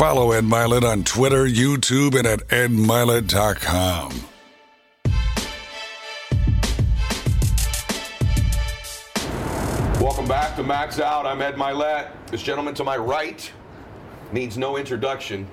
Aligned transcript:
Follow 0.00 0.32
Ed 0.32 0.44
Mylett 0.44 0.82
on 0.82 1.04
Twitter, 1.04 1.44
YouTube, 1.44 2.14
and 2.14 2.26
at 2.26 2.48
edmylett.com. 2.48 4.08
Welcome 10.02 10.26
back 10.26 10.56
to 10.56 10.62
Max 10.62 11.00
Out. 11.00 11.26
I'm 11.26 11.42
Ed 11.42 11.56
Mylett. 11.56 12.12
This 12.28 12.40
gentleman 12.40 12.72
to 12.76 12.82
my 12.82 12.96
right 12.96 13.52
needs 14.32 14.56
no 14.56 14.78
introduction. 14.78 15.46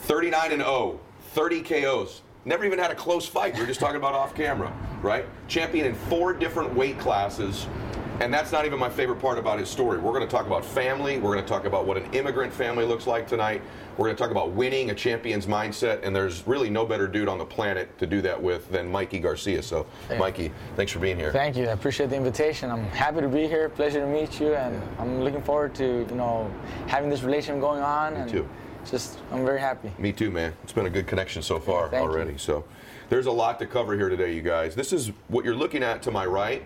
39 0.00 0.52
and 0.52 0.60
0, 0.60 1.00
30 1.30 1.62
KOs. 1.62 2.20
Never 2.44 2.66
even 2.66 2.78
had 2.78 2.90
a 2.90 2.94
close 2.94 3.26
fight. 3.26 3.54
We 3.54 3.60
were 3.60 3.66
just 3.66 3.80
talking 3.80 3.96
about 3.96 4.12
off 4.12 4.34
camera, 4.34 4.70
right? 5.00 5.24
Champion 5.48 5.86
in 5.86 5.94
four 5.94 6.34
different 6.34 6.74
weight 6.74 6.98
classes. 6.98 7.66
And 8.20 8.32
that's 8.32 8.52
not 8.52 8.64
even 8.64 8.78
my 8.78 8.88
favorite 8.88 9.20
part 9.20 9.38
about 9.38 9.58
his 9.58 9.68
story. 9.68 9.98
We're 9.98 10.12
going 10.12 10.22
to 10.22 10.30
talk 10.30 10.46
about 10.46 10.64
family. 10.64 11.18
We're 11.18 11.32
going 11.32 11.44
to 11.44 11.48
talk 11.48 11.64
about 11.64 11.84
what 11.84 11.96
an 11.96 12.12
immigrant 12.14 12.52
family 12.52 12.84
looks 12.84 13.08
like 13.08 13.26
tonight. 13.26 13.60
We're 13.96 14.06
going 14.06 14.16
to 14.16 14.22
talk 14.22 14.30
about 14.30 14.52
winning, 14.52 14.90
a 14.90 14.94
champion's 14.94 15.46
mindset, 15.46 16.04
and 16.04 16.14
there's 16.14 16.46
really 16.46 16.70
no 16.70 16.86
better 16.86 17.08
dude 17.08 17.28
on 17.28 17.38
the 17.38 17.44
planet 17.44 17.96
to 17.98 18.06
do 18.06 18.22
that 18.22 18.40
with 18.40 18.70
than 18.70 18.90
Mikey 18.90 19.18
Garcia. 19.18 19.62
So. 19.62 19.86
Mikey, 20.16 20.52
thanks 20.76 20.92
for 20.92 21.00
being 21.00 21.16
here. 21.16 21.32
Thank 21.32 21.56
you. 21.56 21.64
I 21.64 21.72
appreciate 21.72 22.10
the 22.10 22.16
invitation. 22.16 22.70
I'm 22.70 22.84
happy 22.84 23.20
to 23.20 23.28
be 23.28 23.48
here. 23.48 23.68
Pleasure 23.68 24.00
to 24.00 24.06
meet 24.06 24.40
you, 24.40 24.54
and 24.54 24.80
I'm 25.00 25.20
looking 25.20 25.42
forward 25.42 25.74
to 25.76 26.06
you 26.08 26.16
know 26.16 26.50
having 26.86 27.10
this 27.10 27.22
relationship 27.22 27.60
going 27.60 27.82
on. 27.82 28.14
and 28.14 28.30
too. 28.30 28.48
Just 28.88 29.18
I'm 29.32 29.44
very 29.44 29.60
happy. 29.60 29.90
Me 29.98 30.12
too, 30.12 30.30
man. 30.30 30.52
It's 30.62 30.72
been 30.72 30.86
a 30.86 30.90
good 30.90 31.06
connection 31.06 31.42
so 31.42 31.58
far 31.58 31.88
thank 31.88 32.02
already. 32.02 32.32
you. 32.32 32.38
So 32.38 32.64
there's 33.08 33.26
a 33.26 33.32
lot 33.32 33.58
to 33.60 33.66
cover 33.66 33.96
here 33.96 34.08
today, 34.08 34.34
you 34.34 34.42
guys. 34.42 34.74
This 34.74 34.92
is 34.92 35.10
what 35.28 35.44
you're 35.44 35.56
looking 35.56 35.82
at 35.82 36.02
to 36.02 36.10
my 36.10 36.26
right 36.26 36.62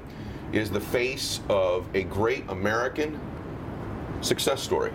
is 0.53 0.71
the 0.71 0.81
face 0.81 1.41
of 1.49 1.87
a 1.95 2.05
great 2.05 2.45
American 2.49 3.21
success 4.21 4.63
story. 4.63 4.93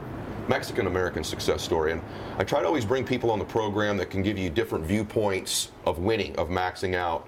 Mexican 0.47 0.87
American 0.87 1.23
success 1.23 1.61
story. 1.61 1.93
And 1.93 2.01
I 2.37 2.43
try 2.43 2.61
to 2.61 2.67
always 2.67 2.85
bring 2.85 3.05
people 3.05 3.31
on 3.31 3.39
the 3.39 3.45
program 3.45 3.97
that 3.97 4.09
can 4.09 4.21
give 4.21 4.37
you 4.37 4.49
different 4.49 4.85
viewpoints 4.85 5.71
of 5.85 5.99
winning, 5.99 6.35
of 6.35 6.49
maxing 6.49 6.95
out. 6.95 7.27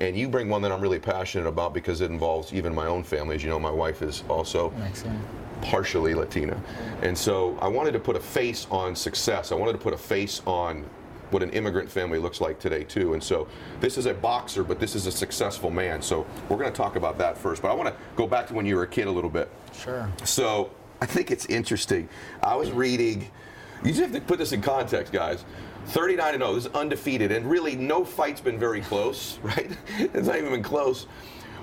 And 0.00 0.16
you 0.16 0.28
bring 0.28 0.48
one 0.48 0.60
that 0.62 0.72
I'm 0.72 0.80
really 0.80 0.98
passionate 0.98 1.46
about 1.46 1.72
because 1.72 2.00
it 2.00 2.10
involves 2.10 2.52
even 2.52 2.74
my 2.74 2.86
own 2.86 3.02
family. 3.02 3.36
As 3.36 3.42
you 3.42 3.48
know, 3.48 3.58
my 3.58 3.70
wife 3.70 4.02
is 4.02 4.24
also 4.28 4.72
partially 5.62 6.14
Latina. 6.14 6.60
And 7.02 7.16
so 7.16 7.56
I 7.62 7.68
wanted 7.68 7.92
to 7.92 7.98
put 7.98 8.16
a 8.16 8.20
face 8.20 8.66
on 8.70 8.94
success. 8.94 9.52
I 9.52 9.54
wanted 9.54 9.72
to 9.72 9.78
put 9.78 9.94
a 9.94 9.98
face 9.98 10.42
on 10.46 10.84
what 11.30 11.42
an 11.42 11.50
immigrant 11.50 11.90
family 11.90 12.18
looks 12.18 12.40
like 12.40 12.58
today 12.58 12.84
too. 12.84 13.14
And 13.14 13.22
so 13.22 13.48
this 13.80 13.98
is 13.98 14.06
a 14.06 14.14
boxer, 14.14 14.64
but 14.64 14.78
this 14.78 14.94
is 14.94 15.06
a 15.06 15.12
successful 15.12 15.70
man. 15.70 16.02
So 16.02 16.26
we're 16.48 16.56
going 16.56 16.70
to 16.70 16.76
talk 16.76 16.96
about 16.96 17.18
that 17.18 17.36
first. 17.36 17.62
But 17.62 17.70
I 17.70 17.74
want 17.74 17.88
to 17.88 17.94
go 18.16 18.26
back 18.26 18.46
to 18.48 18.54
when 18.54 18.66
you 18.66 18.76
were 18.76 18.84
a 18.84 18.88
kid 18.88 19.06
a 19.06 19.10
little 19.10 19.30
bit. 19.30 19.50
Sure. 19.72 20.10
So 20.24 20.70
I 21.00 21.06
think 21.06 21.30
it's 21.30 21.46
interesting. 21.46 22.08
I 22.42 22.54
was 22.54 22.70
reading. 22.70 23.30
You 23.84 23.90
just 23.90 24.00
have 24.00 24.12
to 24.12 24.20
put 24.20 24.38
this 24.38 24.52
in 24.52 24.62
context, 24.62 25.12
guys. 25.12 25.44
39 25.88 26.34
and 26.34 26.42
0. 26.42 26.54
This 26.54 26.66
is 26.66 26.72
undefeated, 26.72 27.30
and 27.30 27.48
really 27.48 27.76
no 27.76 28.04
fight's 28.04 28.40
been 28.40 28.58
very 28.58 28.80
close, 28.80 29.38
right? 29.42 29.70
It's 29.98 30.26
not 30.26 30.36
even 30.36 30.50
been 30.50 30.62
close. 30.62 31.06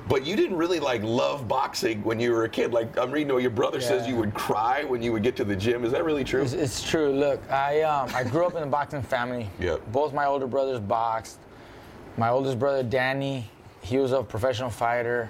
But 0.08 0.26
you 0.26 0.36
didn't 0.36 0.58
really 0.58 0.80
like 0.80 1.02
love 1.02 1.48
boxing 1.48 2.04
when 2.04 2.20
you 2.20 2.32
were 2.32 2.44
a 2.44 2.50
kid. 2.50 2.74
Like 2.74 2.98
I'm 2.98 3.12
reading, 3.12 3.34
what 3.34 3.42
your 3.42 3.52
brother 3.52 3.80
says 3.80 4.08
you 4.08 4.16
would 4.18 4.34
cry 4.34 4.84
when 4.84 5.02
you 5.02 5.14
would 5.14 5.24
get 5.24 5.36
to 5.38 5.46
the 5.46 5.56
gym. 5.56 5.86
Is 5.86 5.92
that 5.94 6.04
really 6.04 6.24
true? 6.24 6.42
It's, 6.42 6.54
it's 6.54 6.84
true. 6.84 7.12
Look, 7.12 7.40
I 7.50 7.82
um, 7.84 8.10
I 8.14 8.24
grew 8.24 8.46
up 8.46 8.56
in 8.56 8.64
a 8.64 8.68
boxing 8.68 9.02
family. 9.02 9.50
Yep. 9.60 9.92
Both 9.92 10.14
my 10.14 10.26
older 10.26 10.48
brothers 10.48 10.80
boxed. 10.80 11.40
My 12.18 12.30
oldest 12.30 12.60
brother 12.60 12.84
Danny, 12.84 13.50
he 13.82 13.98
was 13.98 14.12
a 14.12 14.22
professional 14.22 14.70
fighter. 14.70 15.30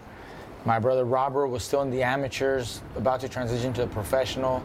My 0.65 0.79
brother 0.79 1.05
Robert 1.05 1.47
was 1.47 1.63
still 1.63 1.81
in 1.81 1.91
the 1.91 2.03
amateurs, 2.03 2.81
about 2.95 3.19
to 3.21 3.29
transition 3.29 3.73
to 3.73 3.83
a 3.83 3.87
professional. 3.87 4.63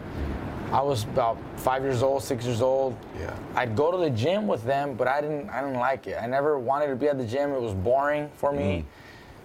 I 0.73 0.81
was 0.83 1.05
about 1.05 1.39
five 1.56 1.83
years 1.83 2.03
old, 2.03 2.23
six 2.23 2.45
years 2.45 2.61
old. 2.61 2.97
Yeah. 3.19 3.34
I'd 3.55 3.75
go 3.75 3.91
to 3.91 3.97
the 3.97 4.11
gym 4.11 4.47
with 4.47 4.64
them, 4.64 4.95
but 4.95 5.09
I 5.09 5.20
didn't 5.20 5.51
I 5.51 5.61
didn't 5.61 5.79
like 5.79 6.06
it. 6.06 6.17
I 6.20 6.27
never 6.27 6.59
wanted 6.59 6.89
to 6.89 6.97
be 6.97 7.09
at 7.09 7.19
the 7.19 7.27
gym. 7.27 7.53
It 7.53 7.61
was 7.61 7.75
boring 7.75 8.30
for 8.36 8.52
me. 8.52 8.85
Mm. 8.85 8.85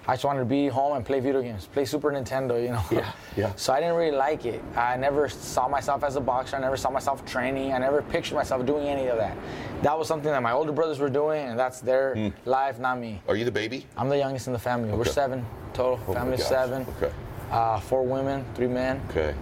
I 0.06 0.14
just 0.16 0.25
wanted 0.25 0.40
to 0.40 0.46
be 0.46 0.68
home 0.68 0.97
and 0.97 1.06
play 1.06 1.22
video 1.22 1.41
games, 1.41 1.66
play 1.68 1.86
Super 1.86 2.12
Nintendo, 2.12 2.62
you 2.62 2.69
know. 2.72 2.84
Yeah, 2.91 3.12
yeah. 3.38 3.53
So 3.58 3.72
I 3.72 3.80
didn't 3.80 3.96
really 3.96 4.16
like 4.16 4.46
it. 4.46 4.62
I 4.75 4.97
never 4.97 5.30
saw 5.30 5.68
myself 5.69 6.03
as 6.03 6.18
a 6.18 6.22
boxer. 6.22 6.58
I 6.58 6.59
never 6.59 6.75
saw 6.75 6.90
myself 6.90 7.24
training. 7.25 7.72
I 7.74 7.78
never 7.78 8.02
pictured 8.02 8.36
myself 8.36 8.66
doing 8.66 8.88
any 8.88 9.08
of 9.08 9.18
that. 9.18 9.38
That 9.81 9.97
was 9.97 10.08
something 10.09 10.30
that 10.31 10.44
my 10.44 10.52
older 10.52 10.74
brothers 10.74 11.00
were 11.00 11.09
doing, 11.09 11.47
and 11.47 11.58
that's 11.58 11.80
their 11.80 12.16
Hmm. 12.16 12.30
life, 12.46 12.80
not 12.80 13.00
me. 13.00 13.22
Are 13.30 13.36
you 13.38 13.46
the 13.46 13.52
baby? 13.52 13.86
I'm 13.96 14.09
the 14.09 14.18
youngest 14.18 14.47
in 14.47 14.53
the 14.53 14.59
family. 14.59 14.92
We're 14.92 15.06
seven 15.06 15.46
total. 15.74 16.00
Oh 16.08 16.36
seven. 16.36 16.86
Okay. 16.97 17.13
Uh, 17.50 17.80
four 17.80 18.03
women, 18.03 18.44
three 18.56 18.68
men. 18.68 19.02
Okay. 19.09 19.34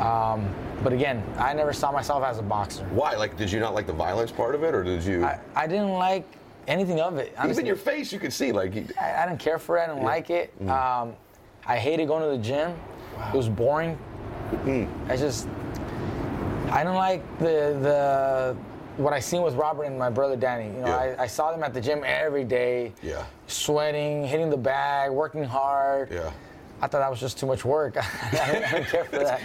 Um, 0.00 0.48
but 0.82 0.92
again, 0.92 1.22
I 1.38 1.52
never 1.54 1.72
saw 1.72 1.92
myself 1.92 2.24
as 2.24 2.38
a 2.38 2.42
boxer. 2.42 2.84
Why? 2.86 3.14
Like, 3.16 3.36
did 3.36 3.50
you 3.52 3.60
not 3.60 3.74
like 3.74 3.86
the 3.86 3.92
violence 3.92 4.30
part 4.32 4.54
of 4.54 4.64
it, 4.64 4.74
or 4.74 4.82
did 4.82 5.02
you? 5.04 5.24
I, 5.24 5.38
I 5.54 5.66
didn't 5.66 5.92
like 5.92 6.24
anything 6.68 7.00
of 7.00 7.16
it. 7.18 7.34
Honestly. 7.36 7.52
even 7.62 7.66
your 7.66 7.76
face, 7.76 8.12
you 8.12 8.18
could 8.18 8.32
see 8.32 8.52
like. 8.52 8.74
you- 8.74 8.86
I, 9.00 9.22
I 9.22 9.26
didn't 9.26 9.40
care 9.40 9.58
for 9.58 9.76
it. 9.78 9.82
I 9.82 9.86
didn't 9.86 10.02
like 10.04 10.30
it. 10.30 10.52
Mm. 10.62 10.70
Um, 10.70 11.14
I 11.66 11.76
hated 11.76 12.06
going 12.08 12.22
to 12.22 12.36
the 12.36 12.42
gym. 12.42 12.74
It 13.32 13.36
was 13.36 13.48
boring. 13.48 13.98
Mm. 14.64 14.88
I 15.10 15.16
just, 15.16 15.46
I 16.70 16.78
didn't 16.78 16.94
like 16.96 17.22
the 17.38 17.76
the 17.80 18.56
what 18.96 19.12
I 19.12 19.20
seen 19.20 19.42
with 19.42 19.54
Robert 19.54 19.84
and 19.84 19.98
my 19.98 20.10
brother 20.10 20.36
Danny. 20.36 20.66
You 20.66 20.80
know, 20.82 20.86
Yeah. 20.88 21.16
I, 21.18 21.22
I 21.22 21.26
saw 21.26 21.52
them 21.52 21.62
at 21.62 21.72
the 21.72 21.80
gym 21.80 22.02
every 22.04 22.44
day, 22.44 22.92
Yeah. 23.02 23.24
sweating, 23.46 24.24
hitting 24.24 24.50
the 24.50 24.56
bag, 24.56 25.10
working 25.10 25.44
hard. 25.44 26.10
Yeah. 26.10 26.30
I 26.82 26.86
thought 26.86 27.00
that 27.00 27.10
was 27.10 27.20
just 27.20 27.38
too 27.38 27.46
much 27.46 27.64
work. 27.64 27.96
I, 28.32 28.52
didn't, 28.52 28.86
care 28.86 29.04
for 29.04 29.18
that. 29.18 29.40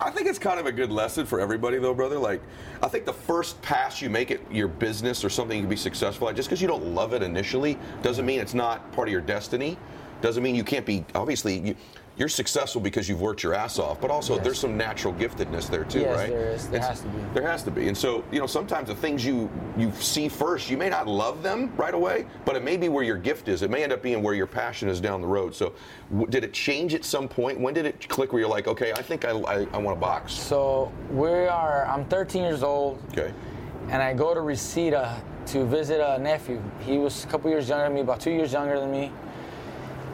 I 0.00 0.10
think 0.10 0.26
it's 0.26 0.38
kind 0.38 0.58
of 0.58 0.66
a 0.66 0.72
good 0.72 0.90
lesson 0.90 1.26
for 1.26 1.40
everybody, 1.40 1.78
though, 1.78 1.94
brother. 1.94 2.18
Like, 2.18 2.42
I 2.82 2.88
think 2.88 3.04
the 3.04 3.12
first 3.12 3.60
pass 3.62 4.02
you 4.02 4.10
make 4.10 4.30
at 4.30 4.40
your 4.52 4.68
business 4.68 5.24
or 5.24 5.30
something 5.30 5.56
you 5.56 5.62
can 5.62 5.70
be 5.70 5.76
successful 5.76 6.28
at, 6.28 6.34
just 6.34 6.48
because 6.48 6.60
you 6.60 6.68
don't 6.68 6.86
love 6.86 7.12
it 7.12 7.22
initially, 7.22 7.78
doesn't 8.02 8.26
mean 8.26 8.40
it's 8.40 8.54
not 8.54 8.90
part 8.92 9.06
of 9.06 9.12
your 9.12 9.20
destiny. 9.20 9.78
Doesn't 10.22 10.42
mean 10.42 10.54
you 10.54 10.64
can't 10.64 10.86
be. 10.86 11.04
Obviously, 11.14 11.58
you, 11.58 11.76
you're 12.16 12.28
successful 12.28 12.80
because 12.80 13.08
you've 13.08 13.20
worked 13.22 13.42
your 13.42 13.54
ass 13.54 13.78
off, 13.78 14.00
but 14.00 14.10
also 14.10 14.34
Yes. 14.34 14.44
there's 14.44 14.58
some 14.58 14.76
natural 14.76 15.14
giftedness 15.14 15.68
there 15.70 15.84
too, 15.84 16.00
Yes, 16.00 16.16
right? 16.16 16.28
there 16.30 16.50
is. 16.50 16.66
There 16.68 16.76
It's- 16.76 16.88
has 16.88 17.00
to 17.00 17.08
be. 17.08 17.18
There 17.32 17.46
has 17.46 17.62
to 17.62 17.70
be. 17.70 17.88
And 17.88 17.96
so, 17.96 18.22
you 18.30 18.38
know, 18.38 18.46
sometimes 18.46 18.88
the 18.88 18.94
things 18.94 19.24
you 19.24 19.48
you 19.78 19.90
see 19.98 20.28
first, 20.28 20.68
you 20.70 20.76
may 20.76 20.90
not 20.90 21.06
love 21.08 21.42
them 21.42 21.72
right 21.78 21.94
away, 21.94 22.26
but 22.44 22.54
it 22.56 22.62
may 22.62 22.76
be 22.76 22.90
where 22.90 23.02
your 23.02 23.16
gift 23.16 23.48
is. 23.48 23.62
It 23.62 23.70
may 23.70 23.82
end 23.82 23.92
up 23.92 24.02
being 24.02 24.22
where 24.22 24.34
your 24.34 24.46
passion 24.46 24.88
is 24.90 25.00
down 25.00 25.22
the 25.22 25.26
road. 25.26 25.54
So, 25.54 25.72
w- 26.10 26.26
did 26.30 26.44
it 26.44 26.52
change 26.52 26.92
at 26.94 27.04
some 27.06 27.26
point? 27.26 27.58
When 27.58 27.72
did 27.72 27.86
it 27.86 28.06
click 28.10 28.32
where 28.34 28.40
you're 28.40 28.50
like, 28.50 28.68
okay, 28.68 28.92
I 28.92 29.00
think 29.00 29.24
I, 29.24 29.30
I, 29.30 29.66
I 29.72 29.78
want 29.78 29.96
a 29.96 30.00
box? 30.00 30.32
So 30.34 30.92
we 31.10 31.28
are. 31.46 31.86
I'm 31.86 32.04
13 32.04 32.42
years 32.42 32.62
old. 32.62 32.98
Okay. 33.12 33.32
and 33.90 34.00
I 34.00 34.14
go 34.14 34.32
to 34.32 34.40
Reseda 34.42 35.20
to 35.46 35.64
visit 35.66 36.00
a 36.00 36.16
nephew. 36.18 36.62
He 36.80 36.98
was 36.98 37.24
a 37.24 37.26
couple 37.26 37.50
years 37.50 37.68
younger 37.68 37.84
than 37.86 37.94
me, 37.94 38.00
about 38.02 38.20
two 38.20 38.30
years 38.30 38.52
younger 38.52 38.78
than 38.78 38.92
me. 38.92 39.10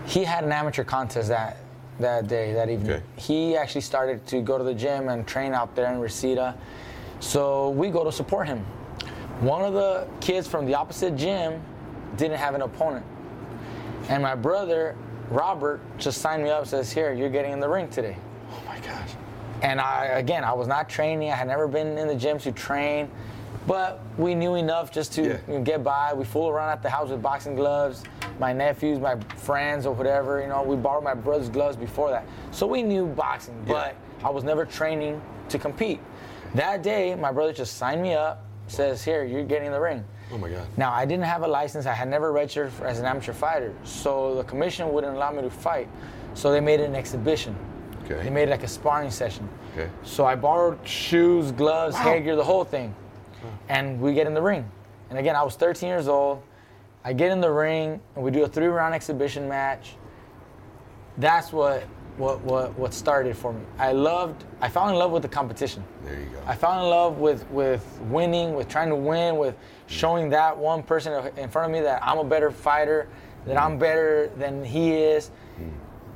He 0.07 0.25
had 0.25 0.43
an 0.43 0.53
amateur 0.53 0.85
contest 0.85 1.29
that 1.29 1.59
that 1.99 2.27
day, 2.29 2.53
that 2.53 2.69
evening. 2.71 2.93
Okay. 2.93 3.03
He 3.17 3.57
actually 3.57 3.81
started 3.83 4.27
to 4.29 4.41
go 4.41 4.59
to 4.59 4.65
the 4.65 4.75
gym 4.75 5.09
and 5.09 5.27
train 5.27 5.53
out 5.53 5.75
there 5.75 5.93
in 5.93 5.99
Reseda. 5.99 6.57
So 7.21 7.71
we 7.71 7.91
go 7.91 8.05
to 8.05 8.13
support 8.13 8.47
him. 8.47 8.65
One 9.41 9.63
of 9.65 9.73
the 9.75 10.07
kids 10.21 10.47
from 10.49 10.67
the 10.67 10.75
opposite 10.75 11.17
gym 11.17 11.61
didn't 12.17 12.39
have 12.39 12.55
an 12.55 12.63
opponent. 12.63 13.05
And 14.09 14.23
my 14.23 14.35
brother, 14.35 14.97
Robert, 15.31 15.81
just 15.99 16.21
signed 16.21 16.43
me 16.43 16.51
up, 16.51 16.67
says, 16.67 16.91
Here, 16.91 17.13
you're 17.13 17.29
getting 17.31 17.53
in 17.53 17.61
the 17.61 17.69
ring 17.69 17.89
today. 17.89 18.17
Oh 18.51 18.63
my 18.67 18.79
gosh. 18.81 19.11
And 19.63 19.81
I, 19.81 20.07
again, 20.07 20.45
I 20.45 20.53
was 20.53 20.67
not 20.69 20.89
training. 20.89 21.31
I 21.31 21.35
had 21.37 21.49
never 21.49 21.67
been 21.69 21.99
in 21.99 22.07
the 22.09 22.15
gym 22.15 22.39
to 22.41 22.53
train, 22.53 23.11
but 23.67 24.01
we 24.17 24.35
knew 24.35 24.55
enough 24.55 24.91
just 24.93 25.13
to 25.15 25.39
Yeah. 25.49 25.59
get 25.59 25.83
by. 25.85 26.15
We 26.15 26.25
fool 26.25 26.49
around 26.49 26.71
at 26.71 26.83
the 26.83 26.91
house 26.91 27.11
with 27.11 27.21
boxing 27.23 27.57
gloves. 27.57 28.05
My 28.38 28.53
nephews, 28.53 28.99
my 28.99 29.19
friends, 29.37 29.87
or 29.87 29.94
whatever. 29.94 30.41
You 30.41 30.49
know, 30.49 30.62
we 30.62 30.76
borrowed 30.76 31.04
my 31.04 31.15
brother's 31.15 31.49
gloves 31.49 31.76
before 31.76 32.10
that, 32.10 32.25
so 32.50 32.66
we 32.66 32.82
knew 32.82 33.06
boxing. 33.06 33.62
But 33.66 33.97
I 34.25 34.31
was 34.31 34.44
never 34.44 34.65
training 34.65 35.21
to 35.49 35.59
compete. 35.59 36.00
That 36.54 36.82
day, 36.82 37.14
my 37.14 37.32
brother 37.32 37.52
just 37.52 37.76
signed 37.76 38.02
me 38.02 38.14
up. 38.14 38.44
Says, 38.69 39.02
"Here, 39.02 39.25
you're 39.25 39.44
getting 39.44 39.67
in 39.67 39.73
the 39.73 39.81
ring." 39.81 40.05
Oh 40.31 40.37
my 40.37 40.50
God. 40.50 40.67
Now, 40.76 40.93
I 40.93 41.06
didn't 41.06 41.25
have 41.25 41.43
a 41.43 41.49
license. 41.49 41.87
I 41.87 41.94
had 41.94 42.08
never 42.08 42.32
registered 42.32 42.70
as 42.82 42.99
an 43.00 43.06
amateur 43.06 43.32
fighter, 43.32 43.73
so 43.82 44.35
the 44.35 44.44
commission 44.44 44.93
wouldn't 44.93 45.17
allow 45.17 45.31
me 45.31 45.41
to 45.41 45.50
fight. 45.50 45.88
So 46.34 46.52
they 46.52 46.61
made 46.61 46.81
it 46.81 46.84
an 46.84 46.94
exhibition. 46.94 47.56
Okay. 48.05 48.23
They 48.23 48.31
made 48.31 48.49
it 48.49 48.50
like 48.50 48.62
a 48.62 48.69
sparring 48.69 49.11
session. 49.11 49.49
Okay. 49.73 49.88
So 50.02 50.26
I 50.26 50.34
borrowed 50.34 50.79
shoes, 50.87 51.50
gloves, 51.52 51.96
headgear, 51.96 52.37
the 52.37 52.44
whole 52.44 52.64
thing. 52.64 52.94
And 53.70 54.00
we 54.00 54.12
get 54.12 54.26
in 54.26 54.34
the 54.34 54.43
ring. 54.43 54.70
And 55.08 55.19
again, 55.19 55.34
I 55.34 55.43
was 55.43 55.56
13 55.56 55.88
years 55.88 56.08
old. 56.08 56.43
I 57.08 57.14
get 57.14 57.32
in 57.32 57.40
the 57.40 57.50
ring 57.50 58.02
and 58.14 58.22
we 58.22 58.31
do 58.31 58.44
a 58.44 58.49
three 58.49 58.66
round 58.66 58.94
exhibition 58.94 59.49
match. 59.49 59.96
That's 61.16 61.55
what 61.55 61.84
what 62.19 62.43
what 62.43 62.78
what 62.78 62.93
started 62.93 63.34
for 63.34 63.55
me. 63.55 63.62
I 63.78 63.93
loved 63.93 64.44
I 64.60 64.69
fell 64.69 64.90
in 64.90 64.94
love 64.94 65.10
with 65.10 65.22
the 65.22 65.28
competition. 65.28 65.82
There 66.05 66.20
you 66.20 66.26
go. 66.26 66.43
I 66.44 66.55
fell 66.55 66.84
in 66.84 66.90
love 66.90 67.16
with 67.16 67.49
with 67.50 67.82
winning, 68.10 68.52
with 68.52 68.69
trying 68.69 68.90
to 68.90 68.94
win, 68.94 69.38
with 69.38 69.55
mm. 69.55 69.58
showing 69.87 70.28
that 70.31 70.55
one 70.58 70.82
person 70.82 71.32
in 71.38 71.49
front 71.49 71.70
of 71.70 71.72
me 71.72 71.81
that 71.81 72.02
I'm 72.06 72.19
a 72.19 72.25
better 72.25 72.50
fighter, 72.50 73.08
that 73.46 73.56
I'm 73.56 73.78
better 73.78 74.31
than 74.37 74.62
he 74.62 74.93
is. 74.93 75.31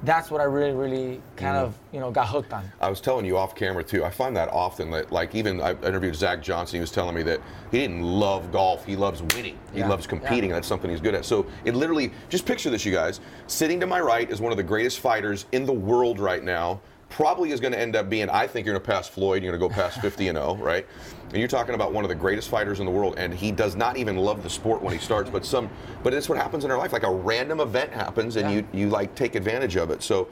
That's 0.04 0.30
what 0.30 0.40
I 0.40 0.44
really, 0.44 0.72
really 0.72 1.22
kind 1.36 1.56
of, 1.56 1.78
you 1.92 2.00
know, 2.00 2.10
got 2.10 2.28
hooked 2.28 2.52
on. 2.52 2.70
I 2.80 2.90
was 2.90 3.00
telling 3.00 3.24
you 3.24 3.36
off 3.36 3.54
camera 3.54 3.84
too. 3.84 4.04
I 4.04 4.10
find 4.10 4.36
that 4.36 4.48
often 4.48 4.90
that, 4.90 5.12
like, 5.12 5.34
even 5.34 5.60
I 5.60 5.72
interviewed 5.86 6.16
Zach 6.16 6.42
Johnson. 6.42 6.76
He 6.78 6.80
was 6.80 6.90
telling 6.90 7.14
me 7.14 7.22
that 7.24 7.40
he 7.70 7.78
didn't 7.78 8.02
love 8.02 8.50
golf. 8.50 8.84
He 8.84 8.96
loves 8.96 9.22
winning. 9.34 9.58
He 9.72 9.78
Yeah, 9.80 9.88
loves 9.88 10.06
competing, 10.06 10.36
yeah. 10.36 10.44
and 10.46 10.54
that's 10.54 10.68
something 10.68 10.90
he's 10.90 11.00
good 11.00 11.14
at. 11.14 11.24
So 11.24 11.46
it 11.64 11.74
literally, 11.74 12.12
just 12.28 12.46
picture 12.46 12.68
this, 12.70 12.84
you 12.84 12.92
guys. 12.92 13.20
Sitting 13.46 13.78
to 13.80 13.86
my 13.86 14.00
right 14.00 14.28
is 14.30 14.40
one 14.40 14.50
of 14.52 14.56
the 14.56 14.64
greatest 14.64 14.98
fighters 15.00 15.46
in 15.52 15.64
the 15.66 15.72
world 15.72 16.18
right 16.18 16.42
now. 16.42 16.80
Probably 17.08 17.50
is 17.50 17.60
going 17.60 17.72
to 17.74 17.78
end 17.78 17.94
up 17.94 18.08
being. 18.08 18.30
I 18.30 18.46
think 18.46 18.64
you're 18.66 18.74
going 18.74 18.82
to 18.84 18.90
pass 18.90 19.06
Floyd. 19.06 19.42
You're 19.42 19.52
going 19.56 19.70
to 19.70 19.76
go 19.76 19.82
past 19.82 20.00
50 20.00 20.28
and 20.28 20.38
0, 20.38 20.56
right? 20.56 20.86
And 21.32 21.38
you're 21.40 21.48
talking 21.48 21.74
about 21.74 21.92
one 21.92 22.04
of 22.04 22.08
the 22.10 22.14
greatest 22.14 22.50
fighters 22.50 22.78
in 22.78 22.84
the 22.84 22.92
world, 22.92 23.14
and 23.16 23.32
he 23.32 23.50
does 23.50 23.74
not 23.74 23.96
even 23.96 24.16
love 24.16 24.42
the 24.42 24.50
sport 24.50 24.82
when 24.82 24.92
he 24.92 24.98
starts. 25.00 25.30
But 25.30 25.46
some, 25.46 25.70
but 26.02 26.12
it's 26.12 26.28
what 26.28 26.36
happens 26.36 26.64
in 26.66 26.70
our 26.70 26.76
life. 26.76 26.92
Like 26.92 27.04
a 27.04 27.10
random 27.10 27.60
event 27.60 27.90
happens, 27.92 28.36
and 28.36 28.50
Yeah. 28.50 28.56
you 28.56 28.66
you 28.72 28.88
like 28.90 29.14
take 29.14 29.34
advantage 29.34 29.76
of 29.76 29.90
it. 29.90 30.02
So. 30.02 30.28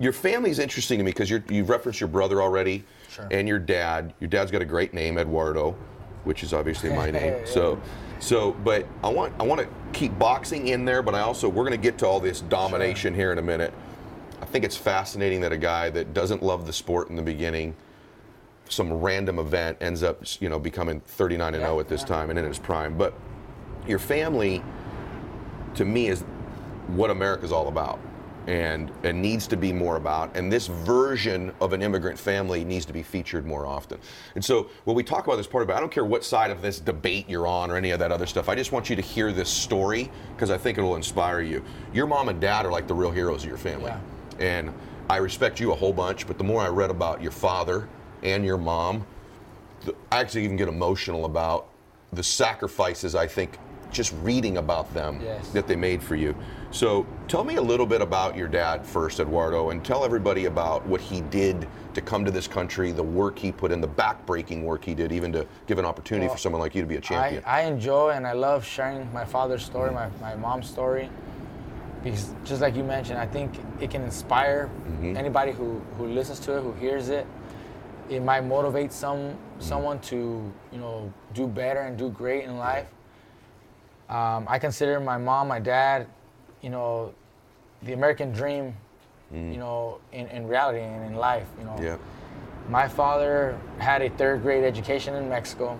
Your 0.00 0.12
family's 0.12 0.60
interesting 0.60 0.96
to 0.98 1.04
me 1.04 1.10
because 1.10 1.28
you've 1.28 1.68
referenced 1.68 1.98
your 2.00 2.06
brother 2.06 2.40
already, 2.40 2.84
Sure. 3.10 3.26
and 3.32 3.48
your 3.48 3.58
dad. 3.58 4.14
Your 4.20 4.28
dad's 4.28 4.52
got 4.52 4.62
a 4.62 4.64
great 4.64 4.94
name, 4.94 5.18
Eduardo, 5.18 5.74
which 6.22 6.44
is 6.44 6.52
obviously 6.52 6.90
my 6.90 7.10
name. 7.20 7.34
So, 7.46 7.80
so, 8.20 8.52
but 8.62 8.86
I 9.02 9.08
want 9.08 9.32
I 9.40 9.42
want 9.42 9.60
to 9.60 9.66
keep 9.92 10.16
boxing 10.16 10.68
in 10.68 10.84
there, 10.84 11.02
but 11.02 11.16
I 11.16 11.22
also 11.22 11.48
we're 11.48 11.64
going 11.64 11.72
to 11.76 11.82
get 11.82 11.98
to 11.98 12.06
all 12.06 12.20
this 12.20 12.42
domination 12.42 13.12
here 13.12 13.32
in 13.32 13.38
a 13.38 13.42
minute. 13.42 13.74
I 14.40 14.44
think 14.44 14.64
it's 14.64 14.76
fascinating 14.76 15.40
that 15.40 15.50
a 15.50 15.56
guy 15.58 15.90
that 15.90 16.14
doesn't 16.14 16.44
love 16.44 16.64
the 16.68 16.72
sport 16.72 17.10
in 17.10 17.16
the 17.16 17.22
beginning, 17.22 17.74
some 18.68 18.92
random 18.92 19.38
event 19.38 19.78
ends 19.80 20.02
up, 20.02 20.22
you 20.40 20.48
know, 20.48 20.58
becoming 20.58 21.00
39 21.00 21.54
and 21.54 21.62
0 21.62 21.80
at 21.80 21.88
this 21.88 22.04
time 22.04 22.30
and 22.30 22.38
in 22.38 22.44
his 22.44 22.58
prime. 22.58 22.96
But 22.96 23.14
your 23.86 23.98
family, 23.98 24.62
to 25.74 25.84
me, 25.84 26.08
is 26.08 26.22
what 26.88 27.10
America's 27.10 27.52
all 27.52 27.68
about. 27.68 27.98
And, 28.46 28.90
and 29.02 29.20
needs 29.20 29.46
to 29.48 29.58
be 29.58 29.74
more 29.74 29.96
about. 29.96 30.34
And 30.34 30.50
this 30.50 30.68
version 30.68 31.52
of 31.60 31.74
an 31.74 31.82
immigrant 31.82 32.18
family 32.18 32.64
needs 32.64 32.86
to 32.86 32.94
be 32.94 33.02
featured 33.02 33.44
more 33.44 33.66
often. 33.66 33.98
And 34.36 34.42
so 34.42 34.70
when 34.84 34.96
we 34.96 35.02
talk 35.02 35.26
about 35.26 35.36
this 35.36 35.46
part 35.46 35.64
of 35.64 35.68
it, 35.68 35.74
I 35.74 35.80
don't 35.80 35.92
care 35.92 36.06
what 36.06 36.24
side 36.24 36.50
of 36.50 36.62
this 36.62 36.80
debate 36.80 37.28
you're 37.28 37.46
on 37.46 37.70
or 37.70 37.76
any 37.76 37.90
of 37.90 37.98
that 37.98 38.10
other 38.10 38.24
stuff. 38.24 38.48
I 38.48 38.54
just 38.54 38.72
want 38.72 38.88
you 38.88 38.96
to 38.96 39.02
hear 39.02 39.34
this 39.34 39.50
story 39.50 40.10
because 40.34 40.50
I 40.50 40.56
think 40.56 40.78
it'll 40.78 40.96
inspire 40.96 41.42
you. 41.42 41.62
Your 41.92 42.06
mom 42.06 42.30
and 42.30 42.40
dad 42.40 42.64
are 42.64 42.72
like 42.72 42.88
the 42.88 42.94
real 42.94 43.10
heroes 43.10 43.42
of 43.42 43.50
your 43.50 43.58
family. 43.58 43.90
Yeah. 43.90 44.00
And 44.38 44.72
I 45.10 45.18
respect 45.18 45.60
you 45.60 45.72
a 45.72 45.74
whole 45.74 45.92
bunch, 45.92 46.26
but 46.26 46.38
the 46.38 46.44
more 46.44 46.62
I 46.62 46.68
read 46.68 46.88
about 46.88 47.22
your 47.22 47.32
father 47.32 47.86
and 48.22 48.44
your 48.44 48.58
mom, 48.58 49.04
I 50.10 50.20
actually 50.20 50.44
even 50.44 50.56
get 50.56 50.68
emotional 50.68 51.24
about 51.24 51.68
the 52.12 52.22
sacrifices 52.22 53.14
I 53.14 53.26
think 53.26 53.58
just 53.90 54.14
reading 54.22 54.58
about 54.58 54.92
them 54.92 55.18
Yes. 55.22 55.48
that 55.50 55.66
they 55.66 55.76
made 55.76 56.02
for 56.02 56.14
you. 56.14 56.34
So 56.70 57.06
tell 57.26 57.42
me 57.42 57.56
a 57.56 57.62
little 57.62 57.86
bit 57.86 58.02
about 58.02 58.36
your 58.36 58.48
dad 58.48 58.84
first, 58.84 59.18
Eduardo, 59.20 59.70
and 59.70 59.82
tell 59.82 60.04
everybody 60.04 60.44
about 60.44 60.86
what 60.86 61.00
he 61.00 61.22
did 61.22 61.66
to 61.94 62.02
come 62.02 62.22
to 62.24 62.30
this 62.30 62.46
country, 62.46 62.92
the 62.92 63.02
work 63.02 63.38
he 63.38 63.50
put 63.50 63.72
in, 63.72 63.80
the 63.80 63.88
backbreaking 63.88 64.62
work 64.62 64.84
he 64.84 64.94
did, 64.94 65.10
even 65.10 65.32
to 65.32 65.46
give 65.66 65.78
an 65.78 65.86
opportunity 65.86 66.26
Well, 66.26 66.34
for 66.36 66.40
someone 66.40 66.60
like 66.60 66.74
you 66.74 66.82
to 66.82 66.86
be 66.88 66.96
a 66.96 67.00
champion. 67.00 67.42
I 67.46 67.62
enjoy 67.62 68.10
and 68.10 68.26
I 68.26 68.32
love 68.32 68.62
sharing 68.64 69.10
my 69.12 69.24
father's 69.24 69.64
story, 69.64 69.90
my, 69.90 70.08
my 70.20 70.34
mom's 70.36 70.68
story. 70.68 71.08
Because 72.04 72.30
just 72.44 72.60
like 72.60 72.76
you 72.76 72.84
mentioned, 72.84 73.18
I 73.18 73.26
think 73.26 73.52
it 73.80 73.90
can 73.90 74.02
inspire 74.02 74.68
Mm-hmm. 74.86 75.16
anybody 75.16 75.52
who, 75.52 75.80
who 75.96 76.06
listens 76.08 76.40
to 76.40 76.56
it, 76.58 76.62
who 76.62 76.72
hears 76.74 77.08
it. 77.08 77.26
It 78.08 78.22
might 78.22 78.42
motivate 78.44 78.92
some 78.92 79.18
Mm-hmm. 79.18 79.60
someone 79.60 79.98
to, 80.00 80.52
you 80.72 80.78
know, 80.78 81.12
do 81.34 81.46
better 81.48 81.80
and 81.80 81.98
do 81.98 82.10
great 82.10 82.44
in 82.44 82.58
life. 82.58 82.86
Um, 84.08 84.46
I 84.48 84.58
consider 84.60 85.00
my 85.00 85.18
mom, 85.18 85.48
my 85.48 85.58
dad, 85.58 86.06
you 86.62 86.70
know, 86.70 87.12
the 87.82 87.92
American 87.92 88.30
dream, 88.32 88.74
you 89.32 89.58
know, 89.58 89.98
in, 90.12 90.26
in 90.28 90.46
reality 90.46 90.80
and 90.80 91.04
in 91.10 91.16
life, 91.16 91.46
you 91.58 91.64
know. 91.64 91.76
Mm. 91.78 91.82
yeah. 91.82 91.96
My 92.68 92.86
father 92.88 93.58
had 93.78 94.00
a 94.02 94.10
third 94.10 94.42
grade 94.42 94.64
education 94.64 95.14
in 95.14 95.28
Mexico. 95.28 95.78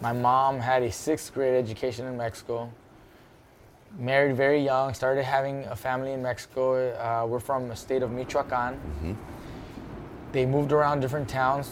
My 0.00 0.12
mom 0.12 0.58
had 0.58 0.82
a 0.82 0.90
sixth 0.90 1.34
grade 1.34 1.54
education 1.54 2.06
in 2.06 2.16
Mexico. 2.16 2.70
Married 3.98 4.34
very 4.36 4.64
young, 4.64 4.94
started 4.94 5.24
having 5.24 5.64
a 5.66 5.76
family 5.76 6.12
in 6.12 6.22
Mexico. 6.22 6.94
Uh, 6.94 7.26
we're 7.26 7.40
from 7.40 7.68
the 7.68 7.76
state 7.76 8.02
of 8.02 8.10
Michoacan. 8.10 8.78
They 10.32 10.46
moved 10.46 10.72
around 10.72 11.00
different 11.00 11.28
towns 11.28 11.70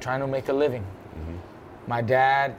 trying 0.00 0.20
to 0.20 0.26
make 0.26 0.48
a 0.48 0.52
living. 0.52 0.84
My 1.86 2.02
dad 2.02 2.54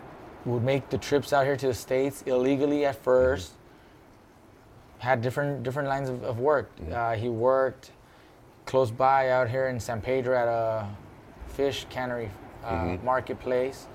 would 0.45 0.63
make 0.63 0.89
the 0.89 0.97
trips 0.97 1.33
out 1.33 1.45
here 1.45 1.57
to 1.57 1.67
the 1.67 1.73
States 1.73 2.23
illegally 2.25 2.85
at 2.85 3.03
1st 3.03 3.49
Had 4.99 5.21
different 5.21 5.63
different 5.63 5.89
lines 5.89 6.09
of, 6.09 6.23
of 6.23 6.39
work. 6.39 6.71
Uh, 6.91 7.13
he 7.15 7.29
worked 7.29 7.91
close 8.65 8.91
by 8.91 9.29
out 9.31 9.49
here 9.49 9.67
in 9.67 9.79
San 9.79 10.01
Pedro 10.01 10.35
at 10.37 10.47
a 10.47 10.87
fish 11.47 11.85
cannery 11.89 12.29
uh, 12.63 12.97
marketplace. 13.03 13.87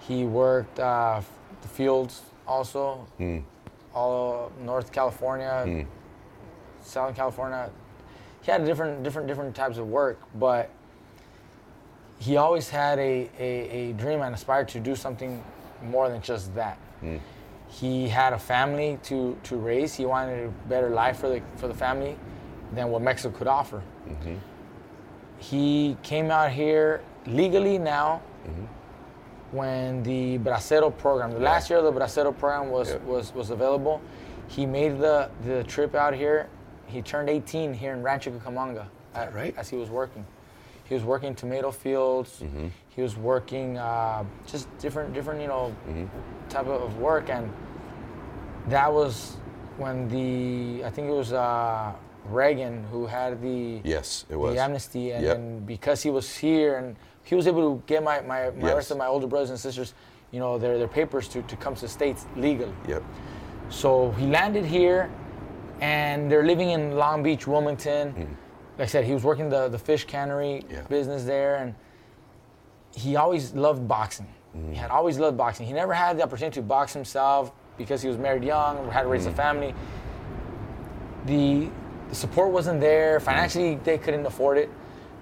He 0.00 0.24
worked 0.24 0.78
uh, 0.80 1.20
the 1.62 1.68
fields 1.68 2.22
also, 2.46 3.06
all 3.94 4.50
North 4.60 4.90
California, 4.92 5.86
Southern 6.82 7.14
California. 7.14 7.70
He 8.42 8.50
had 8.50 8.64
different 8.64 9.02
different 9.04 9.28
different 9.28 9.54
types 9.54 9.78
of 9.78 9.86
work, 9.88 10.18
but 10.34 10.68
he 12.22 12.36
always 12.36 12.68
had 12.68 12.98
a, 13.00 13.28
a, 13.38 13.48
a 13.80 13.92
dream 13.94 14.22
and 14.22 14.32
aspired 14.32 14.68
to 14.68 14.78
do 14.78 14.94
something 14.94 15.42
more 15.82 16.08
than 16.08 16.22
just 16.22 16.54
that. 16.54 16.76
Hmm. 17.00 17.16
He 17.68 18.06
had 18.08 18.32
a 18.32 18.38
family 18.38 18.98
to, 19.04 19.36
to 19.44 19.56
raise. 19.56 19.94
He 19.94 20.06
wanted 20.06 20.46
a 20.46 20.68
better 20.68 20.90
life 20.90 21.18
for 21.18 21.28
the 21.28 21.42
for 21.56 21.66
the 21.68 21.74
family 21.74 22.16
than 22.74 22.90
what 22.90 23.02
Mexico 23.02 23.36
could 23.36 23.48
offer. 23.48 23.82
Mm-hmm. 24.08 24.34
He 25.38 25.96
came 26.02 26.30
out 26.30 26.52
here 26.52 27.02
legally 27.26 27.78
now 27.78 28.22
mm-hmm. 28.46 28.64
when 29.56 30.02
the 30.04 30.38
Bracero 30.38 30.96
program, 30.96 31.32
the 31.32 31.40
last 31.40 31.70
year 31.70 31.82
the 31.82 31.92
Bracero 31.92 32.36
program 32.36 32.70
was, 32.70 32.90
Yeah. 32.90 32.98
was, 32.98 33.34
was 33.34 33.50
available. 33.50 34.00
He 34.48 34.66
made 34.66 34.98
the, 34.98 35.30
the 35.44 35.64
trip 35.64 35.94
out 35.94 36.14
here. 36.14 36.48
He 36.86 37.02
turned 37.02 37.28
18 37.28 37.74
here 37.74 37.94
in 37.94 38.02
Rancho 38.02 38.30
Cucamonga 38.30 38.86
that 39.14 39.34
right? 39.34 39.54
as 39.56 39.68
he 39.68 39.76
was 39.76 39.90
working. 39.90 40.24
He 40.92 40.94
was 40.94 41.04
working 41.04 41.34
tomato 41.34 41.70
fields. 41.70 42.40
Mm-hmm. 42.42 42.66
He 42.90 43.00
was 43.00 43.16
working 43.16 43.78
uh, 43.78 44.24
just 44.46 44.68
different, 44.78 45.14
different, 45.14 45.40
you 45.40 45.46
know, 45.46 45.74
type 46.50 46.66
of 46.66 46.98
work, 46.98 47.30
and 47.30 47.50
that 48.68 48.92
was 48.92 49.38
when 49.78 50.06
the 50.10 50.84
I 50.84 50.90
think 50.90 51.08
it 51.08 51.14
was 51.14 51.32
uh, 51.32 51.94
Reagan 52.26 52.84
who 52.92 53.06
had 53.06 53.40
the 53.40 53.80
Yes, 53.84 54.26
it 54.28 54.36
was. 54.36 54.54
the 54.54 54.60
amnesty, 54.60 55.12
and, 55.12 55.24
Yep. 55.24 55.36
and 55.38 55.66
because 55.66 56.02
he 56.02 56.10
was 56.10 56.36
here 56.36 56.76
and 56.76 56.94
he 57.24 57.34
was 57.36 57.46
able 57.46 57.62
to 57.74 57.82
get 57.86 58.04
my, 58.04 58.20
my, 58.20 58.50
my 58.50 58.68
Yes. 58.68 58.74
rest 58.76 58.90
of 58.90 58.98
my 58.98 59.06
older 59.06 59.26
brothers 59.26 59.48
and 59.48 59.58
sisters, 59.58 59.94
you 60.30 60.40
know, 60.40 60.58
their, 60.58 60.76
their 60.76 60.88
papers 60.88 61.26
to, 61.28 61.40
to 61.40 61.56
come 61.56 61.74
to 61.74 61.80
the 61.80 61.88
States 61.88 62.26
legally. 62.36 62.74
Yep. 62.86 63.02
So 63.70 64.10
he 64.18 64.26
landed 64.26 64.66
here, 64.66 65.08
and 65.80 66.30
they're 66.30 66.44
living 66.44 66.68
in 66.68 66.96
Long 66.96 67.22
Beach, 67.22 67.46
Wilmington. 67.46 68.36
Like 68.78 68.88
I 68.88 68.90
said, 68.90 69.04
he 69.04 69.12
was 69.12 69.22
working 69.22 69.48
the, 69.48 69.68
the 69.68 69.78
fish 69.78 70.04
cannery 70.04 70.64
Yeah. 70.70 70.82
business 70.82 71.24
there, 71.24 71.56
and 71.56 71.74
he 72.94 73.16
always 73.16 73.52
loved 73.52 73.86
boxing. 73.86 74.26
He 74.70 74.74
had 74.74 74.90
mm. 74.90 74.94
always 74.94 75.18
loved 75.18 75.36
boxing. 75.36 75.66
He 75.66 75.72
never 75.72 75.94
had 75.94 76.18
the 76.18 76.22
opportunity 76.22 76.56
to 76.56 76.62
box 76.62 76.92
himself 76.92 77.52
because 77.78 78.02
he 78.02 78.08
was 78.08 78.18
married 78.18 78.44
young, 78.44 78.90
had 78.90 79.02
to 79.02 79.08
raise 79.08 79.26
a 79.26 79.30
mm. 79.30 79.36
family. 79.36 79.74
The, 81.26 81.68
the 82.08 82.14
support 82.14 82.50
wasn't 82.50 82.80
there. 82.80 83.18
Financially, 83.20 83.76
mm. 83.76 83.84
they 83.84 83.98
couldn't 83.98 84.26
afford 84.26 84.58
it. 84.58 84.68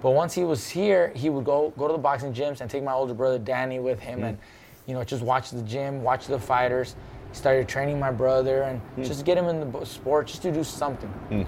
But 0.02 0.12
once 0.12 0.34
he 0.34 0.44
was 0.44 0.68
here, 0.68 1.12
he 1.14 1.28
would 1.28 1.44
go 1.44 1.72
go 1.76 1.86
to 1.86 1.92
the 1.92 1.98
boxing 1.98 2.32
gyms 2.32 2.60
and 2.60 2.70
take 2.70 2.82
my 2.82 2.92
older 2.92 3.14
brother 3.14 3.38
Danny 3.38 3.78
with 3.80 4.00
him, 4.00 4.24
and 4.24 4.38
you 4.86 4.94
know 4.94 5.04
just 5.04 5.22
watch 5.22 5.50
the 5.50 5.62
gym, 5.62 6.02
watch 6.02 6.26
the 6.26 6.38
fighters. 6.38 6.96
He 7.28 7.34
started 7.36 7.68
training 7.68 8.00
my 8.00 8.10
brother 8.10 8.62
and 8.62 8.80
just 9.04 9.24
get 9.26 9.36
him 9.36 9.44
in 9.46 9.70
the 9.70 9.84
sport, 9.84 10.28
just 10.28 10.42
to 10.42 10.50
do 10.50 10.64
something. 10.64 11.46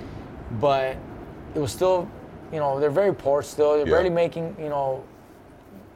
But 0.61 0.99
it 1.55 1.59
was 1.59 1.73
still, 1.73 2.09
you 2.53 2.59
know, 2.59 2.81
they're 2.81 2.91
very 2.91 3.15
poor 3.15 3.43
still. 3.43 3.73
They're 3.77 3.87
Yeah. 3.87 3.93
barely 3.93 4.11
making, 4.11 4.57
you 4.59 4.69
know, 4.69 5.03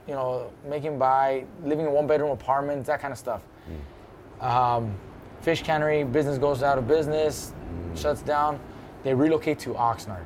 you 0.06 0.14
know, 0.14 0.50
making 0.68 0.98
by, 0.98 1.44
living 1.64 1.86
in 1.86 1.92
one 1.92 2.06
bedroom 2.06 2.30
apartments, 2.30 2.86
that 2.86 3.00
kind 3.00 3.12
of 3.12 3.18
stuff. 3.18 3.42
Hmm. 4.40 4.46
Um, 4.46 4.94
fish 5.40 5.62
cannery 5.62 6.04
business 6.04 6.38
goes 6.38 6.62
out 6.62 6.78
of 6.78 6.86
business, 6.86 7.50
hmm. 7.50 7.94
shuts 7.96 8.22
down. 8.22 8.60
They 9.02 9.14
relocate 9.14 9.58
to 9.60 9.74
Oxnard. 9.74 10.24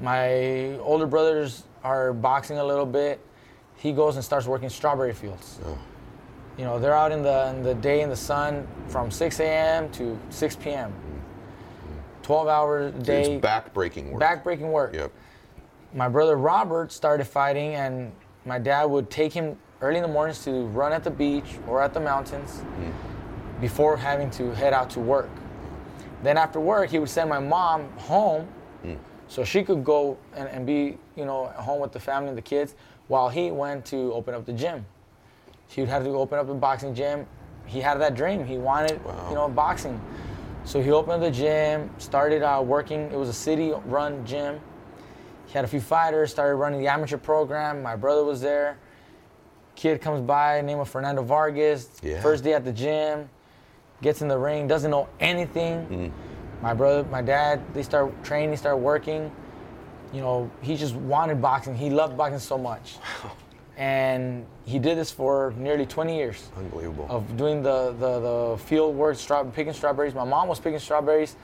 My 0.00 0.76
older 0.78 1.06
brothers 1.06 1.64
are 1.84 2.12
boxing 2.12 2.58
a 2.58 2.64
little 2.64 2.86
bit. 2.86 3.20
He 3.76 3.92
goes 3.92 4.16
and 4.16 4.24
starts 4.24 4.46
working 4.46 4.68
strawberry 4.68 5.12
fields. 5.12 5.58
Oh. 5.66 5.78
You 6.56 6.64
know, 6.64 6.78
they're 6.78 6.94
out 6.94 7.12
in 7.12 7.22
the 7.22 7.48
in 7.48 7.62
the 7.62 7.74
day 7.74 8.02
in 8.02 8.10
the 8.10 8.16
sun 8.16 8.66
from 8.88 9.10
6 9.10 9.40
a.m. 9.40 9.90
to 9.92 10.18
6 10.30 10.56
p.m. 10.56 10.90
Hmm. 10.90 11.19
12 12.30 12.46
hours 12.46 12.94
a 12.94 12.96
It's 12.96 13.06
day, 13.06 13.38
back-breaking 13.38 14.12
work. 14.12 14.20
back-breaking 14.20 14.70
work 14.70 14.94
Yep. 14.94 15.10
my 15.92 16.08
brother 16.08 16.36
Robert 16.36 16.92
started 16.92 17.24
fighting, 17.24 17.74
and 17.74 18.12
my 18.44 18.56
dad 18.56 18.84
would 18.84 19.10
take 19.10 19.32
him 19.32 19.58
early 19.80 19.96
in 19.96 20.02
the 20.02 20.08
mornings 20.08 20.44
to 20.44 20.66
run 20.66 20.92
at 20.92 21.02
the 21.02 21.10
beach 21.10 21.56
or 21.66 21.82
at 21.82 21.92
the 21.92 21.98
mountains 21.98 22.62
mm. 22.78 22.92
before 23.60 23.96
having 23.96 24.30
to 24.30 24.54
head 24.54 24.72
out 24.72 24.88
to 24.90 25.00
work. 25.00 25.28
Then 26.22 26.38
after 26.38 26.60
work, 26.60 26.90
he 26.90 27.00
would 27.00 27.08
send 27.08 27.28
my 27.28 27.40
mom 27.40 27.88
home 27.98 28.46
mm. 28.84 28.96
so 29.26 29.42
she 29.42 29.64
could 29.64 29.82
go 29.82 30.16
and, 30.36 30.48
and 30.50 30.64
be, 30.64 30.98
you 31.16 31.24
know, 31.24 31.46
at 31.48 31.56
home 31.56 31.80
with 31.80 31.90
the 31.90 31.98
family 31.98 32.28
and 32.28 32.38
the 32.38 32.42
kids 32.42 32.76
while 33.08 33.28
he 33.28 33.50
went 33.50 33.84
to 33.86 34.12
open 34.12 34.34
up 34.34 34.46
the 34.46 34.52
gym. 34.52 34.86
He 35.66 35.80
would 35.80 35.90
have 35.90 36.04
to 36.04 36.10
open 36.10 36.38
up 36.38 36.46
the 36.46 36.54
boxing 36.54 36.94
gym. 36.94 37.26
He 37.66 37.80
had 37.80 38.00
that 38.00 38.14
dream. 38.14 38.44
He 38.44 38.56
wanted, 38.56 39.00
you 39.28 39.34
know, 39.34 39.48
boxing. 39.48 40.00
So 40.70 40.80
he 40.80 40.92
opened 40.92 41.20
the 41.20 41.32
gym, 41.32 41.90
started 41.98 42.44
uh, 42.44 42.62
working. 42.64 43.10
It 43.10 43.16
was 43.16 43.28
a 43.28 43.32
city-run 43.32 44.24
gym. 44.24 44.60
He 45.46 45.52
had 45.52 45.64
a 45.64 45.66
few 45.66 45.80
fighters, 45.80 46.30
started 46.30 46.54
running 46.54 46.78
the 46.78 46.86
amateur 46.86 47.16
program. 47.16 47.82
My 47.82 47.96
brother 47.96 48.22
was 48.22 48.40
there. 48.40 48.78
Kid 49.74 50.00
comes 50.00 50.20
by, 50.20 50.60
name 50.60 50.78
of 50.78 50.88
Fernando 50.88 51.24
Vargas. 51.24 51.88
Yeah. 52.04 52.22
First 52.22 52.44
day 52.44 52.54
at 52.54 52.64
the 52.64 52.72
gym, 52.72 53.28
gets 54.00 54.22
in 54.22 54.28
the 54.28 54.38
ring, 54.38 54.68
doesn't 54.68 54.92
know 54.92 55.08
anything. 55.18 56.12
My 56.62 56.72
brother, 56.72 57.02
my 57.10 57.20
dad, 57.20 57.60
they 57.74 57.82
start 57.82 58.22
training, 58.22 58.56
start 58.56 58.78
working. 58.78 59.32
You 60.12 60.20
know, 60.20 60.48
he 60.62 60.76
just 60.76 60.94
wanted 60.94 61.42
boxing. 61.42 61.74
He 61.74 61.90
loved 61.90 62.16
boxing 62.16 62.38
so 62.38 62.56
much. 62.56 62.98
And 63.80 64.44
he 64.66 64.78
did 64.78 64.98
this 64.98 65.10
for 65.10 65.54
nearly 65.56 65.86
20 65.86 66.14
years 66.14 66.50
Unbelievable. 66.54 67.06
of 67.08 67.34
doing 67.38 67.62
the, 67.62 67.92
the, 67.98 68.20
the 68.20 68.58
field 68.66 68.94
work, 68.94 69.16
straw, 69.16 69.42
picking 69.42 69.72
strawberries. 69.72 70.14
My 70.14 70.22
mom 70.24 70.48
was 70.48 70.60
picking 70.60 70.78
strawberries 70.78 71.34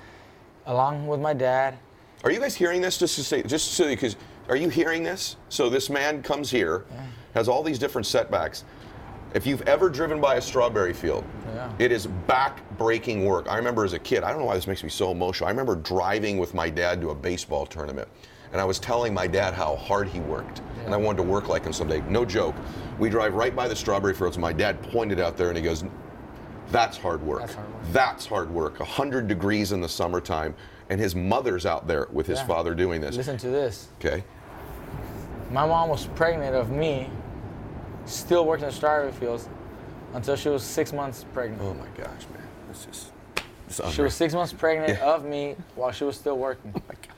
along 0.67 1.07
with 1.07 1.19
my 1.19 1.33
dad. 1.33 1.79
Are 2.25 2.31
you 2.31 2.39
guys 2.39 2.55
hearing 2.55 2.83
this? 2.83 2.99
Just 2.99 3.15
to 3.17 3.25
say, 3.25 3.43
just 3.43 3.73
so 3.73 3.87
because 3.87 4.17
are 4.51 4.57
you 4.57 4.69
hearing 4.69 5.03
this? 5.03 5.37
So 5.49 5.71
this 5.71 5.89
man 5.89 6.23
comes 6.23 6.51
here, 6.51 6.85
has 7.33 7.49
all 7.49 7.63
these 7.63 7.79
different 7.79 8.07
setbacks. 8.07 8.65
If 9.33 9.47
you've 9.47 9.63
ever 9.63 9.89
driven 9.89 10.21
by 10.21 10.35
a 10.35 10.41
strawberry 10.43 10.93
field, 10.93 11.25
Yeah. 11.55 11.73
it 11.79 11.91
is 11.91 12.07
back-breaking 12.27 13.25
work. 13.25 13.49
I 13.51 13.57
remember 13.57 13.83
as 13.85 13.95
a 13.95 13.99
kid, 13.99 14.25
I 14.25 14.31
don't 14.31 14.41
know 14.41 14.45
why 14.47 14.57
this 14.57 14.67
makes 14.67 14.85
me 14.85 14.91
so 14.91 15.11
emotional. 15.11 15.47
I 15.49 15.51
remember 15.51 15.75
driving 15.77 16.37
with 16.37 16.53
my 16.53 16.69
dad 16.69 17.01
to 17.01 17.11
a 17.11 17.15
baseball 17.15 17.65
tournament, 17.65 18.09
and 18.53 18.61
I 18.61 18.65
was 18.65 18.79
telling 18.79 19.13
my 19.15 19.27
dad 19.27 19.55
how 19.55 19.77
hard 19.77 20.09
he 20.09 20.21
worked, 20.21 20.61
and 20.85 20.95
I 20.95 20.97
wanted 20.97 21.19
to 21.19 21.23
work 21.25 21.49
like 21.49 21.65
him 21.65 21.73
someday. 21.73 22.01
No 22.09 22.25
joke. 22.25 22.55
We 22.99 23.09
drive 23.11 23.35
right 23.35 23.55
by 23.55 23.69
the 23.69 23.77
strawberry 23.77 24.15
fields, 24.15 24.37
and 24.37 24.43
my 24.43 24.53
dad 24.53 24.83
pointed 24.83 25.21
out 25.21 25.37
there, 25.37 25.49
and 25.49 25.57
he 25.57 25.63
goes, 25.63 25.85
"That's 26.71 26.97
hard 26.97 27.23
work. 27.23 27.41
That's 27.41 27.55
hard 27.55 27.69
work. 27.73 27.83
That's 27.93 28.27
hard 28.27 28.51
work. 28.51 28.81
100 28.81 29.29
degrees 29.29 29.73
in 29.73 29.81
the 29.81 29.89
summertime, 29.89 30.55
and 30.91 31.01
his 31.01 31.15
mother's 31.15 31.67
out 31.67 31.87
there 31.87 32.09
with 32.13 32.27
his 32.27 32.39
Yeah. 32.39 32.47
father 32.47 32.75
doing 32.75 33.01
this. 33.01 33.17
Listen 33.17 33.37
to 33.39 33.49
this. 33.49 33.89
Okay. 34.01 34.25
My 35.51 35.67
mom 35.67 35.89
was 35.89 36.07
pregnant 36.09 36.55
of 36.57 36.71
me, 36.71 37.09
still 38.05 38.45
working 38.47 38.65
in 38.65 38.71
the 38.71 38.77
strawberry 38.77 39.13
fields 39.13 39.49
until 40.15 40.37
she 40.37 40.49
was 40.49 40.63
six 40.63 40.93
months 40.93 41.25
pregnant. 41.33 41.63
Oh 41.63 41.75
my 41.75 41.87
gosh, 41.97 42.27
man. 42.33 42.43
This 42.69 42.87
is. 42.91 43.11
She 43.93 44.01
was 44.03 44.15
six 44.15 44.33
months 44.33 44.53
pregnant 44.53 44.91
Yeah. 44.99 45.05
Oh 45.05 45.15
of 45.17 45.25
me 45.25 45.57
while 45.75 45.91
she 45.93 46.05
was 46.05 46.17
still 46.17 46.37
working. 46.39 46.73
Oh 46.89 46.93
Do 46.93 47.09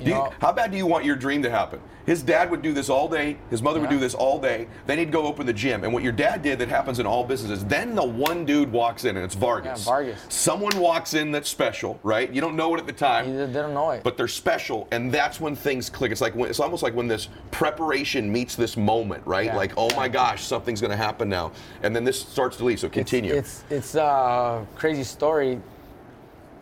you- 0.00 0.10
know- 0.14 0.32
how 0.40 0.52
bad 0.52 0.70
do 0.70 0.76
you 0.76 0.86
want 0.86 1.04
your 1.04 1.16
dream 1.16 1.42
to 1.42 1.50
happen? 1.50 1.80
His 2.06 2.22
dad 2.22 2.52
would 2.52 2.62
do 2.62 2.72
this 2.72 2.88
all 2.88 3.08
day. 3.08 3.36
His 3.50 3.62
mother 3.62 3.80
would 3.80 3.90
do 3.90 3.98
this 3.98 4.14
all 4.14 4.38
day. 4.38 4.68
Then 4.86 4.96
he'd 4.98 5.10
go 5.10 5.26
open 5.26 5.44
the 5.44 5.52
gym. 5.52 5.82
And 5.82 5.92
what 5.92 6.04
your 6.04 6.12
dad 6.12 6.40
did 6.40 6.60
that 6.60 6.68
happens 6.68 7.00
in 7.00 7.06
all 7.06 7.24
businesses, 7.24 7.64
then 7.64 7.96
the 7.96 8.04
one 8.04 8.44
dude 8.44 8.70
walks 8.70 9.04
in 9.04 9.16
and 9.16 9.24
it's 9.24 9.34
Vargas. 9.34 9.80
Yeah, 9.84 9.90
Vargas. 9.92 10.20
Someone 10.28 10.78
walks 10.78 11.14
in 11.14 11.32
that's 11.32 11.48
special, 11.48 11.98
right? 12.04 12.32
You 12.32 12.40
don't 12.40 12.54
know 12.54 12.72
it 12.76 12.78
at 12.78 12.86
the 12.86 12.92
time. 12.92 13.28
You, 13.28 13.46
They 13.48 13.52
don't 13.54 13.74
know 13.74 13.90
it. 13.90 14.04
but 14.04 14.16
they're 14.16 14.28
special, 14.28 14.86
and 14.92 15.10
that's 15.10 15.40
when 15.40 15.56
things 15.56 15.90
click. 15.90 16.12
It's 16.12 16.20
like 16.20 16.36
when, 16.36 16.48
it's 16.48 16.60
almost 16.60 16.84
like 16.84 16.94
when 16.94 17.08
this 17.08 17.28
preparation 17.50 18.30
meets 18.30 18.54
this 18.54 18.76
moment, 18.76 19.26
right? 19.26 19.46
Yeah. 19.46 19.56
Like, 19.56 19.72
oh 19.76 19.88
my 19.96 20.06
gosh, 20.06 20.44
something's 20.44 20.80
going 20.80 20.92
to 20.92 20.96
happen 20.96 21.28
now, 21.28 21.50
and 21.82 21.94
then 21.96 22.04
this 22.04 22.20
starts 22.20 22.56
to 22.58 22.64
lead. 22.64 22.78
So 22.78 22.88
continue. 22.88 23.34
It's 23.34 23.64
it's 23.68 23.96
a 23.96 24.64
crazy 24.76 25.02
story. 25.02 25.60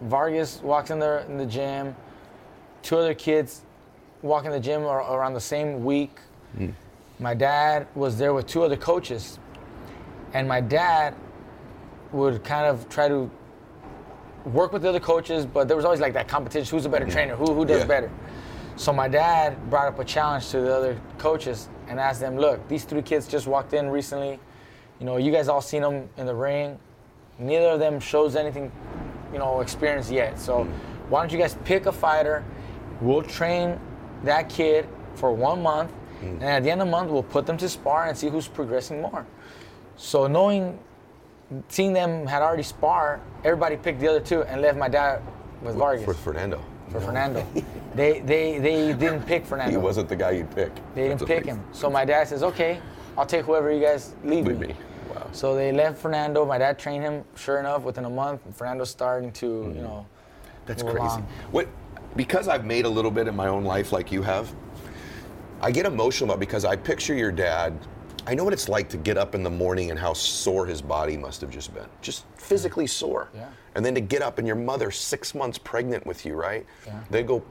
Vargas 0.01 0.61
walks 0.63 0.91
in 0.91 0.99
the 0.99 1.25
in 1.29 1.37
the 1.37 1.47
gym. 1.47 1.95
Two 2.85 2.99
other 2.99 3.15
kids 3.15 3.63
walk 4.21 4.45
in 4.45 4.53
the 4.53 4.61
gym 4.61 4.85
ar- 4.85 5.17
around 5.17 5.33
the 5.33 5.41
same 5.41 5.85
week. 5.85 6.19
Hmm. 6.57 6.69
My 7.19 7.33
dad 7.33 7.87
was 7.95 8.19
there 8.19 8.35
with 8.35 8.47
two 8.47 8.63
other 8.63 8.77
coaches, 8.77 9.39
and 10.35 10.47
my 10.47 10.61
dad 10.61 11.15
would 12.13 12.45
kind 12.45 12.67
of 12.67 12.87
try 12.91 13.09
to 13.09 13.31
work 14.45 14.73
with 14.75 14.83
the 14.83 14.89
other 14.91 15.01
coaches, 15.01 15.47
but 15.47 15.67
there 15.67 15.77
was 15.79 15.87
always 15.87 16.01
like 16.01 16.13
that 16.13 16.29
competition: 16.29 16.77
who's 16.77 16.85
a 16.85 16.91
better 16.91 17.07
trainer? 17.09 17.35
Who 17.37 17.55
who 17.55 17.65
does 17.65 17.81
Yeah. 17.81 17.87
better? 17.87 18.11
So 18.77 18.93
my 18.93 19.09
dad 19.09 19.71
brought 19.71 19.89
up 19.89 19.99
a 19.99 20.05
challenge 20.05 20.51
to 20.51 20.61
the 20.61 20.75
other 20.77 21.01
coaches 21.17 21.69
and 21.89 21.99
asked 21.99 22.21
them, 22.21 22.37
"Look, 22.37 22.69
these 22.69 22.85
three 22.85 23.03
kids 23.03 23.27
just 23.27 23.47
walked 23.47 23.73
in 23.73 23.89
recently. 23.89 24.39
You 25.01 25.07
know, 25.07 25.17
you 25.17 25.33
guys 25.33 25.49
all 25.49 25.63
seen 25.63 25.81
them 25.81 26.11
in 26.19 26.27
the 26.27 26.35
ring. 26.35 26.79
Neither 27.39 27.69
of 27.71 27.79
them 27.81 27.99
shows 27.99 28.37
anything, 28.37 28.71
you 29.33 29.39
know, 29.39 29.61
experience 29.61 30.11
yet. 30.11 30.39
So 30.39 30.65
why 31.09 31.21
don't 31.23 31.33
you 31.33 31.39
guys 31.39 31.57
pick 31.65 31.87
a 31.87 31.93
fighter? 31.93 32.45
We'll 33.05 33.23
train 33.23 33.79
that 34.23 34.49
kid 34.49 34.89
for 35.15 35.31
one 35.31 35.63
month, 35.63 35.93
mm. 36.23 36.33
and 36.35 36.43
at 36.43 36.63
the 36.63 36.71
end 36.71 36.81
of 36.81 36.87
the 36.87 36.91
month, 36.91 37.11
we'll 37.11 37.23
put 37.23 37.45
them 37.45 37.59
to 37.59 37.69
spar 37.69 38.07
and 38.07 38.17
see 38.17 38.31
who's 38.31 38.49
progressing 38.49 39.03
more. 39.03 39.27
So 39.97 40.27
knowing, 40.27 40.79
seeing 41.69 41.93
them 41.93 42.27
had 42.27 42.43
already 42.43 42.63
sparred, 42.63 43.21
everybody 43.45 43.77
picked 43.77 44.01
the 44.01 44.09
other 44.09 44.21
two 44.21 44.43
and 44.45 44.63
left 44.63 44.79
my 44.79 44.89
dad 44.89 45.23
with 45.61 45.77
Vargas 45.77 46.05
for 46.05 46.15
Fernando. 46.15 46.65
for 46.89 46.99
Fernando. 46.99 47.47
they, 47.95 48.21
they, 48.21 48.59
they 48.59 48.95
didn't 48.95 49.27
pick 49.27 49.45
Fernando. 49.45 49.71
He 49.71 49.77
wasn't 49.77 50.09
the 50.09 50.17
guy 50.17 50.31
you'd 50.33 50.55
pick. 50.55 50.75
They 50.95 51.09
didn't 51.09 51.21
That's 51.21 51.29
pick 51.29 51.45
him. 51.45 51.63
So 51.73 51.91
my 51.91 52.07
dad 52.07 52.29
says, 52.29 52.43
okay, 52.43 52.81
I'll 53.19 53.27
take 53.27 53.45
whoever 53.45 53.71
you 53.71 53.83
guys 53.83 54.15
leave 54.25 54.47
Leave 54.47 54.61
me. 54.61 54.69
me. 54.69 54.77
Wow. 55.15 55.29
So 55.33 55.55
they 55.55 55.73
left 55.73 55.99
Fernando. 55.99 56.47
My 56.47 56.57
dad 56.57 56.79
trained 56.79 57.05
him. 57.05 57.23
Sure 57.37 57.61
enough, 57.61 57.83
within 57.83 58.07
a 58.07 58.11
month, 58.11 58.41
Fernando's 58.57 58.91
starting 58.91 59.31
to, 59.33 59.47
you 59.47 59.75
mm. 59.75 59.83
know, 59.83 60.07
That's 60.65 60.83
crazy. 60.83 60.99
along. 60.99 61.29
What? 61.51 61.69
Because 62.17 62.49
I've 62.49 62.65
made 62.65 62.85
a 62.85 62.89
little 62.89 63.11
bit 63.11 63.27
in 63.29 63.35
my 63.35 63.49
own 63.49 63.65
life, 63.65 63.93
like 63.93 64.13
you 64.13 64.23
have. 64.23 64.55
I 65.61 65.71
get 65.71 65.87
emotional 65.87 66.31
about 66.31 66.41
because 66.41 66.65
I 66.65 66.77
picture 66.77 67.15
your 67.15 67.33
dad. 67.33 67.79
I 68.27 68.35
know 68.35 68.45
what 68.45 68.53
it's 68.53 68.69
like 68.69 68.89
to 68.91 68.97
get 68.97 69.19
up 69.19 69.35
in 69.35 69.43
the 69.43 69.51
morning 69.51 69.91
and 69.91 69.99
how 69.99 70.15
sore 70.15 70.65
his 70.67 70.81
body 70.81 71.17
must 71.17 71.41
have 71.41 71.51
just 71.51 71.75
been, 71.75 71.87
just 72.01 72.25
physically 72.37 72.87
sore. 72.87 73.29
Yeah. 73.35 73.49
And 73.75 73.85
then 73.85 73.95
to 73.95 74.01
get 74.01 74.23
up 74.23 74.39
and 74.39 74.47
your 74.47 74.57
mother 74.57 74.91
six 74.91 75.35
months 75.35 75.59
pregnant 75.59 76.07
with 76.07 76.25
you, 76.25 76.35
right? 76.35 76.65
Yeah. 76.87 77.01
They 77.11 77.23
go, 77.23 77.43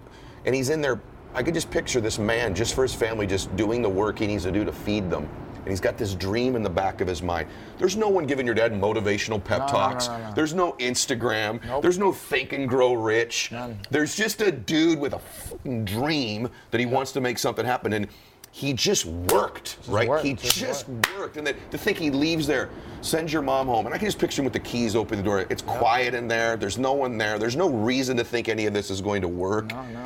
and 0.45 0.55
he's 0.55 0.69
in 0.69 0.81
there. 0.81 1.01
I 1.35 1.43
could 1.43 1.53
just 1.53 1.69
picture 1.69 2.01
this 2.01 2.17
man, 2.17 2.55
just 2.55 2.73
for 2.73 2.83
his 2.83 2.93
family, 2.93 3.27
just 3.27 3.55
doing 3.55 3.81
the 3.81 3.89
work 3.89 4.19
he 4.19 4.27
needs 4.27 4.43
to 4.43 4.51
do 4.51 4.63
to 4.63 4.71
feed 4.71 5.09
them. 5.09 5.27
And 5.63 5.69
he's 5.71 5.79
got 5.79 5.97
this 5.97 6.13
dream 6.13 6.55
in 6.55 6.63
the 6.63 6.69
back 6.69 6.99
of 6.99 7.07
his 7.07 7.21
mind. 7.21 7.47
There's 7.77 7.95
no 7.95 8.09
one 8.09 8.25
giving 8.25 8.45
your 8.45 8.55
dad 8.55 8.73
motivational 8.73 9.41
pep 9.43 9.61
No, 9.61 9.67
talks. 9.67 10.07
no, 10.09 10.17
no. 10.17 10.33
There's 10.33 10.53
no 10.53 10.73
Instagram. 10.73 11.63
Nope. 11.65 11.81
There's 11.81 11.97
no 11.97 12.11
think 12.11 12.51
and 12.53 12.67
grow 12.67 12.93
rich. 12.93 13.51
None. 13.51 13.77
There's 13.89 14.15
just 14.15 14.41
a 14.41 14.51
dude 14.51 14.99
with 14.99 15.13
a 15.13 15.19
fucking 15.19 15.85
dream 15.85 16.49
that 16.71 16.79
he 16.79 16.85
wants 16.85 17.11
to 17.13 17.21
make 17.21 17.37
something 17.39 17.65
happen, 17.65 17.93
and 17.93 18.07
he 18.51 18.73
just 18.73 19.05
worked, 19.05 19.77
right? 19.87 20.07
worked, 20.07 20.23
he 20.25 20.33
just 20.35 20.57
just 20.57 20.85
worked, 21.17 21.37
and 21.37 21.47
then 21.47 21.55
to 21.71 21.77
think 21.77 21.97
he 21.97 22.11
leaves 22.11 22.45
there, 22.45 22.69
sends 23.01 23.33
your 23.33 23.41
mom 23.41 23.65
home, 23.65 23.87
and 23.87 23.95
I 23.95 23.97
can 23.97 24.05
just 24.05 24.19
picture 24.19 24.41
him 24.41 24.43
with 24.43 24.53
the 24.53 24.59
keys 24.59 24.95
open 24.95 25.17
the 25.17 25.23
door. 25.23 25.45
It's 25.49 25.63
quiet 25.63 26.13
in 26.13 26.27
there. 26.27 26.55
There's 26.55 26.77
no 26.77 26.93
one 26.93 27.17
there. 27.17 27.39
There's 27.39 27.55
no 27.55 27.69
reason 27.69 28.15
to 28.17 28.23
think 28.23 28.49
any 28.49 28.67
of 28.67 28.73
this 28.73 28.91
is 28.91 29.01
going 29.01 29.21
to 29.23 29.27
work. 29.27 29.69
No, 29.69 29.83
no. 29.87 30.03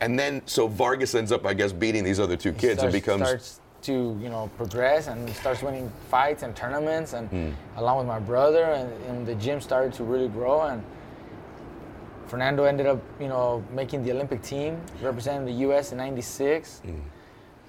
And 0.00 0.18
then 0.18 0.40
so 0.46 0.68
Vargas 0.68 1.14
ends 1.14 1.32
up, 1.32 1.44
I 1.44 1.52
guess, 1.54 1.70
beating 1.70 2.02
these 2.02 2.18
other 2.18 2.36
two 2.36 2.52
kids 2.52 2.80
starts, 2.80 2.82
and 2.82 2.92
becomes. 2.92 3.60
To, 3.82 4.18
you 4.20 4.28
know, 4.28 4.50
progress 4.56 5.08
and 5.08 5.28
starts 5.30 5.62
winning 5.62 5.90
fights 6.08 6.42
and 6.42 6.54
tournaments. 6.56 7.12
And 7.12 7.28
Hmm. 7.28 7.50
along 7.76 7.98
with 7.98 8.06
my 8.06 8.18
brother, 8.20 8.64
and, 8.64 8.90
and 9.08 9.26
the 9.26 9.34
gym 9.34 9.60
started 9.60 9.92
to 9.94 10.04
really 10.04 10.28
grow. 10.28 10.62
And 10.62 10.82
Fernando 12.26 12.64
ended 12.64 12.86
up, 12.86 13.00
you 13.20 13.28
know, 13.28 13.62
making 13.72 14.04
the 14.04 14.12
Olympic 14.12 14.42
team, 14.42 14.80
representing 15.02 15.44
the 15.44 15.52
U.S. 15.66 15.92
in 15.92 15.98
'96. 15.98 16.80
Hmm. 16.80 16.98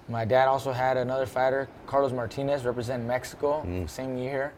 My 0.09 0.25
dad 0.25 0.47
also 0.47 0.71
had 0.71 0.97
another 0.97 1.25
fighter, 1.25 1.67
Carlos 1.87 2.11
Martinez, 2.11 2.65
represent 2.65 3.03
Mexico, 3.05 3.61
Hmm. 3.61 3.85
same 3.87 4.17
year. 4.17 4.53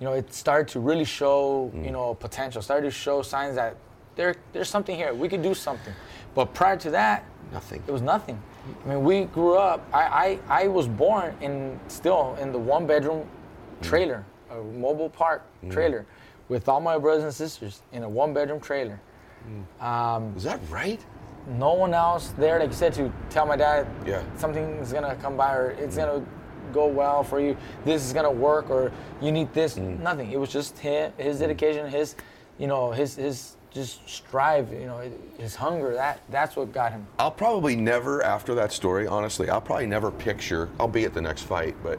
You 0.00 0.06
know, 0.06 0.14
it 0.14 0.32
started 0.32 0.68
to 0.68 0.80
really 0.80 1.04
show, 1.04 1.68
Hmm. 1.68 1.84
you 1.84 1.90
know, 1.90 2.14
potential. 2.14 2.62
Started 2.62 2.84
to 2.84 2.90
show 2.90 3.22
signs 3.22 3.54
that 3.56 3.76
there, 4.16 4.34
there's 4.52 4.68
something 4.68 4.96
here. 4.96 5.14
We 5.14 5.28
could 5.28 5.42
do 5.42 5.54
something. 5.54 5.94
But 6.34 6.52
prior 6.54 6.76
to 6.78 6.90
that, 6.90 7.24
Nothing. 7.52 7.82
it 7.86 7.92
was 7.92 8.02
nothing. 8.02 8.42
I 8.84 8.88
mean, 8.88 9.04
we 9.04 9.24
grew 9.24 9.56
up. 9.56 9.86
I, 9.92 10.38
I, 10.48 10.64
I 10.64 10.68
was 10.68 10.86
born 10.86 11.34
in 11.40 11.78
still 11.88 12.36
in 12.40 12.52
the 12.52 12.58
one 12.58 12.86
bedroom 12.86 13.26
mm. 13.26 13.82
trailer, 13.86 14.24
a 14.50 14.56
mobile 14.56 15.10
park 15.10 15.42
mm. 15.64 15.70
trailer, 15.70 16.06
with 16.48 16.68
all 16.68 16.80
my 16.80 16.98
brothers 16.98 17.24
and 17.24 17.32
sisters 17.32 17.82
in 17.92 18.02
a 18.02 18.08
one 18.08 18.34
bedroom 18.34 18.60
trailer. 18.60 19.00
Mm. 19.48 19.82
Um, 19.84 20.34
is 20.36 20.44
that 20.44 20.60
right? 20.68 21.00
No 21.48 21.72
one 21.72 21.94
else 21.94 22.34
there, 22.36 22.58
like 22.58 22.68
you 22.68 22.74
said, 22.74 22.92
to 22.94 23.12
tell 23.30 23.46
my 23.46 23.56
dad 23.56 23.86
Yeah. 24.06 24.22
something's 24.36 24.92
gonna 24.92 25.16
come 25.16 25.36
by 25.36 25.54
or 25.54 25.70
it's 25.70 25.96
gonna 25.96 26.24
go 26.72 26.86
well 26.86 27.22
for 27.22 27.40
you. 27.40 27.56
This 27.84 28.04
is 28.04 28.12
gonna 28.12 28.30
work 28.30 28.70
or 28.70 28.92
you 29.20 29.32
need 29.32 29.52
this. 29.54 29.76
Nothing. 29.76 30.30
It 30.30 30.38
was 30.38 30.50
just 30.50 30.78
his, 30.78 31.10
his 31.16 31.38
dedication, 31.38 31.88
his, 31.88 32.14
you 32.58 32.66
know, 32.66 32.90
his 32.92 33.16
his 33.16 33.56
just 33.72 34.08
strive, 34.08 34.72
you 34.72 34.86
know, 34.86 35.00
his 35.38 35.54
hunger. 35.54 35.94
That 35.94 36.20
that's 36.30 36.56
what 36.56 36.72
got 36.72 36.92
him. 36.92 37.06
I'll 37.18 37.30
probably 37.30 37.76
never, 37.76 38.22
after 38.22 38.54
that 38.56 38.72
story, 38.72 39.06
honestly, 39.06 39.48
I'll 39.48 39.60
probably 39.60 39.86
never 39.86 40.10
picture, 40.10 40.68
I'll 40.78 40.88
be 40.88 41.04
at 41.04 41.14
the 41.14 41.20
next 41.20 41.42
fight, 41.42 41.76
but 41.82 41.98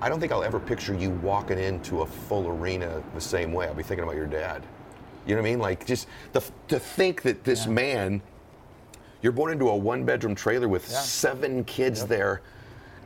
I 0.00 0.08
don't 0.08 0.18
think 0.18 0.32
I'll 0.32 0.42
ever 0.42 0.58
picture 0.58 0.94
you 0.94 1.10
walking 1.10 1.58
into 1.58 2.02
a 2.02 2.06
full 2.06 2.48
arena 2.48 3.02
the 3.14 3.20
same 3.20 3.52
way. 3.52 3.66
I'll 3.66 3.74
be 3.74 3.82
thinking 3.82 4.02
about 4.02 4.16
your 4.16 4.26
dad. 4.26 4.62
You 5.26 5.36
know 5.36 5.42
what 5.42 5.48
I 5.48 5.50
mean? 5.50 5.58
Like 5.60 5.86
just 5.86 6.08
the, 6.32 6.42
to 6.68 6.78
think 6.80 7.22
that 7.22 7.44
this 7.44 7.66
Yeah. 7.66 7.72
man, 7.72 8.22
you're 9.22 9.32
born 9.32 9.52
into 9.52 9.68
a 9.68 9.76
one-bedroom 9.76 10.34
trailer 10.34 10.66
with 10.68 10.90
Yeah. 10.90 10.98
seven 10.98 11.62
kids 11.64 12.06
there, 12.06 12.40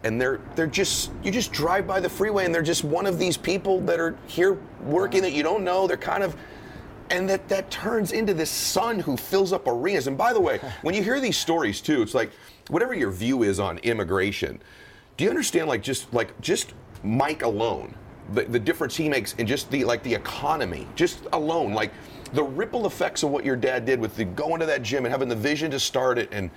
and 0.04 0.20
they're 0.20 0.38
they're 0.54 0.66
just 0.66 1.10
you 1.22 1.30
just 1.32 1.52
drive 1.52 1.86
by 1.86 1.98
the 1.98 2.08
freeway 2.08 2.44
and 2.44 2.54
they're 2.54 2.62
just 2.62 2.84
one 2.84 3.04
of 3.06 3.18
these 3.18 3.36
people 3.36 3.80
that 3.80 3.98
are 3.98 4.14
here 4.26 4.58
working 4.84 5.22
that 5.22 5.32
you 5.32 5.42
don't 5.42 5.64
know. 5.64 5.86
They're 5.86 5.96
kind 5.96 6.22
of. 6.22 6.34
And 7.10 7.28
that, 7.28 7.48
that 7.48 7.70
turns 7.70 8.12
into 8.12 8.34
this 8.34 8.50
son 8.50 8.98
who 8.98 9.16
fills 9.16 9.52
up 9.52 9.66
arenas. 9.66 10.06
And 10.06 10.16
by 10.16 10.32
the 10.32 10.40
way, 10.40 10.58
when 10.82 10.94
you 10.94 11.02
hear 11.02 11.20
these 11.20 11.36
stories 11.36 11.80
too, 11.80 12.02
it's 12.02 12.14
like 12.14 12.30
whatever 12.68 12.94
your 12.94 13.10
view 13.10 13.42
is 13.42 13.60
on 13.60 13.78
immigration, 13.78 14.60
do 15.16 15.24
you 15.24 15.30
understand 15.30 15.68
like 15.68 15.82
just 15.82 16.12
like 16.12 16.38
just 16.40 16.72
Mike 17.02 17.42
alone, 17.42 17.94
the, 18.32 18.44
the 18.44 18.58
difference 18.58 18.96
he 18.96 19.08
makes 19.08 19.34
in 19.34 19.46
just 19.46 19.70
the 19.70 19.84
like 19.84 20.02
the 20.02 20.14
economy, 20.14 20.86
just 20.96 21.20
alone, 21.32 21.72
like 21.72 21.92
the 22.32 22.42
ripple 22.42 22.86
effects 22.86 23.22
of 23.22 23.30
what 23.30 23.44
your 23.44 23.56
dad 23.56 23.84
did 23.84 24.00
with 24.00 24.16
the 24.16 24.24
going 24.24 24.60
to 24.60 24.66
that 24.66 24.82
gym 24.82 25.04
and 25.04 25.12
having 25.12 25.28
the 25.28 25.36
vision 25.36 25.70
to 25.70 25.78
start 25.78 26.18
it 26.18 26.28
and 26.32 26.50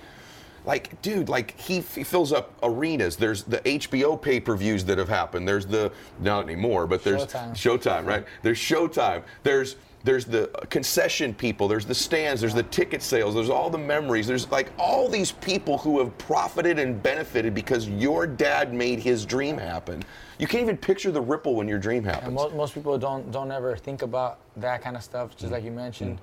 like 0.64 1.00
dude 1.02 1.28
like 1.28 1.58
he, 1.58 1.80
he 1.80 2.02
fills 2.02 2.32
up 2.32 2.52
arenas 2.64 3.16
there's 3.16 3.44
the 3.44 3.58
hbo 3.58 4.20
pay-per-views 4.20 4.84
that 4.84 4.98
have 4.98 5.08
happened 5.08 5.46
there's 5.46 5.66
the 5.66 5.90
not 6.18 6.44
anymore 6.44 6.86
but 6.86 7.04
there's 7.04 7.24
Showtime. 7.26 7.50
showtime 7.52 8.06
right 8.06 8.26
there's 8.42 8.58
showtime 8.58 9.22
there's 9.44 9.76
there's 10.04 10.24
the 10.24 10.46
concession 10.70 11.34
people 11.34 11.66
there's 11.66 11.84
the 11.84 11.94
stands 11.94 12.40
there's 12.40 12.54
the 12.54 12.62
ticket 12.64 13.02
sales 13.02 13.34
there's 13.34 13.50
all 13.50 13.68
the 13.68 13.76
memories 13.78 14.26
there's 14.26 14.48
like 14.50 14.70
all 14.78 15.08
these 15.08 15.32
people 15.32 15.76
who 15.78 15.98
have 15.98 16.16
profited 16.18 16.78
and 16.78 17.02
benefited 17.02 17.52
because 17.54 17.88
your 17.88 18.26
dad 18.26 18.72
made 18.72 19.00
his 19.00 19.26
dream 19.26 19.58
happen 19.58 20.02
you 20.38 20.46
can't 20.46 20.62
even 20.62 20.76
picture 20.76 21.10
the 21.10 21.20
ripple 21.20 21.56
when 21.56 21.66
your 21.66 21.78
dream 21.78 22.04
happens 22.04 22.32
most, 22.32 22.54
most 22.54 22.74
people 22.74 22.96
don't 22.96 23.30
don't 23.32 23.50
ever 23.50 23.76
think 23.76 24.02
about 24.02 24.38
that 24.56 24.82
kind 24.82 24.96
of 24.96 25.02
stuff, 25.02 25.36
just 25.36 25.52
like 25.52 25.62
you 25.64 25.70
mentioned. 25.70 26.18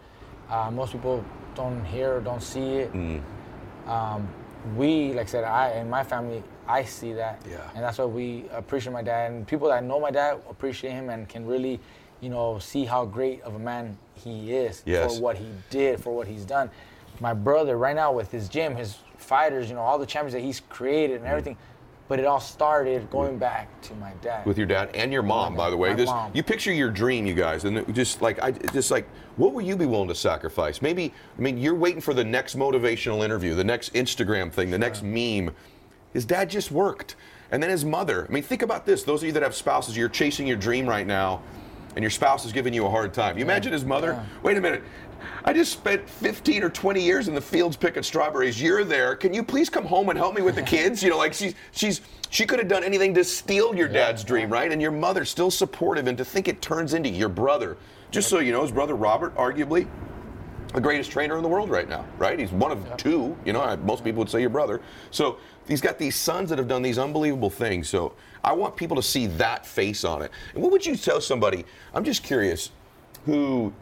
Uh, 0.50 0.70
most 0.72 0.92
people 0.92 1.24
don't 1.56 1.84
hear 1.86 2.16
or 2.18 2.20
don't 2.22 2.44
see 2.44 2.76
it. 2.84 3.22
Um, 3.88 4.28
we, 4.76 5.14
like 5.14 5.28
I 5.28 5.30
said, 5.30 5.44
I 5.44 5.70
and 5.70 5.90
my 5.90 6.04
family, 6.04 6.44
I 6.68 6.84
see 6.84 7.14
that, 7.14 7.42
Yeah. 7.50 7.58
and 7.76 7.84
that's 7.84 7.98
why 7.98 8.06
we 8.06 8.46
appreciate 8.52 8.94
my 8.94 9.04
dad. 9.04 9.32
And 9.32 9.48
people 9.48 9.68
that 9.70 9.84
know 9.84 10.00
my 10.00 10.12
dad 10.12 10.40
appreciate 10.50 10.92
him 10.92 11.10
and 11.10 11.30
can 11.30 11.46
really, 11.46 11.80
you 12.22 12.30
know, 12.30 12.60
see 12.60 12.86
how 12.86 13.06
great 13.06 13.42
of 13.42 13.56
a 13.56 13.60
man 13.60 13.98
he 14.16 14.54
is 14.54 14.82
Yes. 14.86 15.16
for 15.16 15.22
what 15.22 15.38
he 15.38 15.48
did, 15.70 16.02
for 16.02 16.16
what 16.16 16.28
he's 16.28 16.46
done. 16.46 16.70
My 17.20 17.34
brother, 17.34 17.78
right 17.78 17.96
now 17.96 18.12
with 18.12 18.32
his 18.32 18.50
gym, 18.50 18.76
his 18.76 18.98
fighters, 19.18 19.70
you 19.70 19.76
know, 19.76 19.82
all 19.82 20.00
the 20.00 20.06
champions 20.06 20.34
that 20.34 20.42
he's 20.42 20.62
created 20.70 21.16
and 21.16 21.22
mm-hmm. 21.22 21.32
everything. 21.32 21.58
But 22.08 22.20
it 22.20 22.26
all 22.26 22.40
started 22.40 23.10
going 23.10 23.32
mm-hmm. 23.32 23.40
back 23.40 23.82
to 23.84 23.96
my 23.96 24.12
dad. 24.22 24.46
with 24.46 24.58
your 24.58 24.68
dad 24.68 24.90
and 24.94 25.12
your 25.12 25.24
mom, 25.24 25.56
by 25.56 25.72
the 25.72 25.78
way. 25.78 25.94
This, 25.96 26.08
mom. 26.08 26.32
You 26.36 26.44
picture 26.44 26.72
your 26.72 26.92
dream, 26.92 27.26
you 27.26 27.34
guys, 27.34 27.64
and 27.64 27.94
just 27.96 28.22
like 28.22 28.42
I 28.44 28.52
just 28.52 28.92
like, 28.92 29.08
what 29.38 29.54
would 29.54 29.66
you 29.66 29.76
be 29.76 29.88
willing 29.88 30.10
to 30.10 30.16
sacrifice? 30.16 30.84
Maybe, 30.84 31.12
I 31.36 31.42
mean, 31.42 31.58
you're 31.58 31.74
waiting 31.74 32.02
for 32.02 32.14
the 32.14 32.24
next 32.24 32.56
motivational 32.56 33.26
interview, 33.26 33.56
the 33.56 33.64
next 33.64 33.94
Instagram 33.94 34.52
thing, 34.52 34.70
the 34.70 34.78
next 34.78 35.02
meme. 35.02 35.56
His 36.14 36.26
dad 36.26 36.50
just 36.50 36.72
worked, 36.72 37.16
and 37.52 37.62
then 37.62 37.72
his 37.72 37.84
mother. 37.84 38.28
I 38.30 38.32
mean, 38.32 38.44
think 38.44 38.62
about 38.62 38.86
this: 38.86 39.02
those 39.02 39.24
of 39.24 39.28
you 39.28 39.34
that 39.34 39.44
have 39.44 39.56
spouses, 39.56 39.98
you're 39.98 40.08
chasing 40.08 40.46
your 40.46 40.58
dream 40.58 40.88
right 40.88 41.08
now, 41.08 41.42
and 41.96 42.04
your 42.04 42.12
spouse 42.12 42.46
is 42.46 42.52
giving 42.52 42.74
you 42.74 42.86
a 42.86 42.90
hard 42.90 43.14
time. 43.14 43.38
You 43.38 43.44
imagine 43.44 43.72
his 43.72 43.86
mother. 43.86 44.14
Yeah. 44.14 44.26
Wait 44.44 44.58
a 44.58 44.62
minute. 44.62 44.84
I 45.46 45.54
just 45.54 45.72
spent 45.72 46.08
15 46.08 46.64
or 46.64 46.70
20 46.70 47.02
years 47.02 47.28
in 47.28 47.36
the 47.36 47.42
fields 47.42 47.78
picking 47.78 48.04
strawberries. 48.04 48.62
You're 48.62 48.84
there. 48.84 49.16
Can 49.16 49.34
you 49.34 49.44
please 49.44 49.70
come 49.70 49.86
home 49.86 50.10
and 50.10 50.18
help 50.18 50.36
me 50.36 50.42
with 50.42 50.56
the 50.56 50.62
kids? 50.62 51.02
You 51.02 51.10
know, 51.10 51.18
like 51.18 51.34
she's 51.34 51.56
she's 51.72 52.02
she 52.30 52.46
could 52.46 52.60
have 52.60 52.68
done 52.68 52.84
anything 52.84 53.14
to 53.14 53.24
steal 53.24 53.76
your 53.76 53.88
dad's 53.88 54.24
dream, 54.24 54.50
right? 54.50 54.72
And 54.72 54.82
your 54.82 54.92
mother's 54.92 55.30
still 55.30 55.52
supportive, 55.52 56.08
and 56.08 56.18
to 56.18 56.26
think 56.26 56.48
it 56.48 56.62
turns 56.62 56.94
into 56.94 57.10
your 57.10 57.30
brother. 57.30 57.78
Just 58.12 58.30
so 58.30 58.40
you 58.40 58.52
know, 58.52 58.62
his 58.62 58.72
brother 58.72 58.96
Robert, 58.96 59.36
arguably 59.36 59.88
the 60.74 60.82
greatest 60.82 61.10
trainer 61.10 61.38
in 61.38 61.44
the 61.44 61.50
world 61.50 61.70
right 61.70 61.88
now, 61.88 62.06
right? 62.18 62.38
He's 62.38 62.52
one 62.52 62.72
of 62.72 62.98
two. 62.98 63.38
You 63.46 63.54
know, 63.54 63.78
most 63.78 64.04
people 64.04 64.20
would 64.20 64.30
say 64.30 64.42
your 64.42 64.50
brother. 64.50 64.82
So 65.12 65.38
he's 65.68 65.82
got 65.82 65.98
these 65.98 66.16
sons 66.16 66.50
that 66.50 66.58
have 66.58 66.68
done 66.68 66.82
these 66.82 66.98
unbelievable 66.98 67.50
things. 67.50 67.90
So 67.90 68.14
I 68.44 68.54
want 68.54 68.76
people 68.76 68.96
to 68.96 69.04
see 69.04 69.28
that 69.28 69.66
face 69.66 70.04
on 70.04 70.22
it. 70.22 70.32
And 70.54 70.64
what 70.64 70.72
would 70.72 70.86
you 70.86 70.96
tell 70.96 71.22
somebody? 71.22 71.66
I'm 71.94 72.04
just 72.04 72.24
curious, 72.24 72.72
who 73.26 73.74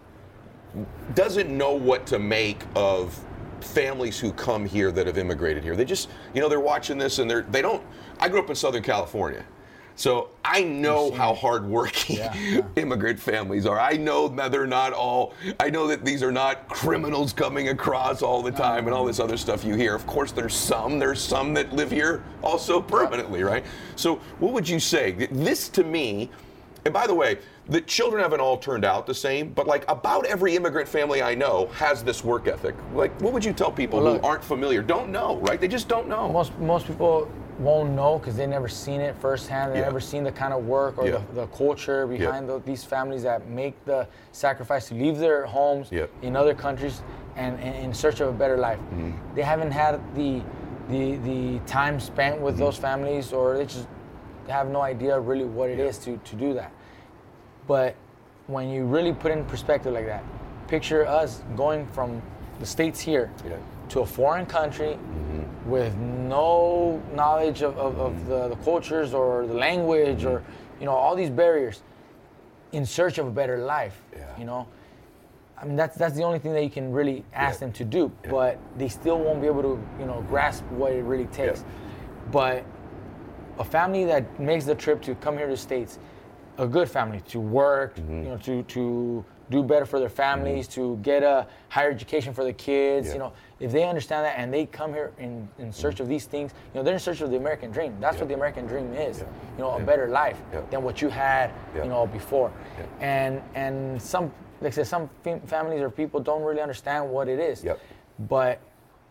doesn't 1.13 1.55
know 1.55 1.73
what 1.73 2.05
to 2.07 2.19
make 2.19 2.63
of 2.75 3.19
families 3.61 4.19
who 4.19 4.31
come 4.33 4.65
here 4.65 4.91
that 4.91 5.07
have 5.07 5.17
immigrated 5.17 5.63
here. 5.63 5.75
They 5.75 5.85
just, 5.85 6.09
you 6.33 6.41
know, 6.41 6.49
they're 6.49 6.59
watching 6.59 6.97
this 6.97 7.19
and 7.19 7.29
they're 7.29 7.43
they 7.43 7.61
don't. 7.61 7.83
I 8.19 8.29
grew 8.29 8.39
up 8.39 8.49
in 8.49 8.55
Southern 8.55 8.83
California. 8.83 9.45
So 9.95 10.29
I 10.43 10.63
know 10.63 11.11
how 11.11 11.33
hardworking 11.35 12.17
Yeah, 12.17 12.33
yeah. 12.37 12.61
immigrant 12.75 13.19
families 13.19 13.65
are. 13.65 13.79
I 13.79 13.93
know 13.93 14.27
that 14.27 14.51
they're 14.51 14.65
not 14.67 14.91
all. 14.93 15.33
I 15.59 15.69
know 15.69 15.87
that 15.87 16.03
these 16.03 16.23
are 16.23 16.31
not 16.31 16.67
criminals 16.67 17.31
coming 17.33 17.69
across 17.69 18.21
all 18.21 18.41
the 18.41 18.51
time 18.51 18.85
and 18.85 18.93
all 18.93 19.05
this 19.05 19.19
other 19.19 19.37
stuff 19.37 19.63
you 19.63 19.75
hear. 19.75 19.93
Of 19.95 20.07
course, 20.07 20.31
there's 20.31 20.55
some. 20.55 20.97
There's 20.99 21.21
some 21.21 21.53
that 21.53 21.73
live 21.73 21.91
here 21.91 22.23
also 22.41 22.81
permanently, 22.81 23.43
right? 23.43 23.63
So, 23.95 24.15
what 24.39 24.53
would 24.53 24.67
you 24.67 24.79
say? 24.79 25.11
This 25.31 25.69
to 25.69 25.83
me, 25.83 26.29
and 26.85 26.93
by 26.93 27.05
the 27.07 27.13
way, 27.15 27.37
the 27.69 27.79
children 27.81 28.21
haven't 28.21 28.41
all 28.41 28.57
turned 28.57 28.83
out 28.83 29.05
the 29.05 29.13
same, 29.13 29.49
but 29.53 29.67
like 29.67 29.85
about 29.89 30.25
every 30.25 30.55
immigrant 30.55 30.89
family 30.89 31.21
I 31.21 31.33
know 31.35 31.67
has 31.75 32.03
this 32.03 32.23
work 32.23 32.47
ethic. 32.47 32.75
Like, 32.93 33.11
what 33.21 33.31
would 33.31 33.45
you 33.45 33.53
tell 33.53 33.71
people 33.71 34.01
Well, 34.01 34.17
who 34.19 34.25
aren't 34.25 34.43
familiar, 34.43 34.81
don't 34.81 35.09
know, 35.09 35.37
right? 35.37 35.61
They 35.61 35.69
just 35.69 35.87
don't 35.87 36.07
know. 36.09 36.29
most 36.29 36.57
most 36.59 36.87
people 36.87 37.31
won't 37.59 37.91
know 37.91 38.17
because 38.19 38.35
they 38.35 38.47
never 38.47 38.67
seen 38.67 39.01
it 39.01 39.15
firsthand. 39.19 39.73
They 39.73 39.79
Yeah. 39.79 39.85
never 39.85 39.99
seen 39.99 40.23
the 40.23 40.31
kind 40.31 40.53
of 40.53 40.65
work 40.67 40.97
or 40.97 41.05
Yeah. 41.07 41.11
the, 41.33 41.41
the 41.41 41.47
culture 41.47 42.07
behind 42.07 42.47
the, 42.49 42.59
these 42.59 42.83
families 42.83 43.23
that 43.23 43.47
make 43.47 43.73
the 43.85 44.07
sacrifice 44.31 44.87
to 44.89 44.95
leave 44.95 45.17
their 45.19 45.45
homes 45.45 45.89
Yeah. 45.91 46.05
in 46.21 46.35
other 46.35 46.53
countries 46.53 47.01
and, 47.35 47.59
and 47.59 47.75
in 47.75 47.93
search 47.93 48.19
of 48.21 48.27
a 48.29 48.31
better 48.31 48.57
life. 48.57 48.79
Mm-hmm. 48.79 49.35
They 49.35 49.43
haven't 49.43 49.71
had 49.71 49.99
the 50.15 50.41
the 50.89 51.15
the 51.17 51.59
time 51.65 51.99
spent 51.99 52.41
with 52.41 52.55
Mm-hmm. 52.55 52.63
those 52.65 52.77
families, 52.77 53.31
or 53.33 53.57
they 53.57 53.65
just 53.65 53.87
have 54.49 54.67
no 54.69 54.81
idea 54.81 55.17
really 55.19 55.45
what 55.45 55.69
it 55.69 55.79
is 55.79 55.97
to 55.99 56.17
to 56.17 56.35
do 56.35 56.53
that. 56.55 56.71
But 57.67 57.95
when 58.47 58.69
you 58.69 58.83
really 58.85 59.13
put 59.13 59.31
it 59.31 59.37
in 59.37 59.45
perspective 59.45 59.93
like 59.93 60.05
that, 60.07 60.23
picture 60.67 61.05
us 61.07 61.41
going 61.55 61.87
from 61.87 62.21
the 62.59 62.65
states 62.65 62.99
here 62.99 63.29
Yeah. 63.45 63.55
To 63.93 63.99
a 63.99 64.05
foreign 64.05 64.45
country 64.47 64.97
mm-hmm. 64.97 65.69
with 65.69 65.95
no 65.97 66.99
knowledge 67.13 67.61
of, 67.61 67.77
of, 67.77 67.99
of 67.99 68.25
the, 68.25 68.47
the 68.49 68.55
cultures 68.57 69.13
or 69.13 69.45
the 69.45 69.53
language 69.53 70.25
or 70.25 70.39
mm-hmm. 70.39 70.79
you 70.79 70.85
know 70.87 70.93
all 70.93 71.15
these 71.15 71.29
barriers 71.29 71.83
in 72.71 72.87
search 72.87 73.19
of 73.19 73.27
a 73.27 73.31
better 73.31 73.59
life 73.59 74.01
Yeah. 74.15 74.25
you 74.39 74.45
know 74.45 74.67
i 75.59 75.63
mean 75.65 75.75
that's 75.75 75.95
that's 75.95 76.15
the 76.15 76.23
only 76.23 76.39
thing 76.39 76.53
that 76.53 76.63
you 76.63 76.71
can 76.71 76.91
really 76.91 77.23
ask 77.33 77.57
Yeah. 77.61 77.67
them 77.67 77.73
to 77.73 77.85
do 77.85 78.11
Yeah. 78.23 78.31
but 78.31 78.59
they 78.79 78.89
still 78.89 79.19
won't 79.19 79.41
be 79.41 79.47
able 79.47 79.61
to 79.61 79.79
you 79.99 80.07
know 80.07 80.25
grasp 80.27 80.63
what 80.71 80.91
it 80.91 81.03
really 81.03 81.27
takes 81.27 81.63
but 82.31 82.65
a 83.59 83.63
family 83.63 84.05
that 84.05 84.23
makes 84.39 84.65
the 84.65 84.73
trip 84.73 85.03
to 85.03 85.13
come 85.15 85.37
here 85.37 85.45
to 85.45 85.53
the 85.53 85.57
states 85.69 85.99
a 86.57 86.65
good 86.65 86.89
family 86.89 87.21
to 87.27 87.39
work 87.39 87.95
Mm-hmm. 87.97 88.23
you 88.23 88.29
know 88.29 88.37
to 88.37 88.63
to 88.63 89.23
do 89.49 89.61
better 89.61 89.85
for 89.85 89.99
their 89.99 90.09
families 90.09 90.67
mm-hmm. 90.67 90.95
to 90.95 90.97
get 91.03 91.21
a 91.21 91.45
higher 91.69 91.91
education 91.91 92.33
for 92.33 92.43
the 92.43 92.53
kids 92.53 93.13
you 93.13 93.19
know 93.19 93.33
if 93.63 93.71
they 93.71 93.85
understand 93.85 94.25
that 94.25 94.37
and 94.37 94.53
they 94.53 94.65
come 94.65 94.93
here 94.93 95.13
in, 95.17 95.47
in 95.57 95.71
search 95.71 96.01
of 96.01 96.07
these 96.09 96.25
things 96.25 96.51
you 96.73 96.79
know 96.79 96.83
they're 96.83 96.95
in 96.95 96.99
search 96.99 97.21
of 97.21 97.31
the 97.31 97.37
american 97.37 97.71
dream. 97.71 97.95
That's 97.99 98.15
Yeah. 98.15 98.21
what 98.21 98.27
the 98.27 98.35
american 98.35 98.67
dream 98.67 98.93
is 98.93 99.19
Yeah. 99.19 99.25
you 99.57 99.63
know 99.63 99.71
a 99.71 99.79
Yeah. 99.79 99.85
better 99.85 100.07
life 100.09 100.39
than 100.69 100.83
what 100.83 101.01
you 101.01 101.09
had 101.09 101.51
you 101.75 101.85
know 101.85 102.05
before. 102.05 102.51
And 102.99 103.41
and 103.55 104.01
some 104.01 104.31
like 104.61 104.73
i 104.73 104.75
said 104.75 104.87
some 104.87 105.09
fam- 105.23 105.41
families 105.41 105.81
or 105.81 105.89
people 105.89 106.19
don't 106.19 106.43
really 106.43 106.61
understand 106.61 107.09
what 107.09 107.27
it 107.29 107.39
is. 107.39 107.63
Yep. 107.63 107.79
but 108.27 108.59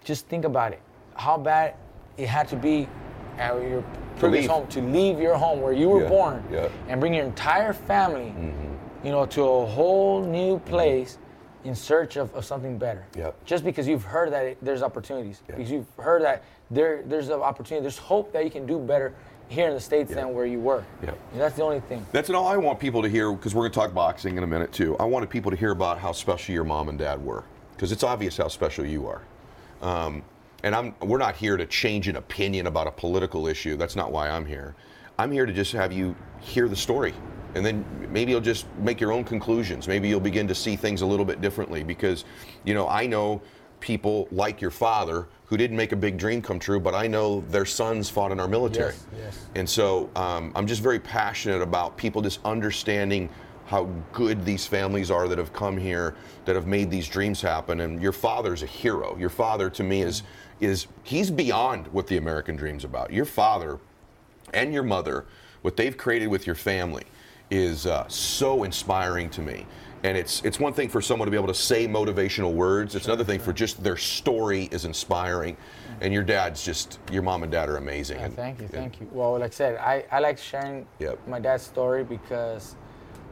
just 0.05 0.27
think 0.29 0.45
about 0.45 0.73
it. 0.73 0.81
How 1.15 1.39
bad 1.39 1.75
it 2.17 2.29
had 2.29 2.47
to 2.49 2.57
be 2.57 2.89
at 3.39 3.55
your 3.55 3.83
previous 4.19 4.47
home 4.47 4.67
to 4.69 4.81
leave 4.83 5.19
your 5.19 5.37
home 5.37 5.61
where 5.63 5.73
you 5.73 5.89
were 5.89 6.07
born 6.09 6.45
and 6.89 7.01
bring 7.01 7.15
your 7.15 7.25
entire 7.25 7.73
family 7.73 8.31
mm-hmm. 8.37 9.07
you 9.07 9.11
know 9.11 9.25
to 9.25 9.43
a 9.43 9.67
whole 9.67 10.23
new 10.23 10.57
mm-hmm. 10.57 10.69
place 10.69 11.19
in 11.65 11.75
search 11.75 12.17
of, 12.17 12.35
of 12.35 12.45
something 12.45 12.79
better 12.79 13.05
Yep. 13.17 13.45
just 13.45 13.65
because 13.65 13.87
you've 13.87 14.05
heard 14.05 14.33
that 14.33 14.45
it, 14.45 14.59
there's 14.63 14.83
opportunities 14.83 15.41
Yeah. 15.49 15.57
because 15.57 15.71
you've 15.71 15.87
heard 15.99 16.23
that 16.23 16.43
there 16.71 17.03
there's 17.07 17.29
an 17.29 17.41
opportunity 17.41 17.83
there's 17.83 17.99
hope 17.99 18.33
that 18.33 18.45
you 18.45 18.51
can 18.51 18.67
do 18.67 18.79
better 18.79 19.13
here 19.49 19.69
in 19.69 19.75
the 19.75 19.81
states 19.81 20.11
Yeah. 20.11 20.17
than 20.17 20.35
where 20.35 20.47
you 20.47 20.59
were 20.61 20.85
Yep. 21.03 21.19
And 21.33 21.41
that's 21.41 21.57
the 21.57 21.63
only 21.63 21.81
thing 21.81 22.05
That's 22.13 22.31
all 22.31 22.47
I 22.49 22.57
want 22.57 22.81
people 22.81 23.03
to 23.03 23.09
hear 23.09 23.33
because 23.33 23.55
we're 23.55 23.63
going 23.63 23.73
to 23.73 23.79
talk 23.81 23.95
boxing 23.95 24.37
in 24.39 24.43
a 24.43 24.47
minute 24.47 24.73
too. 24.73 24.97
I 24.99 25.05
wanted 25.05 25.31
people 25.31 25.51
to 25.51 25.57
hear 25.57 25.71
about 25.71 25.99
how 25.99 26.13
special 26.13 26.55
your 26.55 26.65
mom 26.65 26.89
and 26.89 26.99
dad 26.99 27.25
were 27.25 27.45
because 27.77 27.93
it's 27.93 28.03
obvious 28.05 28.37
how 28.37 28.49
special 28.49 28.85
you 28.87 29.07
are. 29.07 29.23
Um, 29.83 30.23
and 30.65 30.75
I'm, 30.77 30.95
we're 31.01 31.19
not 31.19 31.35
here 31.35 31.57
to 31.57 31.67
change 31.67 32.07
an 32.07 32.15
opinion 32.17 32.69
about 32.69 32.87
a 32.87 32.93
political 32.93 33.49
issue. 33.49 33.77
That's 33.77 33.97
not 33.97 34.13
why 34.13 34.29
I'm 34.31 34.47
here. 34.47 34.77
I'm 35.19 35.33
here 35.33 35.45
to 35.45 35.53
just 35.53 35.73
have 35.73 35.93
you 35.93 36.15
hear 36.41 36.69
the 36.69 36.77
story. 36.77 37.13
And 37.55 37.65
then 37.65 37.85
maybe 38.11 38.33
you'll 38.33 38.41
just 38.41 38.67
make 38.79 39.01
your 39.01 39.13
own 39.13 39.25
conclusions. 39.25 39.89
Maybe 39.89 40.09
you'll 40.09 40.21
begin 40.21 40.49
to 40.49 40.55
see 40.55 40.77
things 40.77 41.03
a 41.03 41.07
little 41.07 41.25
bit 41.25 41.41
differently 41.41 41.83
because, 41.83 42.25
you 42.65 42.75
know, 42.75 42.89
I 42.89 43.07
know 43.07 43.43
people 43.81 44.29
like 44.31 44.61
your 44.61 44.71
father 44.71 45.27
who 45.47 45.57
didn't 45.57 45.77
make 45.77 45.93
a 45.93 45.97
big 45.97 46.17
dream 46.17 46.41
come 46.41 46.59
true, 46.59 46.81
but 46.81 46.95
I 46.95 47.07
know 47.07 47.43
their 47.49 47.67
sons 47.67 48.09
fought 48.09 48.33
in 48.33 48.41
our 48.41 48.49
military. 48.49 48.95
Yes, 48.95 49.07
yes. 49.19 49.47
And 49.55 49.69
so 49.69 50.09
um, 50.17 50.53
I'm 50.55 50.67
just 50.67 50.83
very 50.83 50.99
passionate 50.99 51.61
about 51.61 51.97
people 51.97 52.23
just 52.23 52.41
understanding 52.45 53.29
how 53.67 53.85
good 54.13 54.45
these 54.45 54.67
families 54.67 55.11
are 55.11 55.29
that 55.29 55.39
have 55.39 55.53
come 55.53 55.77
here 55.77 56.15
that 56.45 56.57
have 56.57 56.67
made 56.67 56.91
these 56.91 57.09
dreams 57.09 57.41
happen. 57.41 57.81
And 57.81 58.03
your 58.03 58.13
father's 58.13 58.63
a 58.63 58.67
hero. 58.67 59.17
Your 59.19 59.31
father, 59.31 59.69
to 59.71 59.83
me, 59.83 60.03
is 60.03 60.23
is 60.61 60.87
he's 61.03 61.31
beyond 61.31 61.89
what 61.89 62.07
the 62.07 62.17
American 62.17 62.55
dream's 62.55 62.85
about. 62.85 63.13
Your 63.13 63.25
father 63.25 63.79
and 64.55 64.73
your 64.73 64.85
mother, 64.85 65.25
what 65.63 65.77
they've 65.77 65.97
created 65.97 66.29
with 66.29 66.47
your 66.47 66.55
family, 66.55 67.05
is 67.53 67.87
uh, 67.87 68.09
so 68.09 68.65
inspiring 68.65 69.29
to 69.31 69.43
me. 69.43 69.67
And 70.05 70.17
it's 70.17 70.43
it's 70.43 70.59
one 70.59 70.73
thing 70.73 70.89
for 70.89 71.01
someone 71.01 71.27
to 71.27 71.31
be 71.31 71.37
able 71.37 71.47
to 71.47 71.55
say 71.55 71.87
motivational 71.87 72.53
words. 72.55 72.97
It's 72.97 73.07
another 73.07 73.23
thing 73.23 73.39
for 73.39 73.53
just 73.53 73.85
their 73.85 73.97
story 73.97 74.69
is 74.73 74.85
inspiring. 74.85 75.57
And 76.01 76.13
your 76.13 76.25
dad's 76.25 76.65
just 76.65 76.99
your 77.13 77.23
mom 77.23 77.45
and 77.45 77.53
dad 77.53 77.69
are 77.69 77.77
amazing. 77.77 78.19
Yeah, 78.19 78.25
And- 78.25 78.35
thank 78.35 78.59
you, 78.61 78.69
yeah. 78.73 78.81
thank 78.81 79.01
you. 79.01 79.09
Well, 79.13 79.33
like 79.39 79.53
I 79.53 79.55
said, 79.55 79.77
I, 79.77 80.05
I 80.11 80.19
like 80.19 80.39
sharing 80.39 80.87
Yep. 80.99 81.29
my 81.29 81.39
dad's 81.39 81.63
story 81.63 82.03
because 82.03 82.75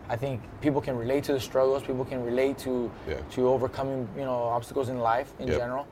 I 0.08 0.14
think 0.16 0.40
people 0.60 0.80
can 0.80 0.96
relate 0.96 1.24
to 1.24 1.32
the 1.32 1.40
struggles. 1.40 1.82
People 1.82 2.04
can 2.04 2.22
relate 2.24 2.56
to 2.58 2.88
Yeah. 3.08 3.16
to 3.34 3.48
overcoming 3.48 4.06
you 4.16 4.24
know 4.24 4.34
obstacles 4.56 4.90
in 4.90 4.98
life 5.00 5.32
in 5.40 5.48
Yep. 5.48 5.58
general. 5.58 5.86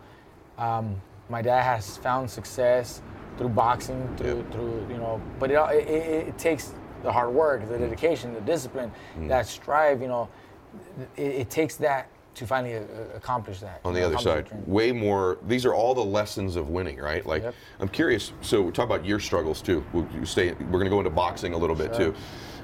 Um, 0.58 1.00
my 1.28 1.42
dad 1.42 1.62
has 1.62 1.96
found 1.96 2.30
success 2.30 3.02
through 3.36 3.48
boxing, 3.50 4.00
through 4.16 4.36
Yep. 4.42 4.52
through 4.52 4.86
you 4.90 4.98
know, 4.98 5.20
but 5.40 5.50
it, 5.50 5.58
it, 5.88 6.28
it 6.28 6.38
takes 6.38 6.72
the 7.02 7.12
hard 7.12 7.30
work, 7.32 7.62
Mm. 7.62 7.68
the 7.68 7.78
dedication, 7.78 8.34
the 8.34 8.40
discipline, 8.40 8.90
that 9.22 9.46
strive. 9.46 10.00
You 10.02 10.08
know, 10.08 10.28
it, 11.16 11.22
it 11.22 11.50
takes 11.50 11.76
that 11.76 12.08
to 12.34 12.46
finally 12.46 12.76
uh, 12.76 12.82
accomplish 13.16 13.58
that. 13.60 13.80
on 13.84 13.92
the 13.94 14.02
other 14.04 14.16
side 14.18 14.46
way 14.68 14.92
more 14.92 15.38
these 15.48 15.66
are 15.66 15.74
all 15.74 15.92
the 15.92 16.04
lessons 16.04 16.54
of 16.54 16.68
winning 16.68 16.96
right 16.98 17.26
like 17.26 17.42
Yep. 17.42 17.54
i'm 17.80 17.88
curious 17.88 18.32
so 18.42 18.62
we 18.62 18.70
talk 18.70 18.84
about 18.84 19.04
your 19.04 19.18
struggles 19.18 19.60
too 19.60 19.84
We'll 19.92 20.06
stay. 20.24 20.52
We're 20.52 20.78
going 20.78 20.84
to 20.84 20.90
go 20.90 20.98
into 21.00 21.10
boxing 21.10 21.52
a 21.52 21.58
little 21.58 21.74
bit 21.74 21.96
Sure. 21.96 22.12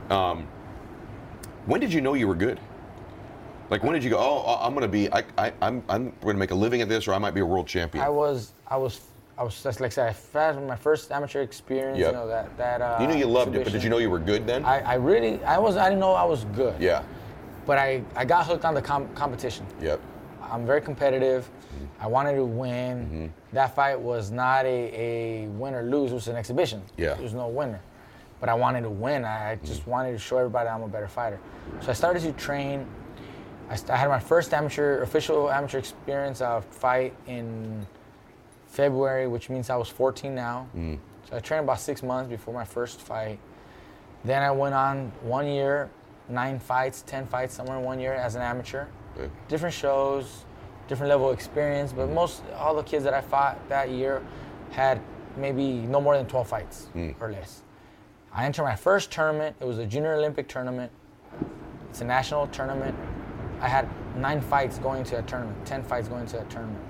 too 0.08 0.14
um, 0.14 0.46
when 1.66 1.80
did 1.80 1.92
you 1.92 2.00
know 2.00 2.14
you 2.14 2.28
were 2.28 2.36
good 2.36 2.60
like 3.68 3.82
when 3.82 3.94
did 3.94 4.04
you 4.04 4.10
go 4.10 4.18
oh 4.18 4.58
i'm 4.60 4.74
going 4.74 4.82
to 4.82 4.88
be 4.88 5.12
I, 5.12 5.24
I, 5.38 5.52
i'm, 5.60 5.82
I'm 5.88 6.10
going 6.20 6.36
to 6.36 6.40
make 6.40 6.52
a 6.52 6.54
living 6.54 6.80
at 6.80 6.88
this 6.88 7.08
or 7.08 7.14
i 7.14 7.18
might 7.18 7.34
be 7.34 7.40
a 7.40 7.46
world 7.46 7.66
champion 7.66 8.04
I 8.04 8.10
was, 8.10 8.52
I 8.68 8.76
was, 8.76 9.00
I 9.36 9.42
was 9.42 9.60
just 9.62 9.80
like 9.80 9.98
I 9.98 10.12
said, 10.12 10.66
my 10.66 10.76
first 10.76 11.10
amateur 11.10 11.42
experience. 11.42 11.98
Yep. 11.98 12.06
You 12.08 12.12
know 12.12 12.28
that 12.28 12.56
that. 12.56 12.80
Uh, 12.80 12.98
you 13.00 13.06
knew 13.08 13.16
you 13.16 13.26
loved 13.26 13.54
it 13.56 13.64
but 13.64 13.72
did 13.72 13.82
you 13.82 13.90
know 13.90 13.98
you 13.98 14.10
were 14.10 14.18
good 14.20 14.46
then 14.46 14.64
I, 14.64 14.80
I 14.80 14.94
really, 14.94 15.42
I 15.44 15.58
was, 15.58 15.76
I 15.76 15.88
didn't 15.88 16.00
know 16.00 16.12
I 16.12 16.24
was 16.24 16.44
good. 16.56 16.80
yeah 16.80 17.02
But 17.66 17.78
I, 17.78 18.02
I 18.14 18.24
got 18.24 18.46
hooked 18.46 18.64
on 18.64 18.74
the 18.74 18.82
com- 18.82 19.08
competition. 19.14 19.66
yep 19.80 20.00
I'm 20.42 20.66
very 20.66 20.82
competitive. 20.82 21.44
Mm-hmm. 21.44 22.04
I 22.04 22.06
wanted 22.06 22.34
to 22.36 22.44
win. 22.44 23.32
That 23.54 23.74
fight 23.74 23.98
was 23.98 24.30
not 24.30 24.66
a, 24.66 24.68
a 24.94 25.46
win 25.48 25.74
or 25.74 25.82
lose. 25.82 26.12
It 26.12 26.14
was 26.14 26.28
an 26.28 26.36
exhibition. 26.36 26.82
Yeah. 26.98 27.14
There 27.14 27.22
was 27.22 27.32
no 27.32 27.48
winner. 27.48 27.80
But 28.40 28.50
I 28.50 28.54
wanted 28.54 28.82
to 28.82 28.90
win. 28.90 29.24
I 29.24 29.56
just 29.64 29.86
wanted 29.86 30.12
to 30.12 30.18
show 30.18 30.36
everybody 30.36 30.68
I'm 30.68 30.82
a 30.82 30.88
better 30.88 31.08
fighter. 31.08 31.40
So 31.80 31.88
I 31.90 31.94
started 31.94 32.22
to 32.24 32.32
train. 32.32 32.86
I, 33.70 33.78
I 33.88 33.96
had 33.96 34.08
my 34.08 34.20
first 34.20 34.52
amateur, 34.52 35.00
official 35.02 35.50
amateur 35.50 35.78
experience 35.78 36.42
of 36.42 36.64
fight 36.66 37.14
in 37.26 37.84
February, 38.74 39.28
which 39.28 39.48
means 39.48 39.70
I 39.70 39.76
was 39.76 39.88
14 39.88 40.34
now. 40.34 40.68
Mm. 40.76 40.98
So 41.28 41.36
I 41.36 41.40
trained 41.40 41.64
about 41.64 41.80
six 41.80 42.02
months 42.02 42.28
before 42.28 42.52
my 42.52 42.64
first 42.64 43.00
fight. 43.00 43.38
Then 44.24 44.42
I 44.42 44.50
went 44.50 44.74
on 44.74 45.12
one 45.22 45.46
year, 45.46 45.90
nine 46.28 46.58
fights, 46.58 47.02
10 47.06 47.26
fights 47.26 47.54
somewhere 47.54 47.78
in 47.78 47.84
one 47.84 48.00
year 48.00 48.14
as 48.14 48.34
an 48.34 48.42
amateur 48.42 48.86
Okay. 49.16 49.30
different 49.46 49.74
shows, 49.74 50.44
different 50.88 51.08
level 51.08 51.28
of 51.28 51.34
experience, 51.34 51.92
but 51.92 52.08
mm. 52.08 52.14
most 52.14 52.42
all 52.58 52.74
the 52.74 52.82
kids 52.82 53.04
that 53.04 53.14
I 53.14 53.20
fought 53.20 53.56
that 53.68 53.90
year 53.90 54.22
had 54.72 55.00
maybe 55.36 55.72
no 55.86 56.00
more 56.00 56.16
than 56.16 56.26
12 56.26 56.48
fights 56.48 56.88
mm. 56.96 57.14
or 57.20 57.30
less. 57.30 57.62
I 58.32 58.44
entered 58.44 58.64
my 58.64 58.74
first 58.74 59.12
tournament. 59.12 59.54
It 59.60 59.66
was 59.66 59.78
a 59.78 59.86
junior 59.86 60.14
Olympic 60.14 60.48
tournament. 60.48 60.90
It's 61.90 62.00
a 62.00 62.04
national 62.04 62.48
tournament. 62.48 62.96
I 63.60 63.68
had 63.68 63.88
nine 64.16 64.40
fights 64.40 64.78
going 64.78 65.04
to 65.04 65.20
a 65.20 65.22
tournament, 65.22 65.64
10 65.64 65.84
fights 65.84 66.08
going 66.08 66.26
to 66.26 66.40
a 66.40 66.44
tournament. 66.46 66.84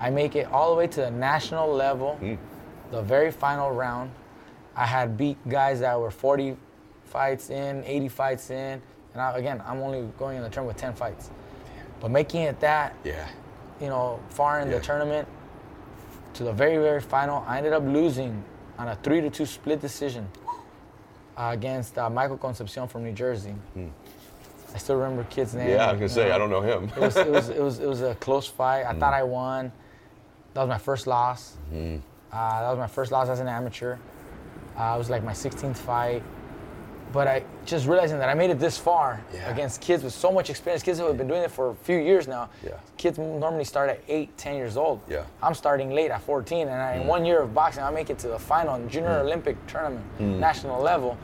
I 0.00 0.10
make 0.10 0.36
it 0.36 0.46
all 0.52 0.70
the 0.70 0.76
way 0.76 0.86
to 0.86 1.00
the 1.02 1.10
national 1.10 1.72
level, 1.72 2.18
the 2.90 3.02
very 3.02 3.30
final 3.30 3.70
round. 3.70 4.10
I 4.76 4.86
had 4.86 5.16
beat 5.16 5.36
guys 5.48 5.80
that 5.80 5.98
were 5.98 6.10
40 6.10 6.56
fights 7.04 7.50
in, 7.50 7.82
80 7.84 8.08
fights 8.08 8.50
in, 8.50 8.80
and 9.12 9.20
I, 9.22 9.36
again, 9.38 9.60
I'm 9.66 9.80
only 9.80 10.08
going 10.18 10.36
in 10.36 10.42
the 10.42 10.48
tournament 10.50 10.76
with 10.76 10.80
10 10.82 10.94
fights. 10.94 11.30
But 12.00 12.10
making 12.12 12.42
it 12.42 12.60
that, 12.60 12.94
yeah 13.04 13.28
you 13.80 13.88
know, 13.88 14.18
far 14.30 14.60
in 14.60 14.68
Yeah. 14.68 14.78
the 14.78 14.84
tournament 14.84 15.28
to 16.34 16.44
the 16.44 16.52
very, 16.52 16.78
very 16.78 17.00
final, 17.00 17.44
I 17.46 17.58
ended 17.58 17.72
up 17.72 17.82
losing 17.84 18.42
on 18.78 18.88
a 18.88 18.96
three 18.96 19.20
to 19.20 19.30
two 19.30 19.46
split 19.46 19.80
decision 19.80 20.28
uh, 21.36 21.50
against 21.52 21.96
uh, 21.98 22.08
Michael 22.10 22.36
Concepcion 22.38 22.86
from 22.88 23.04
New 23.04 23.12
Jersey. 23.12 23.54
I 24.74 24.78
still 24.78 24.96
remember 24.96 25.24
kid's 25.30 25.54
name. 25.54 25.70
Yeah 25.70 25.86
i 25.86 25.92
was 25.92 25.98
gonna 26.00 26.08
say 26.10 26.28
know. 26.28 26.34
i 26.34 26.38
don't 26.38 26.50
know 26.50 26.60
him 26.60 26.90
It 26.96 27.00
was, 27.00 27.16
it 27.16 27.30
was, 27.30 27.48
it 27.48 27.60
was, 27.62 27.78
it 27.80 27.88
was 27.88 28.02
a 28.02 28.14
close 28.16 28.46
fight. 28.46 28.84
I 28.84 28.92
thought 28.98 29.14
I 29.14 29.22
won. 29.22 29.72
That 30.58 30.64
was 30.64 30.70
my 30.70 30.78
first 30.78 31.06
loss. 31.06 31.56
Uh, 31.72 31.76
that 32.32 32.68
was 32.68 32.78
my 32.78 32.88
first 32.88 33.12
loss 33.12 33.28
as 33.28 33.38
an 33.38 33.46
amateur. 33.46 33.94
Uh, 34.76 34.92
it 34.96 34.98
was 34.98 35.08
like 35.08 35.22
my 35.22 35.30
16th 35.30 35.76
fight. 35.76 36.20
But 37.12 37.28
I 37.28 37.44
just 37.64 37.86
realizing 37.86 38.18
that 38.18 38.28
I 38.28 38.34
made 38.34 38.50
it 38.50 38.58
this 38.58 38.76
far 38.76 39.22
Yeah. 39.32 39.48
against 39.52 39.80
kids 39.80 40.02
with 40.02 40.12
so 40.12 40.32
much 40.32 40.50
experience, 40.50 40.82
kids 40.82 40.98
who 40.98 41.06
have 41.06 41.16
been 41.16 41.28
doing 41.28 41.42
it 41.42 41.52
for 41.52 41.70
a 41.70 41.74
few 41.76 41.98
years 41.98 42.26
now. 42.26 42.48
Yeah. 42.64 42.72
Kids 42.96 43.18
normally 43.18 43.62
start 43.62 43.88
at 43.88 44.00
8, 44.08 44.36
10 44.36 44.56
years 44.56 44.76
old. 44.76 45.00
Yeah. 45.08 45.22
I'm 45.44 45.54
starting 45.54 45.90
late 45.92 46.10
at 46.10 46.22
14, 46.22 46.66
and 46.66 46.82
I, 46.82 46.94
in 46.94 47.06
one 47.06 47.24
year 47.24 47.40
of 47.40 47.54
boxing, 47.54 47.84
I 47.84 47.90
make 47.92 48.10
it 48.10 48.18
to 48.18 48.26
the 48.28 48.38
final 48.38 48.74
in 48.74 48.88
junior 48.88 49.20
Olympic 49.20 49.64
tournament, 49.68 50.04
national 50.18 50.82
level. 50.82 51.16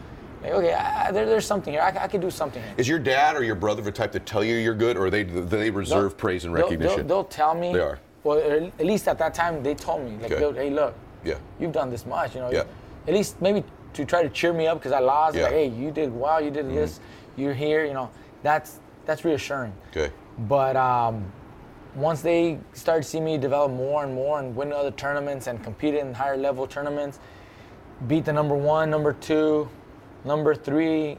Like, 0.45 0.53
okay, 0.53 0.75
I, 0.75 1.09
I- 1.09 1.11
there, 1.11 1.27
there's 1.27 1.45
something 1.45 1.73
here. 1.75 1.83
I 1.83 2.07
could 2.07 2.21
do 2.21 2.31
something 2.31 2.63
here. 2.63 2.75
is 2.77 2.87
your 2.87 3.01
dad 3.01 3.35
or 3.35 3.43
your 3.43 3.57
brother 3.57 3.83
the 3.83 3.91
type 3.91 4.13
to 4.13 4.21
tell 4.21 4.45
you 4.45 4.55
you're 4.59 4.75
good 4.77 4.97
or 4.97 5.11
they 5.11 5.25
they 5.25 5.71
reserve 5.71 6.13
They'll- 6.13 6.19
praise 6.19 6.45
and 6.45 6.55
they'll- 6.55 6.63
recognition 6.67 7.09
They'll, 7.09 7.23
they'll 7.23 7.25
tell 7.25 7.55
me. 7.57 7.73
They 7.73 7.81
are. 7.81 7.99
Well, 8.25 8.39
at 8.79 8.85
least 8.87 9.07
at 9.07 9.19
that 9.19 9.35
time, 9.35 9.63
they 9.63 9.75
told 9.75 10.05
me, 10.05 10.17
like, 10.17 10.33
Okay. 10.33 10.65
hey, 10.65 10.71
look, 10.71 10.95
yeah 11.23 11.35
you've 11.61 11.73
done 11.73 11.91
this 11.91 12.07
much, 12.07 12.35
you 12.35 12.41
know. 12.41 12.51
Yeah. 12.51 12.65
At 13.07 13.15
least 13.15 13.41
maybe 13.41 13.63
to 13.93 14.05
try 14.05 14.23
to 14.23 14.29
cheer 14.29 14.53
me 14.53 14.67
up 14.67 14.79
because 14.79 14.93
I 14.93 14.99
lost. 15.01 15.37
Yeah. 15.37 15.45
Mm-hmm. 15.45 15.55
Like, 15.55 15.73
hey, 15.73 15.83
you 15.85 15.91
did 15.91 16.15
well. 16.15 16.41
You 16.41 16.51
did 16.51 16.71
this. 16.71 17.01
You're 17.37 17.55
here. 17.55 17.85
You 17.85 17.93
know, 17.93 18.11
that's 18.43 18.81
that's 19.05 19.25
reassuring. 19.25 19.73
okay 19.91 20.11
But 20.39 20.77
um, 20.77 21.31
once 21.95 22.23
they 22.23 22.59
started 22.73 23.05
seeing 23.05 23.25
me 23.25 23.39
develop 23.39 23.73
more 23.73 24.03
and 24.05 24.15
more 24.15 24.41
and 24.41 24.57
win 24.57 24.73
other 24.73 24.91
tournaments 24.91 25.47
and 25.47 25.63
compete 25.63 25.95
in 25.95 26.15
higher 26.15 26.37
level 26.37 26.67
tournaments, 26.67 27.19
beat 28.09 28.25
the 28.25 28.33
number 28.33 28.55
one, 28.55 28.91
number 28.91 29.13
two, 29.13 29.69
number 30.25 30.55
three, 30.55 31.19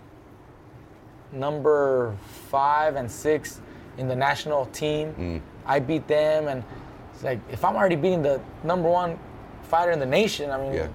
number 1.32 2.16
five, 2.50 2.96
and 2.96 3.10
six 3.10 3.62
in 3.98 4.08
the 4.08 4.16
national 4.16 4.66
team. 4.68 5.14
Mm. 5.14 5.42
I 5.66 5.80
beat 5.80 6.08
them, 6.08 6.48
and 6.48 6.64
it's 7.16 7.24
like 7.24 7.40
if 7.52 7.64
I'm 7.66 7.76
already 7.76 7.96
beating 7.96 8.22
the 8.22 8.40
number 8.64 8.90
one 8.90 9.18
fighter 9.64 9.92
in 9.92 10.00
the 10.00 10.06
nation, 10.06 10.52
I 10.52 10.58
mean, 10.62 10.74
yeah 10.74 10.88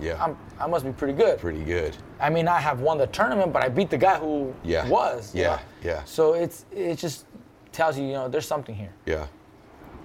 yeah 0.00 0.22
I'm, 0.24 0.36
I 0.58 0.66
must 0.66 0.84
be 0.84 0.92
pretty 0.92 1.12
good. 1.14 1.38
pretty 1.38 1.62
good 1.64 1.96
I 2.20 2.28
mean, 2.30 2.48
I 2.48 2.60
have 2.60 2.80
won 2.80 2.98
the 2.98 3.06
tournament, 3.06 3.52
but 3.52 3.62
I 3.62 3.68
beat 3.68 3.88
the 3.90 3.98
guy 3.98 4.18
who 4.18 4.54
Yeah. 4.62 4.86
was. 4.88 5.34
you 5.34 5.42
Yeah, 5.42 5.48
know? 5.56 5.60
yeah. 5.82 6.04
So 6.04 6.34
it's 6.34 6.64
it 6.70 6.96
just 6.96 7.24
tells 7.72 7.98
you, 7.98 8.04
you 8.06 8.12
know, 8.12 8.28
there's 8.28 8.46
something 8.46 8.74
here. 8.74 8.92
yeah 9.06 9.26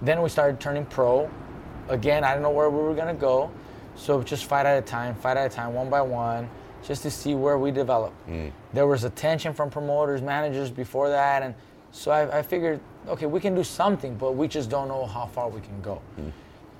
Then 0.02 0.22
we 0.22 0.28
started 0.28 0.60
turning 0.60 0.86
pro. 0.86 1.28
Again, 1.88 2.24
I 2.24 2.30
didn't 2.30 2.42
know 2.42 2.50
where 2.50 2.68
we 2.70 2.78
were 2.82 2.94
gonna 2.94 3.14
go, 3.14 3.50
so 3.96 4.22
just 4.22 4.44
fight 4.46 4.66
at 4.66 4.76
a 4.78 4.82
time, 4.82 5.14
fight 5.14 5.36
at 5.36 5.46
a 5.52 5.54
time, 5.54 5.72
one 5.74 5.88
by 5.88 6.02
one, 6.02 6.48
just 6.82 7.02
to 7.02 7.10
see 7.10 7.34
where 7.34 7.58
we 7.58 7.70
develop. 7.70 8.12
Mm. 8.28 8.50
There 8.72 8.86
was 8.86 9.04
attention 9.04 9.52
from 9.54 9.70
promoters, 9.70 10.20
managers 10.20 10.70
before 10.70 11.08
that, 11.10 11.42
and 11.42 11.54
so 11.92 12.10
I, 12.10 12.38
I 12.38 12.42
figured, 12.42 12.80
okay, 13.08 13.26
we 13.26 13.40
can 13.40 13.54
do 13.54 13.64
something, 13.64 14.16
but 14.16 14.32
we 14.36 14.48
just 14.48 14.68
don't 14.70 14.88
know 14.88 15.06
how 15.06 15.26
far 15.26 15.48
we 15.48 15.60
can 15.60 15.80
go. 15.82 16.00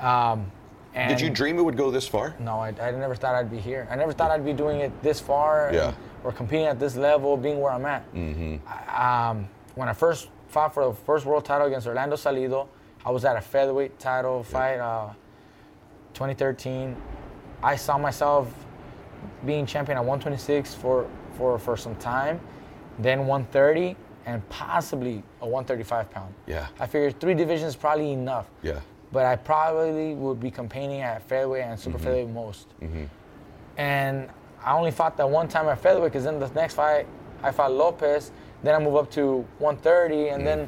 Um, 0.01 0.51
and 0.95 1.11
Mm. 1.13 1.17
Did 1.17 1.21
you 1.21 1.31
dream 1.31 1.59
it 1.59 1.63
would 1.63 1.77
go 1.77 1.91
this 1.91 2.09
far? 2.09 2.35
no, 2.39 2.59
I, 2.59 2.69
I 2.81 2.91
never 2.93 3.15
thought 3.15 3.35
I'd 3.35 3.51
be 3.51 3.59
here. 3.59 3.87
I 3.91 3.97
never 3.97 4.13
thought 4.13 4.31
I'd 4.31 4.45
be 4.45 4.53
doing 4.55 4.81
it 4.81 4.91
this 5.03 5.21
far 5.21 5.71
Yeah. 5.73 5.89
and- 5.89 5.97
or 6.25 6.33
competing 6.33 6.67
at 6.67 6.79
this 6.81 6.97
level, 6.97 7.37
being 7.37 7.61
where 7.61 7.71
I'm 7.73 7.85
at. 7.87 8.03
Mm-hmm. 8.15 9.01
Um, 9.01 9.47
when 9.75 9.89
I 9.89 9.93
first 9.93 10.29
fought 10.49 10.73
for 10.75 10.87
the 10.89 10.95
first 10.95 11.27
world 11.27 11.45
title 11.45 11.67
against 11.67 11.87
Orlando 11.87 12.17
Salido, 12.17 12.67
I 13.05 13.11
was 13.11 13.25
at 13.25 13.37
a 13.37 13.41
featherweight 13.41 13.99
title 13.99 14.43
fight, 14.43 14.79
uh, 14.79 15.11
2013. 16.15 16.97
I 17.63 17.77
saw 17.77 17.99
myself 17.99 18.49
being 19.45 19.67
champion 19.67 19.99
at 19.99 20.05
126 20.05 20.75
for, 20.75 21.07
for, 21.37 21.59
for 21.59 21.77
some 21.77 21.95
time, 21.97 22.41
then 22.99 23.27
130, 23.27 23.97
and 24.27 24.47
possibly 24.49 25.23
a 25.41 25.47
135 25.47 26.11
pound. 26.11 26.35
Yeah. 26.47 26.67
I 26.81 26.87
figured 26.87 27.19
three 27.21 27.35
divisions 27.35 27.71
is 27.71 27.77
probably 27.77 28.13
enough 28.13 28.49
Yeah. 28.63 28.81
but 29.13 29.25
I 29.25 29.37
probably 29.37 30.15
would 30.15 30.41
be 30.41 30.51
competing 30.51 31.01
at 31.01 31.23
featherweight 31.23 31.63
and 31.63 31.79
Mm-hmm. 31.79 31.83
super 31.93 31.99
featherweight 31.99 32.29
most. 32.29 32.67
And 33.77 34.29
I 34.65 34.73
only 34.77 34.91
fought 34.91 35.17
that 35.19 35.29
one 35.29 35.49
time 35.49 35.69
at 35.69 35.79
featherweight 35.79 36.13
because 36.13 36.25
then 36.25 36.39
the 36.41 36.49
next 36.51 36.75
fight 36.75 37.07
I 37.43 37.51
fought 37.53 37.73
Lopez. 37.73 38.33
Then 38.63 38.75
I 38.75 38.79
move 38.83 38.97
up 38.97 39.11
to 39.13 39.45
130 39.59 40.29
and 40.31 40.43
Mm. 40.43 40.45
then 40.45 40.59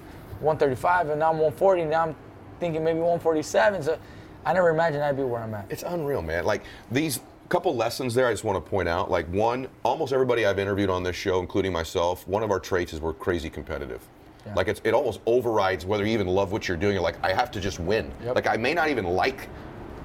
135 0.41 1.09
and 1.11 1.19
now 1.21 1.31
I'm 1.31 1.39
140. 1.39 1.85
Now 1.85 2.03
I'm 2.05 2.17
thinking 2.61 2.85
maybe 2.85 3.01
147. 3.01 3.83
So 3.83 3.99
I 4.45 4.53
never 4.53 4.69
imagined 4.69 5.03
I'd 5.03 5.17
be 5.17 5.25
where 5.25 5.43
I'm 5.43 5.55
at. 5.55 5.67
It's 5.71 5.83
unreal, 5.83 6.23
man. 6.23 6.45
Like 6.45 6.63
these 6.93 7.21
couple 7.49 7.75
lessons 7.75 8.15
there 8.15 8.27
I 8.27 8.33
just 8.33 8.45
want 8.45 8.63
to 8.63 8.71
point 8.71 8.89
out. 8.89 9.11
Like 9.11 9.27
one, 9.29 9.69
almost 9.83 10.13
everybody 10.13 10.45
I've 10.45 10.59
interviewed 10.59 10.91
on 10.91 11.03
this 11.03 11.17
show, 11.17 11.41
including 11.41 11.73
myself, 11.73 12.27
one 12.29 12.43
of 12.43 12.51
our 12.51 12.61
traits 12.61 12.93
is 12.93 13.01
we're 13.01 13.15
crazy 13.15 13.49
competitive. 13.49 14.03
Yeah. 14.45 14.55
Like 14.55 14.69
it's, 14.69 14.81
it 14.85 14.95
almost 14.95 15.21
overrides 15.27 15.87
whether 15.87 16.05
you 16.05 16.13
even 16.13 16.27
love 16.27 16.53
what 16.53 16.69
you're 16.69 16.77
doing. 16.77 16.95
You're 16.95 17.03
like, 17.03 17.23
I 17.25 17.33
have 17.33 17.51
to 17.53 17.61
just 17.61 17.81
win. 17.81 18.11
Yep. 18.25 18.35
Like 18.35 18.47
I 18.47 18.57
may 18.57 18.75
not 18.75 18.89
even 18.89 19.05
like 19.05 19.49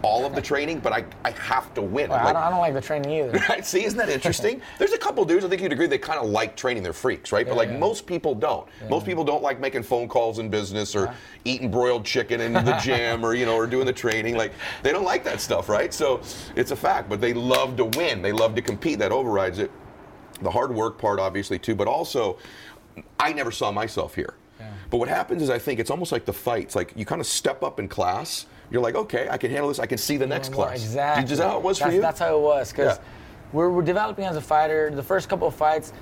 all 0.03 0.25
of 0.25 0.35
the 0.35 0.41
training, 0.41 0.79
but 0.79 0.91
I, 0.91 1.05
I 1.23 1.31
have 1.31 1.73
to 1.73 1.81
win. 1.81 2.09
Well, 2.09 2.19
I, 2.19 2.33
don't, 2.33 2.43
I 2.43 2.49
don't 2.49 2.59
like 2.59 2.73
the 2.73 2.81
training 2.81 3.11
either. 3.11 3.39
Right? 3.49 3.65
See, 3.65 3.83
isn't 3.85 3.97
that 3.97 4.09
interesting? 4.09 4.61
There's 4.77 4.93
a 4.93 4.97
couple 4.97 5.23
dudes 5.25 5.43
I 5.45 5.49
think 5.49 5.61
you'd 5.61 5.71
agree 5.71 5.87
they 5.87 5.97
kind 5.97 6.19
of 6.19 6.29
like 6.29 6.55
training. 6.55 6.83
They're 6.83 6.93
freaks, 6.93 7.31
right? 7.31 7.47
but 7.47 7.55
like 7.55 7.69
yeah. 7.69 7.77
most 7.77 8.05
people 8.05 8.35
don't. 8.35 8.67
Most 8.89 9.05
people 9.05 9.23
don't 9.23 9.41
like 9.41 9.59
making 9.59 9.83
phone 9.83 10.07
calls 10.07 10.39
in 10.39 10.49
business 10.49 10.95
or 10.95 11.13
eating 11.45 11.71
broiled 11.71 12.05
chicken 12.05 12.41
in 12.41 12.53
the 12.53 12.77
gym 12.83 13.25
or 13.25 13.33
you 13.33 13.45
know 13.45 13.55
or 13.55 13.65
doing 13.65 13.85
the 13.85 13.93
training. 13.93 14.35
Like 14.35 14.51
they 14.81 14.91
don't 14.91 15.05
like 15.05 15.23
that 15.23 15.41
stuff, 15.41 15.69
right? 15.69 15.93
So 15.93 16.21
it's 16.55 16.71
a 16.71 16.75
fact. 16.75 17.09
But 17.09 17.21
they 17.21 17.33
love 17.33 17.77
to 17.77 17.85
win. 17.85 18.21
They 18.21 18.31
love 18.31 18.55
to 18.55 18.61
compete. 18.61 18.99
That 18.99 19.11
overrides 19.11 19.59
it. 19.59 19.71
The 20.41 20.51
hard 20.51 20.73
work 20.73 20.97
part, 20.97 21.19
obviously, 21.19 21.59
too. 21.59 21.75
But 21.75 21.87
also, 21.87 22.37
I 23.19 23.31
never 23.33 23.51
saw 23.51 23.71
myself 23.71 24.15
here. 24.15 24.35
But 24.89 24.97
what 24.97 25.09
happens 25.09 25.41
is 25.41 25.49
I 25.49 25.57
think 25.57 25.79
it's 25.79 25.89
almost 25.89 26.11
like 26.11 26.25
the 26.25 26.33
fights. 26.33 26.75
Like 26.75 26.93
you 26.95 27.03
kind 27.03 27.19
of 27.19 27.25
step 27.25 27.63
up 27.63 27.79
in 27.79 27.87
class. 27.87 28.45
You're 28.73 28.81
like, 28.81 28.95
okay, 28.95 29.27
I 29.29 29.38
can 29.38 29.51
handle 29.51 29.67
this. 29.69 29.77
I 29.77 29.86
can 29.86 29.99
see 29.99 30.17
the 30.17 30.25
next 30.25 30.51
class. 30.51 30.81
Exactly. 30.83 31.31
Is 31.31 31.38
that 31.38 31.47
how 31.51 31.57
it 31.57 31.63
was 31.63 31.77
that's, 31.77 31.89
for 31.91 31.95
you? 31.95 32.01
That's 32.01 32.19
how 32.19 32.36
it 32.36 32.41
was. 32.41 32.71
Because 32.71 32.97
Yeah. 32.97 33.03
we're, 33.53 33.69
we're 33.69 33.83
developing 33.83 34.25
as 34.25 34.36
a 34.36 34.41
fighter. 34.41 34.89
The 34.89 35.03
first 35.03 35.29
couple 35.29 35.47
of 35.47 35.53
fights, 35.53 35.93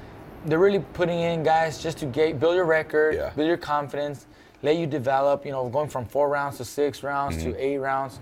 they're 0.46 0.58
really 0.58 0.80
putting 0.94 1.20
in 1.20 1.44
guys 1.44 1.84
just 1.84 1.98
to 1.98 2.06
get, 2.06 2.40
build 2.40 2.56
your 2.56 2.64
record, 2.64 3.16
Yeah. 3.16 3.32
build 3.36 3.50
your 3.50 3.58
confidence, 3.58 4.26
let 4.64 4.78
you 4.78 4.88
develop. 4.88 5.46
You 5.46 5.52
know, 5.52 5.68
going 5.68 5.90
from 5.90 6.06
four 6.06 6.30
rounds 6.30 6.58
to 6.58 6.66
six 6.66 7.04
rounds 7.04 7.36
Mm-hmm. 7.40 7.52
to 7.52 7.58
eight 7.64 7.78
rounds. 7.78 8.22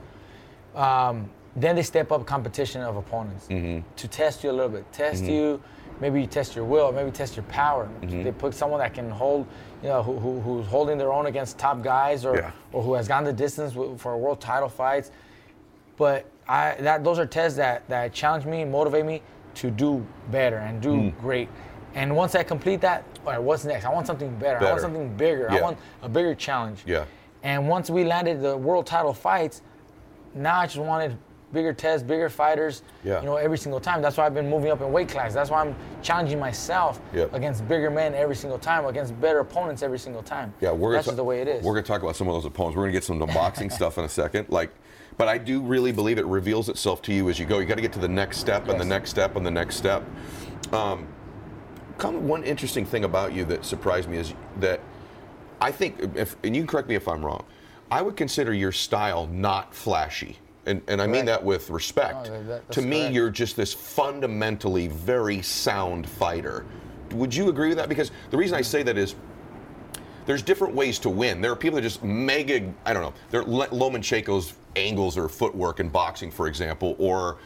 Um, 0.76 1.30
then 1.56 1.76
they 1.76 1.84
step 1.84 2.12
up 2.12 2.26
competition 2.26 2.82
of 2.82 2.96
opponents 2.98 3.46
Mm-hmm. 3.50 3.88
to 3.98 4.08
test 4.08 4.44
you 4.44 4.50
a 4.50 4.52
little 4.52 4.70
bit, 4.70 4.92
test 4.92 5.26
you. 5.26 5.62
Maybe 6.00 6.22
you 6.22 6.28
test 6.28 6.56
your 6.56 6.66
will, 6.66 6.92
maybe 6.92 7.12
test 7.12 7.36
your 7.36 7.44
power. 7.44 7.90
Mm-hmm. 8.02 8.24
They 8.24 8.32
put 8.32 8.54
someone 8.54 8.80
that 8.80 8.94
can 8.94 9.10
hold, 9.10 9.46
you 9.84 9.90
know, 9.90 10.02
who, 10.02 10.18
who, 10.20 10.40
who's 10.40 10.66
holding 10.68 10.98
their 10.98 11.12
own 11.12 11.26
against 11.26 11.58
top 11.58 11.82
guys, 11.82 12.26
or 12.26 12.36
Yeah. 12.38 12.52
or 12.72 12.82
who 12.84 12.94
has 12.94 13.08
gone 13.08 13.24
the 13.26 13.34
distance 13.34 13.74
for 14.02 14.18
world 14.18 14.40
title 14.42 14.70
fights 14.70 15.12
but 15.98 16.26
I 16.48 16.76
that 16.80 17.04
those 17.04 17.20
are 17.20 17.26
tests 17.26 17.58
that 17.58 17.88
that 17.90 18.14
challenge 18.14 18.46
me, 18.46 18.64
motivate 18.64 19.06
me 19.06 19.22
to 19.56 19.70
do 19.70 20.06
better 20.32 20.56
and 20.58 20.82
do 20.82 20.96
Hmm. 20.96 21.20
great. 21.20 21.50
And 21.96 22.16
once 22.16 22.36
I 22.36 22.44
complete 22.44 22.80
that, 22.82 23.04
all 23.26 23.34
right, 23.34 23.42
what's 23.42 23.66
next? 23.66 23.84
I 23.86 23.90
want 23.92 24.08
something 24.08 24.30
better. 24.40 24.60
better. 24.60 24.68
I 24.68 24.70
want 24.70 24.82
something 24.82 25.18
bigger. 25.18 25.50
Yeah. 25.52 25.58
I 25.58 25.62
want 25.62 25.78
a 26.02 26.08
bigger 26.08 26.34
challenge. 26.36 26.84
Yeah. 26.86 27.04
And 27.44 27.68
once 27.68 27.90
we 27.90 28.06
landed 28.06 28.42
the 28.42 28.56
world 28.56 28.86
title 28.86 29.14
fights, 29.14 29.62
now 30.34 30.60
I 30.62 30.66
just 30.68 30.78
wanted 30.78 31.18
bigger 31.52 31.74
tests, 31.74 32.04
bigger 32.06 32.30
fighters. 32.30 32.84
Yeah. 33.04 33.20
You 33.20 33.26
know, 33.26 33.36
every 33.36 33.58
single 33.58 33.80
time. 33.80 34.02
That's 34.02 34.18
why 34.18 34.26
I've 34.26 34.34
been 34.34 34.50
moving 34.50 34.72
up 34.72 34.82
in 34.82 34.92
weight 34.92 35.10
class. 35.10 35.34
That's 35.34 35.50
why 35.50 35.62
I'm 35.62 35.76
challenging 36.02 36.40
myself 36.40 37.02
Yep. 37.14 37.34
against 37.34 37.68
bigger 37.68 37.90
men 37.90 38.14
every 38.14 38.36
single 38.36 38.60
time, 38.60 38.86
against 38.86 39.20
better 39.20 39.40
opponents 39.40 39.82
every 39.84 40.00
single 40.00 40.24
time. 40.24 40.54
Yeah, 40.62 40.72
we're 40.72 40.94
that's 40.94 41.06
gonna 41.06 41.12
just 41.14 41.18
the 41.18 41.24
way 41.24 41.42
it 41.42 41.48
is. 41.48 41.64
We're 41.64 41.74
going 41.74 41.84
to 41.84 41.88
talk 41.88 42.02
about 42.04 42.16
some 42.16 42.28
of 42.28 42.34
those 42.34 42.46
opponents. 42.46 42.76
We're 42.76 42.84
going 42.84 42.94
to 42.94 42.98
get 42.98 43.04
some 43.04 43.22
of 43.22 43.28
the 43.28 43.34
boxing 43.34 43.70
stuff 43.70 43.98
in 43.98 44.04
a 44.06 44.10
second. 44.10 44.48
Like, 44.50 44.72
but 45.18 45.28
I 45.28 45.38
do 45.38 45.62
really 45.62 45.92
believe 45.92 46.18
it 46.18 46.26
reveals 46.26 46.70
itself 46.70 47.02
to 47.04 47.14
you 47.14 47.30
as 47.30 47.40
you 47.40 47.46
go. 47.46 47.60
You 47.60 47.66
got 47.66 47.76
to 47.76 47.82
get 47.82 47.94
to 47.94 48.00
the 48.00 48.08
next 48.08 48.38
step 48.38 48.68
and 48.70 48.80
the 48.80 48.86
next 48.86 49.10
step 49.10 49.36
and 49.36 49.46
the 49.46 49.52
next 49.52 49.76
step. 49.76 50.04
Um, 50.72 51.08
of 52.00 52.24
one 52.24 52.44
interesting 52.44 52.86
thing 52.86 53.04
about 53.04 53.34
you 53.34 53.44
that 53.46 53.66
surprised 53.66 54.08
me 54.08 54.18
is 54.18 54.34
that 54.60 54.80
I 55.62 55.72
think, 55.72 56.16
if, 56.16 56.38
and 56.44 56.56
you 56.56 56.62
can 56.62 56.68
correct 56.68 56.88
me 56.88 56.96
if 56.96 57.08
I'm 57.08 57.26
wrong, 57.26 57.44
I 57.92 58.02
would 58.02 58.16
consider 58.16 58.54
your 58.54 58.72
style 58.72 59.28
not 59.28 59.74
flashy. 59.74 60.38
And, 60.66 60.82
and 60.88 61.02
I 61.02 61.08
mean 61.08 61.26
that 61.26 61.44
with 61.44 61.70
respect. 61.70 62.28
No, 62.28 62.44
that- 62.44 62.72
to 62.72 62.82
me, 62.82 63.00
correct. 63.00 63.14
you're 63.14 63.30
just 63.30 63.56
this 63.56 63.74
fundamentally 63.74 64.88
very 64.88 65.42
sound 65.42 66.08
fighter. 66.08 66.66
Would 67.12 67.34
you 67.34 67.50
agree 67.50 67.70
with 67.70 67.78
that? 67.78 67.90
Because 67.90 68.12
the 68.30 68.38
reason 68.38 68.58
I 68.58 68.62
say 68.62 68.84
that 68.84 68.98
is 68.98 69.16
there's 70.26 70.44
different 70.44 70.76
ways 70.76 71.00
to 71.00 71.10
win. 71.10 71.42
There 71.42 71.52
are 71.52 71.56
people 71.56 71.78
that 71.78 71.82
just 71.82 72.04
mega, 72.04 72.72
I 72.86 72.94
don't 72.94 73.02
know, 73.02 73.14
they're 73.32 73.44
Lomachenko's 73.44 74.54
angles 74.76 75.18
or 75.18 75.28
footwork 75.28 75.80
in 75.80 75.90
boxing, 75.90 76.30
for 76.30 76.48
example, 76.48 76.96
or 77.00 77.38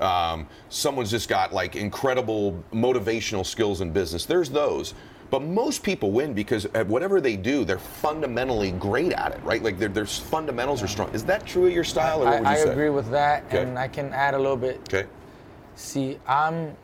um, 0.00 0.48
someone's 0.68 1.10
just 1.10 1.28
got 1.28 1.52
like 1.52 1.76
incredible 1.76 2.62
motivational 2.72 3.46
skills 3.46 3.80
in 3.80 3.92
business. 3.92 4.24
There's 4.26 4.50
those. 4.50 4.94
But 5.32 5.40
most 5.42 5.82
people 5.82 6.10
win 6.10 6.34
because 6.34 6.66
at 6.74 6.86
whatever 6.86 7.18
they 7.18 7.36
do, 7.38 7.64
they're 7.64 7.78
fundamentally 7.78 8.72
great 8.72 9.12
at 9.12 9.32
it, 9.32 9.42
right? 9.42 9.62
Like 9.62 9.78
their, 9.78 9.88
their 9.88 10.04
fundamentals 10.04 10.82
are 10.82 10.86
strong. 10.86 11.08
Is 11.14 11.24
that 11.24 11.46
true 11.46 11.66
of 11.66 11.72
your 11.72 11.84
style, 11.84 12.22
or 12.22 12.26
what 12.26 12.34
I, 12.34 12.40
would 12.40 12.48
you 12.60 12.66
I 12.66 12.70
agree 12.72 12.90
with 12.90 13.10
that, 13.12 13.44
Okay. 13.46 13.62
and 13.62 13.78
I 13.78 13.88
can 13.88 14.12
add 14.12 14.34
a 14.34 14.38
little 14.38 14.58
bit 14.58 14.76
Okay. 14.92 15.08
See, 15.74 16.18
I'm 16.28 16.76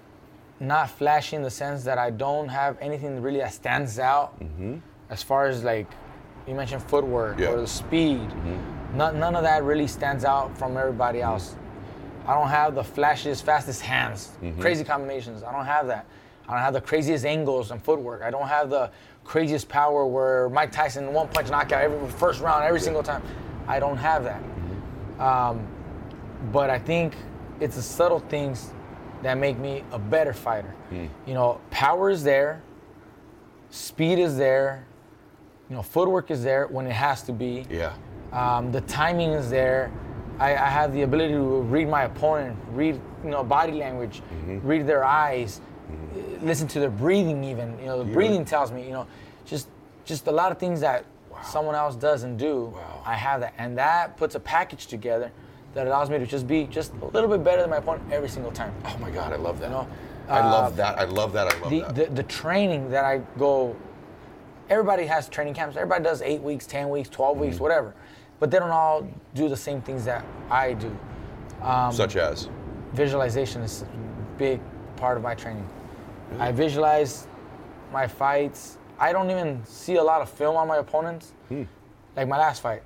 not 0.61 0.89
flashy 0.89 1.37
in 1.37 1.43
the 1.43 1.51
sense 1.51 1.85
that 1.85 1.99
I 1.99 2.09
don't 2.09 2.49
have 2.49 2.79
anything 2.81 3.21
really 3.21 3.41
that 3.41 3.53
stands 3.53 3.99
out 3.99 4.41
as 5.11 5.23
far 5.23 5.45
as 5.45 5.63
like 5.63 5.87
you 6.47 6.55
mentioned 6.55 6.83
footwork 6.85 7.33
Mm-hmm. 7.35 7.43
Yeah. 7.43 7.51
or 7.51 7.61
the 7.61 7.67
speed. 7.67 8.27
None, 8.95 9.21
none 9.21 9.37
of 9.37 9.43
that 9.43 9.63
really 9.63 9.87
stands 9.87 10.25
out 10.25 10.57
from 10.57 10.79
everybody 10.79 11.19
Mm-hmm. 11.19 11.33
else. 11.33 11.55
I 12.27 12.33
don't 12.33 12.49
have 12.49 12.75
the 12.75 12.83
flashiest, 12.83 13.43
fastest 13.43 13.83
hands, 13.83 14.31
Mm-hmm. 14.43 14.59
crazy 14.63 14.85
combinations. 14.85 15.43
I 15.43 15.53
don't 15.53 15.67
have 15.67 15.87
that. 15.89 16.07
I 16.49 16.53
don't 16.55 16.63
have 16.63 16.73
the 16.73 16.81
craziest 16.81 17.25
angles 17.27 17.71
and 17.71 17.83
footwork. 17.83 18.23
I 18.23 18.31
don't 18.31 18.49
have 18.49 18.71
the 18.71 18.91
craziest 19.25 19.69
power 19.69 20.07
where 20.07 20.49
Mike 20.49 20.73
Tyson 20.73 21.13
one 21.13 21.29
punch 21.29 21.51
knockout 21.51 21.83
every 21.83 22.09
first 22.13 22.41
round 22.41 22.65
every 22.65 22.81
single 22.81 23.03
time. 23.03 23.23
I 23.67 23.79
don't 23.79 23.99
have 23.99 24.25
that. 24.25 24.43
Um, 25.23 25.67
but 26.53 26.71
I 26.71 26.79
think 26.79 27.15
it's 27.61 27.77
the 27.77 27.83
subtle 27.83 28.21
things 28.21 28.71
that 29.23 29.37
make 29.37 29.59
me 29.59 29.85
a 29.93 29.99
better 29.99 30.33
fighter. 30.33 30.75
Hmm. 30.89 31.07
You 31.27 31.35
know, 31.35 31.61
power 31.71 32.09
is 32.09 32.23
there, 32.23 32.63
speed 33.71 34.19
is 34.19 34.37
there, 34.37 34.87
you 35.69 35.77
know, 35.77 35.83
footwork 35.83 36.31
is 36.31 36.43
there 36.43 36.67
when 36.69 36.87
it 36.87 36.93
has 36.93 37.23
to 37.25 37.33
be. 37.33 37.67
Yeah. 37.69 37.93
Um, 38.33 38.73
the 38.73 38.81
timing 38.83 39.31
is 39.33 39.51
there. 39.51 39.91
I, 40.39 40.53
I 40.53 40.69
have 40.69 40.93
the 40.95 41.03
ability 41.03 41.35
to 41.35 41.63
read 41.63 41.89
my 41.89 42.05
opponent, 42.05 42.57
read 42.71 42.99
you 43.25 43.31
know 43.31 43.43
body 43.45 43.73
language, 43.73 44.23
Mm-hmm. 44.33 44.67
read 44.67 44.87
their 44.87 45.05
eyes, 45.05 45.61
uh, 45.91 46.45
listen 46.45 46.69
to 46.69 46.81
their 46.81 46.91
breathing. 46.91 47.45
Even 47.45 47.79
you 47.79 47.87
know 47.87 48.03
the 48.05 48.11
breathing 48.13 48.45
tells 48.45 48.71
me 48.73 48.85
you 48.85 48.93
know 48.93 49.07
just 49.47 49.69
just 50.05 50.27
a 50.27 50.33
lot 50.33 50.53
of 50.53 50.59
things 50.59 50.81
that 50.81 51.05
someone 51.45 51.75
else 51.75 51.95
doesn't 51.97 52.37
do. 52.37 52.73
Wow. 52.75 53.03
I 53.07 53.15
have 53.15 53.41
that, 53.41 53.55
and 53.59 53.77
that 53.79 54.17
puts 54.17 54.35
a 54.35 54.41
package 54.41 54.87
together 54.87 55.31
that 55.75 55.87
allows 55.87 56.11
me 56.11 56.19
to 56.19 56.27
just 56.27 56.47
be 56.47 56.65
just 56.65 56.93
a 57.03 57.07
little 57.07 57.29
bit 57.29 57.45
better 57.45 57.61
than 57.61 57.71
my 57.71 57.77
opponent 57.77 58.11
every 58.13 58.29
single 58.29 58.51
time. 58.53 58.73
Oh 58.87 58.97
my 59.01 59.11
God, 59.11 59.33
I 59.33 59.37
love 59.37 59.59
that. 59.61 59.67
You 59.67 59.73
know, 59.73 59.89
I 60.29 60.41
uh, 60.41 60.51
love 60.51 60.77
that. 60.77 60.99
I 60.99 61.05
love 61.05 61.33
that. 61.35 61.55
I 61.55 61.59
love 61.61 61.71
the, 61.71 61.81
that. 61.81 61.95
the 61.95 62.07
the 62.07 62.23
training 62.25 62.91
that 62.91 63.05
I 63.05 63.19
go. 63.39 63.77
Everybody 64.71 65.07
has 65.07 65.29
training 65.31 65.55
camps. 65.55 65.77
Everybody 65.77 66.05
does 66.05 66.21
eight 66.21 66.43
weeks, 66.43 66.67
ten 66.67 66.91
weeks, 66.91 67.09
12 67.09 67.37
Mm-hmm. 67.37 67.41
weeks, 67.47 67.59
whatever. 67.61 67.95
But 68.39 68.51
they 68.51 68.59
don't 68.59 68.71
all 68.71 69.09
do 69.35 69.49
the 69.49 69.57
same 69.57 69.81
things 69.81 70.05
that 70.05 70.25
I 70.51 70.75
do. 70.75 70.95
um, 71.63 71.91
Such 71.93 72.17
as. 72.17 72.49
Visualization 72.93 73.63
is 73.63 73.83
a 73.83 73.87
big 74.39 74.61
part 74.97 75.17
of 75.17 75.23
my 75.23 75.35
training. 75.35 75.67
I 76.39 76.53
visualize 76.53 77.27
my 77.93 78.07
fights. 78.07 78.79
I 78.99 79.13
don't 79.13 79.31
even 79.31 79.65
see 79.65 79.97
a 79.97 80.03
lot 80.03 80.21
of 80.21 80.29
film 80.29 80.57
on 80.57 80.69
my 80.69 80.77
opponents. 80.79 81.33
Hmm. 81.49 81.65
Like 82.17 82.29
my 82.29 82.39
last 82.39 82.63
fight, 82.63 82.83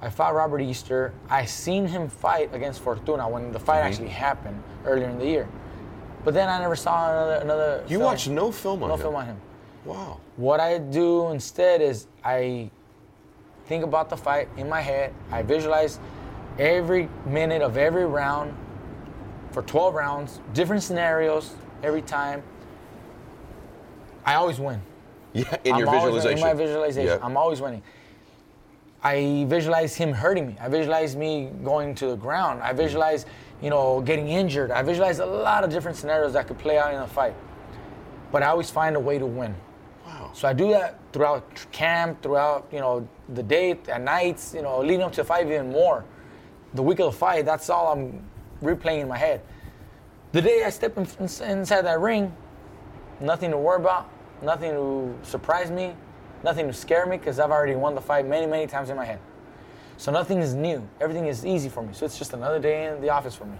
I 0.00 0.08
fought 0.10 0.34
Robert 0.34 0.60
Easter. 0.60 1.12
I 1.28 1.44
seen 1.44 1.86
him 1.86 2.08
fight 2.08 2.54
against 2.54 2.80
Fortuna 2.80 3.28
when 3.28 3.52
the 3.52 3.58
fight 3.58 3.78
Mm-hmm. 3.80 3.86
actually 3.88 4.08
happened 4.08 4.62
earlier 4.84 5.08
in 5.08 5.18
the 5.18 5.26
year. 5.26 5.48
But 6.24 6.34
then 6.34 6.48
I 6.48 6.60
never 6.60 6.76
saw 6.76 7.10
another 7.10 7.34
another. 7.42 7.84
You 7.88 7.98
watched 8.00 8.28
no 8.28 8.52
film 8.52 8.82
on 8.82 8.88
no 8.90 8.94
him? 8.94 8.98
No 9.00 9.02
film 9.02 9.16
on 9.16 9.26
him. 9.26 9.40
Wow. 9.84 10.20
What 10.36 10.60
I 10.60 10.78
do 10.78 11.30
instead 11.30 11.80
is 11.82 12.06
I 12.24 12.70
think 13.66 13.82
about 13.82 14.08
the 14.08 14.16
fight 14.16 14.48
in 14.56 14.68
my 14.68 14.80
head. 14.80 15.12
I 15.32 15.42
visualize 15.42 15.98
every 16.58 17.08
minute 17.26 17.62
of 17.62 17.76
every 17.76 18.06
round 18.06 18.54
for 19.50 19.62
12 19.62 19.94
rounds, 19.94 20.40
different 20.54 20.82
scenarios 20.84 21.54
every 21.82 22.02
time. 22.02 22.42
I 24.24 24.34
always 24.34 24.58
win. 24.60 24.80
Yeah, 25.32 25.56
in 25.64 25.72
I'm 25.74 25.80
your 25.80 25.90
visualization. 25.90 26.38
In 26.38 26.44
my 26.44 26.54
visualization, 26.54 27.18
Yeah. 27.18 27.26
I'm 27.26 27.36
always 27.36 27.60
winning. 27.60 27.82
I 29.02 29.46
visualize 29.48 29.96
him 29.96 30.12
hurting 30.12 30.46
me. 30.46 30.56
I 30.60 30.68
visualize 30.68 31.16
me 31.16 31.50
going 31.64 31.94
to 31.96 32.06
the 32.06 32.16
ground. 32.16 32.62
I 32.62 32.72
visualize, 32.72 33.26
you 33.60 33.68
know, 33.68 34.00
getting 34.00 34.28
injured. 34.28 34.70
I 34.70 34.82
visualize 34.82 35.18
a 35.18 35.26
lot 35.26 35.64
of 35.64 35.70
different 35.70 35.96
scenarios 35.96 36.34
that 36.34 36.46
could 36.46 36.58
play 36.58 36.78
out 36.78 36.94
in 36.94 37.00
a 37.00 37.06
fight. 37.08 37.34
But 38.30 38.42
I 38.42 38.46
always 38.46 38.70
find 38.70 38.94
a 38.94 39.00
way 39.00 39.18
to 39.18 39.26
win. 39.26 39.54
Wow. 40.06 40.30
So 40.34 40.46
I 40.46 40.52
do 40.52 40.68
that 40.70 41.00
throughout 41.12 41.66
camp, 41.72 42.22
throughout 42.22 42.68
you 42.70 42.78
know 42.78 43.08
the 43.30 43.42
day, 43.42 43.76
at 43.88 44.00
nights, 44.00 44.54
you 44.54 44.62
know, 44.62 44.80
leading 44.80 45.02
up 45.02 45.12
to 45.12 45.22
the 45.22 45.24
fight 45.24 45.46
even 45.46 45.72
more. 45.72 46.04
The 46.74 46.82
week 46.82 47.00
of 47.00 47.12
the 47.12 47.18
fight, 47.18 47.44
that's 47.44 47.68
all 47.70 47.92
I'm 47.92 48.22
replaying 48.62 49.00
in 49.00 49.08
my 49.08 49.18
head. 49.18 49.40
The 50.32 50.40
day 50.40 50.64
I 50.64 50.70
step 50.70 50.96
in, 50.96 51.06
inside 51.20 51.82
that 51.82 52.00
ring, 52.00 52.34
nothing 53.20 53.50
to 53.50 53.58
worry 53.58 53.80
about, 53.80 54.08
nothing 54.40 54.70
to 54.70 55.14
surprise 55.22 55.70
me, 55.70 55.94
nothing 56.42 56.66
to 56.66 56.72
scare 56.72 57.04
me, 57.04 57.18
because 57.18 57.38
I've 57.38 57.50
already 57.50 57.74
won 57.74 57.94
the 57.94 58.00
fight 58.00 58.26
many, 58.26 58.46
many 58.46 58.66
times 58.66 58.88
in 58.88 58.96
my 58.96 59.04
head. 59.04 59.18
So 59.98 60.10
nothing 60.10 60.38
is 60.38 60.54
new. 60.54 60.88
Everything 61.02 61.26
is 61.26 61.44
easy 61.44 61.68
for 61.68 61.82
me. 61.82 61.90
So 61.92 62.06
it's 62.06 62.18
just 62.18 62.32
another 62.32 62.58
day 62.58 62.86
in 62.86 63.02
the 63.02 63.10
office 63.10 63.34
for 63.34 63.44
me. 63.44 63.56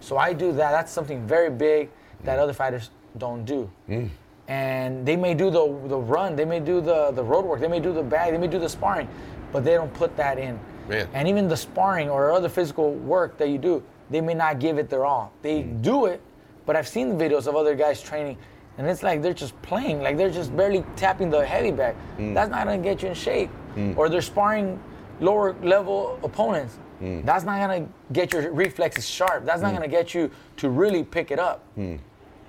So 0.00 0.18
I 0.18 0.32
do 0.32 0.52
that. 0.52 0.72
That's 0.72 0.90
something 0.90 1.26
very 1.28 1.48
big 1.48 1.90
that 2.24 2.40
other 2.40 2.52
fighters 2.52 2.90
don't 3.16 3.44
do. 3.44 3.70
Mm. 3.88 4.10
And 4.48 5.06
they 5.06 5.14
may 5.14 5.34
do 5.34 5.48
the 5.48 5.64
the 5.86 5.96
run, 5.96 6.34
they 6.34 6.44
may 6.44 6.58
do 6.58 6.80
the 6.80 7.12
the 7.12 7.22
road 7.22 7.44
work, 7.44 7.60
they 7.60 7.68
may 7.68 7.78
do 7.78 7.92
the 7.92 8.02
bag, 8.02 8.32
they 8.32 8.38
may 8.38 8.48
do 8.48 8.58
the 8.58 8.68
sparring, 8.68 9.08
but 9.52 9.62
they 9.62 9.74
don't 9.74 9.94
put 9.94 10.16
that 10.16 10.38
in. 10.38 10.58
Man. 10.88 11.08
And 11.14 11.28
even 11.28 11.46
the 11.46 11.56
sparring 11.56 12.10
or 12.10 12.32
other 12.32 12.48
physical 12.48 12.94
work 12.94 13.38
that 13.38 13.48
you 13.48 13.58
do, 13.58 13.82
they 14.10 14.20
may 14.20 14.34
not 14.34 14.58
give 14.58 14.78
it 14.78 14.90
their 14.90 15.04
all. 15.04 15.32
They 15.42 15.62
do 15.62 16.06
it, 16.06 16.20
but 16.66 16.76
I've 16.76 16.88
seen 16.88 17.18
videos 17.18 17.46
of 17.46 17.56
other 17.56 17.74
guys 17.74 18.02
training, 18.02 18.36
and 18.76 18.86
it's 18.86 19.02
like 19.02 19.22
they're 19.22 19.32
just 19.32 19.60
playing, 19.62 20.02
like 20.02 20.16
they're 20.16 20.30
just 20.30 20.54
barely 20.56 20.84
tapping 20.96 21.30
the 21.30 21.44
heavy 21.46 21.70
bag. 21.70 21.96
Mm. 22.18 22.34
That's 22.34 22.50
not 22.50 22.64
gonna 22.64 22.78
get 22.78 23.02
you 23.02 23.08
in 23.08 23.14
shape. 23.14 23.50
Mm. 23.76 23.96
Or 23.96 24.08
they're 24.08 24.20
sparring 24.22 24.80
lower 25.20 25.54
level 25.62 26.18
opponents. 26.22 26.78
Mm. 27.00 27.24
That's 27.24 27.44
not 27.44 27.58
gonna 27.60 27.86
get 28.12 28.32
your 28.32 28.50
reflexes 28.52 29.08
sharp. 29.08 29.44
That's 29.44 29.62
not 29.62 29.72
gonna 29.72 29.88
get 29.88 30.12
you 30.12 30.30
to 30.56 30.68
really 30.68 31.04
pick 31.04 31.30
it 31.30 31.38
up. 31.38 31.64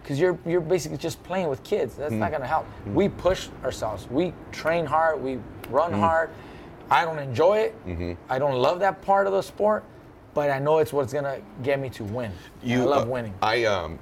Because 0.02 0.20
you're 0.20 0.38
you're 0.48 0.62
basically 0.62 0.98
just 0.98 1.22
playing 1.24 1.48
with 1.48 1.64
kids. 1.64 1.96
That's 1.96 2.14
not 2.14 2.32
gonna 2.32 2.48
help. 2.48 2.66
We 2.88 3.08
push 3.08 3.50
ourselves. 3.64 4.08
We 4.10 4.34
train 4.52 4.86
hard. 4.86 5.22
We 5.22 5.40
run 5.70 5.94
hard. 5.94 6.32
I 6.90 7.06
don't 7.06 7.20
enjoy 7.20 7.60
it. 7.60 7.88
Mm-hmm. 7.88 8.14
I 8.30 8.38
don't 8.38 8.56
love 8.56 8.80
that 8.80 9.02
part 9.02 9.26
of 9.26 9.32
the 9.32 9.42
sport, 9.42 9.86
but 10.34 10.50
I 10.50 10.60
know 10.60 10.80
it's 10.80 10.94
what's 10.94 11.14
gonna 11.14 11.42
get 11.64 11.80
me 11.80 11.90
to 11.92 12.04
win. 12.04 12.32
I 12.68 12.76
love 12.78 13.08
uh, 13.08 13.12
winning. 13.12 13.34
I 13.42 13.66
um, 13.66 14.00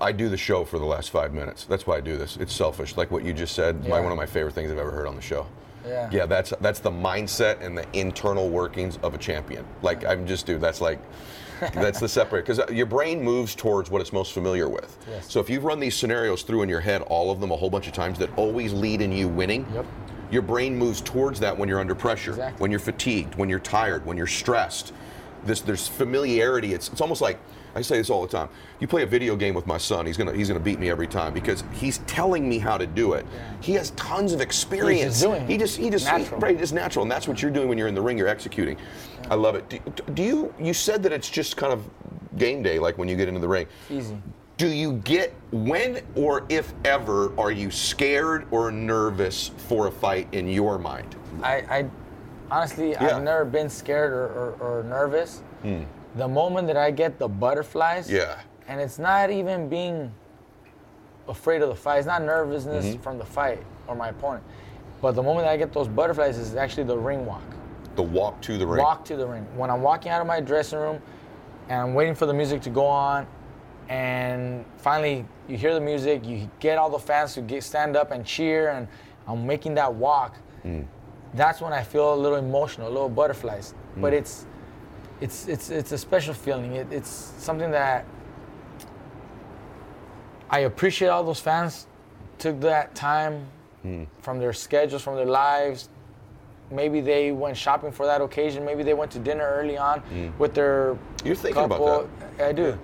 I 0.00 0.12
do 0.12 0.28
the 0.28 0.36
show 0.36 0.64
for 0.64 0.78
the 0.78 0.84
last 0.84 1.10
five 1.10 1.34
minutes. 1.34 1.64
That's 1.64 1.86
why 1.86 1.96
I 1.96 2.00
do 2.00 2.16
this. 2.16 2.36
It's 2.36 2.52
selfish, 2.52 2.96
like 2.96 3.10
what 3.10 3.24
you 3.24 3.32
just 3.32 3.54
said. 3.54 3.86
My, 3.88 4.00
one 4.00 4.12
of 4.12 4.18
my 4.18 4.26
favorite 4.26 4.54
things 4.54 4.70
I've 4.70 4.78
ever 4.78 4.92
heard 4.92 5.06
on 5.08 5.16
the 5.16 5.22
show. 5.22 5.46
Yeah. 5.86 6.08
Yeah, 6.12 6.26
that's 6.26 6.52
that's 6.60 6.80
the 6.80 6.90
mindset 6.90 7.60
and 7.64 7.76
the 7.76 7.84
internal 7.92 8.48
workings 8.48 8.98
of 9.02 9.14
a 9.14 9.18
champion. 9.18 9.64
Like 9.82 10.04
I'm 10.04 10.26
just, 10.26 10.46
dude. 10.46 10.60
That's 10.60 10.80
like. 10.80 10.98
that's 11.74 11.98
the 11.98 12.08
separate 12.08 12.46
because 12.46 12.60
your 12.70 12.86
brain 12.86 13.20
moves 13.20 13.52
towards 13.56 13.90
what 13.90 14.00
it's 14.00 14.12
most 14.12 14.32
familiar 14.32 14.68
with. 14.68 14.96
Yes. 15.10 15.28
So 15.28 15.40
if 15.40 15.50
you've 15.50 15.64
run 15.64 15.80
these 15.80 15.96
scenarios 15.96 16.42
through 16.44 16.62
in 16.62 16.68
your 16.68 16.78
head, 16.78 17.02
all 17.02 17.32
of 17.32 17.40
them 17.40 17.50
a 17.50 17.56
whole 17.56 17.68
bunch 17.68 17.88
of 17.88 17.92
times 17.92 18.16
that 18.20 18.30
always 18.38 18.72
lead 18.72 19.00
in 19.00 19.10
you 19.10 19.26
winning, 19.26 19.66
Yep. 19.74 19.84
your 20.30 20.42
brain 20.42 20.76
moves 20.78 21.00
towards 21.00 21.40
that 21.40 21.58
when 21.58 21.68
you're 21.68 21.80
under 21.80 21.96
pressure, 21.96 22.30
Exactly. 22.30 22.60
when 22.62 22.70
you're 22.70 22.78
fatigued, 22.78 23.34
when 23.34 23.48
you're 23.48 23.58
tired, 23.58 24.06
when 24.06 24.16
you're 24.16 24.28
stressed. 24.28 24.92
This 25.44 25.60
there's 25.60 25.88
familiarity. 25.88 26.74
It's 26.74 26.88
it's 26.88 27.00
almost 27.00 27.20
like 27.20 27.38
I 27.74 27.82
say 27.82 27.98
this 27.98 28.10
all 28.10 28.22
the 28.22 28.28
time. 28.28 28.48
You 28.80 28.88
play 28.88 29.02
a 29.02 29.06
video 29.06 29.36
game 29.36 29.54
with 29.54 29.66
my 29.66 29.78
son, 29.78 30.06
he's 30.06 30.16
gonna 30.16 30.32
he's 30.32 30.48
gonna 30.48 30.60
beat 30.60 30.78
me 30.78 30.90
every 30.90 31.06
time 31.06 31.32
because 31.32 31.64
he's 31.72 31.98
telling 31.98 32.48
me 32.48 32.58
how 32.58 32.78
to 32.78 32.86
do 32.86 33.12
it. 33.12 33.26
He 33.60 33.72
has 33.74 33.90
tons 33.90 34.32
of 34.32 34.40
experience. 34.40 35.16
He's 35.16 35.22
doing. 35.22 35.46
He 35.46 35.56
just 35.56 35.76
he 35.76 35.90
just 35.90 36.06
Natural. 36.06 36.40
right, 36.40 36.60
it's 36.60 36.72
natural, 36.72 37.02
and 37.02 37.10
that's 37.10 37.28
what 37.28 37.40
you're 37.40 37.50
doing 37.50 37.68
when 37.68 37.78
you're 37.78 37.88
in 37.88 37.94
the 37.94 38.02
ring. 38.02 38.18
You're 38.18 38.28
executing. 38.28 38.76
I 39.30 39.34
love 39.34 39.54
it. 39.54 39.68
Do, 39.68 39.78
do 40.14 40.22
you 40.22 40.54
you 40.58 40.74
said 40.74 41.02
that 41.02 41.12
it's 41.12 41.30
just 41.30 41.56
kind 41.56 41.72
of 41.72 41.88
game 42.38 42.62
day, 42.62 42.78
like 42.78 42.98
when 42.98 43.08
you 43.08 43.16
get 43.16 43.28
into 43.28 43.40
the 43.40 43.48
ring. 43.48 43.66
Easy. 43.90 44.16
Do 44.56 44.66
you 44.66 44.94
get 45.04 45.34
when 45.52 46.00
or 46.16 46.44
if 46.48 46.74
ever 46.84 47.32
are 47.38 47.52
you 47.52 47.70
scared 47.70 48.46
or 48.50 48.72
nervous 48.72 49.52
for 49.68 49.86
a 49.86 49.90
fight 49.90 50.26
in 50.32 50.48
your 50.48 50.78
mind? 50.78 51.14
I, 51.42 51.54
I 51.70 51.90
honestly, 52.50 52.90
Yeah. 52.92 53.16
I've 53.16 53.22
never 53.22 53.44
been 53.44 53.68
scared 53.68 54.12
or, 54.12 54.26
or, 54.60 54.78
or 54.78 54.82
nervous. 54.84 55.42
The 56.16 56.26
moment 56.28 56.66
that 56.68 56.76
I 56.76 56.90
get 56.90 57.18
the 57.18 57.28
butterflies, 57.28 58.10
Yeah. 58.10 58.40
and 58.66 58.80
it's 58.80 58.98
not 58.98 59.30
even 59.30 59.68
being 59.68 60.12
afraid 61.28 61.62
of 61.62 61.68
the 61.68 61.74
fight. 61.74 61.98
It's 61.98 62.06
not 62.06 62.22
nervousness 62.22 62.86
Mm-hmm. 62.86 63.02
from 63.02 63.18
the 63.18 63.24
fight 63.24 63.62
or 63.86 63.94
my 63.94 64.08
opponent. 64.08 64.42
But 65.00 65.12
the 65.12 65.22
moment 65.22 65.46
that 65.46 65.52
I 65.52 65.56
get 65.56 65.72
those 65.72 65.86
butterflies 65.88 66.38
is 66.38 66.56
actually 66.56 66.84
the 66.84 66.96
ring 66.98 67.24
walk. 67.26 67.42
The 67.96 68.02
walk 68.02 68.40
to 68.42 68.56
the 68.58 68.66
ring. 68.66 68.82
Walk 68.82 69.04
to 69.06 69.16
the 69.16 69.26
ring. 69.26 69.46
When 69.56 69.70
I'm 69.70 69.82
walking 69.82 70.10
out 70.10 70.20
of 70.20 70.26
my 70.26 70.40
dressing 70.40 70.78
room 70.78 71.00
and 71.68 71.80
I'm 71.80 71.94
waiting 71.94 72.14
for 72.14 72.26
the 72.26 72.34
music 72.34 72.62
to 72.62 72.70
go 72.70 72.86
on, 72.86 73.26
and 73.88 74.64
finally 74.78 75.24
you 75.48 75.56
hear 75.56 75.72
the 75.74 75.80
music, 75.80 76.24
you 76.26 76.50
get 76.60 76.78
all 76.78 76.90
the 76.90 76.98
fans 76.98 77.34
to 77.34 77.40
get 77.42 77.62
stand 77.62 77.96
up 77.96 78.10
and 78.10 78.24
cheer, 78.24 78.70
and 78.70 78.88
I'm 79.26 79.46
making 79.46 79.74
that 79.74 79.92
walk. 79.94 80.34
That's 81.34 81.60
when 81.60 81.72
I 81.72 81.82
feel 81.82 82.14
a 82.14 82.16
little 82.16 82.38
emotional, 82.38 82.88
a 82.88 82.90
little 82.90 83.08
butterflies. 83.08 83.74
But 83.96 84.12
mm. 84.12 84.18
it's 84.18 84.46
it's 85.20 85.48
it's 85.48 85.70
it's 85.70 85.92
a 85.92 85.98
special 85.98 86.34
feeling. 86.34 86.76
It, 86.76 86.86
it's 86.90 87.10
something 87.38 87.70
that 87.70 88.04
I 90.50 90.60
appreciate 90.60 91.08
all 91.08 91.24
those 91.24 91.40
fans 91.40 91.86
took 92.38 92.60
that 92.60 92.94
time 92.94 93.46
mm. 93.84 94.06
from 94.20 94.38
their 94.38 94.52
schedules, 94.52 95.02
from 95.02 95.16
their 95.16 95.26
lives. 95.26 95.88
Maybe 96.70 97.00
they 97.00 97.32
went 97.32 97.56
shopping 97.56 97.92
for 97.92 98.06
that 98.06 98.20
occasion. 98.20 98.64
Maybe 98.64 98.82
they 98.82 98.94
went 98.94 99.10
to 99.12 99.18
dinner 99.18 99.44
early 99.44 99.78
on 99.78 100.02
mm. 100.02 100.36
with 100.38 100.54
their 100.54 100.98
You're 101.24 101.34
thinking 101.34 101.64
about 101.64 101.78
couple. 101.78 102.10
I 102.44 102.52
do. 102.52 102.78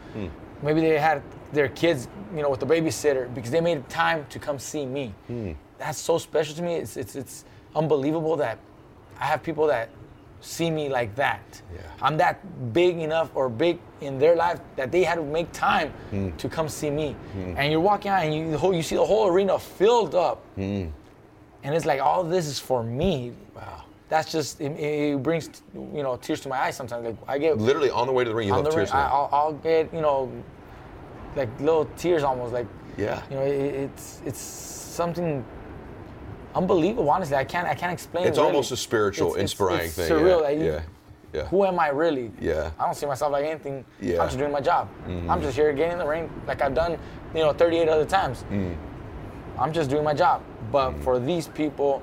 Maybe 0.63 0.81
they 0.81 0.99
had 0.99 1.23
their 1.53 1.69
kids, 1.69 2.09
you 2.35 2.43
know, 2.43 2.51
with 2.51 2.61
the 2.61 2.67
babysitter 2.67 3.33
because 3.35 3.51
they 3.51 3.61
made 3.61 3.87
time 3.89 4.27
to 4.31 4.39
come 4.39 4.59
see 4.59 4.87
me. 4.87 5.15
That's 5.79 5.99
so 5.99 6.19
special 6.19 6.55
to 6.57 6.63
me. 6.63 6.77
It's 6.77 6.97
it's 6.97 7.15
it's 7.15 7.45
unbelievable 7.75 8.37
that 8.37 8.59
I 9.19 9.27
have 9.27 9.43
people 9.43 9.67
that 9.69 9.89
see 10.41 10.71
me 10.71 10.89
like 10.89 11.15
that. 11.17 11.63
Yeah. 11.75 11.81
I'm 12.03 12.17
that 12.19 12.73
big 12.73 12.99
enough 12.99 13.31
or 13.35 13.49
big 13.49 13.79
in 14.01 14.19
their 14.19 14.37
life 14.37 14.61
that 14.77 14.93
they 14.93 15.03
had 15.03 15.17
to 15.17 15.23
make 15.23 15.51
time 15.53 15.91
hmm. 16.11 16.31
to 16.37 16.49
come 16.49 16.69
see 16.69 16.91
me. 16.91 17.17
Hmm. 17.33 17.55
And 17.57 17.73
you're 17.73 17.81
walking 17.81 18.11
out 18.11 18.25
and 18.25 18.35
you 18.35 18.51
the 18.51 18.59
whole, 18.59 18.75
you 18.75 18.83
see 18.83 18.97
the 18.97 19.05
whole 19.05 19.27
arena 19.27 19.59
filled 19.59 20.15
up. 20.15 20.45
Hmm. 20.57 20.87
And 21.63 21.75
it's 21.75 21.87
like 21.87 22.01
all 22.01 22.23
this 22.23 22.47
is 22.47 22.59
for 22.59 22.83
me. 22.83 23.33
Wow. 23.57 23.85
That's 24.11 24.31
just 24.31 24.61
it, 24.61 24.79
it 24.79 25.23
brings 25.23 25.63
you 25.75 26.03
know 26.03 26.17
tears 26.17 26.41
to 26.43 26.49
my 26.51 26.59
eyes 26.59 26.77
sometimes. 26.77 27.07
Like 27.07 27.17
I 27.27 27.39
get 27.39 27.57
Literally 27.57 27.91
on 27.91 28.07
the 28.07 28.13
way 28.13 28.23
to 28.23 28.29
the 28.29 28.37
ring, 28.37 28.49
you 28.49 28.55
on 28.55 28.63
have 28.63 28.71
the 28.71 28.77
ring, 28.77 28.87
tears. 28.87 28.95
I, 28.95 29.09
I'll, 29.09 29.31
I'll 29.33 29.53
get 29.55 29.93
you 29.95 30.03
know 30.03 30.31
like 31.37 31.49
little 31.59 31.87
tears 31.97 32.23
almost 32.23 32.53
like 32.53 32.67
Yeah. 32.99 33.23
you 33.31 33.37
know 33.37 33.43
it, 33.43 33.75
it's 33.75 34.21
it's 34.27 34.41
something 34.41 35.43
unbelievable 36.55 37.09
honestly 37.11 37.37
i 37.37 37.45
can't 37.45 37.67
i 37.67 37.75
can't 37.75 37.93
explain 37.93 38.27
It's 38.27 38.39
it 38.39 38.41
really. 38.41 38.53
almost 38.53 38.73
a 38.73 38.77
spiritual, 38.77 39.29
It's- 39.35 39.37
it's- 39.37 39.53
inspiring 39.53 39.87
it's 39.87 39.95
thing. 39.95 40.11
surreal 40.11 40.29
yeah. 40.41 40.49
like, 40.49 40.59
yeah. 40.59 40.81
Yeah. 41.33 41.47
who 41.49 41.65
am 41.65 41.79
i 41.81 41.89
really 41.89 42.31
Yeah. 42.41 42.71
i 42.79 42.85
don't 42.85 42.95
see 42.95 43.07
myself 43.07 43.33
like 43.33 43.45
anything 43.45 43.85
Yeah. 44.01 44.13
Mm-hmm. 44.13 44.21
i'm 44.23 44.29
just 44.29 44.39
doing 44.39 44.53
my 44.53 44.61
job 44.61 44.89
i'm 45.29 45.41
just 45.43 45.57
here 45.57 45.73
getting 45.73 45.93
in 45.93 45.99
the 45.99 46.07
ring 46.07 46.31
like 46.47 46.63
i've 46.63 46.75
done 46.75 46.93
you 47.35 47.41
know 47.41 47.53
38 47.53 47.89
other 47.89 48.05
times 48.05 48.45
Mm. 48.51 48.77
i'm 49.59 49.73
just 49.73 49.91
doing 49.91 50.05
my 50.05 50.15
job 50.15 50.43
but 50.71 50.93
for 51.03 51.19
these 51.19 51.49
people 51.49 52.03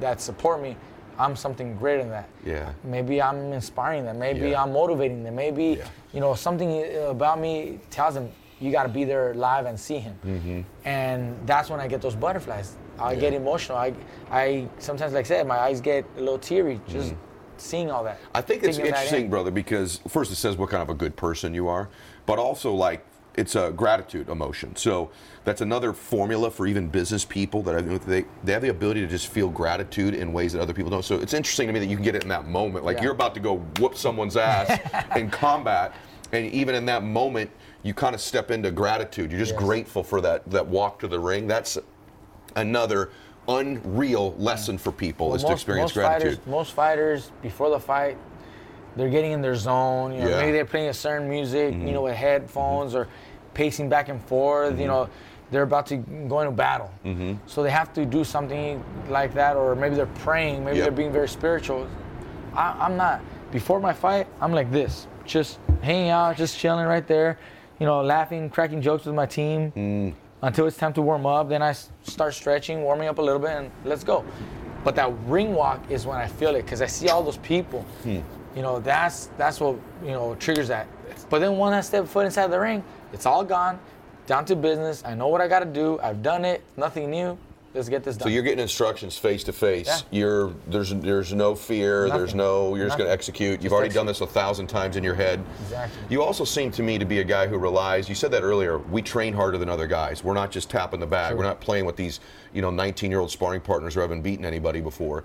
that 0.00 0.20
support 0.20 0.60
me 0.62 0.76
i'm 1.18 1.34
something 1.34 1.76
greater 1.76 2.02
than 2.02 2.10
that 2.10 2.28
Yeah. 2.44 2.70
maybe 2.84 3.22
i'm 3.22 3.52
inspiring 3.54 4.04
them 4.04 4.18
maybe 4.18 4.50
Yeah. 4.50 4.62
i'm 4.62 4.72
motivating 4.72 5.22
them 5.24 5.34
maybe 5.34 5.64
Yeah. 5.78 5.84
you 6.12 6.20
know 6.20 6.34
something 6.34 6.70
about 7.08 7.40
me 7.40 7.80
tells 7.90 8.14
them 8.14 8.30
you 8.60 8.70
got 8.72 8.82
to 8.82 8.88
be 8.90 9.04
there 9.04 9.32
live 9.34 9.64
and 9.66 9.78
see 9.80 9.98
him 9.98 10.14
Mm-hmm. 10.26 10.60
and 10.84 11.38
that's 11.46 11.70
when 11.70 11.80
i 11.80 11.86
get 11.88 12.02
those 12.02 12.14
butterflies 12.16 12.76
i 13.00 13.12
Yeah. 13.12 13.20
get 13.20 13.32
emotional 13.34 13.78
i 13.78 13.92
i 14.30 14.66
sometimes 14.78 15.12
like 15.12 15.24
i 15.24 15.28
said 15.28 15.46
my 15.46 15.58
eyes 15.58 15.80
get 15.80 16.04
a 16.16 16.20
little 16.20 16.38
teary 16.38 16.80
just 16.88 17.14
seeing 17.56 17.90
all 17.90 18.04
that 18.04 18.16
Mm-hmm. 18.18 18.36
I 18.36 18.40
think 18.40 18.62
it's 18.62 18.78
interesting, 18.78 19.24
in. 19.24 19.30
brother, 19.30 19.50
because 19.50 20.00
first 20.08 20.30
it 20.30 20.36
says 20.36 20.56
what 20.56 20.70
kind 20.70 20.82
of 20.82 20.90
a 20.90 20.94
good 20.94 21.16
person 21.16 21.54
you 21.54 21.66
are, 21.68 21.88
but 22.26 22.38
also 22.38 22.72
like 22.72 23.04
it's 23.36 23.54
a 23.56 23.72
gratitude 23.76 24.28
emotion. 24.28 24.74
So 24.76 25.10
that's 25.44 25.60
another 25.60 25.92
formula 25.92 26.50
for 26.50 26.66
even 26.66 26.88
business 26.88 27.24
people 27.24 27.62
that 27.64 27.74
I, 27.76 27.80
they 27.82 28.24
they 28.44 28.52
have 28.52 28.62
the 28.62 28.68
ability 28.70 29.00
to 29.00 29.06
just 29.08 29.26
feel 29.28 29.48
gratitude 29.48 30.14
in 30.14 30.32
ways 30.32 30.52
that 30.52 30.60
other 30.60 30.72
people 30.72 30.90
don't. 30.90 31.04
So 31.04 31.16
it's 31.16 31.34
interesting 31.34 31.66
to 31.68 31.72
me 31.72 31.80
that 31.80 31.86
you 31.86 31.96
can 31.96 32.04
get 32.04 32.14
it 32.14 32.22
in 32.22 32.28
that 32.28 32.46
moment, 32.46 32.84
like 32.84 32.98
Yeah. 32.98 33.04
you're 33.04 33.12
about 33.12 33.34
to 33.34 33.40
go 33.40 33.56
whoop 33.80 33.96
someone's 33.96 34.36
ass 34.36 34.78
in 35.16 35.28
combat, 35.30 35.94
and 36.32 36.46
even 36.52 36.74
in 36.76 36.86
that 36.86 37.02
moment 37.02 37.50
you 37.82 37.92
kind 37.94 38.14
of 38.14 38.20
step 38.20 38.50
into 38.52 38.70
gratitude. 38.70 39.30
You're 39.32 39.40
just 39.40 39.52
Yes. 39.54 39.62
grateful 39.62 40.02
for 40.04 40.20
that 40.20 40.48
that 40.50 40.66
walk 40.66 40.98
to 41.00 41.08
the 41.08 41.18
ring. 41.18 41.46
That's 41.48 41.76
another 42.56 43.10
unreal 43.48 44.34
lesson 44.38 44.76
for 44.78 44.92
people 44.92 45.34
is 45.34 45.42
to 45.44 45.52
experience 45.52 45.92
gratitude. 45.92 46.34
Fighters, 46.38 46.46
most 46.46 46.72
fighters 46.72 47.32
before 47.42 47.70
the 47.70 47.80
fight, 47.80 48.16
they're 48.96 49.08
getting 49.08 49.32
in 49.32 49.40
their 49.40 49.54
zone. 49.54 50.12
You 50.12 50.18
know, 50.20 50.24
Yeah. 50.24 50.30
Mm-hmm. 50.32 50.40
maybe 50.40 50.52
they're 50.52 50.64
playing 50.64 50.88
a 50.88 50.94
certain 50.94 51.28
music, 51.28 51.72
you 51.74 51.92
know, 51.92 52.02
with 52.02 52.14
headphones 52.14 52.94
or 52.94 53.08
pacing 53.54 53.88
back 53.88 54.08
and 54.08 54.22
forth. 54.24 54.72
Mm-hmm. 54.72 54.80
You 54.82 54.86
know, 54.88 55.08
they're 55.50 55.62
about 55.62 55.86
to 55.86 55.96
go 55.96 56.40
into 56.40 56.52
battle, 56.52 56.90
so 57.46 57.62
they 57.62 57.70
have 57.70 57.90
to 57.94 58.04
do 58.04 58.22
something 58.22 58.84
like 59.08 59.32
that, 59.32 59.56
or 59.56 59.74
maybe 59.74 59.94
they're 59.94 60.04
praying, 60.06 60.62
maybe 60.62 60.76
Yep. 60.76 60.84
they're 60.84 60.92
being 60.96 61.10
very 61.12 61.28
spiritual. 61.28 61.88
I, 62.54 62.76
I'm 62.78 62.98
not. 62.98 63.22
Before 63.50 63.80
my 63.80 63.94
fight, 63.94 64.26
I'm 64.42 64.52
like 64.52 64.70
this, 64.70 65.06
just 65.24 65.58
hanging 65.80 66.10
out, 66.10 66.36
just 66.36 66.58
chilling 66.58 66.84
right 66.84 67.06
there, 67.06 67.38
you 67.78 67.86
know, 67.86 68.02
laughing, 68.02 68.50
cracking 68.50 68.82
jokes 68.82 69.06
with 69.06 69.14
my 69.14 69.24
team 69.24 69.72
Mm. 69.74 70.12
Until 70.42 70.66
it's 70.66 70.76
time 70.76 70.92
to 70.94 71.02
warm 71.02 71.26
up. 71.26 71.48
Then 71.48 71.62
I 71.62 71.72
start 71.72 72.34
stretching, 72.34 72.82
warming 72.82 73.08
up 73.08 73.18
a 73.18 73.22
little 73.22 73.40
bit, 73.40 73.50
and 73.50 73.70
let's 73.84 74.04
go. 74.04 74.24
But 74.84 74.94
that 74.96 75.12
ring 75.26 75.54
walk 75.54 75.90
is 75.90 76.06
when 76.06 76.18
I 76.18 76.26
feel 76.26 76.54
it 76.54 76.62
because 76.62 76.82
I 76.82 76.86
see 76.86 77.08
all 77.08 77.22
those 77.22 77.38
people. 77.38 77.82
Hmm. 78.02 78.20
You 78.54 78.62
know, 78.62 78.80
that's 78.80 79.26
that's 79.36 79.60
what 79.60 79.76
you 80.02 80.10
know 80.10 80.34
triggers 80.36 80.68
that. 80.68 80.86
But 81.30 81.40
then 81.40 81.58
when 81.58 81.72
I 81.72 81.80
step 81.80 82.06
foot 82.06 82.26
inside 82.26 82.48
the 82.48 82.60
ring, 82.60 82.82
it's 83.12 83.26
all 83.26 83.44
gone, 83.44 83.78
down 84.26 84.44
to 84.46 84.56
business. 84.56 85.02
I 85.04 85.14
know 85.14 85.28
what 85.28 85.40
I 85.40 85.48
got 85.48 85.60
to 85.60 85.66
do. 85.66 85.98
I've 86.02 86.22
done 86.22 86.44
it. 86.44 86.62
Nothing 86.76 87.10
new. 87.10 87.38
Let's 87.74 87.88
get 87.88 88.04
this 88.04 88.16
done. 88.16 88.26
So 88.26 88.30
you're 88.30 88.42
getting 88.42 88.58
instructions 88.60 89.16
face 89.16 89.44
to 89.44 89.52
face. 89.52 90.04
You're 90.10 90.52
there's 90.68 90.94
there's 90.94 91.32
no 91.32 91.54
fear. 91.54 92.08
There's 92.08 92.34
no 92.34 92.74
you're 92.74 92.86
just 92.86 92.98
going 92.98 93.08
to 93.08 93.12
execute. 93.12 93.62
You've 93.62 93.70
Just 93.70 93.74
already 93.74 93.94
done 93.94 94.06
this 94.06 94.20
a 94.20 94.26
thousand 94.26 94.68
times 94.68 94.96
in 94.96 95.04
your 95.04 95.14
head. 95.14 95.44
Exactly. 95.62 95.98
You 96.08 96.22
also 96.22 96.44
seem 96.44 96.70
to 96.72 96.82
me 96.82 96.98
to 96.98 97.04
be 97.04 97.20
a 97.20 97.24
guy 97.24 97.46
who 97.46 97.58
relies. 97.58 98.08
You 98.08 98.14
said 98.14 98.30
that 98.32 98.42
earlier. 98.42 98.78
We 98.78 99.02
train 99.02 99.34
harder 99.34 99.58
than 99.58 99.68
other 99.68 99.86
guys. 99.86 100.24
We're 100.24 100.34
not 100.34 100.50
just 100.50 100.70
tapping 100.70 101.00
the 101.00 101.06
bag. 101.06 101.36
We're 101.36 101.44
not 101.44 101.60
playing 101.60 101.84
with 101.84 101.96
these 101.96 102.20
you 102.52 102.62
know 102.62 102.70
19 102.70 103.10
year 103.10 103.20
old 103.20 103.30
sparring 103.30 103.60
partners 103.60 103.94
who 103.94 104.00
haven't 104.00 104.22
beaten 104.22 104.44
anybody 104.44 104.80
before. 104.80 105.24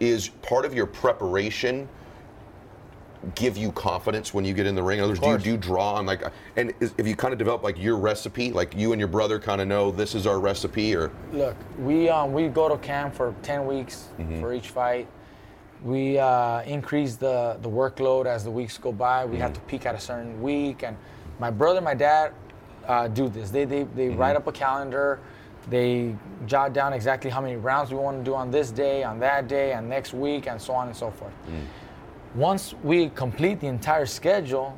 Is 0.00 0.28
part 0.28 0.64
of 0.64 0.74
your 0.74 0.86
preparation 0.86 1.88
give 3.34 3.56
you 3.56 3.72
confidence 3.72 4.34
when 4.34 4.44
you 4.44 4.52
get 4.54 4.66
in 4.66 4.74
the 4.74 4.82
ring? 4.82 4.98
In 4.98 5.04
other 5.04 5.12
words, 5.12 5.20
do 5.20 5.30
you, 5.30 5.38
do 5.38 5.56
draw 5.56 5.94
on 5.94 6.06
like, 6.06 6.22
and 6.56 6.72
is, 6.80 6.92
if 6.98 7.06
you 7.06 7.16
kind 7.16 7.32
of 7.32 7.38
develop 7.38 7.62
like 7.62 7.78
your 7.80 7.96
recipe, 7.96 8.52
like 8.52 8.74
you 8.76 8.92
and 8.92 9.00
your 9.00 9.08
brother 9.08 9.38
kind 9.38 9.60
of 9.60 9.68
know 9.68 9.90
this 9.90 10.14
is 10.14 10.26
our 10.26 10.38
recipe, 10.40 10.94
or 10.94 11.10
Look, 11.32 11.56
we 11.78 12.08
um, 12.08 12.32
we 12.32 12.48
go 12.48 12.68
to 12.68 12.76
camp 12.78 13.14
for 13.14 13.34
10 13.42 13.66
weeks 13.66 14.08
Mm-hmm. 14.18 14.40
for 14.40 14.52
each 14.52 14.68
fight. 14.70 15.06
We 15.82 16.18
uh, 16.18 16.62
increase 16.62 17.16
the, 17.16 17.58
the 17.60 17.68
workload 17.68 18.26
as 18.26 18.44
the 18.44 18.50
weeks 18.50 18.78
go 18.78 18.92
by. 18.92 19.24
We 19.24 19.38
have 19.38 19.52
Mm-hmm. 19.52 19.60
to 19.62 19.68
peak 19.68 19.86
at 19.86 19.94
a 19.94 20.00
certain 20.00 20.40
week. 20.42 20.82
And 20.82 20.96
my 21.38 21.50
brother 21.50 21.80
my 21.80 21.94
dad 21.94 22.32
uh, 22.86 23.08
do 23.08 23.28
this. 23.28 23.50
They, 23.50 23.64
they, 23.64 23.82
they 23.84 24.06
Mm-hmm. 24.08 24.16
write 24.18 24.36
up 24.36 24.46
a 24.46 24.52
calendar. 24.52 25.20
They 25.70 26.14
jot 26.46 26.74
down 26.74 26.92
exactly 26.92 27.30
how 27.30 27.40
many 27.40 27.56
rounds 27.56 27.90
we 27.90 27.96
want 27.96 28.18
to 28.18 28.24
do 28.24 28.34
on 28.34 28.50
this 28.50 28.70
day, 28.70 29.02
on 29.02 29.18
that 29.20 29.48
day, 29.48 29.72
and 29.72 29.88
next 29.88 30.12
week, 30.12 30.46
and 30.46 30.60
so 30.60 30.74
on 30.74 30.88
and 30.88 30.96
so 30.96 31.10
forth. 31.10 31.32
Once 32.34 32.74
we 32.82 33.08
complete 33.10 33.60
the 33.60 33.66
entire 33.66 34.06
schedule, 34.06 34.76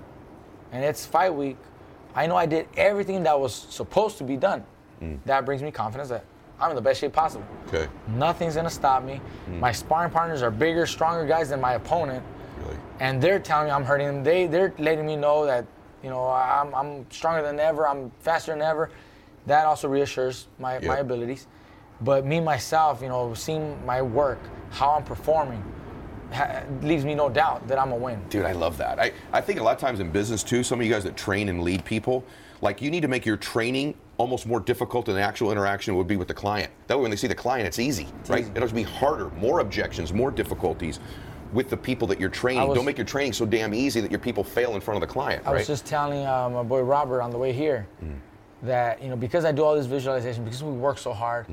and 0.72 0.84
it's 0.84 1.06
fight 1.06 1.34
week, 1.34 1.56
I 2.14 2.26
know 2.26 2.36
I 2.36 2.46
did 2.46 2.68
everything 2.76 3.22
that 3.24 3.38
was 3.38 3.54
supposed 3.54 4.18
to 4.18 4.24
be 4.24 4.36
done. 4.36 4.64
Mm. 5.02 5.18
That 5.24 5.44
brings 5.44 5.62
me 5.62 5.70
confidence 5.70 6.08
that 6.10 6.24
I'm 6.58 6.70
in 6.70 6.76
the 6.76 6.82
best 6.82 7.00
shape 7.00 7.12
possible. 7.12 7.46
okay, 7.68 7.88
Nothing's 8.08 8.56
gonna 8.56 8.70
stop 8.70 9.04
me. 9.04 9.20
Mm. 9.48 9.60
My 9.60 9.72
sparring 9.72 10.10
partners 10.10 10.42
are 10.42 10.50
bigger, 10.50 10.86
stronger 10.86 11.26
guys 11.26 11.50
than 11.50 11.60
my 11.60 11.74
opponent, 11.74 12.24
really, 12.58 12.76
and 13.00 13.20
they're 13.22 13.38
telling 13.38 13.66
me 13.66 13.70
I'm 13.70 13.84
hurting 13.84 14.06
them. 14.06 14.24
They 14.24 14.46
they're 14.46 14.74
letting 14.78 15.06
me 15.06 15.16
know 15.16 15.46
that 15.46 15.66
you 16.02 16.10
know 16.10 16.28
I'm, 16.28 16.74
I'm 16.74 17.10
stronger 17.10 17.42
than 17.42 17.60
ever. 17.60 17.86
I'm 17.88 18.10
faster 18.20 18.52
than 18.52 18.62
ever. 18.62 18.90
That 19.46 19.66
also 19.66 19.88
reassures 19.88 20.48
my, 20.58 20.80
my 20.80 20.98
abilities. 20.98 21.46
But 22.00 22.26
me 22.26 22.40
myself, 22.40 23.00
you 23.00 23.08
know, 23.08 23.32
seeing 23.34 23.84
my 23.86 24.02
work, 24.02 24.40
how 24.70 24.90
I'm 24.90 25.04
performing, 25.04 25.62
ha- 26.32 26.62
leaves 26.82 27.04
me 27.04 27.14
no 27.14 27.28
doubt 27.28 27.66
that 27.68 27.78
I'm 27.78 27.92
a 27.92 27.96
win. 27.96 28.20
dude, 28.30 28.44
I 28.46 28.52
love 28.52 28.76
that. 28.78 28.98
I 28.98 29.12
I 29.32 29.40
think 29.40 29.60
a 29.60 29.62
lot 29.62 29.74
of 29.74 29.80
times 29.80 30.00
in 30.00 30.10
business 30.10 30.42
too, 30.42 30.62
some 30.62 30.80
of 30.80 30.86
you 30.86 30.92
guys 30.92 31.04
that 31.04 31.16
train 31.16 31.48
and 31.48 31.62
lead 31.62 31.84
people, 31.84 32.24
like 32.60 32.80
you 32.82 32.90
need 32.90 33.02
to 33.02 33.08
make 33.08 33.24
your 33.26 33.36
training 33.36 33.94
almost 34.18 34.46
more 34.46 34.60
difficult 34.60 35.06
than 35.06 35.14
the 35.14 35.20
actual 35.20 35.52
interaction 35.52 35.94
would 35.96 36.06
be 36.06 36.16
with 36.16 36.28
the 36.28 36.34
client. 36.34 36.72
That 36.86 36.96
way, 36.96 37.02
when 37.02 37.10
they 37.10 37.16
see 37.18 37.26
the 37.26 37.34
client, 37.34 37.66
it's 37.66 37.78
easy, 37.78 38.08
right? 38.28 38.40
easy. 38.40 38.52
It'll 38.54 38.68
be 38.70 38.82
harder, 38.82 39.28
more 39.30 39.60
objections, 39.60 40.12
more 40.12 40.30
difficulties. 40.30 41.00
With 41.52 41.70
the 41.70 41.76
people 41.76 42.08
that 42.08 42.18
you're 42.18 42.28
training, 42.30 42.66
was- 42.66 42.74
don't 42.76 42.84
make 42.84 42.98
your 42.98 43.06
training 43.06 43.32
so 43.32 43.46
damn 43.46 43.72
easy 43.72 44.00
that 44.00 44.10
your 44.10 44.18
people 44.20 44.42
fail 44.42 44.74
in 44.74 44.80
front 44.80 44.96
of 45.02 45.06
the 45.08 45.12
client, 45.12 45.42
I 45.46 45.50
right? 45.52 45.58
was 45.58 45.66
just 45.66 45.86
telling 45.86 46.26
uh, 46.26 46.48
my 46.50 46.62
boy 46.62 46.80
Robert 46.80 47.20
on 47.22 47.30
the 47.30 47.38
way 47.38 47.52
here 47.52 47.86
that 48.62 49.02
you 49.02 49.08
know 49.08 49.16
because 49.16 49.44
I 49.44 49.52
do 49.52 49.62
all 49.62 49.74
this 49.76 49.86
visualization, 49.86 50.44
because 50.44 50.62
we 50.62 50.72
work 50.72 50.98
so 50.98 51.12
hard, 51.12 51.46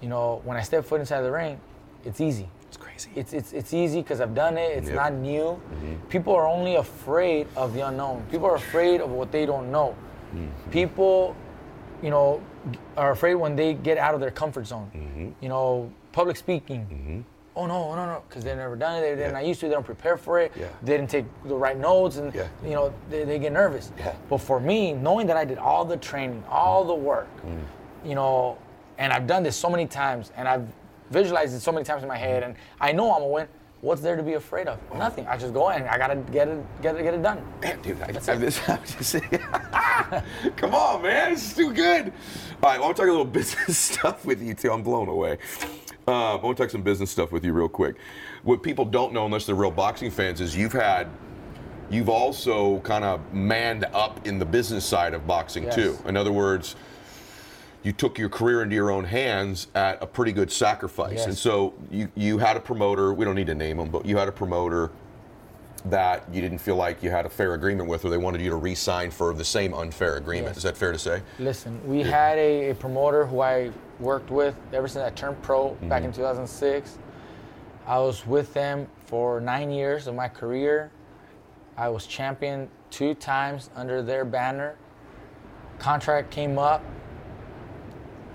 you 0.00 0.08
know, 0.08 0.40
when 0.44 0.56
I 0.56 0.62
step 0.62 0.84
foot 0.84 1.00
inside 1.00 1.22
the 1.22 1.32
ring, 1.32 1.58
it's 2.04 2.20
easy. 2.20 2.48
It's 2.94 3.04
crazy. 3.06 3.20
It's 3.20 3.32
it's 3.32 3.52
it's 3.52 3.74
easy 3.74 4.00
because 4.02 4.20
I've 4.20 4.34
done 4.34 4.56
it. 4.58 4.76
It's 4.78 4.86
Yep. 4.88 4.96
not 4.96 5.12
new. 5.14 5.60
Mm-hmm. 5.60 5.94
People 6.08 6.34
are 6.34 6.46
only 6.46 6.76
afraid 6.76 7.46
of 7.56 7.74
the 7.74 7.86
unknown. 7.86 8.24
People 8.30 8.46
are 8.46 8.56
afraid 8.56 9.00
of 9.00 9.10
what 9.10 9.30
they 9.32 9.46
don't 9.46 9.70
know. 9.70 9.94
Mm-hmm. 10.34 10.70
People, 10.70 11.34
you 12.02 12.10
know, 12.10 12.40
are 12.96 13.10
afraid 13.12 13.34
when 13.34 13.56
they 13.56 13.74
get 13.74 13.98
out 13.98 14.14
of 14.14 14.20
their 14.20 14.30
comfort 14.30 14.66
zone. 14.66 14.90
Mm-hmm. 14.94 15.30
You 15.40 15.48
know, 15.48 15.92
public 16.12 16.36
speaking. 16.36 17.24
Oh, 17.54 17.62
oh 17.62 17.66
no, 17.66 17.94
no, 17.94 18.06
no, 18.06 18.22
because 18.28 18.44
they've 18.44 18.56
never 18.56 18.76
done 18.76 18.96
it. 18.98 19.00
They, 19.02 19.14
they're 19.14 19.26
Yeah. 19.28 19.32
not 19.32 19.44
used 19.46 19.60
to. 19.60 19.66
it. 19.66 19.68
They 19.70 19.74
don't 19.74 19.84
prepare 19.84 20.16
for 20.16 20.38
it. 20.40 20.52
Yeah. 20.58 20.68
They 20.82 20.96
didn't 20.96 21.10
take 21.10 21.26
the 21.44 21.54
right 21.56 21.76
notes, 21.78 22.16
and 22.16 22.34
Yeah. 22.34 22.48
you 22.64 22.70
know 22.74 22.92
they, 23.10 23.24
they 23.24 23.38
get 23.38 23.52
nervous. 23.52 23.92
But 24.28 24.38
for 24.38 24.58
me, 24.60 24.92
knowing 24.92 25.26
that 25.26 25.36
I 25.36 25.44
did 25.44 25.58
all 25.58 25.84
the 25.84 25.96
training, 25.98 26.42
all 26.48 26.84
the 26.84 26.94
work, 26.94 27.28
Mm. 27.46 27.60
you 28.08 28.14
know, 28.14 28.56
and 28.98 29.12
I've 29.12 29.26
done 29.26 29.42
this 29.42 29.56
so 29.56 29.68
many 29.68 29.86
times, 29.86 30.32
and 30.36 30.46
I've 30.48 30.66
visualized 31.12 31.54
it 31.54 31.60
so 31.60 31.70
many 31.72 31.84
times 31.84 32.02
in 32.02 32.08
my 32.08 32.16
head, 32.16 32.42
and 32.42 32.54
I 32.80 32.92
know 32.92 33.12
I'm 33.12 33.20
gonna 33.20 33.26
win. 33.32 33.48
What's 33.82 34.00
there 34.00 34.14
to 34.16 34.22
be 34.22 34.34
afraid 34.34 34.68
of? 34.68 34.78
Nothing. 34.96 35.26
I 35.26 35.36
just 35.36 35.52
go 35.52 35.70
in. 35.70 35.82
I 35.82 35.98
gotta 35.98 36.14
get 36.14 36.46
it, 36.48 36.82
get 36.82 36.94
it, 36.96 37.02
get 37.02 37.14
it 37.14 37.22
done. 37.22 37.42
Man, 37.62 37.80
dude, 37.82 38.00
I, 38.00 38.12
That's 38.12 38.28
I, 38.28 38.34
it. 38.34 38.38
this, 38.38 38.60
I 38.68 38.78
was 38.80 38.94
just 38.94 39.10
saying, 39.10 39.28
come 40.56 40.74
on, 40.74 41.02
man, 41.02 41.32
this 41.32 41.50
is 41.50 41.56
too 41.56 41.72
good. 41.72 42.12
All 42.62 42.70
right, 42.70 42.78
well, 42.78 42.82
I 42.84 42.86
want 42.86 42.96
to 42.96 43.02
talk 43.02 43.08
a 43.08 43.12
little 43.12 43.24
business 43.40 43.78
stuff 43.78 44.24
with 44.24 44.40
you 44.40 44.54
too. 44.54 44.70
I'm 44.72 44.82
blown 44.82 45.08
away. 45.08 45.38
Uh, 46.06 46.36
I 46.36 46.42
want 46.42 46.56
to 46.56 46.62
talk 46.62 46.70
some 46.70 46.82
business 46.82 47.10
stuff 47.10 47.32
with 47.32 47.44
you 47.44 47.52
real 47.52 47.68
quick. 47.68 47.96
What 48.44 48.62
people 48.62 48.84
don't 48.84 49.12
know, 49.12 49.26
unless 49.26 49.46
they're 49.46 49.54
real 49.54 49.70
boxing 49.70 50.10
fans, 50.10 50.40
is 50.40 50.56
you've 50.56 50.72
had, 50.72 51.08
you've 51.90 52.08
also 52.08 52.78
kind 52.80 53.04
of 53.04 53.32
manned 53.32 53.84
up 53.92 54.26
in 54.26 54.38
the 54.38 54.44
business 54.46 54.84
side 54.84 55.12
of 55.14 55.26
boxing 55.26 55.64
Yes. 55.64 55.74
too. 55.74 55.98
In 56.06 56.16
other 56.16 56.32
words, 56.32 56.76
you 57.82 57.92
took 57.92 58.18
your 58.18 58.28
career 58.28 58.62
into 58.62 58.74
your 58.74 58.90
own 58.90 59.04
hands 59.04 59.66
at 59.74 60.02
a 60.02 60.06
pretty 60.06 60.32
good 60.32 60.50
sacrifice. 60.52 61.14
Yes. 61.18 61.26
And 61.26 61.36
so 61.36 61.74
you, 61.90 62.08
you 62.14 62.38
had 62.38 62.56
a 62.56 62.60
promoter, 62.60 63.12
we 63.12 63.24
don't 63.24 63.34
need 63.34 63.48
to 63.48 63.54
name 63.54 63.78
him, 63.78 63.90
but 63.90 64.06
you 64.06 64.16
had 64.16 64.28
a 64.28 64.32
promoter 64.32 64.90
that 65.86 66.24
you 66.32 66.40
didn't 66.40 66.58
feel 66.58 66.76
like 66.76 67.02
you 67.02 67.10
had 67.10 67.26
a 67.26 67.28
fair 67.28 67.54
agreement 67.54 67.88
with, 67.88 68.04
or 68.04 68.10
they 68.10 68.16
wanted 68.18 68.40
you 68.40 68.50
to 68.50 68.56
re-sign 68.56 69.10
for 69.10 69.34
the 69.34 69.44
same 69.44 69.74
unfair 69.74 70.14
agreement. 70.16 70.50
Yes. 70.50 70.58
Is 70.58 70.62
that 70.62 70.76
fair 70.76 70.92
to 70.92 70.98
say? 70.98 71.22
Listen, 71.40 71.80
we 71.84 72.02
had 72.02 72.38
a, 72.38 72.70
a 72.70 72.74
promoter 72.76 73.26
who 73.26 73.40
I 73.40 73.72
worked 73.98 74.30
with 74.30 74.54
ever 74.72 74.86
since 74.86 75.04
I 75.04 75.10
turned 75.10 75.42
pro 75.42 75.70
back 75.74 76.02
Mm-hmm. 76.02 76.06
in 76.06 76.12
2006. 76.12 76.98
I 77.84 77.98
was 77.98 78.24
with 78.28 78.54
them 78.54 78.86
for 79.06 79.40
nine 79.40 79.72
years 79.72 80.06
of 80.06 80.14
my 80.14 80.28
career. 80.28 80.92
I 81.76 81.88
was 81.88 82.06
champion 82.06 82.68
two 82.90 83.14
times 83.14 83.68
under 83.74 84.02
their 84.02 84.24
banner. 84.24 84.76
Contract 85.80 86.30
came 86.30 86.58
up. 86.58 86.84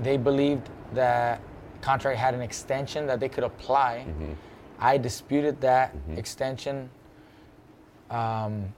They 0.01 0.17
believed 0.17 0.69
that 0.93 1.41
contract 1.81 2.17
had 2.17 2.33
an 2.33 2.41
extension 2.41 3.05
that 3.07 3.19
they 3.19 3.29
could 3.29 3.43
apply. 3.43 4.05
Mm-hmm. 4.07 4.33
I 4.79 4.97
disputed 4.97 5.59
that 5.61 5.95
extension. 6.15 6.89
Um, 8.09 8.73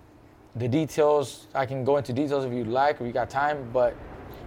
the 0.56 0.68
details, 0.68 1.48
I 1.54 1.66
can 1.66 1.84
go 1.84 1.98
into 1.98 2.14
details 2.14 2.46
if 2.46 2.54
you'd 2.54 2.68
like, 2.68 3.00
if 3.00 3.06
you 3.06 3.12
got 3.14 3.30
time, 3.30 3.70
but 3.72 3.96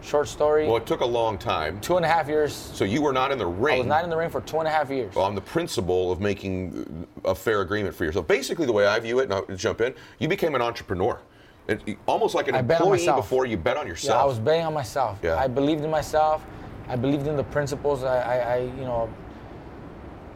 short 0.03 0.27
story, 0.29 0.66
Well, 0.66 0.79
it 0.79 0.87
took 0.87 1.01
a 1.01 1.07
long 1.07 1.39
time. 1.39 1.81
two 1.81 1.97
and 1.97 2.05
a 2.05 2.09
half 2.09 2.27
years. 2.27 2.53
So 2.55 2.85
you 2.85 3.01
were 3.03 3.12
not 3.12 3.31
in 3.31 3.39
the 3.39 3.47
ring 3.47 3.77
I 3.77 3.79
was 3.79 3.87
not 3.87 4.03
in 4.05 4.11
the 4.11 4.16
ring 4.16 4.31
for 4.31 4.41
two 4.41 4.59
and 4.59 4.66
a 4.66 4.70
half 4.70 4.91
years. 4.91 5.16
on 5.16 5.35
the 5.37 5.41
principle 5.41 6.11
of 6.11 6.20
making 6.20 7.07
a 7.25 7.35
fair 7.35 7.61
agreement 7.61 7.95
for 7.95 8.05
yourself. 8.05 8.27
Basically, 8.27 8.66
the 8.66 8.73
way 8.73 8.87
I 8.87 8.99
view 8.99 9.20
it, 9.20 9.25
and 9.25 9.35
I'll 9.35 9.57
jump 9.57 9.81
in, 9.81 9.95
you 10.18 10.27
became 10.29 10.55
an 10.57 10.62
entrepreneur. 10.62 11.20
It, 11.69 11.99
almost 12.07 12.35
like 12.35 12.49
an 12.49 12.57
I 12.57 12.59
employee 12.59 13.07
before 13.07 13.47
you 13.47 13.57
bet 13.57 13.77
on 13.77 13.87
Yeah, 13.87 13.91
yourself. 13.91 14.23
I 14.23 14.25
was 14.25 14.39
betting 14.39 14.67
on 14.67 14.75
myself. 14.75 15.19
Yeah. 15.23 15.37
I 15.37 15.47
believed 15.47 15.85
in 15.85 15.91
myself. 15.91 16.45
I 16.89 16.97
believed 16.97 17.27
in 17.27 17.37
the 17.37 17.45
principles. 17.45 18.03
I, 18.03 18.21
I, 18.21 18.55
I, 18.55 18.57
you 18.59 18.85
know, 18.85 19.09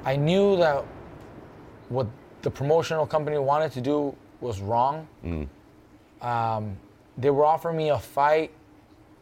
I 0.05 0.17
knew 0.17 0.57
that 0.57 0.85
what 1.89 2.07
the 2.43 2.51
promotional 2.51 3.07
company 3.07 3.39
wanted 3.39 3.73
to 3.73 3.81
do 3.81 4.15
was 4.41 4.61
wrong. 4.61 5.09
Mm. 5.25 5.49
Um, 6.23 6.77
they 7.19 7.31
were 7.31 7.45
offering 7.45 7.77
me 7.77 7.91
a 7.91 7.99
fight 7.99 8.53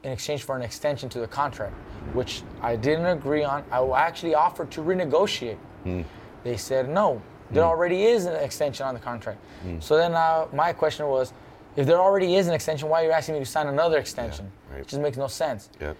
in 0.02 0.12
exchange 0.12 0.42
for 0.42 0.56
an 0.56 0.62
extension 0.62 1.08
to 1.08 1.20
the 1.20 1.26
contract, 1.26 1.74
which 2.12 2.42
I 2.60 2.76
didn't 2.76 3.06
agree 3.06 3.44
on. 3.44 3.64
I 3.72 3.80
actually 3.96 4.34
offered 4.34 4.70
to 4.72 4.82
renegotiate. 4.82 5.56
Mm. 5.86 6.04
They 6.42 6.58
said 6.58 6.88
no. 6.88 7.22
There 7.50 7.62
already 7.62 8.04
is 8.04 8.26
an 8.26 8.34
extension 8.34 8.84
on 8.84 8.94
the 8.94 9.00
contract. 9.00 9.38
Mm. 9.64 9.82
So 9.82 9.96
then 9.96 10.14
uh, 10.14 10.46
my 10.52 10.72
question 10.72 11.06
was, 11.06 11.32
if 11.76 11.86
there 11.86 11.98
already 11.98 12.36
is 12.36 12.46
an 12.46 12.54
extension, 12.54 12.88
why 12.88 13.02
are 13.02 13.06
you 13.06 13.12
asking 13.12 13.34
me 13.34 13.40
to 13.40 13.46
sign 13.46 13.66
another 13.66 13.98
extension? 13.98 14.50
right. 14.70 14.80
It 14.80 14.88
just 14.88 15.02
makes 15.02 15.16
no 15.16 15.26
sense. 15.26 15.70
Yep. 15.80 15.96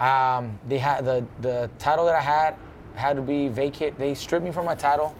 Um, 0.00 0.58
they 0.66 0.78
had 0.78 1.04
the 1.04 1.24
the 1.40 1.70
title 1.78 2.06
that 2.06 2.14
I 2.14 2.20
had 2.20 2.56
had 2.94 3.16
to 3.16 3.22
be 3.22 3.48
vacant. 3.48 3.98
They 3.98 4.14
stripped 4.14 4.44
me 4.44 4.50
from 4.50 4.64
my 4.64 4.74
title 4.74 5.14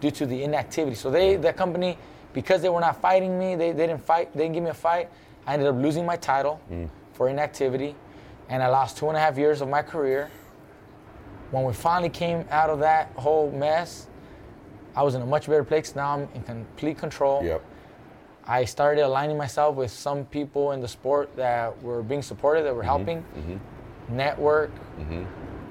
due 0.00 0.10
to 0.10 0.26
the 0.26 0.42
inactivity. 0.42 0.96
So 0.96 1.10
they 1.10 1.36
the 1.36 1.52
company 1.52 1.96
because 2.32 2.60
they 2.62 2.68
were 2.68 2.80
not 2.80 3.00
fighting 3.00 3.38
me, 3.38 3.54
they, 3.54 3.70
they 3.70 3.86
didn't 3.86 4.02
fight. 4.04 4.32
They 4.34 4.42
didn't 4.44 4.54
give 4.54 4.64
me 4.64 4.70
a 4.70 4.74
fight. 4.74 5.08
I 5.46 5.54
ended 5.54 5.68
up 5.68 5.76
losing 5.76 6.04
my 6.04 6.16
title 6.16 6.60
for 7.12 7.28
inactivity, 7.28 7.94
and 8.48 8.62
I 8.62 8.66
lost 8.68 8.96
two 8.96 9.08
and 9.08 9.16
a 9.16 9.20
half 9.20 9.38
years 9.38 9.60
of 9.60 9.68
my 9.68 9.82
career. 9.82 10.30
When 11.52 11.64
we 11.64 11.72
finally 11.72 12.08
came 12.08 12.44
out 12.50 12.70
of 12.70 12.80
that 12.80 13.12
whole 13.14 13.52
mess, 13.52 14.08
I 14.96 15.02
was 15.02 15.14
in 15.14 15.22
a 15.22 15.26
much 15.26 15.46
better 15.46 15.62
place. 15.64 15.94
Now 15.94 16.14
I'm 16.14 16.28
in 16.34 16.42
complete 16.42 16.98
control. 16.98 17.44
Yep. 17.44 17.62
I 18.46 18.64
started 18.64 19.02
aligning 19.02 19.36
myself 19.36 19.76
with 19.76 19.90
some 19.90 20.24
people 20.26 20.72
in 20.72 20.80
the 20.80 20.88
sport 20.88 21.34
that 21.36 21.82
were 21.82 22.02
being 22.02 22.22
supported, 22.22 22.64
that 22.64 22.74
were 22.74 22.82
mm-hmm. 22.82 22.88
helping, 22.88 23.18
mm-hmm. 23.22 24.16
network, 24.16 24.70
mm-hmm. 24.98 25.24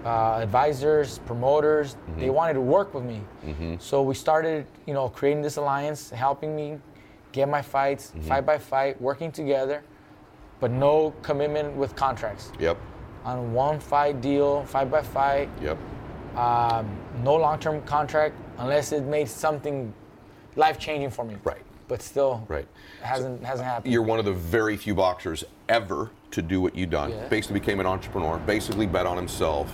uh, 0.05 0.39
advisors, 0.39 1.19
promoters. 1.19 1.97
They 2.17 2.30
wanted 2.30 2.53
to 2.53 2.61
work 2.61 2.93
with 2.93 3.03
me. 3.03 3.21
So 3.80 4.01
we 4.01 4.15
started, 4.15 4.65
you 4.88 4.93
know, 4.93 5.09
creating 5.09 5.43
this 5.43 5.57
alliance, 5.57 6.09
helping 6.09 6.55
me 6.55 6.80
get 7.32 7.47
my 7.47 7.61
fights, 7.61 8.13
fight 8.21 8.45
by 8.45 8.57
fight, 8.57 8.99
working 9.01 9.32
together, 9.32 9.84
but 10.59 10.71
no 10.71 11.13
commitment 11.21 11.76
with 11.76 11.95
contracts. 11.95 12.51
Yep. 12.59 12.78
on 13.24 13.53
one 13.53 13.80
fight 13.80 14.21
deal, 14.21 14.65
fight 14.65 14.91
by 14.91 15.01
fight. 15.01 15.49
Yep. 15.61 15.78
Um, 16.36 16.97
no 17.24 17.36
long-term 17.36 17.82
contract 17.84 18.36
unless 18.57 18.91
it 18.91 19.03
made 19.03 19.30
something 19.30 19.93
life-changing 20.55 21.11
for 21.11 21.24
me. 21.26 21.36
Right. 21.43 21.61
But 21.93 22.01
still, 22.01 22.43
Right. 22.47 22.67
hasn't 23.03 23.43
hasn't 23.43 23.67
happened. 23.69 23.93
You're 23.93 24.01
one 24.01 24.17
of 24.17 24.25
the 24.25 24.33
very 24.33 24.75
few 24.75 24.95
boxers 24.95 25.43
ever 25.69 26.09
to 26.31 26.41
do 26.41 26.59
what 26.59 26.75
you've 26.75 26.89
done. 26.89 27.11
Yeah. 27.11 27.27
Basically 27.27 27.59
became 27.59 27.79
an 27.79 27.85
entrepreneur, 27.85 28.39
basically 28.47 28.87
bet 28.87 29.05
on 29.05 29.15
himself. 29.15 29.71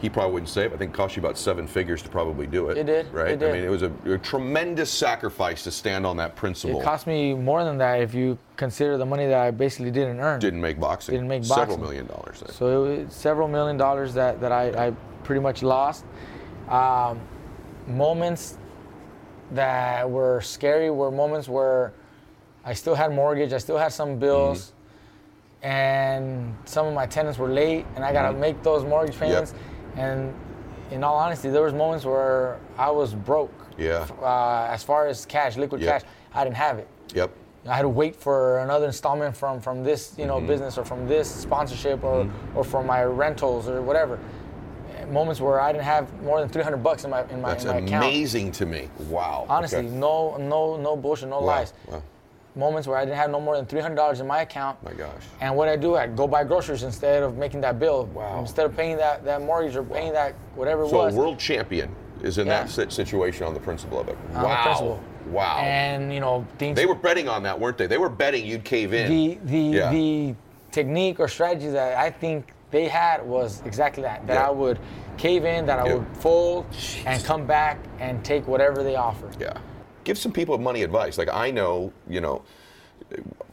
He 0.00 0.08
probably 0.08 0.32
wouldn't 0.32 0.48
say 0.48 0.64
it. 0.64 0.70
but 0.70 0.76
I 0.76 0.78
think 0.78 0.94
it 0.94 0.96
cost 0.96 1.14
you 1.14 1.20
about 1.20 1.36
seven 1.36 1.66
figures 1.66 2.00
to 2.04 2.08
probably 2.08 2.46
do 2.46 2.70
it. 2.70 2.78
It 2.78 2.86
did, 2.86 3.12
Right? 3.12 3.32
it 3.32 3.38
did. 3.38 3.50
I 3.50 3.52
mean, 3.52 3.64
it 3.64 3.68
was 3.68 3.82
a, 3.82 3.92
a 4.06 4.16
tremendous 4.16 4.90
sacrifice 4.90 5.62
to 5.64 5.70
stand 5.70 6.06
on 6.06 6.16
that 6.16 6.36
principle. 6.36 6.80
It 6.80 6.84
cost 6.84 7.06
me 7.06 7.34
more 7.34 7.64
than 7.64 7.76
that 7.76 8.00
if 8.00 8.14
you 8.14 8.38
consider 8.56 8.96
the 8.96 9.04
money 9.04 9.26
that 9.26 9.38
I 9.38 9.50
basically 9.50 9.90
didn't 9.90 10.20
earn. 10.20 10.40
Didn't 10.40 10.62
make 10.62 10.80
boxing. 10.80 11.12
Didn't 11.16 11.28
make 11.28 11.42
boxing. 11.42 11.56
Several 11.56 11.76
million 11.78 12.06
dollars. 12.06 12.40
Then. 12.40 12.48
So 12.54 12.84
it 12.86 13.04
was 13.04 13.12
several 13.14 13.46
million 13.46 13.76
dollars 13.76 14.14
that, 14.14 14.40
that 14.40 14.52
I, 14.52 14.86
I 14.86 14.90
pretty 15.22 15.42
much 15.42 15.62
lost. 15.62 16.06
Um, 16.70 17.20
moments 17.86 18.56
that 19.52 20.08
were 20.10 20.40
scary 20.40 20.90
were 20.90 21.10
moments 21.10 21.48
where 21.48 21.92
I 22.64 22.72
still 22.74 22.94
had 22.94 23.12
mortgage, 23.12 23.52
I 23.52 23.58
still 23.58 23.78
had 23.78 23.92
some 23.92 24.18
bills, 24.18 24.72
Mm-hmm. 25.62 25.66
and 25.68 26.54
some 26.64 26.86
of 26.86 26.94
my 26.94 27.06
tenants 27.06 27.38
were 27.38 27.48
late, 27.48 27.86
and 27.96 28.04
I 28.04 28.12
got 28.12 28.28
to 28.30 28.34
Mhm. 28.34 28.40
make 28.40 28.62
those 28.62 28.84
mortgage 28.84 29.18
payments. 29.18 29.54
And 29.96 30.34
in 30.90 31.02
all 31.04 31.16
honesty, 31.16 31.48
there 31.50 31.62
was 31.62 31.72
moments 31.72 32.04
where 32.04 32.56
I 32.78 32.90
was 32.90 33.14
broke. 33.14 33.52
Yeah. 33.78 34.06
Uh, 34.22 34.66
as 34.70 34.82
far 34.82 35.06
as 35.06 35.24
cash, 35.26 35.56
liquid 35.56 35.80
Yep. 35.80 35.90
cash, 36.02 36.10
I 36.34 36.44
didn't 36.44 36.56
have 36.56 36.78
it. 36.78 36.88
Yep. 37.14 37.30
I 37.66 37.74
had 37.76 37.82
to 37.82 37.88
wait 37.88 38.14
for 38.14 38.58
another 38.58 38.86
installment 38.86 39.34
from 39.34 39.58
from 39.60 39.82
this 39.82 40.12
you 40.18 40.26
know 40.26 40.36
Mm-hmm. 40.36 40.46
business 40.48 40.76
or 40.78 40.84
from 40.84 41.08
this 41.08 41.28
sponsorship 41.30 42.04
or 42.04 42.26
or 42.54 42.62
from 42.62 42.86
my 42.86 43.02
rentals 43.04 43.68
or 43.68 43.80
whatever. 43.80 44.18
Moments 45.10 45.40
where 45.40 45.60
I 45.60 45.72
didn't 45.72 45.84
have 45.84 46.22
more 46.22 46.40
than 46.40 46.48
300 46.48 46.78
bucks 46.78 47.04
in 47.04 47.10
my 47.10 47.22
in 47.30 47.40
my, 47.40 47.50
That's 47.50 47.64
in 47.64 47.70
my 47.70 47.76
account. 47.78 48.04
amazing 48.04 48.52
to 48.52 48.66
me. 48.66 48.88
Wow. 49.08 49.46
Honestly, 49.48 49.78
Okay. 49.80 49.88
no 49.88 50.36
no 50.36 50.76
no 50.76 50.96
bullshit, 50.96 51.28
no 51.28 51.40
Wow. 51.40 51.46
lies. 51.46 51.72
Wow. 51.90 52.02
Moments 52.56 52.86
where 52.86 52.96
I 52.96 53.04
didn't 53.04 53.16
have 53.16 53.30
no 53.30 53.40
more 53.40 53.56
than 53.56 53.66
300 53.66 53.96
dollars 53.96 54.20
in 54.20 54.26
my 54.26 54.42
account. 54.42 54.82
My 54.84 54.92
gosh. 54.92 55.10
And 55.40 55.56
what 55.56 55.68
I 55.68 55.76
do, 55.76 55.96
I 55.96 56.06
go 56.06 56.26
buy 56.28 56.44
groceries 56.44 56.84
instead 56.84 57.22
of 57.22 57.36
making 57.36 57.60
that 57.62 57.78
bill. 57.80 58.06
Wow. 58.14 58.38
Instead 58.40 58.66
of 58.66 58.76
paying 58.76 58.96
that, 58.98 59.24
that 59.24 59.42
mortgage 59.42 59.74
or 59.76 59.82
paying 59.82 60.12
that 60.12 60.34
whatever 60.54 60.84
it 60.84 60.90
So 60.90 60.98
was. 60.98 61.14
a 61.14 61.18
world 61.18 61.38
champion 61.38 61.94
is 62.22 62.38
in 62.38 62.46
Yeah. 62.46 62.64
that 62.64 62.92
situation 62.92 63.46
on 63.46 63.54
the 63.54 63.60
principle 63.60 63.98
of 63.98 64.08
it. 64.08 64.16
on 64.34 64.44
wow. 64.44 64.98
Wow. 65.32 65.56
And 65.62 66.12
you 66.12 66.20
know 66.20 66.44
things. 66.58 66.76
they 66.76 66.86
were 66.86 66.94
betting 66.94 67.28
on 67.28 67.42
that, 67.42 67.58
weren't 67.58 67.76
they? 67.78 67.86
They 67.86 67.98
were 67.98 68.08
betting 68.10 68.44
you'd 68.46 68.62
cave 68.64 68.92
in. 68.92 69.10
the 69.10 69.38
the 69.44 69.58
Yeah. 69.58 69.90
the 69.90 70.34
technique 70.70 71.18
or 71.18 71.28
strategy 71.28 71.68
that 71.70 71.96
I 71.96 72.10
think 72.10 72.52
they 72.74 72.88
had 72.88 73.24
was 73.24 73.62
exactly 73.64 74.02
that. 74.02 74.26
That 74.26 74.34
Yeah. 74.34 74.48
I 74.48 74.50
would 74.50 74.78
cave 75.16 75.44
in, 75.44 75.64
that 75.66 75.78
I 75.78 75.86
Yeah. 75.86 75.94
would 75.94 76.06
fold 76.16 76.66
and 77.06 77.22
come 77.24 77.46
back 77.46 77.78
and 78.00 78.22
take 78.24 78.46
whatever 78.48 78.82
they 78.82 78.96
offer. 78.96 79.30
Yeah. 79.38 79.56
Give 80.02 80.18
some 80.18 80.32
people 80.32 80.58
money 80.58 80.82
advice. 80.82 81.16
Like 81.16 81.28
I 81.32 81.50
know, 81.52 81.92
you 82.08 82.20
know, 82.20 82.42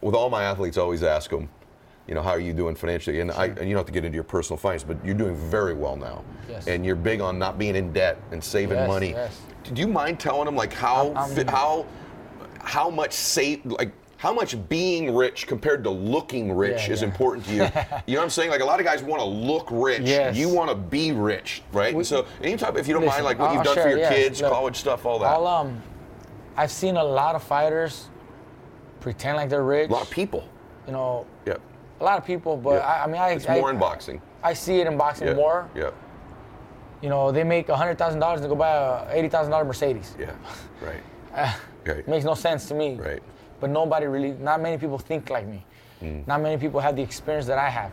with 0.02 0.16
all 0.16 0.30
my 0.32 0.44
athletes, 0.44 0.78
I 0.78 0.82
always 0.82 1.04
ask 1.04 1.30
them, 1.30 1.50
you 2.08 2.16
know, 2.16 2.24
how 2.24 2.32
are 2.32 2.40
you 2.40 2.52
doing 2.52 2.74
financially? 2.76 3.20
And, 3.20 3.32
I, 3.32 3.46
and 3.46 3.60
you 3.60 3.76
don't 3.76 3.78
have 3.78 3.86
to 3.86 3.92
get 3.92 4.04
into 4.04 4.16
your 4.16 4.24
personal 4.24 4.58
finance, 4.58 4.84
but 4.84 4.98
you're 5.06 5.14
doing 5.14 5.36
very 5.36 5.76
well 5.76 5.96
now. 5.96 6.24
Yes. 6.50 6.68
And 6.68 6.84
you're 6.84 6.96
big 6.96 7.22
on 7.22 7.38
not 7.38 7.60
being 7.60 7.76
in 7.76 7.94
debt 7.94 8.18
and 8.32 8.44
saving 8.44 8.78
Yes, 8.78 8.88
money. 8.88 9.12
yes. 9.12 9.40
Do 9.72 9.80
you 9.80 9.88
mind 9.88 10.20
telling 10.20 10.46
them 10.46 10.56
like 10.56 10.74
how 10.74 11.10
I'm- 11.14 11.18
I'm- 11.18 11.48
how 11.48 11.86
how 12.64 12.90
much 12.92 13.14
save 13.14 13.66
like 13.66 13.92
how 14.22 14.32
much 14.32 14.56
being 14.70 15.16
rich 15.16 15.48
compared 15.48 15.84
to 15.84 15.90
looking 15.90 16.56
rich 16.56 16.86
Yeah, 16.88 16.94
is 16.94 17.02
yeah. 17.02 17.08
important 17.08 17.44
to 17.48 17.52
you? 17.54 17.64
you 18.06 18.14
know 18.14 18.20
what 18.20 18.24
I'm 18.26 18.30
saying? 18.30 18.52
Like 18.52 18.62
a 18.62 18.66
lot 18.66 18.80
of 18.80 18.86
guys 18.86 19.02
want 19.02 19.20
to 19.20 19.26
look 19.26 19.68
rich. 19.72 20.02
Yes. 20.04 20.38
You 20.38 20.48
want 20.48 20.70
to 20.70 20.76
be 20.76 21.12
rich, 21.12 21.64
right? 21.74 21.92
We- 21.96 22.04
so, 22.04 22.28
talk 22.58 22.78
if 22.78 22.88
you 22.88 22.94
don't 22.94 23.04
mind, 23.04 23.26
like 23.26 23.40
what 23.40 23.50
I'll- 23.50 23.56
you've 23.56 23.64
done 23.64 23.76
for 23.82 23.90
your 23.90 23.98
yes. 23.98 24.14
kids, 24.14 24.42
Look, 24.44 24.52
college 24.52 24.76
stuff, 24.78 25.08
all 25.08 25.18
that. 25.18 25.26
I'll 25.26 25.48
um, 25.48 25.82
I've 26.56 26.70
seen 26.70 26.98
a 26.98 27.04
lot 27.04 27.34
of 27.34 27.42
fighters 27.42 28.10
pretend 29.00 29.38
like 29.38 29.50
they're 29.50 29.64
rich. 29.64 29.90
a 29.90 29.94
lot 29.94 30.04
of 30.04 30.12
people. 30.12 30.48
You 30.86 30.94
know, 30.94 31.26
Yeah. 31.48 31.56
a 32.00 32.04
lot 32.04 32.20
of 32.20 32.24
people, 32.26 32.56
but 32.58 32.76
Yeah. 32.76 32.86
I, 32.86 33.04
I 33.06 33.08
mean, 33.08 33.20
I 33.20 33.30
It's 33.32 33.50
I, 33.50 33.58
more 33.60 33.72
in 33.72 33.80
boxing. 33.80 34.22
I 34.44 34.54
see 34.54 34.82
it 34.82 34.86
in 34.86 34.98
boxing 34.98 35.30
Yeah. 35.30 35.34
more. 35.34 35.68
Yeah. 35.76 35.90
You 37.02 37.10
know, 37.10 37.32
they 37.32 37.44
make 37.44 37.68
hundred 37.70 37.98
thousand 37.98 38.20
dollars 38.20 38.42
to 38.42 38.48
go 38.48 38.54
buy 38.56 38.70
a 38.70 39.16
eighty 39.18 39.30
thousand 39.30 39.50
dollar 39.50 39.66
Mercedes. 39.66 40.16
Yeah. 40.20 40.30
Right. 40.80 41.56
Right. 41.84 41.98
It 41.98 42.08
makes 42.08 42.24
no 42.24 42.36
sense 42.36 42.68
to 42.68 42.76
me. 42.76 42.94
Right. 42.98 43.24
But 43.62 43.70
nobody 43.70 44.07
really, 44.07 44.32
not 44.32 44.59
many 44.62 44.78
people 44.78 44.97
think 44.97 45.30
like 45.30 45.47
me. 45.47 45.66
Mm. 46.01 46.28
Not 46.28 46.41
many 46.41 46.57
people 46.57 46.82
have 46.82 46.95
the 46.97 47.01
experience 47.01 47.45
that 47.45 47.57
I 47.57 47.70
have. 47.70 47.91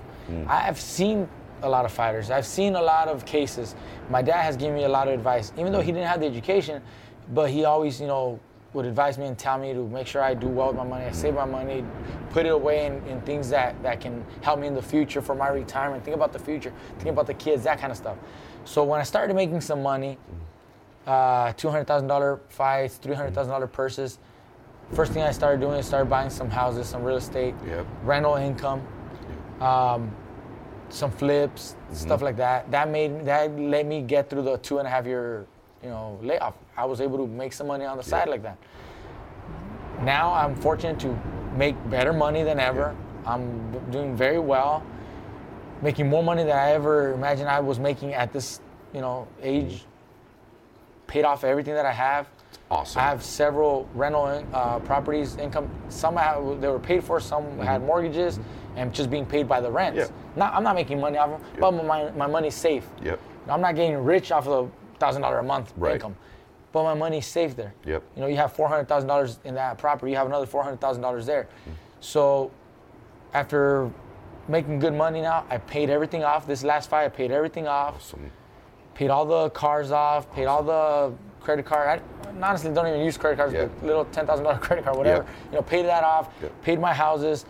I've 0.48 0.80
seen 0.80 1.28
a 1.62 1.68
lot 1.68 1.84
of 1.84 1.92
fighters. 1.92 2.30
I've 2.30 2.46
seen 2.46 2.74
a 2.74 2.82
lot 2.82 3.08
of 3.08 3.24
cases. 3.24 3.74
My 4.10 4.22
dad 4.22 4.42
has 4.42 4.56
given 4.56 4.74
me 4.74 4.84
a 4.84 4.88
lot 4.88 5.08
of 5.08 5.14
advice, 5.14 5.52
even 5.56 5.72
though 5.72 5.80
he 5.80 5.92
didn't 5.92 6.08
have 6.08 6.20
the 6.20 6.26
education, 6.26 6.82
but 7.34 7.50
he 7.50 7.64
always, 7.64 8.00
you 8.00 8.06
know, 8.06 8.40
would 8.74 8.84
advise 8.84 9.16
me 9.16 9.26
and 9.26 9.38
tell 9.38 9.58
me 9.58 9.72
to 9.72 9.86
make 9.88 10.06
sure 10.06 10.22
I 10.22 10.34
do 10.34 10.46
well 10.46 10.68
with 10.68 10.76
my 10.76 10.84
money, 10.84 11.06
I 11.06 11.12
save 11.12 11.34
my 11.34 11.46
money, 11.46 11.84
put 12.30 12.44
it 12.44 12.52
away 12.52 12.86
in, 12.86 13.02
in 13.06 13.20
things 13.22 13.48
that, 13.48 13.82
that 13.82 14.00
can 14.00 14.24
help 14.42 14.60
me 14.60 14.66
in 14.66 14.74
the 14.74 14.82
future 14.82 15.22
for 15.22 15.34
my 15.34 15.48
retirement. 15.48 16.04
Think 16.04 16.14
about 16.14 16.32
the 16.32 16.38
future, 16.38 16.72
think 16.98 17.10
about 17.10 17.26
the 17.26 17.34
kids, 17.34 17.64
that 17.64 17.78
kind 17.78 17.90
of 17.90 17.96
stuff. 17.96 18.18
So 18.64 18.84
when 18.84 19.00
I 19.00 19.04
started 19.04 19.34
making 19.34 19.62
some 19.62 19.82
money, 19.82 20.18
uh, 21.06 21.54
$200,000 21.54 22.40
fights, 22.50 23.00
$300,000 23.02 23.72
purses. 23.72 24.18
First 24.92 25.12
thing 25.12 25.22
I 25.22 25.32
started 25.32 25.60
doing 25.60 25.78
is 25.78 25.86
started 25.86 26.08
buying 26.08 26.30
some 26.30 26.48
houses, 26.50 26.88
some 26.88 27.02
real 27.02 27.16
estate, 27.16 27.54
Yep. 27.66 27.86
rental 28.04 28.36
income, 28.36 28.82
um, 29.60 30.10
some 30.88 31.10
flips, 31.10 31.74
Mm-hmm. 31.74 31.94
stuff 31.94 32.22
like 32.22 32.36
that. 32.36 32.70
That 32.70 32.88
made 32.88 33.24
that 33.26 33.58
let 33.58 33.86
me 33.86 34.00
get 34.02 34.30
through 34.30 34.42
the 34.42 34.56
two 34.58 34.78
and 34.78 34.86
a 34.86 34.90
half 34.90 35.04
year, 35.06 35.46
you 35.82 35.90
know, 35.90 36.18
layoff. 36.22 36.54
I 36.76 36.84
was 36.86 37.00
able 37.00 37.18
to 37.18 37.26
make 37.26 37.52
some 37.52 37.66
money 37.66 37.84
on 37.84 37.96
the 37.96 38.02
side 38.02 38.28
like 38.28 38.42
that. 38.42 38.56
Now 40.02 40.32
I'm 40.32 40.54
fortunate 40.56 40.98
to 41.00 41.16
make 41.56 41.74
better 41.90 42.12
money 42.12 42.42
than 42.42 42.58
ever. 42.60 42.94
I'm 43.26 43.70
doing 43.90 44.16
very 44.16 44.38
well, 44.38 44.82
making 45.82 46.08
more 46.08 46.22
money 46.22 46.44
than 46.44 46.56
I 46.56 46.70
ever 46.72 47.12
imagined 47.12 47.48
I 47.48 47.60
was 47.60 47.78
making 47.78 48.14
at 48.14 48.32
this, 48.32 48.60
you 48.94 49.00
know, 49.02 49.26
age. 49.42 49.84
Paid 51.08 51.24
off 51.24 51.42
everything 51.44 51.74
that 51.74 51.84
I 51.86 51.92
have. 51.92 52.26
Awesome. 52.70 53.00
I 53.00 53.04
have 53.04 53.22
several 53.24 53.88
rental 53.94 54.44
uh, 54.52 54.78
properties, 54.80 55.36
income. 55.36 55.70
Some 55.88 56.18
I 56.18 56.22
have, 56.24 56.60
they 56.60 56.68
were 56.68 56.78
paid 56.78 57.02
for, 57.02 57.18
some 57.18 57.58
had 57.58 57.82
mortgages, 57.82 58.38
and 58.76 58.92
just 58.92 59.10
being 59.10 59.24
paid 59.24 59.48
by 59.48 59.60
the 59.60 59.70
rents. 59.70 59.98
Mm-hmm. 59.98 60.12
Yeah. 60.38 60.38
Not, 60.44 60.54
I'm 60.54 60.62
not 60.62 60.74
making 60.74 61.00
money 61.00 61.16
off 61.16 61.30
them, 61.30 61.40
but 61.58 61.72
my, 61.84 62.10
my 62.10 62.26
money's 62.26 62.54
safe. 62.54 62.86
Yep. 63.02 63.18
I'm 63.48 63.62
not 63.62 63.74
getting 63.74 63.96
rich 64.04 64.30
off 64.32 64.46
of 64.46 64.66
the 64.92 64.98
thousand 64.98 65.22
dollar 65.22 65.38
a 65.38 65.42
month 65.42 65.72
Right. 65.78 65.94
income, 65.94 66.14
but 66.72 66.82
my 66.84 66.92
money's 66.94 67.26
safe 67.26 67.56
there. 67.56 67.72
Yep. 67.86 68.02
You 68.16 68.20
know, 68.22 68.28
you 68.28 68.36
have 68.36 68.52
four 68.52 68.68
hundred 68.68 68.86
thousand 68.86 69.08
dollars 69.08 69.38
in 69.44 69.54
that 69.54 69.78
property, 69.78 70.12
you 70.12 70.18
have 70.18 70.26
another 70.26 70.44
four 70.46 70.62
hundred 70.62 70.80
thousand 70.80 71.00
dollars 71.02 71.24
there. 71.24 71.44
Mm-hmm. 71.44 71.70
So, 72.00 72.50
after 73.32 73.90
making 74.46 74.78
good 74.78 74.94
money 74.94 75.20
now, 75.22 75.46
I 75.48 75.56
paid 75.58 75.88
everything 75.90 76.22
off. 76.24 76.46
This 76.46 76.62
last 76.64 76.90
fight, 76.90 77.04
I 77.04 77.08
paid 77.08 77.30
everything 77.30 77.66
off 77.66 77.94
Awesome. 77.96 78.30
paid 78.94 79.08
all 79.10 79.24
the 79.24 79.48
cars 79.50 79.90
off, 79.90 80.30
paid 80.32 80.44
all 80.46 80.62
the 80.62 81.14
credit 81.40 81.64
card. 81.64 82.00
I 82.26 82.46
honestly 82.48 82.72
don't 82.72 82.86
even 82.86 83.00
use 83.00 83.16
credit 83.16 83.36
cards, 83.36 83.52
Yeah. 83.52 83.66
but 83.66 83.86
little 83.86 84.04
ten 84.06 84.26
thousand 84.26 84.44
dollar 84.44 84.58
credit 84.66 84.84
card, 84.84 84.96
whatever. 84.96 85.24
Yeah. 85.24 85.50
You 85.50 85.56
know, 85.56 85.62
paid 85.62 85.86
that 85.86 86.04
off, 86.04 86.28
Yeah. 86.42 86.48
paid 86.62 86.80
my 86.80 86.92
houses. 86.94 87.44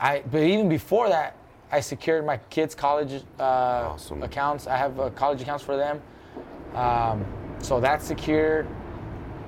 I, 0.00 0.22
but 0.30 0.42
even 0.42 0.68
before 0.68 1.08
that, 1.08 1.36
I 1.70 1.80
secured 1.80 2.24
my 2.26 2.36
kids' 2.50 2.74
college 2.74 3.22
uh, 3.40 3.42
Awesome. 3.42 4.22
accounts. 4.22 4.66
I 4.66 4.76
have 4.76 4.98
uh, 5.00 5.10
college 5.10 5.40
accounts 5.42 5.64
for 5.64 5.76
them, 5.76 6.00
um, 6.74 7.24
so 7.58 7.80
that's 7.80 8.06
secured. 8.06 8.66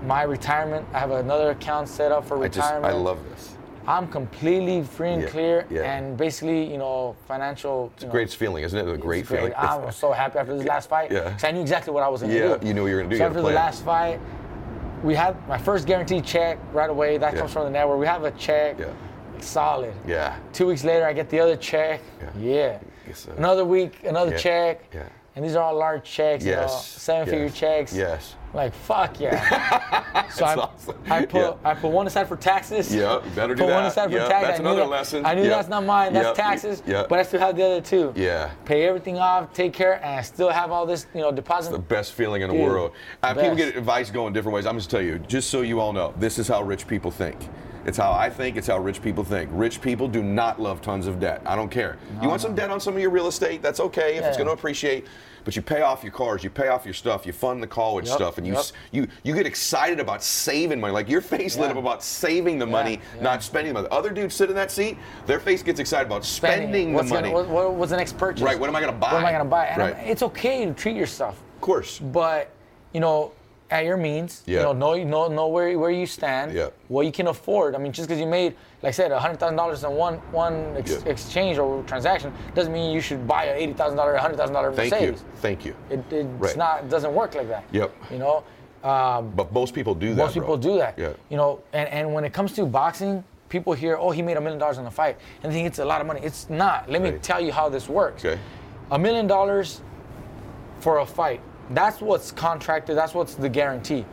My 0.06 0.22
retirement, 0.24 0.86
I 0.92 0.98
have 0.98 1.10
another 1.12 1.50
account 1.50 1.88
set 1.88 2.12
up 2.12 2.26
for 2.26 2.42
I 2.42 2.48
just 2.48 2.58
retirement. 2.58 2.94
I 2.94 2.96
love 2.96 3.18
this. 3.30 3.53
I'm 3.86 4.08
completely 4.08 4.82
free 4.82 5.10
and 5.10 5.22
Yeah, 5.22 5.28
clear, 5.28 5.66
yeah. 5.70 5.82
and 5.94 6.16
basically, 6.16 6.64
you 6.70 6.78
know, 6.78 7.14
financial. 7.28 7.90
It's 7.94 8.04
a 8.04 8.06
know, 8.06 8.12
great 8.12 8.32
feeling, 8.32 8.64
isn't 8.64 8.78
it? 8.78 8.90
A 8.90 8.96
great 8.96 9.26
great. 9.26 9.38
feeling. 9.40 9.54
I 9.56 9.76
was 9.76 9.94
so 9.96 10.10
happy 10.12 10.38
after 10.38 10.56
this 10.56 10.66
last 10.66 10.88
fight. 10.88 11.10
Yeah. 11.12 11.30
'cause 11.32 11.44
I 11.44 11.50
knew 11.50 11.60
exactly 11.60 11.92
what 11.92 12.02
I 12.02 12.08
was 12.08 12.22
going 12.22 12.32
to 12.32 12.38
Yeah, 12.38 12.56
do. 12.56 12.66
you 12.66 12.72
knew 12.74 12.82
what 12.82 12.88
you 12.88 12.94
were 12.96 13.02
gonna 13.02 13.10
do. 13.14 13.18
So 13.18 13.26
after 13.26 13.42
the 13.42 13.48
last 13.50 13.84
fight, 13.84 14.20
we 15.02 15.14
had 15.14 15.36
my 15.46 15.58
first 15.58 15.86
guaranteed 15.86 16.24
check 16.24 16.58
right 16.72 16.88
away. 16.88 17.18
That 17.18 17.34
Yeah. 17.34 17.40
comes 17.40 17.52
from 17.52 17.64
the 17.64 17.70
network. 17.70 17.98
We 18.00 18.06
have 18.06 18.24
a 18.24 18.30
check. 18.32 18.78
Yeah. 18.78 18.86
Solid. 19.40 19.92
Yeah. 20.06 20.36
Two 20.54 20.66
weeks 20.68 20.82
later, 20.84 21.04
I 21.06 21.12
get 21.12 21.28
the 21.28 21.40
other 21.40 21.56
check. 21.56 22.00
Yeah. 22.40 22.78
Yeah. 23.06 23.12
Uh, 23.28 23.32
Another 23.36 23.66
week, 23.66 24.02
another 24.04 24.30
Yeah. 24.30 24.36
check. 24.38 24.80
Yeah. 24.94 25.02
And 25.36 25.44
these 25.44 25.56
are 25.56 25.62
all 25.62 25.74
large 25.76 26.04
checks. 26.04 26.42
You 26.44 26.52
know, 26.52 26.60
Yes. 26.62 26.86
seven-figure 26.86 27.44
yes, 27.46 27.54
checks. 27.54 27.92
Yes. 27.94 28.34
Like 28.54 28.72
fuck 28.72 29.18
yeah. 29.18 30.28
so 30.30 30.44
I, 30.44 30.54
awesome. 30.54 30.96
I 31.10 31.24
put 31.26 31.40
Yeah. 31.40 31.54
I 31.64 31.74
put 31.74 31.90
one 31.90 32.06
aside 32.06 32.28
for 32.28 32.36
taxes. 32.36 32.94
Yeah, 32.94 33.20
better 33.34 33.54
do 33.54 33.64
put 33.64 33.72
one 33.72 33.82
that. 33.82 33.90
aside 33.92 34.10
for 34.10 34.16
Yeah, 34.16 34.28
taxes. 34.28 34.48
that's 34.48 34.60
I 34.60 34.62
knew 34.62 34.68
another 34.68 34.80
that- 34.82 34.90
lesson. 34.90 35.26
I 35.26 35.34
knew 35.34 35.42
Yeah. 35.42 35.48
that's 35.48 35.68
not 35.68 35.84
mine. 35.84 36.12
That's 36.12 36.36
taxes. 36.36 36.82
yeah. 36.86 37.04
But 37.08 37.18
I 37.18 37.22
still 37.24 37.40
have 37.40 37.56
the 37.56 37.64
other 37.64 37.80
two. 37.80 38.12
Yeah. 38.14 38.50
Pay 38.64 38.86
everything 38.86 39.18
off, 39.18 39.52
take 39.52 39.72
care, 39.72 39.94
and 39.94 40.18
I 40.20 40.22
still 40.22 40.50
have 40.50 40.70
all 40.70 40.86
this, 40.86 41.06
you 41.14 41.20
know, 41.20 41.32
deposit. 41.32 41.72
The 41.72 41.78
best 41.78 42.12
feeling 42.12 42.42
in 42.42 42.48
the 42.48 42.54
Dude, 42.56 42.62
world. 42.64 42.92
Uh, 43.22 43.34
people 43.34 43.56
get 43.56 43.76
advice 43.76 44.10
going 44.10 44.32
different 44.32 44.54
ways. 44.54 44.66
I'm 44.66 44.76
just 44.78 44.90
tell 44.90 45.02
you, 45.02 45.18
just 45.18 45.50
so 45.50 45.62
you 45.62 45.80
all 45.80 45.92
know, 45.92 46.14
this 46.18 46.38
is 46.38 46.46
how 46.46 46.62
rich 46.62 46.86
people 46.86 47.10
think. 47.10 47.36
It's 47.86 47.98
how 47.98 48.12
I 48.12 48.30
think. 48.30 48.56
It's 48.56 48.68
how 48.68 48.78
rich 48.78 49.02
people 49.02 49.24
think. 49.24 49.50
Rich 49.52 49.82
people 49.82 50.08
do 50.08 50.22
not 50.22 50.58
love 50.60 50.80
tons 50.80 51.06
of 51.06 51.20
debt. 51.20 51.42
I 51.44 51.54
don't 51.54 51.68
care. 51.70 51.98
you 52.22 52.28
want 52.28 52.40
some 52.40 52.54
debt 52.54 52.70
on 52.70 52.80
some 52.80 52.94
of 52.94 53.00
your 53.00 53.10
real 53.10 53.26
estate? 53.26 53.60
That's 53.62 53.78
okay 53.80 54.16
if 54.16 54.24
it's 54.24 54.36
going 54.38 54.46
to 54.46 54.54
appreciate. 54.54 55.06
But 55.44 55.56
you 55.56 55.62
pay 55.62 55.82
off 55.82 56.02
your 56.02 56.12
cars, 56.12 56.42
you 56.42 56.50
pay 56.50 56.68
off 56.68 56.84
your 56.84 56.94
stuff, 56.94 57.26
you 57.26 57.32
fund 57.32 57.62
the 57.62 57.66
college 57.66 58.06
Yep, 58.06 58.14
stuff, 58.16 58.38
and 58.38 58.46
you 58.46 58.54
yep. 58.54 58.64
you 58.92 59.06
you 59.22 59.34
get 59.34 59.46
excited 59.46 60.00
about 60.00 60.22
saving 60.22 60.80
money. 60.80 60.92
Like 60.94 61.08
your 61.08 61.20
face 61.20 61.56
lit 61.56 61.70
up 61.70 61.76
about 61.76 62.02
saving 62.02 62.58
the 62.58 62.66
money, 62.66 63.00
yeah. 63.16 63.22
not 63.22 63.42
spending 63.42 63.74
the 63.74 63.82
money. 63.82 63.88
Other 63.92 64.10
dudes 64.10 64.34
sit 64.34 64.48
in 64.48 64.56
that 64.56 64.70
seat, 64.70 64.96
their 65.26 65.38
face 65.40 65.62
gets 65.62 65.80
excited 65.80 66.06
about 66.06 66.24
spending, 66.24 66.94
what's 66.94 67.08
the 67.08 67.14
money. 67.14 67.30
Gonna, 67.30 67.44
what, 67.48 67.48
what- 67.66 67.74
what's 67.74 67.90
the 67.90 67.96
next 67.96 68.16
purchase? 68.16 68.42
Right, 68.42 68.58
what 68.58 68.68
am 68.68 68.76
I 68.76 68.80
gonna 68.80 68.92
buy? 68.92 69.12
What 69.12 69.20
am 69.20 69.26
I 69.26 69.32
gonna 69.32 69.44
buy? 69.44 69.66
And 69.66 69.82
I'm- 69.82 69.92
Right. 69.94 70.06
it's 70.06 70.22
okay 70.22 70.64
to 70.64 70.72
treat 70.72 70.96
yourself, 70.96 71.40
of 71.54 71.60
course. 71.60 71.98
but 71.98 72.50
you 72.92 73.00
know, 73.00 73.32
at 73.70 73.84
your 73.84 73.96
means, 73.96 74.42
Yeah. 74.46 74.58
you 74.58 74.62
know, 74.64 74.72
know 74.72 74.94
know 75.04 75.28
know 75.28 75.48
where 75.48 75.76
where 75.78 75.90
you 75.90 76.06
stand, 76.06 76.52
Yeah. 76.52 76.68
what 76.88 77.06
you 77.06 77.12
can 77.12 77.28
afford. 77.28 77.74
I 77.74 77.78
mean, 77.78 77.92
just 77.92 78.08
because 78.08 78.20
you 78.20 78.26
made, 78.26 78.54
like 78.82 78.88
I 78.88 78.92
said, 78.92 79.10
hundred 79.12 79.40
thousand 79.40 79.56
dollars 79.56 79.82
in 79.84 79.92
one 79.92 80.14
one 80.32 80.74
ex- 80.76 81.02
Yeah. 81.04 81.10
exchange 81.12 81.58
or 81.58 81.82
transaction 81.84 82.32
doesn't 82.54 82.72
mean 82.72 82.92
you 82.92 83.00
should 83.00 83.26
buy 83.26 83.44
a 83.46 83.54
eighty 83.54 83.72
thousand 83.72 83.96
dollar, 83.96 84.16
hundred 84.16 84.36
thousand 84.36 84.54
dollar 84.54 84.72
Thank 84.72 84.92
Mercedes. 84.92 85.20
you. 85.20 85.26
Thank 85.40 85.64
you. 85.64 85.74
It, 85.90 86.00
it's 86.12 86.28
Right. 86.38 86.56
not 86.56 86.84
it 86.84 86.90
doesn't 86.90 87.14
work 87.14 87.34
like 87.34 87.48
that. 87.48 87.64
Yep. 87.72 87.90
You 88.10 88.18
know. 88.18 88.44
Um, 88.84 89.32
But 89.34 89.50
most 89.50 89.72
people 89.74 89.94
do 89.94 90.10
that. 90.14 90.16
most 90.24 90.34
people 90.34 90.58
bro. 90.58 90.72
do 90.72 90.76
that. 90.78 90.98
Yeah. 90.98 91.14
You 91.30 91.38
know, 91.38 91.60
and, 91.72 91.88
and 91.88 92.12
when 92.12 92.22
it 92.24 92.34
comes 92.34 92.52
to 92.52 92.66
boxing, 92.66 93.24
people 93.48 93.72
hear, 93.72 93.96
oh, 93.96 94.10
he 94.10 94.20
made 94.20 94.36
a 94.36 94.40
million 94.42 94.58
dollars 94.58 94.76
on 94.76 94.84
the 94.84 94.90
fight, 94.90 95.16
and 95.42 95.50
they 95.50 95.56
think 95.56 95.66
it's 95.68 95.78
a 95.78 95.84
lot 95.86 96.02
of 96.02 96.06
money. 96.06 96.20
It's 96.22 96.50
not. 96.50 96.90
Let 96.90 97.00
me 97.00 97.12
tell 97.22 97.40
you 97.40 97.50
how 97.50 97.70
this 97.70 97.88
works. 97.88 98.22
Okay. 98.22 98.38
A 98.90 98.98
million 98.98 99.26
dollars 99.26 99.80
for 100.80 100.98
a 100.98 101.06
fight. 101.06 101.40
That's 101.70 102.00
what's 102.00 102.30
contracted. 102.32 102.96
That's 102.96 103.14
what's 103.14 103.34
the 103.34 103.48
guarantee. 103.48 104.04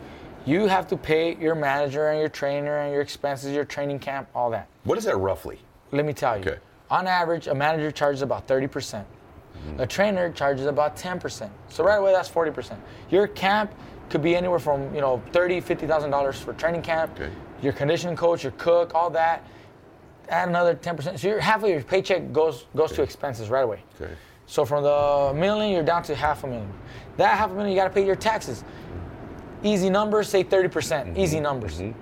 You 0.45 0.67
have 0.67 0.87
to 0.87 0.97
pay 0.97 1.35
your 1.35 1.53
manager 1.55 2.09
and 2.09 2.19
your 2.19 2.29
trainer 2.29 2.79
and 2.79 2.91
your 2.91 3.01
expenses, 3.01 3.51
your 3.53 3.65
training 3.65 3.99
camp, 3.99 4.27
all 4.33 4.49
that. 4.51 4.67
What 4.83 4.97
is 4.97 5.03
that 5.03 5.17
roughly? 5.17 5.59
Let 5.91 6.05
me 6.05 6.13
tell 6.13 6.37
you. 6.37 6.41
Okay. 6.43 6.59
On 6.89 7.05
average, 7.07 7.47
a 7.47 7.53
manager 7.53 7.91
charges 7.91 8.21
about 8.21 8.47
30%. 8.47 8.71
percent 8.71 9.07
A 9.77 9.85
trainer 9.85 10.31
charges 10.31 10.65
about 10.65 10.95
10%. 10.95 11.49
So 11.69 11.83
right 11.83 11.97
away, 11.97 12.11
that's 12.11 12.29
40%. 12.29 12.77
Your 13.09 13.27
camp 13.27 13.73
could 14.09 14.21
be 14.21 14.35
anywhere 14.35 14.59
from, 14.59 14.93
you 14.93 15.01
know, 15.01 15.21
30, 15.31 15.61
50,000 15.61 16.09
dollars 16.09 16.39
for 16.41 16.53
training 16.53 16.81
camp. 16.81 17.11
Okay. 17.15 17.31
Your 17.61 17.73
conditioning 17.73 18.15
coach, 18.15 18.43
your 18.43 18.51
cook, 18.53 18.93
all 18.95 19.09
that. 19.11 19.45
Add 20.29 20.49
another 20.49 20.75
10%. 20.75 21.19
So 21.19 21.27
your 21.27 21.39
half 21.39 21.63
of 21.63 21.69
your 21.69 21.81
paycheck 21.83 22.31
goes 22.33 22.65
goes 22.75 22.91
to 22.93 23.03
expenses 23.03 23.49
right 23.49 23.63
away. 23.63 23.83
Okay. 23.99 24.13
So 24.51 24.65
from 24.65 24.83
the 24.83 25.31
million, 25.33 25.71
you're 25.71 25.81
down 25.81 26.03
to 26.03 26.13
half 26.13 26.43
a 26.43 26.47
million. 26.47 26.69
That 27.15 27.37
half 27.37 27.51
a 27.51 27.53
million, 27.53 27.71
you 27.71 27.77
got 27.77 27.87
to 27.87 27.93
pay 27.93 28.05
your 28.05 28.17
taxes. 28.17 28.65
Easy 29.63 29.89
numbers, 29.89 30.27
say 30.27 30.43
30%. 30.43 30.67
Mm-hmm. 30.69 31.17
Easy 31.17 31.39
numbers. 31.39 31.79
You 31.79 31.95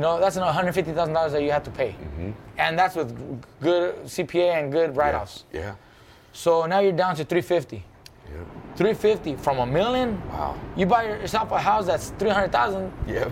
know, 0.00 0.20
that's 0.20 0.36
another 0.36 0.56
$150,000 0.56 1.32
that 1.32 1.42
you 1.42 1.50
have 1.50 1.64
to 1.64 1.70
pay. 1.72 1.88
Mm-hmm. 1.88 2.30
And 2.58 2.78
that's 2.78 2.94
with 2.94 3.10
good 3.60 3.96
CPA 4.04 4.60
and 4.60 4.70
good 4.70 4.94
write-offs. 4.94 5.46
Yeah. 5.52 5.74
So 6.32 6.64
now 6.64 6.78
you're 6.78 6.92
down 6.92 7.16
to 7.16 7.24
350. 7.24 7.84
Yeah. 8.28 8.36
350 8.76 9.34
from 9.34 9.58
a 9.58 9.66
million. 9.66 10.22
Wow. 10.28 10.60
You 10.76 10.86
buy 10.86 11.06
yourself 11.06 11.50
a 11.50 11.58
house 11.58 11.86
that's 11.86 12.10
300,000. 12.20 12.92
Yeah. 13.08 13.28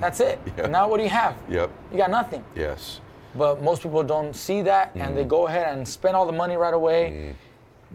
That's 0.00 0.18
it. 0.18 0.40
Yeah. 0.58 0.66
Now 0.66 0.88
what 0.88 0.96
do 0.96 1.04
you 1.04 1.08
have? 1.10 1.36
Yep. 1.48 1.70
You 1.92 1.98
got 1.98 2.10
nothing. 2.10 2.44
Yes. 2.56 3.00
But 3.36 3.62
most 3.62 3.80
people 3.84 4.02
don't 4.02 4.34
see 4.34 4.60
that 4.62 4.90
and 4.94 5.02
Mm-hmm. 5.04 5.14
they 5.14 5.24
go 5.24 5.46
ahead 5.46 5.78
and 5.78 5.86
spend 5.86 6.16
all 6.16 6.26
the 6.26 6.32
money 6.32 6.56
right 6.56 6.74
away. 6.74 7.36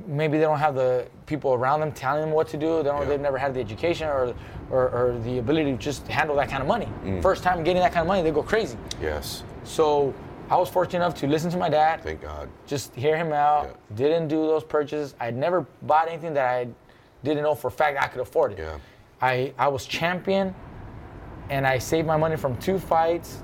Maybe 0.05 0.37
they 0.37 0.43
don't 0.43 0.59
have 0.59 0.75
the 0.75 1.07
people 1.25 1.53
around 1.53 1.79
them 1.79 1.91
telling 1.91 2.21
them 2.21 2.31
what 2.31 2.47
to 2.49 2.57
do. 2.57 2.77
They 2.77 2.89
don't, 2.89 3.01
Yeah. 3.01 3.05
They've 3.09 3.19
never 3.21 3.37
had 3.37 3.53
the 3.53 3.59
education 3.59 4.07
or, 4.07 4.33
or, 4.69 4.89
or 4.89 5.19
the 5.23 5.39
ability 5.39 5.71
to 5.71 5.77
just 5.77 6.07
handle 6.07 6.35
that 6.37 6.49
kind 6.49 6.61
of 6.61 6.67
money. 6.67 6.87
Mm. 7.03 7.21
First 7.21 7.43
time 7.43 7.63
getting 7.63 7.81
that 7.81 7.91
kind 7.93 8.01
of 8.01 8.07
money, 8.07 8.21
they 8.21 8.31
go 8.31 8.43
crazy. 8.43 8.77
Yes. 9.01 9.43
So 9.63 10.13
I 10.49 10.55
was 10.57 10.69
fortunate 10.69 11.03
enough 11.03 11.15
to 11.19 11.27
listen 11.27 11.49
to 11.51 11.57
my 11.57 11.69
dad, 11.69 12.01
Thank 12.03 12.21
God. 12.21 12.49
just 12.65 12.93
hear 12.95 13.17
him 13.17 13.33
out. 13.33 13.65
Yeah. 13.89 13.95
Didn't 13.95 14.27
do 14.29 14.47
those 14.47 14.63
purchases. 14.63 15.15
I'd 15.19 15.35
never 15.35 15.65
bought 15.81 16.07
anything 16.07 16.33
that 16.35 16.47
I 16.49 16.67
didn't 17.23 17.43
know 17.43 17.55
for 17.55 17.67
a 17.67 17.71
fact 17.71 17.97
I 18.01 18.07
could 18.07 18.21
afford 18.21 18.53
it. 18.53 18.59
Yeah. 18.59 18.77
I, 19.21 19.53
I 19.57 19.67
was 19.67 19.85
champion 19.85 20.53
and 21.49 21.65
I 21.67 21.77
saved 21.79 22.07
my 22.07 22.17
money 22.17 22.35
from 22.37 22.55
two 22.57 22.77
fights 22.79 23.43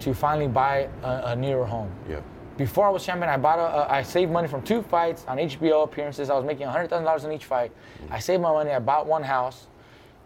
to 0.00 0.12
finally 0.12 0.48
buy 0.48 0.88
a, 1.02 1.22
a 1.26 1.36
newer 1.36 1.64
home. 1.64 1.90
Yeah. 2.08 2.20
Before 2.56 2.86
I 2.86 2.90
was 2.90 3.04
champion, 3.04 3.28
I 3.28 3.36
bought 3.36 3.58
a, 3.58 3.62
a, 3.62 3.92
I 3.96 4.02
saved 4.02 4.32
money 4.32 4.48
from 4.48 4.62
two 4.62 4.82
fights 4.82 5.24
on 5.28 5.36
HBO 5.38 5.84
appearances. 5.84 6.30
I 6.30 6.34
was 6.34 6.44
making 6.44 6.66
$100,000 6.66 7.24
in 7.24 7.32
each 7.32 7.44
fight. 7.44 7.70
I 8.10 8.18
saved 8.18 8.42
my 8.42 8.50
money. 8.52 8.70
I 8.70 8.78
bought 8.78 9.06
one 9.06 9.22
house. 9.22 9.66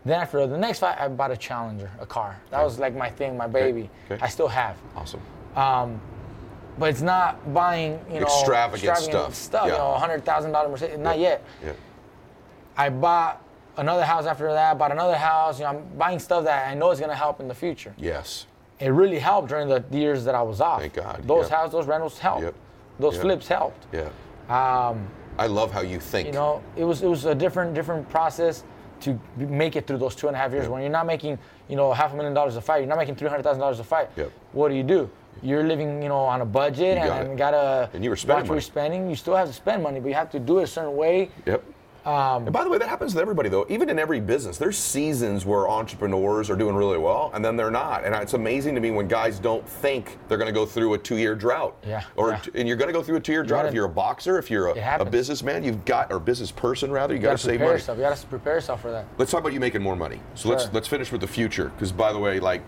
Then 0.04 0.20
after 0.20 0.46
the 0.46 0.56
next 0.56 0.78
fight, 0.78 0.96
I 0.98 1.08
bought 1.08 1.30
a 1.30 1.36
Challenger, 1.36 1.90
a 2.00 2.06
car. 2.06 2.40
That 2.50 2.62
was 2.62 2.78
like 2.78 2.94
my 2.94 3.10
thing, 3.10 3.36
my 3.36 3.46
baby. 3.48 3.90
Okay. 4.10 4.22
I 4.22 4.28
still 4.28 4.48
have. 4.48 4.76
Awesome. 4.96 5.20
Um, 5.56 6.00
but 6.78 6.88
it's 6.90 7.02
not 7.02 7.52
buying, 7.52 7.98
you 8.08 8.20
know, 8.20 8.26
Extravagant 8.26 8.96
stuff. 8.96 9.34
stuff. 9.34 9.66
Yeah. 9.66 9.72
You 9.72 9.78
know, 9.78 9.94
hundred 9.94 10.24
thousand 10.24 10.52
dollar 10.52 10.68
Mercedes. 10.70 10.96
Not 10.98 11.18
Yeah. 11.18 11.28
yet. 11.30 11.44
Yeah. 11.62 11.72
I 12.76 12.88
bought 12.88 13.42
another 13.76 14.04
house 14.04 14.24
after 14.24 14.50
that. 14.52 14.78
Bought 14.78 14.92
another 14.92 15.16
house. 15.16 15.58
You 15.58 15.64
know, 15.64 15.70
I'm 15.70 15.84
buying 15.98 16.18
stuff 16.18 16.44
that 16.44 16.68
I 16.68 16.74
know 16.74 16.90
is 16.92 17.00
gonna 17.00 17.14
help 17.14 17.40
in 17.40 17.48
the 17.48 17.54
future. 17.54 17.92
Yes. 17.98 18.46
It 18.80 18.88
really 18.88 19.18
helped 19.18 19.48
during 19.48 19.68
the 19.68 19.84
years 19.90 20.24
that 20.24 20.34
I 20.34 20.42
was 20.42 20.60
off. 20.60 20.80
Thank 20.80 20.94
God, 20.94 21.22
Those 21.26 21.44
yep. 21.50 21.58
houses, 21.58 21.72
those 21.72 21.86
rentals 21.86 22.18
helped. 22.18 22.42
Yep. 22.42 22.54
Those 22.98 23.14
Yep. 23.14 23.22
flips 23.22 23.48
helped. 23.48 23.86
Yeah. 23.92 24.08
Um, 24.48 25.06
I 25.38 25.46
love 25.46 25.70
how 25.72 25.80
you 25.82 26.00
think. 26.00 26.26
you 26.26 26.32
know, 26.32 26.62
it 26.76 26.84
was 26.84 27.02
it 27.02 27.06
was 27.08 27.24
a 27.24 27.34
different 27.34 27.74
different 27.74 28.08
process 28.08 28.64
to 29.00 29.18
make 29.36 29.76
it 29.76 29.86
through 29.86 29.98
those 29.98 30.14
two 30.14 30.26
and 30.28 30.36
a 30.36 30.38
half 30.38 30.52
years. 30.52 30.64
Yep. 30.64 30.72
When 30.72 30.82
you're 30.82 30.90
not 30.90 31.06
making, 31.06 31.38
you 31.68 31.76
know, 31.76 31.92
half 31.92 32.12
a 32.12 32.16
million 32.16 32.34
dollars 32.34 32.56
a 32.56 32.60
fight, 32.60 32.78
you're 32.78 32.88
not 32.88 32.98
making 32.98 33.14
three 33.16 33.28
hundred 33.28 33.42
thousand 33.44 33.60
dollars 33.60 33.80
a 33.80 33.84
fight. 33.84 34.08
Yep. 34.16 34.30
What 34.52 34.68
do 34.68 34.74
you 34.74 34.82
do? 34.82 35.08
You're 35.42 35.64
living, 35.64 36.02
you 36.02 36.08
know, 36.08 36.18
on 36.18 36.40
a 36.42 36.44
budget 36.44 36.98
You 36.98 37.04
got 37.06 37.22
and, 37.22 37.38
gotta 37.38 37.88
And 37.94 38.04
you 38.04 38.10
were 38.10 38.16
spending 38.16 38.42
watch 38.42 38.42
what 38.42 38.48
money. 38.48 38.56
you're 38.56 38.60
spending. 38.62 39.08
You 39.08 39.16
still 39.16 39.36
have 39.36 39.46
to 39.48 39.54
spend 39.54 39.82
money, 39.82 40.00
but 40.00 40.08
you 40.08 40.14
have 40.14 40.30
to 40.32 40.38
do 40.40 40.58
it 40.58 40.64
a 40.64 40.66
certain 40.66 40.96
way. 40.96 41.30
Yep. 41.46 41.62
Um, 42.06 42.44
and 42.44 42.52
by 42.52 42.64
the 42.64 42.70
way, 42.70 42.78
that 42.78 42.88
happens 42.88 43.12
to 43.14 43.20
everybody 43.20 43.48
though. 43.48 43.66
Even 43.68 43.88
in 43.90 43.98
every 43.98 44.20
business, 44.20 44.56
there's 44.58 44.78
seasons 44.78 45.44
where 45.44 45.68
entrepreneurs 45.68 46.48
are 46.50 46.56
doing 46.56 46.74
really 46.74 46.98
well, 46.98 47.30
and 47.34 47.44
then 47.44 47.56
they're 47.56 47.70
not. 47.70 48.04
And 48.04 48.14
it's 48.14 48.34
amazing 48.34 48.74
to 48.74 48.80
me 48.80 48.90
when 48.90 49.06
guys 49.08 49.38
don't 49.38 49.66
think 49.68 50.18
they're 50.28 50.38
going 50.38 50.48
to 50.48 50.52
go 50.52 50.64
through 50.64 50.94
a 50.94 50.98
two-year 50.98 51.34
drought. 51.34 51.76
Yeah, 51.86 52.04
Or 52.16 52.30
yeah. 52.30 52.40
and 52.54 52.66
you're 52.66 52.76
going 52.76 52.88
to 52.88 52.92
go 52.92 53.02
through 53.02 53.16
a 53.16 53.20
two-year 53.20 53.42
drought 53.42 53.66
if 53.66 53.74
you're 53.74 53.84
a 53.84 53.88
boxer, 53.88 54.38
if 54.38 54.50
you're 54.50 54.68
a, 54.68 54.96
a 55.00 55.04
businessman, 55.04 55.62
you've 55.62 55.84
got 55.84 56.10
or 56.12 56.18
business 56.18 56.50
person 56.50 56.90
rather, 56.90 57.14
you, 57.14 57.20
You 57.20 57.26
got 57.26 57.32
to 57.32 57.38
save 57.38 57.60
money. 57.60 57.72
yourself. 57.72 57.98
You 57.98 58.04
gotta 58.04 58.26
prepare 58.26 58.54
yourself 58.54 58.80
for 58.80 58.90
that. 58.90 59.04
Let's 59.18 59.30
talk 59.30 59.40
about 59.40 59.52
you 59.52 59.60
making 59.60 59.82
more 59.82 59.96
money. 59.96 60.20
So 60.34 60.48
let's 60.48 60.72
let's 60.72 60.88
finish 60.88 61.12
with 61.12 61.20
the 61.20 61.26
future, 61.28 61.68
because 61.76 61.92
by 61.92 62.12
the 62.12 62.18
way, 62.18 62.40
like. 62.40 62.62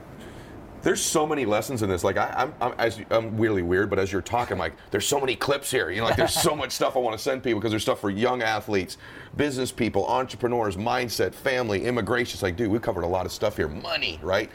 There's 0.83 1.01
so 1.01 1.27
many 1.27 1.45
lessons 1.45 1.83
in 1.83 1.89
this. 1.89 2.03
Like 2.03 2.17
I, 2.17 2.33
I'm, 2.37 2.55
I'm, 2.61 2.75
as, 2.79 3.01
I'm 3.11 3.37
really 3.37 3.63
weird, 3.63 3.89
but 3.89 3.99
as 3.99 4.11
you're 4.11 4.21
talking, 4.23 4.59
like 4.59 4.73
there's 4.91 5.07
so 5.07 5.21
many 5.21 5.37
clips 5.37 5.71
here. 5.71 5.91
You 5.91 6.01
know, 6.01 6.07
like 6.07 6.17
there's 6.17 6.35
so 6.35 6.57
much 6.63 6.73
stuff 6.73 6.97
I 6.97 6.99
want 6.99 7.17
to 7.17 7.23
send 7.23 7.43
people 7.43 7.61
because 7.61 7.71
there's 7.71 7.83
stuff 7.83 8.01
for 8.01 8.11
young 8.11 8.43
athletes, 8.43 8.99
business 9.37 9.71
people, 9.71 10.07
entrepreneurs, 10.09 10.77
mindset, 10.77 11.35
family, 11.35 11.85
immigration. 11.85 12.35
It's 12.37 12.43
like, 12.43 12.57
dude, 12.57 12.71
we 12.71 12.79
covered 12.79 13.05
a 13.05 13.07
lot 13.07 13.27
of 13.27 13.33
stuff 13.33 13.57
here. 13.57 13.69
Money, 13.69 14.19
right? 14.23 14.51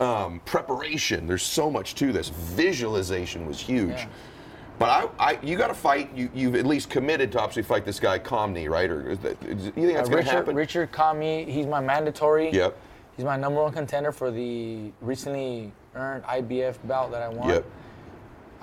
Um, 0.00 0.40
preparation. 0.44 1.26
There's 1.26 1.42
so 1.42 1.70
much 1.70 1.94
to 1.96 2.12
this. 2.12 2.28
Visualization 2.28 3.46
was 3.46 3.60
huge. 3.60 3.90
Yeah. 3.90 4.08
But 4.78 5.12
I, 5.18 5.32
I, 5.32 5.38
you 5.42 5.58
got 5.58 5.68
to 5.68 5.74
fight. 5.74 6.10
You, 6.16 6.30
you've 6.34 6.54
at 6.56 6.64
least 6.64 6.88
committed 6.88 7.30
to 7.32 7.40
obviously 7.40 7.62
fight 7.62 7.84
this 7.84 8.00
guy 8.00 8.18
Commey, 8.18 8.66
right? 8.70 8.90
Or 8.90 9.10
is 9.10 9.18
that, 9.18 9.36
you 9.42 9.56
think 9.56 9.74
that's 9.94 10.08
Uh, 10.08 10.12
going 10.12 10.12
to 10.12 10.16
Richard 10.16 10.30
happen? 10.30 10.56
Richard 10.56 10.92
Commey, 10.92 11.46
he's 11.46 11.66
my 11.66 11.80
mandatory. 11.80 12.50
Yep. 12.50 12.78
He's 13.16 13.24
my 13.24 13.36
number 13.36 13.62
one 13.62 13.72
contender 13.72 14.12
for 14.12 14.30
the 14.30 14.92
recently 15.00 15.72
earned 15.94 16.24
IBF 16.24 16.76
belt 16.86 17.10
that 17.12 17.22
I 17.22 17.28
won. 17.28 17.48
Yep. 17.48 17.66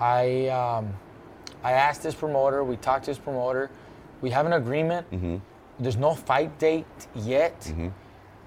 I 0.00 0.48
um, 0.48 0.94
I 1.62 1.72
asked 1.72 2.02
his 2.02 2.14
promoter. 2.14 2.64
We 2.64 2.76
talked 2.76 3.04
to 3.04 3.10
his 3.10 3.18
promoter. 3.18 3.70
We 4.20 4.30
have 4.30 4.46
an 4.46 4.54
agreement. 4.54 5.10
Mm-hmm. 5.10 5.36
There's 5.78 5.96
no 5.96 6.14
fight 6.14 6.58
date 6.58 6.86
yet. 7.14 7.60
Mm-hmm. 7.60 7.88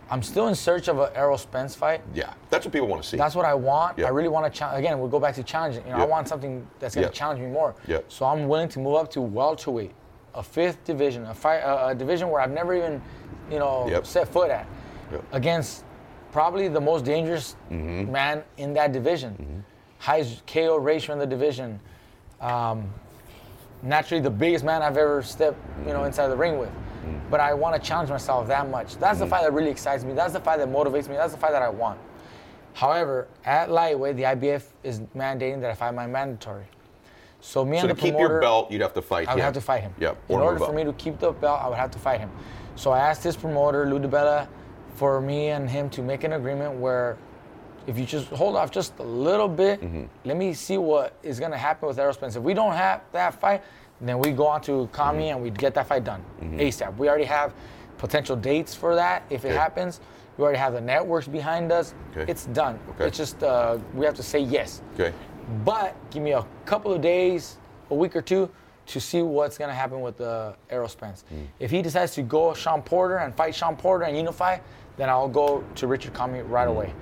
I'm 0.10 0.22
still 0.22 0.50
in 0.50 0.56
search 0.56 0.90
of 0.90 1.00
an 1.00 1.10
Errol 1.16 1.38
Spence 1.38 1.74
fight. 1.74 2.02
Yeah, 2.14 2.34
that's 2.50 2.66
what 2.66 2.74
people 2.74 2.90
want 2.90 3.02
to 3.02 3.08
see. 3.08 3.16
That's 3.16 3.34
what 3.36 3.46
I 3.46 3.54
want. 3.54 3.98
Yep. 3.98 4.08
I 4.08 4.10
really 4.10 4.28
want 4.28 4.52
to 4.52 4.58
challenge. 4.58 4.80
Again, 4.80 5.00
we'll 5.00 5.08
go 5.08 5.20
back 5.22 5.36
to 5.36 5.44
challenging. 5.44 5.86
You 5.86 5.92
know, 5.94 6.00
I 6.00 6.06
want 6.06 6.28
something 6.28 6.68
that's 6.80 6.96
going 6.96 7.04
to 7.04 7.08
Yep. 7.08 7.14
challenge 7.14 7.40
me 7.40 7.48
more. 7.48 7.76
Yep. 7.88 8.12
So 8.12 8.26
I'm 8.26 8.50
willing 8.50 8.68
to 8.70 8.80
move 8.80 8.96
up 8.96 9.10
to 9.12 9.22
welterweight, 9.22 9.94
a 10.36 10.44
fifth 10.44 10.84
division, 10.84 11.26
a 11.28 11.34
fight, 11.34 11.60
a, 11.60 11.88
a 11.90 11.96
division 11.96 12.30
where 12.30 12.42
I've 12.42 12.52
never 12.52 12.74
even, 12.76 13.02
you 13.50 13.60
know, 13.60 13.88
Yep. 13.88 14.06
set 14.06 14.28
foot 14.28 14.52
at, 14.52 14.66
Yep. 15.14 15.24
against 15.32 15.86
probably 16.32 16.68
the 16.68 16.82
most 16.82 17.06
dangerous 17.06 17.56
Mm-hmm. 17.72 18.12
man 18.12 18.44
in 18.58 18.74
that 18.74 18.92
division. 18.92 19.64
Highest 20.00 20.46
KO 20.48 20.78
ratio 20.78 21.14
in 21.14 21.20
the 21.20 21.28
division. 21.28 21.80
Um, 22.40 22.92
naturally, 23.84 24.22
the 24.22 24.30
biggest 24.32 24.64
man 24.66 24.82
I've 24.82 24.98
ever 24.98 25.22
stepped, 25.22 25.58
you 25.86 25.94
know, 25.94 26.04
inside 26.06 26.28
the 26.28 26.36
ring 26.36 26.58
with. 26.58 26.70
But 27.30 27.40
I 27.40 27.54
want 27.54 27.82
to 27.82 27.88
challenge 27.88 28.10
myself 28.10 28.48
that 28.48 28.70
much. 28.70 28.98
That's 28.98 29.20
the 29.20 29.26
fight 29.28 29.44
that 29.44 29.54
really 29.54 29.72
excites 29.72 30.04
me. 30.04 30.14
That's 30.14 30.34
the 30.34 30.40
fight 30.40 30.58
that 30.58 30.70
motivates 30.70 31.08
me. 31.08 31.16
That's 31.16 31.32
the 31.34 31.40
fight 31.40 31.52
that 31.52 31.62
I 31.62 31.70
want. 31.70 32.00
However, 32.74 33.28
at 33.46 33.72
lightweight, 33.72 34.16
the 34.18 34.24
IBF 34.24 34.64
is 34.84 35.00
mandating 35.16 35.62
that 35.62 35.72
I 35.72 35.74
fight 35.74 35.94
my 35.94 36.08
mandatory. 36.08 36.66
So 37.40 37.66
me 37.66 37.78
so 37.78 37.88
and 37.88 37.90
to 37.90 37.96
the 37.96 38.02
keep 38.02 38.14
promoter, 38.14 38.34
your 38.36 38.42
belt, 38.42 38.72
you'd 38.72 38.82
have 38.82 38.94
to 38.94 39.02
fight 39.02 39.28
I 39.28 39.34
would 39.34 39.40
him. 39.40 39.46
have 39.46 39.54
to 39.56 39.62
fight 39.62 39.82
him. 39.82 39.94
Yep. 40.00 40.18
In 40.30 40.40
order 40.40 40.60
for 40.60 40.74
me 40.74 40.84
to 40.84 40.94
keep 40.94 41.20
the 41.20 41.32
belt, 41.32 41.60
I 41.62 41.68
would 41.70 41.78
have 41.78 41.90
to 41.92 42.00
fight 42.00 42.20
him. 42.20 42.30
So 42.76 42.92
I 42.92 43.00
asked 43.00 43.24
his 43.24 43.36
promoter, 43.36 43.88
Lou 43.90 44.00
DiBella, 44.00 44.48
for 45.02 45.20
me 45.20 45.48
and 45.48 45.68
him 45.68 45.90
to 45.90 46.04
make 46.04 46.24
an 46.24 46.34
agreement 46.34 46.76
where 46.76 47.18
if 47.88 47.98
you 47.98 48.06
just 48.06 48.28
hold 48.28 48.56
off 48.56 48.70
just 48.70 48.94
a 49.00 49.04
little 49.04 49.48
bit, 49.48 49.82
Mm-hmm. 49.82 50.04
let 50.26 50.38
me 50.38 50.54
see 50.54 50.78
what 50.78 51.16
is 51.24 51.40
gonna 51.40 51.58
happen 51.58 51.88
with 51.88 51.98
Errol 51.98 52.14
Spence. 52.14 52.36
If 52.36 52.44
we 52.44 52.54
don't 52.54 52.74
have 52.74 53.02
that 53.12 53.34
fight, 53.34 53.64
then 54.00 54.20
we 54.20 54.30
go 54.30 54.46
on 54.46 54.62
to 54.62 54.88
Commey 54.94 55.24
Mm-hmm. 55.24 55.34
and 55.38 55.42
we 55.42 55.50
get 55.50 55.74
that 55.74 55.88
fight 55.88 56.04
done 56.04 56.24
ASAP. 56.40 56.96
We 56.98 57.10
already 57.10 57.24
have 57.26 57.52
potential 57.98 58.36
dates 58.36 58.76
for 58.76 58.94
that 58.94 59.24
if 59.32 59.44
it 59.44 59.48
Okay. 59.48 59.58
happens. 59.58 60.02
We 60.38 60.44
already 60.44 60.60
have 60.60 60.74
the 60.74 60.82
networks 60.82 61.28
behind 61.28 61.72
us. 61.72 61.96
Okay. 62.16 62.32
It's 62.32 62.46
done. 62.62 62.80
Okay. 62.92 63.08
It's 63.08 63.18
just 63.18 63.42
uh, 63.42 63.80
we 63.96 64.06
have 64.06 64.16
to 64.18 64.24
say 64.24 64.38
yes. 64.40 64.84
Okay. 64.94 65.12
But 65.66 65.96
give 66.12 66.22
me 66.22 66.34
a 66.34 66.46
couple 66.66 66.94
of 66.94 67.02
days, 67.02 67.58
a 67.90 67.96
week 67.96 68.16
or 68.16 68.22
two, 68.22 68.50
to 68.94 69.00
see 69.00 69.22
what's 69.24 69.58
gonna 69.58 69.74
happen 69.84 70.02
with 70.02 70.18
the 70.18 70.56
Errol 70.70 70.88
Spence. 70.90 71.24
Mm. 71.34 71.48
If 71.60 71.72
he 71.72 71.82
decides 71.82 72.14
to 72.16 72.22
go 72.22 72.54
Shawn 72.54 72.82
Porter 72.84 73.18
and 73.18 73.34
fight 73.34 73.56
Shawn 73.56 73.76
Porter 73.76 74.06
and 74.06 74.16
unify, 74.18 74.58
then 74.98 75.10
I'll 75.10 75.30
go 75.30 75.64
to 75.76 75.88
Richard 75.88 76.14
Commey 76.14 76.48
right 76.48 76.68
away. 76.68 76.94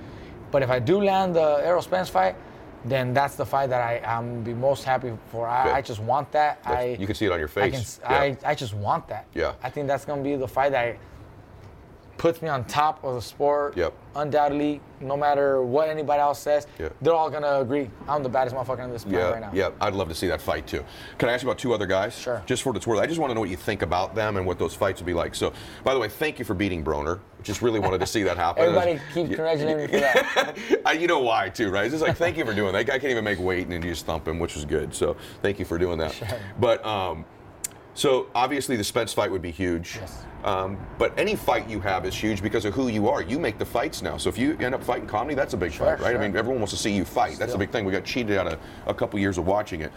But 0.50 0.62
if 0.62 0.70
I 0.70 0.78
do 0.78 1.02
land 1.02 1.34
the 1.34 1.60
Errol 1.64 1.82
Spence 1.82 2.08
fight, 2.08 2.36
then 2.84 3.12
that's 3.12 3.36
the 3.36 3.44
fight 3.44 3.68
that 3.68 3.82
I 3.82 4.00
am 4.04 4.42
be 4.42 4.54
most 4.54 4.84
happy 4.84 5.12
for. 5.30 5.46
I, 5.46 5.78
I 5.78 5.82
just 5.82 6.00
want 6.00 6.32
that. 6.32 6.62
That's- 6.64 6.78
I 6.78 7.00
you 7.00 7.06
can 7.06 7.14
see 7.14 7.26
it 7.26 7.32
on 7.32 7.38
your 7.38 7.50
I, 7.56 7.70
can, 7.70 7.72
face. 7.72 8.00
Yeah. 8.02 8.10
I, 8.10 8.36
I 8.44 8.54
just 8.54 8.74
want 8.74 9.06
that. 9.08 9.26
Yeah. 9.34 9.54
I 9.62 9.70
think 9.70 9.86
that's 9.86 10.04
gonna 10.04 10.22
be 10.22 10.36
the 10.36 10.48
fight 10.48 10.72
that 10.72 10.96
puts 12.20 12.42
me 12.42 12.50
on 12.50 12.62
top 12.66 13.02
of 13.02 13.14
the 13.14 13.22
sport. 13.22 13.74
Yep. 13.78 13.94
Undoubtedly, 14.14 14.78
no 15.00 15.16
matter 15.16 15.62
what 15.62 15.88
anybody 15.88 16.20
else 16.20 16.38
says, 16.38 16.66
Yep. 16.78 16.94
they're 17.00 17.14
all 17.14 17.30
gonna 17.30 17.60
agree 17.60 17.88
I'm 18.06 18.22
the 18.22 18.28
baddest 18.28 18.54
motherfucker 18.54 18.84
in 18.84 18.90
this 18.90 19.04
planet 19.04 19.20
Yeah, 19.22 19.30
right 19.30 19.40
now. 19.40 19.50
yeah, 19.54 19.70
I'd 19.80 19.94
love 19.94 20.10
to 20.10 20.14
see 20.14 20.26
that 20.28 20.42
fight 20.42 20.66
too. 20.66 20.84
Can 21.16 21.30
I 21.30 21.32
ask 21.32 21.42
you 21.42 21.48
about 21.48 21.58
two 21.58 21.72
other 21.72 21.86
guys? 21.86 22.14
Sure. 22.18 22.42
Just 22.44 22.62
for 22.62 22.70
what 22.70 22.76
it's 22.76 22.86
worth, 22.86 23.00
I 23.00 23.06
just 23.06 23.18
want 23.18 23.30
to 23.30 23.34
know 23.34 23.40
what 23.40 23.48
you 23.48 23.56
think 23.56 23.80
about 23.80 24.14
them 24.14 24.36
and 24.36 24.44
what 24.44 24.58
those 24.58 24.74
fights 24.74 25.00
would 25.00 25.06
be 25.06 25.14
like. 25.14 25.34
So, 25.34 25.54
by 25.82 25.94
the 25.94 26.00
way, 26.00 26.10
thank 26.10 26.38
you 26.38 26.44
for 26.44 26.52
beating 26.52 26.84
Broner. 26.84 27.20
Just 27.42 27.62
really 27.62 27.80
wanted 27.80 28.00
to 28.00 28.06
see 28.06 28.22
that 28.24 28.36
happen. 28.36 28.64
Everybody 28.64 29.00
keeps 29.14 29.28
congratulating 29.28 29.78
me 29.78 29.86
for 29.86 30.00
that. 30.00 30.58
I, 30.84 30.92
you 30.92 31.06
know 31.06 31.20
why 31.20 31.48
too, 31.48 31.70
right? 31.70 31.86
It's 31.86 31.94
just 31.94 32.04
like 32.04 32.18
thank 32.18 32.36
you 32.36 32.44
for 32.44 32.52
doing 32.52 32.74
that. 32.74 32.84
Guy 32.84 32.98
can't 32.98 33.12
even 33.12 33.24
make 33.24 33.38
weight, 33.38 33.62
and 33.62 33.72
then 33.72 33.80
you 33.82 33.92
just 33.92 34.04
thump 34.04 34.28
him, 34.28 34.38
which 34.38 34.56
was 34.56 34.66
good. 34.66 34.94
So 34.94 35.16
thank 35.40 35.58
you 35.58 35.64
for 35.64 35.78
doing 35.78 35.96
that. 35.96 36.12
Sure. 36.12 36.28
But 36.58 36.84
um, 36.84 37.24
so 37.94 38.28
obviously 38.34 38.76
the 38.76 38.84
Spence 38.84 39.12
fight 39.12 39.30
would 39.30 39.42
be 39.42 39.50
huge. 39.50 39.96
Yes. 40.00 40.24
Um, 40.44 40.78
but 40.98 41.12
any 41.18 41.36
fight 41.36 41.68
you 41.68 41.80
have 41.80 42.06
is 42.06 42.14
huge 42.14 42.42
because 42.42 42.64
of 42.64 42.72
who 42.72 42.88
you 42.88 43.08
are. 43.08 43.20
You 43.22 43.38
make 43.38 43.58
the 43.58 43.64
fights 43.66 44.00
now. 44.00 44.16
So 44.16 44.28
if 44.30 44.38
you 44.38 44.56
end 44.58 44.74
up 44.74 44.82
fighting 44.82 45.06
Commey, 45.08 45.34
that's 45.36 45.52
a 45.52 45.56
big 45.56 45.72
Sure, 45.72 45.86
fight, 45.86 46.00
right? 46.00 46.12
sure. 46.12 46.22
I 46.22 46.26
mean, 46.28 46.36
everyone 46.36 46.60
wants 46.60 46.72
to 46.72 46.78
see 46.78 46.92
you 46.92 47.04
fight. 47.04 47.30
That's 47.38 47.42
a 47.42 47.46
Still. 47.48 47.58
big 47.58 47.70
thing. 47.70 47.84
We 47.84 47.92
got 47.92 48.04
cheated 48.04 48.38
out 48.38 48.46
of 48.46 48.58
a 48.86 48.94
couple 48.94 49.18
years 49.18 49.36
of 49.36 49.46
watching 49.46 49.82
it. 49.82 49.92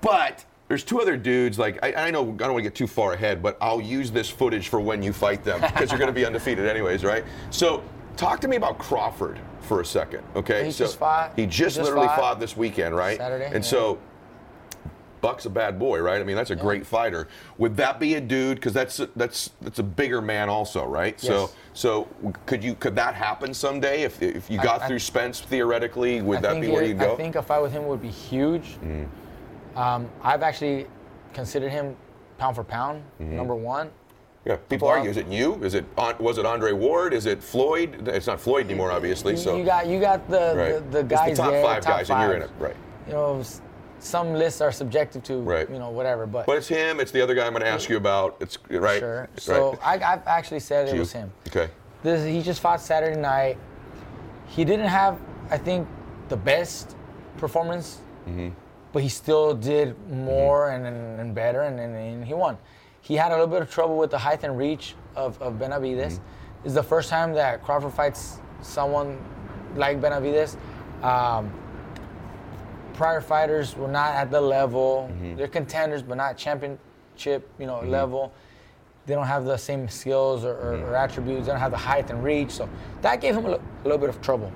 But 0.00 0.44
there's 0.68 0.82
two 0.84 1.00
other 1.00 1.16
dudes. 1.16 1.58
Like 1.58 1.78
I, 1.84 2.06
I 2.06 2.10
know 2.10 2.22
I 2.22 2.24
don't 2.36 2.52
want 2.52 2.58
to 2.58 2.62
get 2.62 2.74
too 2.74 2.86
far 2.86 3.12
ahead, 3.12 3.42
but 3.42 3.58
I'll 3.60 3.80
use 3.82 4.10
this 4.10 4.30
footage 4.30 4.68
for 4.68 4.80
when 4.80 5.02
you 5.02 5.12
fight 5.12 5.44
them 5.44 5.60
because 5.72 5.90
you're 5.90 5.98
going 5.98 6.08
to 6.12 6.18
be 6.18 6.24
undefeated 6.24 6.66
anyways, 6.66 7.04
right? 7.04 7.24
So 7.50 7.82
talk 8.16 8.40
to 8.42 8.48
me 8.48 8.56
about 8.56 8.78
Crawford 8.78 9.38
for 9.60 9.80
a 9.80 9.84
second, 9.84 10.22
okay? 10.36 10.64
He 10.64 10.70
so 10.70 10.84
just 10.84 10.98
fought- 10.98 11.32
He 11.36 11.44
just, 11.44 11.58
he 11.58 11.64
just 11.64 11.78
literally 11.78 12.06
fought 12.06 12.18
fought 12.18 12.40
this 12.40 12.56
weekend, 12.56 12.94
right? 12.96 13.18
Saturday, 13.18 13.46
And 13.46 13.56
yeah. 13.56 13.60
so. 13.70 13.98
Buck's 15.20 15.46
a 15.46 15.50
bad 15.50 15.78
boy, 15.78 16.00
right? 16.00 16.20
I 16.20 16.24
mean, 16.24 16.36
that's 16.36 16.50
a 16.50 16.56
great 16.56 16.86
fighter. 16.86 17.28
Would 17.58 17.76
that 17.78 17.98
be 17.98 18.14
a 18.14 18.20
dude? 18.20 18.56
Because 18.56 18.72
that's 18.72 19.00
a, 19.00 19.08
that's 19.16 19.50
that's 19.62 19.78
a 19.78 19.82
bigger 19.82 20.20
man, 20.20 20.48
also, 20.48 20.84
right? 20.84 21.18
So 21.20 21.40
Yes. 21.42 21.54
so 21.74 22.08
could 22.46 22.62
you 22.62 22.74
could 22.74 22.94
that 22.96 23.14
happen 23.14 23.52
someday 23.54 24.02
if 24.02 24.20
if 24.22 24.50
you 24.50 24.58
got 24.58 24.82
I- 24.82 24.88
through 24.88 24.98
Spence 25.00 25.40
theoretically? 25.40 26.20
Would 26.22 26.38
I 26.38 26.40
that 26.54 26.60
be 26.60 26.68
where 26.68 26.84
you'd 26.84 26.98
go? 26.98 27.10
Mm. 27.10 27.14
I 27.14 27.16
think 27.16 27.36
a 27.36 27.42
fight 27.42 27.60
with 27.62 27.72
him 27.72 27.86
would 27.86 28.02
be 28.02 28.08
huge. 28.10 28.76
Um, 29.74 30.08
I've 30.22 30.42
actually 30.42 30.86
considered 31.32 31.70
him 31.70 31.96
pound 32.38 32.56
for 32.56 32.64
pound 32.64 33.02
Mm-hmm. 33.20 33.36
number 33.36 33.54
one. 33.54 33.90
Yeah, 34.44 34.56
people 34.68 34.86
argue. 34.86 35.10
Is 35.10 35.16
it 35.16 35.26
you? 35.26 35.54
Is 35.64 35.74
it 35.74 35.84
was 36.20 36.38
it 36.38 36.46
Andre 36.46 36.70
Ward? 36.72 37.12
Is 37.12 37.26
it 37.26 37.42
Floyd? 37.42 38.06
It's 38.06 38.28
not 38.28 38.40
Floyd 38.40 38.66
anymore, 38.66 38.92
obviously. 38.92 39.32
You- 39.32 39.38
So 39.38 39.56
you 39.56 39.64
got 39.64 39.86
you 39.88 39.98
got 40.00 40.28
the 40.30 40.54
right. 40.56 40.90
the, 40.92 41.02
the 41.02 41.14
It's 41.26 41.36
the 41.38 41.42
top 41.42 41.50
there, 41.50 41.64
five 41.64 41.82
top 41.82 41.96
guys, 41.98 42.10
and 42.10 42.20
you're 42.22 42.34
in 42.34 42.42
it, 42.42 42.50
right? 42.60 42.76
You 43.08 43.12
know, 43.14 43.42
some 43.98 44.34
lists 44.34 44.60
are 44.60 44.72
subjective 44.72 45.22
to 45.24 45.38
Right. 45.40 45.68
you 45.70 45.78
know 45.78 45.90
whatever, 45.90 46.26
but, 46.26 46.46
But 46.46 46.58
it's 46.58 46.68
him. 46.68 47.00
It's 47.00 47.10
the 47.10 47.20
other 47.22 47.34
guy 47.34 47.46
I'm 47.46 47.52
going 47.52 47.62
to 47.62 47.68
ask 47.68 47.88
you 47.88 47.96
about. 47.96 48.36
It's 48.40 48.58
right. 48.70 48.98
sure. 49.00 49.20
Right. 49.20 49.40
So 49.40 49.78
I, 49.82 49.94
I've 49.94 50.26
actually 50.26 50.60
said 50.60 50.88
it 50.88 50.98
was 50.98 51.12
him. 51.12 51.32
Okay. 51.48 51.68
This 52.02 52.24
he 52.26 52.42
just 52.42 52.60
fought 52.60 52.80
Saturday 52.80 53.18
night. 53.20 53.56
He 54.48 54.64
didn't 54.64 54.86
have, 54.88 55.18
I 55.50 55.58
think, 55.58 55.88
the 56.28 56.36
best 56.36 56.94
performance, 57.38 57.98
Mm-hmm. 58.28 58.48
but 58.92 59.02
he 59.02 59.08
still 59.08 59.54
did 59.54 59.94
more 60.10 60.70
and, 60.70 60.84
and, 60.86 61.20
and 61.20 61.34
better, 61.34 61.62
and, 61.62 61.78
and, 61.78 61.94
and 61.94 62.24
he 62.24 62.34
won. 62.34 62.58
He 63.00 63.14
had 63.14 63.30
a 63.30 63.34
little 63.34 63.46
bit 63.46 63.62
of 63.62 63.70
trouble 63.70 63.96
with 63.96 64.10
the 64.10 64.18
height 64.18 64.42
and 64.42 64.58
reach 64.58 64.94
of, 65.14 65.40
of 65.40 65.54
Benavidez. 65.54 66.14
Mm-hmm. 66.14 66.64
It's 66.64 66.74
the 66.74 66.82
first 66.82 67.08
time 67.08 67.32
that 67.34 67.62
Crawford 67.62 67.92
fights 67.92 68.40
someone 68.62 69.16
like 69.76 70.00
Benavidez. 70.00 70.56
Um, 71.04 71.52
prior 72.96 73.20
fighters 73.20 73.76
were 73.76 73.88
not 73.88 74.14
at 74.14 74.30
the 74.30 74.40
level. 74.40 75.08
Mm-hmm. 75.12 75.36
They're 75.36 75.48
contenders, 75.48 76.02
but 76.02 76.16
not 76.16 76.36
championship, 76.36 77.48
you 77.58 77.66
know, 77.66 77.80
level. 77.82 78.32
They 79.04 79.14
don't 79.14 79.26
have 79.26 79.44
the 79.44 79.56
same 79.56 79.88
skills 79.88 80.44
or, 80.44 80.52
or, 80.54 80.72
Mm-hmm. 80.74 80.84
or 80.84 80.96
attributes. 80.96 81.46
They 81.46 81.52
don't 81.52 81.60
have 81.60 81.70
the 81.70 81.76
height 81.76 82.10
and 82.10 82.24
reach. 82.24 82.50
So 82.50 82.68
that 83.02 83.20
gave 83.20 83.36
him 83.36 83.46
a, 83.46 83.60
little 83.84 83.98
bit 83.98 84.08
of 84.08 84.20
trouble. 84.20 84.50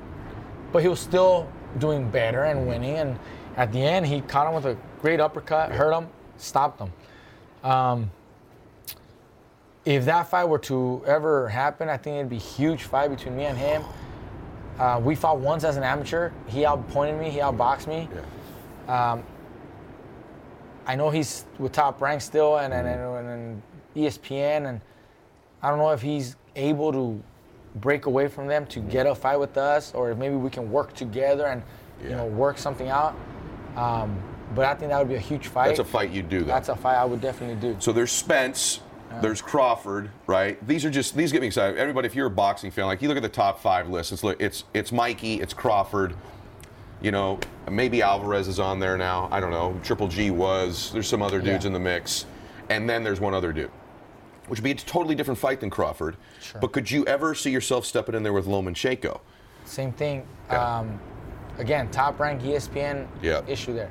But 0.72 0.82
he 0.82 0.88
was 0.88 0.98
still 0.98 1.48
doing 1.78 2.10
better 2.10 2.44
and 2.44 2.66
winning. 2.66 2.96
And 2.96 3.18
at 3.56 3.72
the 3.72 3.80
end, 3.80 4.06
he 4.06 4.22
caught 4.22 4.48
him 4.48 4.54
with 4.54 4.66
a 4.66 4.76
great 5.00 5.20
uppercut, 5.20 5.70
hurt 5.70 5.92
him, 5.92 6.08
stopped 6.36 6.80
him. 6.80 6.92
Um, 7.62 8.10
if 9.84 10.04
that 10.06 10.28
fight 10.28 10.44
were 10.44 10.58
to 10.60 11.02
ever 11.06 11.48
happen, 11.48 11.88
I 11.88 11.96
think 11.96 12.16
it'd 12.16 12.28
be 12.28 12.36
a 12.36 12.38
huge 12.38 12.84
fight 12.84 13.08
between 13.08 13.36
me 13.36 13.44
and 13.44 13.56
him. 13.56 13.82
Uh, 14.80 14.98
we 14.98 15.14
fought 15.14 15.38
once 15.38 15.62
as 15.62 15.76
an 15.76 15.82
amateur. 15.82 16.30
He 16.46 16.64
outpointed 16.64 17.20
me. 17.20 17.30
He 17.30 17.38
outboxed 17.38 17.86
me. 17.86 18.08
Yeah. 18.88 19.22
I 20.86 20.96
know 20.96 21.10
he's 21.10 21.44
with 21.58 21.70
top 21.70 22.00
rank 22.00 22.20
still 22.20 22.56
and, 22.58 22.74
and, 22.74 22.88
and, 22.88 23.28
and 23.28 23.62
E 23.94 24.06
ESPN, 24.06 24.68
and 24.68 24.80
I 25.62 25.68
don't 25.70 25.78
know 25.78 25.90
if 25.90 26.02
he's 26.02 26.34
able 26.56 26.92
to 26.92 27.22
break 27.76 28.06
away 28.06 28.26
from 28.26 28.48
them 28.48 28.66
to 28.66 28.80
get 28.80 29.06
a 29.06 29.14
fight 29.14 29.38
with 29.38 29.56
us, 29.56 29.94
or 29.94 30.10
if 30.10 30.18
maybe 30.18 30.34
we 30.34 30.50
can 30.50 30.72
work 30.72 30.92
together 30.94 31.46
and 31.46 31.62
you 32.02 32.10
know 32.10 32.26
work 32.26 32.58
something 32.58 32.88
out. 32.88 33.14
Um, 33.76 34.20
but 34.54 34.64
I 34.64 34.74
think 34.74 34.90
that 34.90 34.98
would 34.98 35.08
be 35.08 35.14
a 35.14 35.20
huge 35.20 35.46
fight. 35.46 35.68
That's 35.68 35.78
a 35.78 35.84
fight 35.84 36.10
you 36.10 36.22
do. 36.22 36.40
Though. 36.40 36.46
That's 36.46 36.70
a 36.70 36.74
fight 36.74 36.96
I 36.96 37.04
would 37.04 37.20
definitely 37.20 37.56
do. 37.56 37.76
So 37.78 37.92
there's 37.92 38.10
Spence, 38.10 38.80
there's 39.20 39.42
Crawford, 39.42 40.10
right? 40.26 40.64
These 40.66 40.84
are 40.84 40.90
just 40.90 41.16
these 41.16 41.32
get 41.32 41.40
me 41.40 41.48
excited. 41.48 41.76
Everybody, 41.78 42.06
if 42.06 42.14
you're 42.14 42.26
a 42.26 42.30
boxing 42.30 42.70
fan, 42.70 42.86
like 42.86 43.02
you 43.02 43.08
look 43.08 43.16
at 43.16 43.22
the 43.22 43.28
top 43.28 43.60
five 43.60 43.88
list, 43.88 44.12
it's 44.12 44.22
it's 44.38 44.64
it's 44.74 44.92
Mikey, 44.92 45.40
it's 45.40 45.52
Crawford, 45.52 46.14
you 47.02 47.10
know, 47.10 47.38
maybe 47.70 48.02
Alvarez 48.02 48.46
is 48.48 48.60
on 48.60 48.78
there 48.78 48.96
now. 48.96 49.28
I 49.32 49.40
don't 49.40 49.50
know. 49.50 49.78
Triple 49.82 50.08
G 50.08 50.30
was. 50.30 50.90
There's 50.92 51.08
some 51.08 51.22
other 51.22 51.40
dudes 51.40 51.64
Yeah. 51.64 51.68
in 51.68 51.72
the 51.72 51.80
mix, 51.80 52.26
and 52.68 52.88
then 52.88 53.02
there's 53.02 53.20
one 53.20 53.34
other 53.34 53.52
dude, 53.52 53.70
which 54.48 54.60
would 54.60 54.64
be 54.64 54.70
a 54.70 54.74
totally 54.74 55.14
different 55.14 55.38
fight 55.38 55.60
than 55.60 55.70
Crawford. 55.70 56.16
Sure. 56.40 56.60
But 56.60 56.72
could 56.72 56.90
you 56.90 57.04
ever 57.06 57.34
see 57.34 57.50
yourself 57.50 57.84
stepping 57.84 58.14
in 58.14 58.22
there 58.22 58.32
with 58.32 58.46
Lomachenko? 58.46 59.20
Same 59.64 59.92
thing. 59.92 60.26
Yeah. 60.50 60.78
Um, 60.78 61.00
again, 61.58 61.90
top 61.90 62.18
rank 62.20 62.42
ESPN 62.42 63.06
Yeah. 63.22 63.42
issue 63.46 63.72
there. 63.74 63.90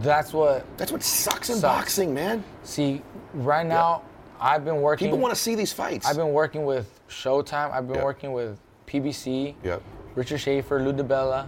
That's 0.00 0.32
what. 0.32 0.64
That's 0.78 0.92
what 0.92 1.02
sucks 1.02 1.48
in 1.50 1.56
Sucks. 1.56 1.62
boxing, 1.78 2.14
man. 2.14 2.42
See, 2.62 3.02
right 3.34 3.66
now, 3.66 4.02
I've 4.42 4.64
been 4.64 4.80
working. 4.82 5.06
People 5.06 5.18
want 5.18 5.32
to 5.34 5.40
see 5.40 5.54
these 5.54 5.72
fights. 5.72 6.06
I've 6.06 6.16
been 6.16 6.32
working 6.32 6.64
with 6.64 7.00
Showtime. 7.08 7.70
I've 7.72 7.86
been 7.86 7.96
Yeah. 7.98 8.04
working 8.04 8.32
with 8.32 8.58
PBC. 8.86 9.54
Yeah. 9.62 9.76
Richard 10.16 10.38
Schaefer, 10.38 10.82
Lou 10.82 10.92
DiBella. 10.92 11.46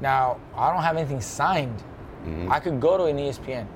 Now, 0.00 0.38
I 0.56 0.72
don't 0.72 0.82
have 0.82 0.96
anything 0.96 1.20
signed. 1.20 1.82
Mm-hmm. 2.24 2.50
I 2.50 2.60
could 2.60 2.80
go 2.80 2.96
to 2.96 3.04
an 3.04 3.18
ESPN, 3.18 3.66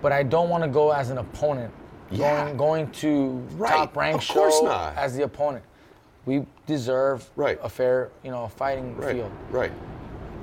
but 0.00 0.12
I 0.12 0.22
don't 0.22 0.48
want 0.48 0.62
to 0.62 0.68
go 0.70 0.92
as 0.92 1.10
an 1.10 1.18
opponent. 1.18 1.72
Yeah. 2.10 2.44
Going 2.44 2.56
going 2.56 2.90
to 2.92 3.42
Right. 3.56 3.70
top 3.72 3.96
rank 3.96 4.22
show 4.22 4.48
not. 4.62 4.96
as 4.96 5.16
the 5.16 5.24
opponent. 5.24 5.64
We 6.26 6.46
deserve 6.66 7.28
Right. 7.36 7.58
a 7.62 7.68
fair, 7.68 8.10
you 8.22 8.30
know, 8.30 8.46
fighting 8.48 8.96
right. 8.96 9.16
field. 9.16 9.30
Right. 9.50 9.72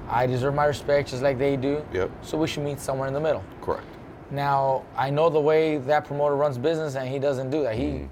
I 0.10 0.28
deserve 0.28 0.54
my 0.54 0.66
respect 0.66 1.10
just 1.10 1.24
like 1.24 1.38
they 1.38 1.56
do. 1.56 1.84
Yep. 1.94 2.12
So 2.24 2.38
we 2.38 2.48
should 2.48 2.64
meet 2.64 2.80
somewhere 2.80 3.08
in 3.08 3.14
the 3.14 3.20
middle. 3.20 3.44
Correct. 3.62 3.86
Now 4.32 4.84
I 4.96 5.10
know 5.10 5.30
the 5.30 5.40
way 5.40 5.78
that 5.78 6.06
promoter 6.06 6.36
runs 6.36 6.58
business, 6.58 6.96
and 6.96 7.08
he 7.08 7.20
doesn't 7.20 7.50
do 7.50 7.64
that. 7.64 7.76
He 7.76 7.84
mm. 7.84 8.10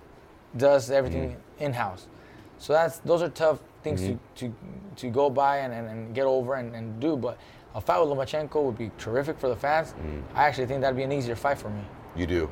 does 0.57 0.91
everything 0.91 1.31
mm. 1.31 1.61
in 1.61 1.73
house. 1.73 2.07
So 2.57 2.73
that's 2.73 2.99
those 2.99 3.21
are 3.21 3.29
tough 3.29 3.59
things 3.83 4.01
to, 4.01 4.07
mm-hmm. 4.09 4.35
to 4.35 4.53
to 4.97 5.09
go 5.09 5.29
by 5.29 5.59
and, 5.59 5.73
and, 5.73 5.87
and 5.87 6.13
get 6.13 6.25
over 6.25 6.55
and, 6.55 6.75
and 6.75 6.99
do. 6.99 7.15
But 7.15 7.37
a 7.73 7.81
fight 7.81 7.99
with 7.99 8.09
Lomachenko 8.09 8.63
would 8.63 8.77
be 8.77 8.91
terrific 8.97 9.39
for 9.39 9.47
the 9.47 9.55
fans. 9.55 9.93
Mm. 9.93 10.23
I 10.35 10.43
actually 10.45 10.67
think 10.67 10.81
that'd 10.81 10.97
be 10.97 11.03
an 11.03 11.11
easier 11.11 11.35
fight 11.35 11.57
for 11.57 11.69
me. 11.69 11.81
You 12.15 12.27
do. 12.27 12.49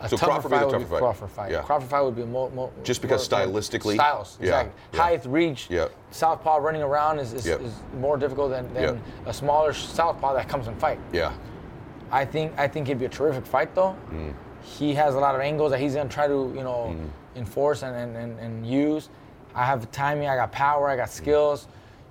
A 0.00 0.08
so 0.08 0.16
tougher 0.16 0.30
Crawford 0.30 0.50
fight 0.50 0.66
would 0.66 0.72
be 0.72 0.78
would 0.78 0.86
the 0.86 0.94
be 0.94 1.00
tougher 1.00 1.00
fight. 1.00 1.00
Crawford 1.00 1.30
fight. 1.30 1.50
Yeah. 1.50 1.62
Crawford 1.62 1.90
fight 1.90 2.02
would 2.02 2.14
be 2.14 2.24
more, 2.24 2.50
more 2.50 2.70
Just 2.84 3.02
because 3.02 3.28
more- 3.30 3.46
more 3.46 3.48
stylistically? 3.48 3.94
styles. 3.94 4.38
Yeah, 4.40 4.46
Exactly. 4.46 4.72
yeah. 4.92 5.02
Height, 5.02 5.26
reach. 5.26 5.66
Yeah. 5.70 5.88
Southpaw 6.12 6.56
running 6.58 6.82
around 6.82 7.18
is, 7.18 7.32
is, 7.32 7.46
Yep. 7.46 7.62
is 7.62 7.72
more 7.98 8.16
difficult 8.16 8.50
than, 8.50 8.72
than 8.74 8.82
Yep. 8.82 8.98
a 9.26 9.32
smaller 9.34 9.72
southpaw 9.72 10.34
that 10.34 10.48
comes 10.48 10.68
and 10.68 10.78
fight. 10.78 11.00
Yeah. 11.12 11.32
I 12.10 12.24
think 12.24 12.52
I 12.58 12.68
think 12.68 12.88
it'd 12.88 12.98
be 12.98 13.04
a 13.06 13.08
terrific 13.08 13.44
fight 13.46 13.74
though. 13.74 13.96
Mm. 14.10 14.34
He 14.62 14.94
has 14.94 15.14
a 15.14 15.18
lot 15.18 15.34
of 15.34 15.40
angles 15.40 15.70
that 15.70 15.80
he's 15.80 15.94
gonna 15.94 16.08
try 16.08 16.26
to 16.26 16.52
you 16.56 16.62
know 16.62 16.94
Mm. 16.96 17.08
enforce 17.36 17.82
and, 17.82 17.94
and, 17.96 18.16
and, 18.16 18.38
and 18.40 18.66
use. 18.66 19.08
I 19.54 19.64
have 19.64 19.90
timing. 19.90 20.28
I 20.28 20.36
got 20.36 20.52
power. 20.52 20.88
I 20.88 20.94
Mm. 20.94 20.98
got 20.98 21.10
skills. 21.10 21.68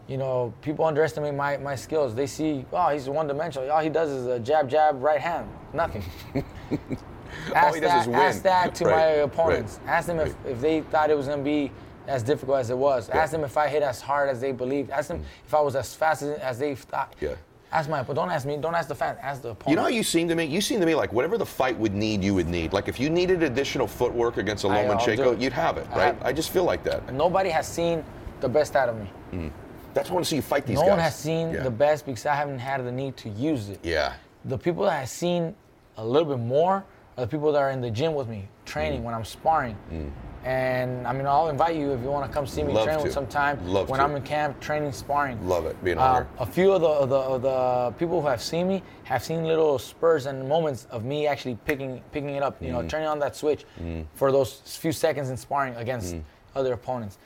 you 0.07 0.17
know, 0.17 0.53
people 0.61 0.85
underestimate 0.85 1.33
my, 1.33 1.57
my 1.57 1.75
skills. 1.75 2.15
They 2.15 2.27
see, 2.27 2.65
oh, 2.71 2.87
he's 2.93 3.09
one 3.09 3.27
dimensional. 3.27 3.69
All 3.69 3.81
he 3.81 3.89
does 3.89 4.09
is 4.09 4.25
a 4.27 4.39
jab, 4.39 4.69
jab, 4.69 5.03
right 5.03 5.19
hand. 5.19 5.49
Nothing. 5.73 6.01
ask 7.53 7.75
he 7.75 7.81
does 7.81 8.05
that. 8.05 8.13
Ask 8.15 8.41
that 8.43 8.73
to 8.75 8.85
Right, 8.85 8.91
my 8.95 9.05
right, 9.05 9.11
opponents. 9.19 9.81
Ask 9.85 10.07
them 10.07 10.19
if, 10.21 10.33
if 10.45 10.61
they 10.61 10.79
thought 10.79 11.09
it 11.09 11.17
was 11.17 11.27
going 11.27 11.39
to 11.39 11.43
be 11.43 11.71
as 12.07 12.23
difficult 12.23 12.59
as 12.59 12.69
it 12.69 12.77
was. 12.77 13.09
Ask 13.09 13.31
them 13.33 13.43
if 13.43 13.57
I 13.57 13.67
hit 13.67 13.83
as 13.83 13.99
hard 13.99 14.29
as 14.29 14.39
they 14.39 14.53
believed. 14.53 14.91
Ask 14.91 15.09
them 15.09 15.25
if 15.45 15.53
I 15.53 15.59
was 15.59 15.75
as 15.75 15.93
fast 15.93 16.21
as, 16.21 16.39
as 16.39 16.57
they 16.57 16.73
thought. 16.75 17.13
Yeah. 17.19 17.35
Ask 17.71 17.89
my, 17.89 18.01
but 18.01 18.13
don't 18.15 18.29
ask 18.29 18.45
me. 18.45 18.55
Don't 18.57 18.75
ask 18.75 18.87
the 18.87 18.95
fan. 18.95 19.17
Ask 19.21 19.41
the 19.41 19.49
opponent. 19.49 19.69
You 19.69 19.75
know 19.75 19.81
how 19.83 19.87
you 19.89 20.03
seem 20.03 20.27
to 20.29 20.35
me? 20.35 20.45
You 20.45 20.61
seem 20.61 20.79
to 20.79 20.85
me 20.85 20.95
like 20.95 21.11
whatever 21.11 21.37
the 21.37 21.45
fight 21.45 21.77
would 21.77 21.93
need, 21.93 22.23
you 22.23 22.33
would 22.33 22.47
need. 22.47 22.71
Like 22.71 22.87
if 22.87 22.99
you 22.99 23.09
needed 23.09 23.43
additional 23.43 23.87
footwork 23.87 24.37
against 24.37 24.63
a 24.63 24.69
I- 24.69 24.85
Lomachenko, 24.85 25.39
you'd 25.39 25.53
have 25.53 25.77
it, 25.77 25.85
I 25.91 25.97
right? 25.97 26.05
have- 26.05 26.23
I 26.23 26.31
just 26.31 26.51
feel 26.51 26.63
like 26.63 26.83
that. 26.83 27.13
Nobody 27.13 27.49
has 27.49 27.67
seen 27.67 28.03
the 28.39 28.47
best 28.47 28.75
out 28.75 28.87
of 28.87 28.97
me. 28.97 29.09
Mm. 29.33 29.51
That's 29.93 30.09
why 30.09 30.13
I 30.13 30.15
want 30.15 30.25
to 30.25 30.29
see 30.29 30.35
you 30.37 30.41
fight 30.41 30.65
these 30.65 30.75
no 30.75 30.81
guys. 30.81 30.87
No 30.87 30.91
one 30.91 30.99
has 30.99 31.15
seen 31.15 31.51
Yeah. 31.51 31.63
the 31.63 31.71
best 31.71 32.05
because 32.05 32.25
I 32.25 32.35
haven't 32.35 32.59
had 32.59 32.85
the 32.85 32.91
need 32.91 33.17
to 33.17 33.29
use 33.29 33.69
it. 33.69 33.79
Yeah. 33.83 34.13
The 34.45 34.57
people 34.57 34.83
that 34.85 34.99
have 34.99 35.09
seen 35.09 35.55
a 35.97 36.05
little 36.05 36.27
bit 36.29 36.39
more 36.39 36.85
are 37.17 37.25
the 37.25 37.27
people 37.27 37.51
that 37.51 37.59
are 37.59 37.71
in 37.71 37.81
the 37.81 37.89
gym 37.91 38.13
with 38.13 38.27
me, 38.27 38.47
training 38.65 39.01
mm. 39.01 39.05
when 39.05 39.13
I'm 39.13 39.25
sparring. 39.25 39.75
Mm. 39.91 40.11
And 40.43 41.05
I 41.05 41.13
mean, 41.13 41.25
I'll 41.25 41.49
invite 41.49 41.75
you 41.75 41.91
if 41.91 42.01
you 42.01 42.09
want 42.09 42.25
to 42.25 42.33
come 42.33 42.47
see 42.47 42.63
me 42.63 42.71
Love 42.71 42.85
train 42.85 43.03
to. 43.03 43.11
sometime 43.11 43.59
Love 43.67 43.89
when 43.89 43.99
to. 43.99 44.05
I'm 44.05 44.15
in 44.15 44.21
camp 44.21 44.59
training 44.61 44.93
sparring. 44.93 45.45
Love 45.47 45.65
it. 45.65 45.81
Be 45.83 45.91
an 45.91 45.97
Uh, 45.97 46.25
a 46.39 46.45
few 46.45 46.71
of 46.71 46.81
the, 46.81 46.87
of 46.87 47.09
the 47.09 47.15
of 47.17 47.41
the 47.41 47.93
people 47.97 48.21
who 48.21 48.27
have 48.27 48.41
seen 48.41 48.67
me 48.67 48.81
have 49.03 49.23
seen 49.23 49.43
little 49.45 49.77
spurs 49.77 50.25
and 50.25 50.47
moments 50.47 50.87
of 50.89 51.03
me 51.03 51.27
actually 51.27 51.57
picking 51.65 52.01
picking 52.11 52.35
it 52.35 52.43
up, 52.43 52.61
you 52.61 52.71
know, 52.71 52.79
mm. 52.81 52.89
turning 52.89 53.07
on 53.07 53.19
that 53.19 53.35
switch 53.35 53.65
mm. 53.81 54.05
for 54.13 54.31
those 54.31 54.61
few 54.79 54.91
seconds 54.91 55.29
in 55.29 55.37
sparring 55.37 55.75
against 55.75 56.15
mm. 56.15 56.23
other 56.55 56.73
opponents. 56.73 57.17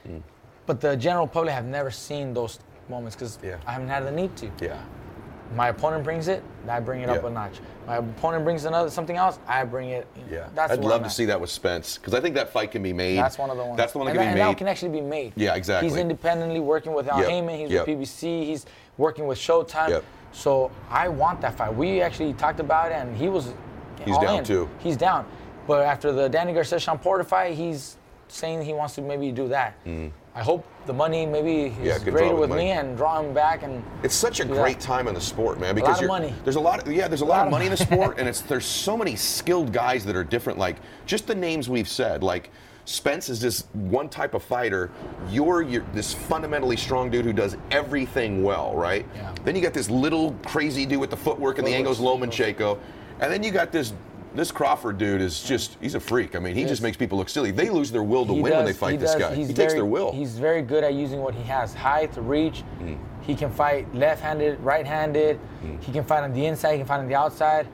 But 0.66 0.80
the 0.82 0.95
general 0.95 1.28
public 1.28 1.53
have 1.53 1.66
never 1.66 1.91
seen 1.91 2.34
those 2.34 2.59
moments 2.89 3.16
because 3.16 3.39
Yeah. 3.43 3.57
I 3.68 3.72
haven't 3.74 3.89
had 3.89 4.05
the 4.05 4.12
need 4.12 4.36
to. 4.38 4.49
Yeah. 4.62 4.82
My 5.56 5.68
opponent 5.70 6.04
brings 6.04 6.28
it, 6.28 6.43
I 6.68 6.80
bring 6.80 7.02
it 7.02 7.10
up 7.10 7.24
a 7.24 7.30
notch. 7.30 7.60
My 7.86 7.97
opponent 7.97 8.43
brings 8.45 8.64
another 8.66 8.89
something 8.89 9.18
else, 9.18 9.39
I 9.47 9.64
bring 9.66 9.89
it. 9.89 10.08
Yeah. 10.30 10.47
That's 10.56 10.72
I'd 10.74 10.80
love 10.80 11.04
to 11.04 11.10
see 11.10 11.26
that 11.26 11.39
with 11.39 11.49
Spence 11.49 11.97
because 11.97 12.14
I 12.14 12.22
think 12.22 12.36
that 12.36 12.54
fight 12.54 12.72
can 12.72 12.82
be 12.82 12.93
made. 12.93 13.18
That's 13.18 13.38
one 13.38 13.49
of 13.49 13.58
the 13.58 13.64
ones. 13.66 13.78
That's 13.78 13.91
the 13.91 13.97
one 13.97 14.06
that 14.08 14.12
and 14.12 14.20
can 14.20 14.28
that, 14.28 14.34
be 14.36 14.39
and 14.39 14.47
made. 14.47 14.54
that 14.54 14.58
can 14.58 14.68
actually 14.68 14.91
be 14.91 15.02
made. 15.02 15.34
Yeah, 15.36 15.56
exactly. 15.56 15.89
He's 15.89 15.97
independently 15.97 16.60
working 16.62 16.93
with 16.93 17.08
Al 17.10 17.20
Yep. 17.20 17.30
Haymon. 17.30 17.60
He's 17.60 17.72
Yep. 17.72 17.88
with 17.88 17.99
PBC. 17.99 18.45
He's 18.45 18.66
working 18.97 19.28
with 19.28 19.38
Showtime. 19.38 19.89
Yep. 19.89 20.04
So 20.32 20.72
I 20.89 21.10
want 21.10 21.41
that 21.41 21.58
fight. 21.58 21.76
We 21.76 22.02
actually 22.02 22.34
talked 22.34 22.62
about 22.62 22.91
it, 22.91 22.95
and 22.95 23.16
he 23.18 23.28
was. 23.28 23.54
He's 24.06 24.18
down 24.18 24.39
in. 24.39 24.43
too. 24.45 24.70
He's 24.80 24.95
down, 24.97 25.26
but 25.68 25.84
after 25.84 26.12
the 26.14 26.30
Danny 26.30 26.54
Garcia 26.54 26.80
Shawn 26.80 26.97
Porter 26.97 27.24
fight, 27.26 27.56
he's 27.56 27.97
saying 28.30 28.62
he 28.64 28.74
wants 28.74 28.95
to 28.95 29.02
maybe 29.02 29.32
do 29.32 29.49
that. 29.49 29.76
Mm. 29.86 30.12
I 30.34 30.43
hope 30.43 30.65
the 30.86 30.93
money 30.93 31.25
maybe 31.25 31.63
is. 31.63 31.77
Yeah, 31.79 31.99
greater 31.99 32.36
with 32.36 32.49
money. 32.49 32.65
me 32.65 32.71
and 32.71 32.95
draw 32.95 33.19
him 33.21 33.34
back 33.34 33.63
and. 33.63 33.84
It's 34.01 34.15
such 34.15 34.39
a 34.39 34.45
great 34.45 34.79
that. 34.79 34.86
time 34.86 35.07
in 35.07 35.13
the 35.13 35.21
sport, 35.21 35.59
man. 35.59 35.75
Because 35.75 35.97
of 35.97 36.01
you're, 36.03 36.07
money. 36.07 36.34
there's 36.43 36.55
a 36.55 36.59
lot. 36.59 36.88
Of, 36.88 36.93
yeah, 36.93 37.07
there's 37.07 37.21
a, 37.21 37.25
lot, 37.25 37.39
lot 37.39 37.47
of 37.47 37.51
money 37.51 37.65
in 37.65 37.71
the 37.71 37.77
sport, 37.86 38.17
and 38.17 38.29
it's 38.29 38.41
there's 38.41 38.65
so 38.65 38.95
many 38.95 39.15
skilled 39.15 39.73
guys 39.73 40.05
that 40.05 40.15
are 40.15 40.23
different. 40.23 40.57
Like 40.57 40.77
just 41.05 41.27
the 41.27 41.36
names 41.36 41.69
we've 41.69 41.89
said, 41.89 42.23
like. 42.23 42.49
Spence 42.86 43.29
is 43.29 43.39
just 43.39 43.67
one 43.75 44.09
type 44.09 44.34
of 44.34 44.41
fighter. 44.41 44.89
You're, 45.29 45.61
you're 45.61 45.86
this 45.93 46.15
fundamentally 46.15 46.75
strong 46.75 47.11
dude 47.11 47.25
who 47.25 47.32
does 47.32 47.55
everything 47.69 48.41
well, 48.43 48.73
right? 48.73 49.05
Yeah. 49.13 49.36
Then 49.45 49.55
you 49.55 49.61
got 49.61 49.75
this 49.75 49.88
little 49.88 50.36
crazy 50.47 50.88
dude 50.88 50.99
with 50.99 51.11
the 51.11 51.15
footwork 51.15 51.59
and 51.59 51.65
the 51.65 51.75
angles, 51.75 51.99
Lomachenko, 51.99 52.79
and 53.19 53.32
then 53.32 53.43
you 53.43 53.51
got 53.51 53.71
this 53.71 53.93
this 54.34 54.51
Crawford 54.51 54.97
dude 54.97 55.21
is 55.21 55.43
just 55.43 55.77
he's 55.82 55.95
a 55.95 55.99
freak. 55.99 56.36
I 56.36 56.39
mean, 56.39 56.55
he 56.55 56.63
just 56.65 56.82
makes 56.82 56.97
people 56.97 57.17
look 57.17 57.29
silly. 57.29 57.51
They 57.51 57.69
lose 57.69 57.91
their 57.91 58.03
will 58.03 58.25
to 58.25 58.34
He 58.34 58.41
win 58.41 58.53
when 58.53 58.65
they 58.65 58.73
fight 58.73 58.99
this 58.99 59.11
does- 59.13 59.21
guy. 59.21 59.36
He's 59.36 59.47
He 59.47 59.53
very, 59.53 59.67
takes 59.67 59.73
their 59.73 59.86
will. 59.86 60.11
He's 60.11 60.38
very 60.39 60.61
good 60.61 60.84
at 60.84 60.93
using 60.93 61.21
what 61.21 61.34
he 61.36 61.43
has: 61.43 61.73
height, 61.73 62.11
reach. 62.17 62.63
Mm. 62.82 62.97
He 63.21 63.36
can 63.36 63.51
fight 63.51 63.93
left-handed, 63.93 64.59
right-handed. 64.61 65.39
Mm. 65.63 65.84
He 65.84 65.91
can 65.91 66.03
fight 66.03 66.23
on 66.23 66.34
the 66.34 66.45
inside. 66.45 66.71
He 66.73 66.77
can 66.79 66.88
fight 66.88 66.99
on 66.99 67.07
the 67.07 67.15
outside. 67.15 67.67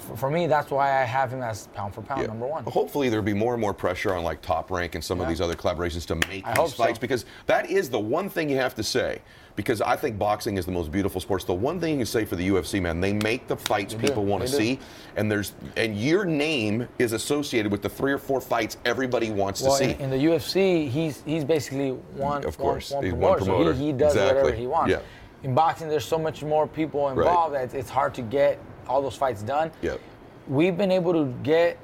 For, 0.00 0.30
me, 0.30 0.46
that's 0.46 0.70
why 0.70 1.00
I 1.00 1.04
have 1.04 1.32
him 1.32 1.42
as 1.42 1.66
pound 1.68 1.94
for 1.94 2.02
pound 2.02 2.22
Yeah. 2.22 2.28
number 2.28 2.46
one. 2.46 2.64
Hopefully, 2.64 3.08
there'll 3.08 3.24
be 3.24 3.34
more 3.34 3.52
and 3.54 3.60
more 3.60 3.74
pressure 3.74 4.14
on 4.14 4.24
like 4.24 4.42
Top 4.42 4.70
Rank 4.70 4.94
and 4.94 5.04
some 5.04 5.20
of 5.20 5.28
these 5.28 5.40
other 5.40 5.54
collaborations 5.54 6.06
to 6.06 6.14
make 6.28 6.46
I 6.46 6.50
these 6.50 6.56
hope 6.58 6.70
so. 6.70 6.84
fights 6.84 6.98
because 6.98 7.24
that 7.46 7.70
is 7.70 7.90
the 7.90 7.98
one 8.00 8.28
thing 8.28 8.48
you 8.48 8.56
have 8.56 8.74
to 8.76 8.82
say. 8.82 9.20
Because 9.56 9.82
I 9.82 9.96
think 9.96 10.16
boxing 10.16 10.56
is 10.56 10.64
the 10.64 10.72
most 10.72 10.90
beautiful 10.90 11.20
sport. 11.20 11.40
It's 11.42 11.46
the 11.46 11.52
one 11.52 11.80
thing 11.80 11.90
you 11.92 11.96
can 11.98 12.06
say 12.06 12.24
for 12.24 12.34
the 12.36 12.48
UFC, 12.48 12.80
man. 12.80 13.00
They 13.00 13.12
make 13.12 13.46
the 13.46 13.56
fights 13.56 13.92
do. 13.94 14.00
people 14.00 14.24
want 14.24 14.46
to 14.46 14.50
They 14.50 14.56
do. 14.58 14.64
see, 14.76 14.80
and 15.16 15.30
there's 15.30 15.52
and 15.76 15.98
your 16.00 16.24
name 16.24 16.88
is 16.98 17.12
associated 17.12 17.70
with 17.70 17.82
the 17.82 17.88
three 17.88 18.12
or 18.12 18.18
four 18.18 18.40
fights 18.40 18.78
everybody 18.86 19.30
wants 19.30 19.60
Well, 19.60 19.72
to 19.72 19.84
see. 19.84 19.90
in, 19.90 20.00
in 20.00 20.10
the 20.10 20.16
UFC, 20.16 20.88
he's 20.88 21.22
he's 21.26 21.44
basically 21.44 21.90
one, 21.90 22.44
Of 22.46 22.56
course, 22.56 22.90
one, 22.92 23.04
one 23.10 23.20
one 23.20 23.38
promoter. 23.38 23.44
promoter. 23.44 23.74
So 23.74 23.80
he, 23.80 23.86
he 23.86 23.92
does 23.92 24.12
Exactly. 24.14 24.42
whatever 24.42 24.56
he 24.56 24.66
wants. 24.66 24.90
Yeah. 24.92 25.00
In 25.42 25.54
boxing, 25.54 25.88
there's 25.88 26.04
so 26.06 26.18
much 26.18 26.42
more 26.42 26.66
people 26.66 27.08
involved 27.10 27.54
that 27.54 27.74
it's 27.74 27.90
hard 27.90 28.14
to 28.14 28.22
get 28.22 28.58
all 28.90 29.00
those 29.00 29.14
fights 29.16 29.42
done. 29.42 29.70
Yep. 29.82 30.00
We've 30.48 30.76
been 30.76 30.90
able 30.90 31.12
to 31.12 31.32
get 31.44 31.78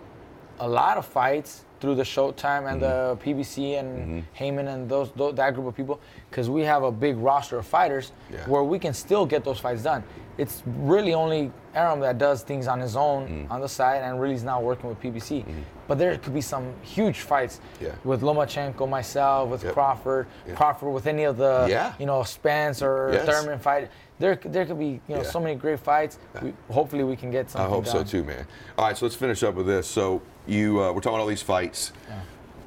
a 0.58 0.68
lot 0.68 0.96
of 0.98 1.06
fights 1.06 1.64
through 1.80 1.94
the 1.94 2.02
Showtime 2.02 2.70
and 2.70 2.82
the 2.82 3.16
Mm-hmm. 3.16 3.30
PBC 3.40 3.78
and 3.78 4.24
Haymon 4.32 4.66
and 4.68 4.88
those, 4.88 5.10
tho- 5.12 5.30
that 5.32 5.54
group 5.54 5.66
of 5.66 5.76
people 5.76 6.00
because 6.30 6.50
we 6.50 6.62
have 6.62 6.82
a 6.82 6.90
big 6.90 7.16
roster 7.18 7.58
of 7.58 7.66
fighters 7.66 8.12
Yeah. 8.32 8.44
where 8.48 8.64
we 8.64 8.78
can 8.78 8.92
still 8.94 9.24
get 9.24 9.44
those 9.44 9.60
fights 9.60 9.82
done. 9.82 10.02
It's 10.38 10.62
really 10.66 11.14
only 11.14 11.50
Arum 11.74 12.00
that 12.00 12.18
does 12.18 12.42
things 12.42 12.66
on 12.68 12.78
his 12.80 12.94
own 12.96 13.46
Mm. 13.48 13.50
on 13.50 13.60
the 13.60 13.68
side 13.68 14.02
and 14.02 14.20
really 14.20 14.34
is 14.34 14.44
now 14.44 14.60
working 14.60 14.88
with 14.88 15.00
PBC. 15.00 15.44
But 15.88 15.98
there 15.98 16.16
could 16.18 16.34
be 16.34 16.40
some 16.42 16.74
huge 16.82 17.20
fights 17.20 17.60
Mm-hmm. 17.76 17.84
Yeah. 17.86 17.90
with 18.04 18.20
Lomachenko, 18.22 18.88
myself, 18.88 19.48
with 19.48 19.64
Yep. 19.64 19.72
Crawford, 19.74 20.26
Yeah. 20.46 20.54
Crawford 20.54 20.92
with 20.92 21.06
any 21.06 21.24
of 21.24 21.36
the 21.38 21.66
Yeah. 21.70 21.92
you 21.98 22.04
know 22.06 22.22
Spence 22.22 22.82
or 22.82 23.10
Yes. 23.12 23.26
Thurman 23.26 23.58
fight. 23.58 23.88
There, 24.18 24.38
there 24.44 24.64
could 24.66 24.78
be 24.78 25.00
you 25.08 25.14
know 25.16 25.22
so 25.22 25.40
many 25.40 25.54
great 25.54 25.80
fights. 25.80 26.18
We, 26.42 26.52
hopefully, 26.70 27.04
we 27.04 27.16
can 27.16 27.30
get 27.30 27.50
some. 27.50 27.60
I 27.60 27.64
something. 27.64 27.84
hope 27.84 27.86
so 27.86 28.02
too, 28.04 28.24
man. 28.24 28.46
All 28.78 28.86
right, 28.86 28.96
so 28.96 29.04
let's 29.06 29.14
finish 29.16 29.42
up 29.42 29.54
with 29.54 29.66
this. 29.66 29.86
So 29.86 30.22
you, 30.46 30.82
uh, 30.82 30.92
we're 30.92 31.00
talking 31.00 31.10
about 31.14 31.20
all 31.20 31.26
these 31.26 31.42
fights. 31.42 31.92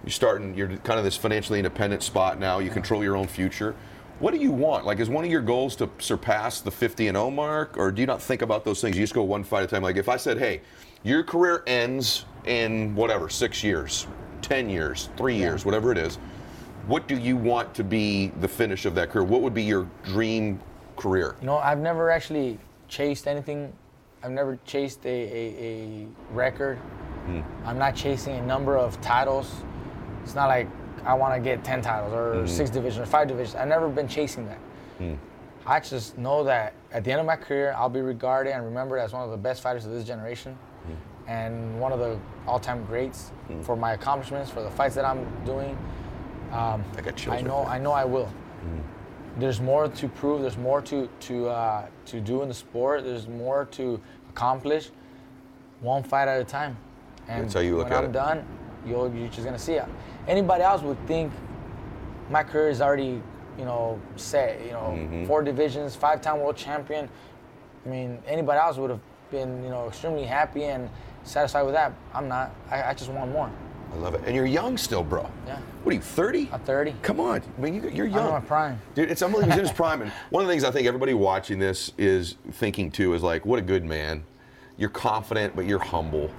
You're 0.03 0.11
starting. 0.11 0.55
You're 0.55 0.69
kind 0.77 0.97
of 0.99 1.03
this 1.05 1.17
financially 1.17 1.59
independent 1.59 2.03
spot 2.03 2.39
now. 2.39 2.59
You 2.59 2.69
control 2.69 3.03
your 3.03 3.15
own 3.17 3.27
future. 3.27 3.75
What 4.19 4.33
do 4.33 4.39
you 4.39 4.51
want? 4.51 4.85
Like, 4.85 4.99
is 4.99 5.09
one 5.09 5.23
of 5.23 5.31
your 5.31 5.41
goals 5.41 5.77
to 5.77 5.89
surpass 5.97 6.59
the 6.59 6.71
50 6.71 7.07
and 7.07 7.15
0 7.15 7.31
mark, 7.31 7.77
or 7.77 7.89
do 7.89 8.01
you 8.01 8.05
not 8.05 8.21
think 8.21 8.41
about 8.41 8.65
those 8.65 8.81
things? 8.81 8.97
You 8.97 9.03
just 9.03 9.13
go 9.13 9.23
one 9.23 9.45
fight 9.45 9.63
at 9.63 9.69
a 9.69 9.75
time. 9.75 9.83
Like, 9.83 9.95
if 9.95 10.09
I 10.09 10.17
said, 10.17 10.37
"Hey, 10.37 10.61
your 11.03 11.23
career 11.23 11.63
ends 11.67 12.25
in 12.45 12.93
whatever 12.95 13.29
six 13.29 13.63
years, 13.63 14.07
10 14.41 14.69
years, 14.69 15.09
three 15.15 15.35
years, 15.35 15.63
whatever 15.65 15.91
it 15.93 15.97
is," 15.97 16.17
what 16.87 17.07
do 17.07 17.17
you 17.17 17.37
want 17.37 17.73
to 17.75 17.83
be 17.83 18.31
the 18.41 18.47
finish 18.47 18.85
of 18.85 18.93
that 18.95 19.09
career? 19.09 19.23
What 19.23 19.41
would 19.41 19.53
be 19.53 19.63
your 19.63 19.87
dream 20.03 20.59
career? 20.97 21.35
You 21.39 21.47
know, 21.47 21.57
I've 21.57 21.79
never 21.79 22.09
actually 22.09 22.59
chased 22.89 23.25
anything. 23.25 23.71
I've 24.21 24.31
never 24.31 24.59
chased 24.65 25.05
a, 25.05 25.09
a, 25.09 25.63
a 25.63 26.07
record. 26.33 26.77
Hmm. 27.25 27.41
I'm 27.63 27.77
not 27.77 27.95
chasing 27.95 28.35
a 28.35 28.45
number 28.45 28.77
of 28.77 28.99
titles. 28.99 29.49
It's 30.23 30.35
not 30.35 30.47
like 30.47 30.67
I 31.05 31.13
want 31.13 31.33
to 31.35 31.39
get 31.39 31.63
10 31.63 31.81
titles 31.81 32.13
or 32.13 32.41
Hmm. 32.41 32.47
six 32.47 32.69
divisions 32.69 33.01
or 33.01 33.05
five 33.05 33.27
divisions. 33.27 33.55
I've 33.55 33.67
never 33.67 33.87
been 33.89 34.07
chasing 34.07 34.47
that. 34.47 34.57
I 35.65 35.79
just 35.79 36.17
know 36.17 36.43
that 36.45 36.73
at 36.91 37.03
the 37.03 37.11
end 37.11 37.19
of 37.19 37.25
my 37.27 37.35
career, 37.35 37.73
I'll 37.77 37.89
be 37.89 38.01
regarded 38.01 38.53
and 38.53 38.65
remembered 38.65 38.97
as 38.99 39.13
one 39.13 39.23
of 39.23 39.29
the 39.31 39.37
best 39.37 39.61
fighters 39.61 39.85
of 39.85 39.91
this 39.91 40.03
generation 40.03 40.57
Hmm. 40.85 41.29
and 41.29 41.79
one 41.79 41.91
of 41.91 41.99
the 41.99 42.17
all 42.47 42.59
time 42.59 42.85
greats 42.85 43.31
for 43.61 43.75
my 43.75 43.93
accomplishments, 43.93 44.49
for 44.49 44.61
the 44.61 44.71
fights 44.71 44.95
that 44.95 45.05
I'm 45.05 45.25
doing. 45.45 45.77
Um, 46.51 46.83
I 46.97 47.01
got 47.01 47.15
chills 47.15 47.35
I 47.37 47.41
know. 47.41 47.65
I 47.65 47.77
know 47.77 47.91
I 47.91 48.05
will 48.05 48.29
there's 49.37 49.61
more 49.61 49.87
to 49.87 50.07
prove. 50.09 50.41
There's 50.41 50.57
more 50.57 50.81
to 50.81 51.07
to 51.21 51.47
uh, 51.47 51.85
to 52.07 52.19
do 52.19 52.41
in 52.41 52.47
the 52.49 52.53
sport. 52.53 53.03
There's 53.05 53.27
more 53.27 53.65
to 53.71 54.01
accomplish. 54.31 54.89
One 55.81 56.03
fight 56.03 56.27
at 56.27 56.41
a 56.41 56.43
time. 56.43 56.75
And 57.27 57.43
That's 57.45 57.53
how 57.53 57.59
you 57.61 57.77
look 57.77 57.85
when 57.85 57.93
at 57.93 57.99
I'm 58.03 58.09
it. 58.09 58.13
done, 58.13 58.45
you'll, 58.85 59.13
you're 59.13 59.29
just 59.29 59.45
gonna 59.45 59.57
see 59.59 59.73
it. 59.73 59.85
Anybody 60.29 60.63
else 60.63 60.81
would 60.83 61.03
think 61.07 61.31
my 62.29 62.43
career 62.43 62.69
is 62.69 62.81
already, 62.81 63.21
you 63.57 63.65
know, 63.65 63.99
set. 64.15 64.63
You 64.63 64.71
know, 64.71 64.95
Mm-hmm. 64.95 65.25
four 65.25 65.41
divisions, 65.43 65.95
five-time 65.95 66.39
world 66.39 66.55
champion. 66.55 67.09
I 67.85 67.89
mean, 67.89 68.19
anybody 68.27 68.59
else 68.59 68.77
would 68.77 68.91
have 68.91 68.99
been, 69.31 69.63
you 69.63 69.69
know, 69.69 69.87
extremely 69.87 70.25
happy 70.25 70.65
and 70.65 70.87
satisfied 71.23 71.63
with 71.63 71.73
that. 71.73 71.93
I'm 72.13 72.27
not. 72.27 72.53
I, 72.69 72.83
I 72.83 72.93
just 72.93 73.09
want 73.09 73.31
more. 73.31 73.49
I 73.91 73.95
love 73.95 74.13
it. 74.13 74.21
And 74.27 74.35
you're 74.35 74.45
young 74.45 74.77
still, 74.77 75.03
bro. 75.03 75.27
Yeah. 75.47 75.57
What 75.83 75.91
are 75.93 75.95
you, 75.95 76.01
30? 76.01 76.49
I'm 76.53 76.59
30. 76.59 76.93
Come 77.01 77.19
on. 77.19 77.41
I 77.57 77.61
mean, 77.61 77.73
you, 77.73 77.89
you're 77.89 78.05
I'm 78.05 78.13
young. 78.13 78.27
in 78.27 78.33
my 78.33 78.39
prime. 78.41 78.79
Dude, 78.93 79.09
it's 79.09 79.23
unbelievable. 79.23 79.53
He's 79.53 79.59
in 79.61 79.65
his 79.67 79.75
prime. 79.75 80.03
And 80.03 80.11
one 80.29 80.43
of 80.43 80.47
the 80.47 80.53
things 80.53 80.63
I 80.63 80.69
think 80.69 80.85
everybody 80.85 81.15
watching 81.15 81.57
this 81.57 81.91
is 81.97 82.35
thinking 82.51 82.91
too 82.91 83.15
is 83.15 83.23
like, 83.23 83.47
what 83.47 83.57
a 83.57 83.63
good 83.63 83.83
man. 83.83 84.23
You're 84.77 84.91
confident, 84.91 85.55
but 85.55 85.65
you're 85.65 85.79
humble. 85.79 86.29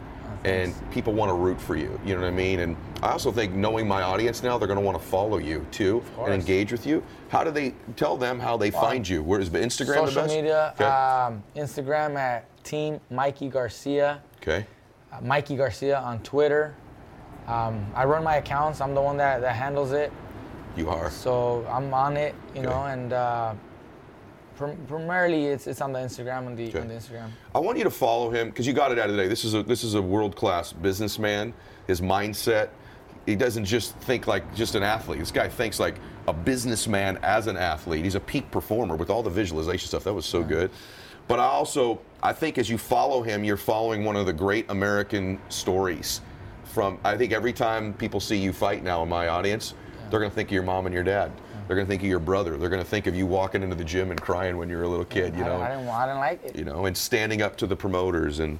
And 0.44 0.74
people 0.90 1.12
want 1.12 1.28
to 1.28 1.34
root 1.34 1.60
for 1.60 1.76
you. 1.76 2.00
You 2.04 2.14
know 2.14 2.22
what 2.22 2.28
I 2.28 2.30
mean? 2.30 2.60
And 2.60 2.76
I 3.02 3.10
also 3.10 3.30
think 3.30 3.52
knowing 3.52 3.86
my 3.86 4.02
audience 4.02 4.42
now, 4.42 4.56
they're 4.56 4.68
going 4.68 4.78
to 4.78 4.84
want 4.84 4.98
to 5.00 5.04
follow 5.06 5.38
you 5.38 5.66
too 5.70 6.02
and 6.18 6.32
engage 6.32 6.72
with 6.72 6.86
you. 6.86 7.02
How 7.28 7.44
do 7.44 7.50
they 7.50 7.74
tell 7.96 8.16
them 8.16 8.40
how 8.40 8.56
they 8.56 8.70
find 8.70 9.06
you? 9.06 9.22
Where 9.22 9.40
is 9.40 9.50
the 9.50 9.58
Instagram 9.58 10.06
the 10.06 10.12
Social 10.12 10.26
media, 10.26 10.72
Okay. 10.80 10.84
um, 10.84 11.42
Instagram 11.56 12.16
at 12.16 12.46
Team 12.64 13.00
Mikey 13.10 13.48
Garcia. 13.48 14.22
okay. 14.40 14.66
uh, 15.12 15.20
Mikey 15.20 15.56
Garcia 15.56 15.98
on 15.98 16.18
Twitter. 16.22 16.74
Um, 17.46 17.84
I 17.94 18.04
run 18.04 18.22
my 18.24 18.36
accounts. 18.36 18.80
I'm 18.80 18.94
the 18.94 19.00
one 19.02 19.16
that, 19.18 19.40
that 19.40 19.54
handles 19.56 19.92
it. 19.92 20.12
You 20.76 20.88
are. 20.88 21.10
So 21.10 21.66
I'm 21.68 21.92
on 21.92 22.16
it, 22.16 22.34
you 22.54 22.60
Okay. 22.60 22.68
know, 22.70 22.84
and 22.84 23.12
uh, 23.12 23.54
primarily 24.56 25.46
it's 25.46 25.66
it's 25.66 25.80
on 25.80 25.92
the 25.92 25.98
Instagram 25.98 26.46
on 26.46 26.56
the 26.56 26.68
Okay. 26.68 26.80
on 26.80 26.88
the 26.88 26.94
Instagram. 26.94 27.30
I 27.54 27.58
want 27.58 27.78
you 27.78 27.84
to 27.84 27.90
follow 27.90 28.30
him 28.30 28.48
because 28.50 28.66
you 28.66 28.72
got 28.72 28.92
it 28.92 28.98
out 28.98 29.08
of 29.10 29.16
today. 29.16 29.28
This 29.28 29.44
is 29.44 29.54
a 29.54 29.62
this 29.62 29.84
is 29.84 29.94
a 29.94 30.02
world 30.02 30.36
class 30.36 30.72
businessman. 30.72 31.54
His 31.86 32.00
mindset. 32.00 32.68
He 33.26 33.36
doesn't 33.36 33.64
just 33.66 33.94
think 33.98 34.26
like 34.26 34.54
just 34.54 34.74
an 34.74 34.82
athlete. 34.82 35.18
This 35.20 35.30
guy 35.30 35.48
thinks 35.48 35.78
like 35.78 35.96
a 36.26 36.32
businessman 36.32 37.18
as 37.22 37.46
an 37.46 37.56
athlete. 37.56 38.04
He's 38.04 38.14
a 38.14 38.20
peak 38.20 38.50
performer 38.50 38.96
with 38.96 39.10
all 39.10 39.22
the 39.22 39.30
visualization 39.30 39.88
stuff. 39.88 40.04
That 40.04 40.14
was 40.14 40.26
so 40.26 40.42
good. 40.42 40.70
But 41.28 41.38
I 41.38 41.44
also 41.44 42.00
I 42.22 42.32
think 42.32 42.58
as 42.58 42.68
you 42.68 42.78
follow 42.78 43.22
him, 43.22 43.44
you're 43.44 43.56
following 43.56 44.04
one 44.04 44.16
of 44.16 44.26
the 44.26 44.32
great 44.32 44.66
American 44.70 45.38
stories. 45.48 46.20
From 46.64 46.98
I 47.04 47.16
think 47.16 47.32
every 47.32 47.52
time 47.52 47.94
people 47.94 48.20
see 48.20 48.36
you 48.36 48.52
fight 48.52 48.82
now 48.82 49.02
in 49.02 49.08
my 49.08 49.28
audience, 49.28 49.74
they're 50.10 50.20
gonna 50.20 50.30
think 50.30 50.48
of 50.48 50.52
your 50.52 50.62
mom 50.62 50.86
and 50.86 50.94
your 50.94 51.04
dad. 51.04 51.30
They're 51.70 51.76
gonna 51.76 51.86
think 51.86 52.02
of 52.02 52.08
your 52.08 52.18
brother. 52.18 52.56
They're 52.56 52.68
gonna 52.68 52.82
think 52.82 53.06
of 53.06 53.14
you 53.14 53.26
walking 53.26 53.62
into 53.62 53.76
the 53.76 53.84
gym 53.84 54.10
and 54.10 54.20
crying 54.20 54.56
when 54.56 54.68
you 54.68 54.76
were 54.76 54.82
a 54.82 54.88
little 54.88 55.04
kid. 55.04 55.36
You 55.36 55.44
I, 55.44 55.46
know 55.46 55.60
I 55.60 55.68
didn't 55.68 55.88
I 55.88 56.06
didn't 56.06 56.18
like 56.18 56.44
it. 56.44 56.56
you 56.56 56.64
know, 56.64 56.86
and 56.86 56.96
standing 56.96 57.42
up 57.42 57.54
to 57.58 57.66
the 57.68 57.76
promoters. 57.76 58.40
And 58.40 58.58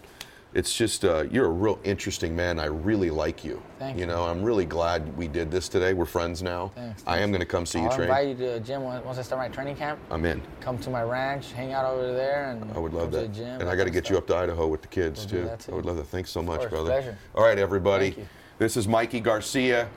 it's 0.55 0.73
just, 0.77 1.05
uh, 1.05 1.25
you're 1.29 1.47
a 1.47 1.51
real 1.51 1.81
interesting 1.83 2.37
man. 2.37 2.61
I 2.61 2.67
really 2.67 3.11
like 3.11 3.45
you. 3.45 3.61
Thank 3.81 3.97
you 3.97 4.03
you. 4.03 4.07
know, 4.07 4.27
I'm 4.27 4.45
really 4.45 4.65
glad 4.65 5.17
we 5.17 5.27
did 5.27 5.51
this 5.51 5.69
today. 5.69 5.93
We're 5.93 6.05
friends 6.05 6.41
now. 6.41 6.71
Thanks, 6.77 7.03
I 7.05 7.19
am 7.19 7.33
going 7.33 7.41
to 7.41 7.47
come 7.47 7.67
see 7.67 7.81
you 7.83 7.89
train. 7.89 8.09
I'll 8.09 8.19
invite 8.21 8.29
you 8.29 8.35
to 8.47 8.53
the 8.53 8.61
gym 8.61 8.85
once 8.85 9.19
I 9.19 9.23
start 9.23 9.41
my 9.41 9.49
training 9.53 9.75
camp. 9.75 9.99
I'm 10.09 10.25
in. 10.25 10.41
Come 10.61 10.79
to 10.79 10.91
my 10.91 11.03
ranch, 11.03 11.51
hang 11.51 11.73
out 11.73 11.87
over 11.87 12.13
there, 12.13 12.53
and 12.53 12.71
I 12.77 12.79
would 12.79 12.95
love 12.95 13.11
that. 13.11 13.33
gym. 13.33 13.61
and 13.61 13.69
I 13.69 13.75
got 13.75 13.85
to 13.85 13.91
get 13.91 14.09
you 14.09 14.19
up 14.19 14.29
to 14.29 14.37
Idaho 14.37 14.69
with 14.69 14.83
the 14.83 14.89
kids 14.89 15.27
too. 15.27 15.51
too. 15.59 15.73
I 15.73 15.75
would 15.75 15.85
love 15.85 15.97
that. 15.97 16.07
Thanks 16.07 16.31
so 16.31 16.43
much, 16.43 16.61
course, 16.61 16.71
brother. 16.71 16.91
pleasure. 16.91 17.19
All 17.35 17.43
right, 17.43 17.59
everybody. 17.59 18.11
Thank 18.13 18.19
you. 18.19 18.29
This 18.59 18.77
is 18.77 18.87
Mikey 18.87 19.19
Garcia. 19.19 19.89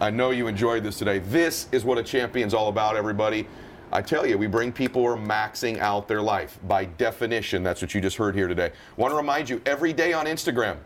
I 0.00 0.08
know 0.08 0.30
you 0.30 0.46
enjoyed 0.46 0.82
this 0.82 0.96
today. 0.96 1.18
This 1.18 1.68
is 1.72 1.84
what 1.84 1.98
a 1.98 2.02
champion's 2.02 2.54
all 2.54 2.70
about, 2.70 2.96
everybody. 2.96 3.46
I 3.92 4.00
tell 4.00 4.26
you, 4.26 4.38
we 4.38 4.46
bring 4.46 4.72
people 4.72 5.02
who 5.02 5.08
are 5.08 5.18
maxing 5.18 5.78
out 5.78 6.08
their 6.08 6.22
life. 6.22 6.58
By 6.66 6.86
definition, 6.86 7.62
that's 7.62 7.82
what 7.82 7.94
you 7.94 8.00
just 8.00 8.16
heard 8.16 8.34
here 8.34 8.48
today. 8.48 8.72
Want 8.96 9.12
to 9.12 9.16
remind 9.16 9.50
you, 9.50 9.60
every 9.66 9.92
day 9.92 10.14
on 10.14 10.24
Instagram, 10.24 10.78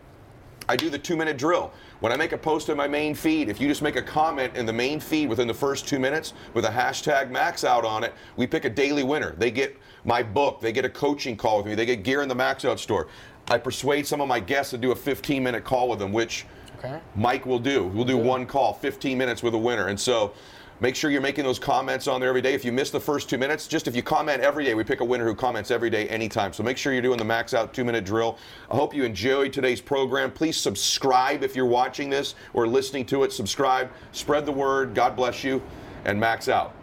I 0.69 0.75
do 0.75 0.91
the 0.91 0.99
two 0.99 1.15
minute 1.15 1.39
drill. 1.39 1.73
When 2.01 2.11
I 2.11 2.17
make 2.17 2.33
a 2.33 2.39
post 2.39 2.71
in 2.71 2.77
my 2.77 2.89
main 2.89 3.15
feed, 3.15 3.49
if 3.49 3.61
you 3.61 3.69
just 3.69 3.83
make 3.83 3.95
a 3.95 4.03
comment 4.03 4.57
in 4.57 4.67
the 4.67 4.73
main 4.73 4.99
feed 4.99 5.29
within 5.29 5.47
the 5.47 5.55
first 5.55 5.87
two 5.87 6.01
minutes 6.01 6.33
with 6.53 6.65
a 6.65 6.71
hashtag 6.71 7.31
max 7.31 7.63
out 7.63 7.85
on 7.85 8.03
it, 8.03 8.15
we 8.37 8.49
pick 8.49 8.65
a 8.65 8.71
daily 8.71 9.05
winner. 9.05 9.37
They 9.39 9.53
get 9.53 9.77
my 10.05 10.25
book, 10.25 10.61
they 10.61 10.73
get 10.73 10.85
a 10.85 10.91
coaching 10.91 11.37
call 11.37 11.59
with 11.59 11.67
me, 11.67 11.77
they 11.77 11.87
get 11.87 12.03
gear 12.03 12.23
in 12.23 12.29
the 12.29 12.35
max 12.35 12.65
out 12.65 12.81
store. 12.81 13.07
I 13.49 13.59
persuade 13.59 14.09
some 14.09 14.21
of 14.21 14.27
my 14.27 14.41
guests 14.41 14.71
to 14.73 14.79
do 14.79 14.91
a 14.91 14.97
15 14.97 15.41
minute 15.41 15.63
call 15.63 15.89
with 15.89 16.01
them, 16.01 16.13
which 16.13 16.47
Okay. 16.85 17.01
Mike 17.17 17.47
will 17.47 17.59
do. 17.59 17.85
We'll 17.85 18.05
do 18.05 18.19
one 18.19 18.47
call, 18.47 18.75
15 18.75 19.17
minutes 19.17 19.43
with 19.43 19.55
a 19.55 19.59
winner. 19.59 19.89
And 19.89 19.99
so 19.99 20.35
make 20.81 20.95
sure 20.95 21.11
you're 21.11 21.21
making 21.21 21.45
those 21.45 21.59
comments 21.59 22.07
on 22.07 22.21
there 22.21 22.29
every 22.29 22.43
day. 22.43 22.53
If 22.53 22.65
you 22.65 22.73
miss 22.73 22.91
the 22.91 23.01
first 23.01 23.31
two 23.31 23.39
minutes, 23.39 23.67
just 23.67 23.89
if 23.89 23.97
you 23.97 24.03
comment 24.03 24.43
every 24.43 24.65
day, 24.65 24.75
we 24.75 24.85
pick 24.85 25.01
a 25.01 25.05
winner 25.05 25.25
who 25.25 25.35
comments 25.35 25.71
every 25.71 25.89
day, 25.89 26.09
anytime. 26.09 26.53
So 26.53 26.63
make 26.63 26.77
sure 26.77 26.93
you're 26.93 27.03
doing 27.03 27.19
the 27.19 27.25
max 27.25 27.55
out 27.55 27.73
two 27.73 27.85
minute 27.85 28.05
drill. 28.05 28.39
I 28.71 28.77
hope 28.77 28.95
you 28.95 29.05
enjoyed 29.05 29.53
today's 29.53 29.81
program. 29.81 30.31
Please 30.31 30.57
subscribe 30.57 31.43
if 31.43 31.57
you're 31.57 31.65
watching 31.65 32.11
this 32.11 32.35
or 32.53 32.67
listening 32.67 33.07
to 33.07 33.25
it. 33.25 33.33
Subscribe, 33.33 33.91
spread 34.13 34.45
the 34.45 34.53
word. 34.53 34.95
God 34.95 35.17
bless 35.17 35.43
you, 35.43 35.63
and 36.05 36.21
max 36.21 36.49
out. 36.49 36.75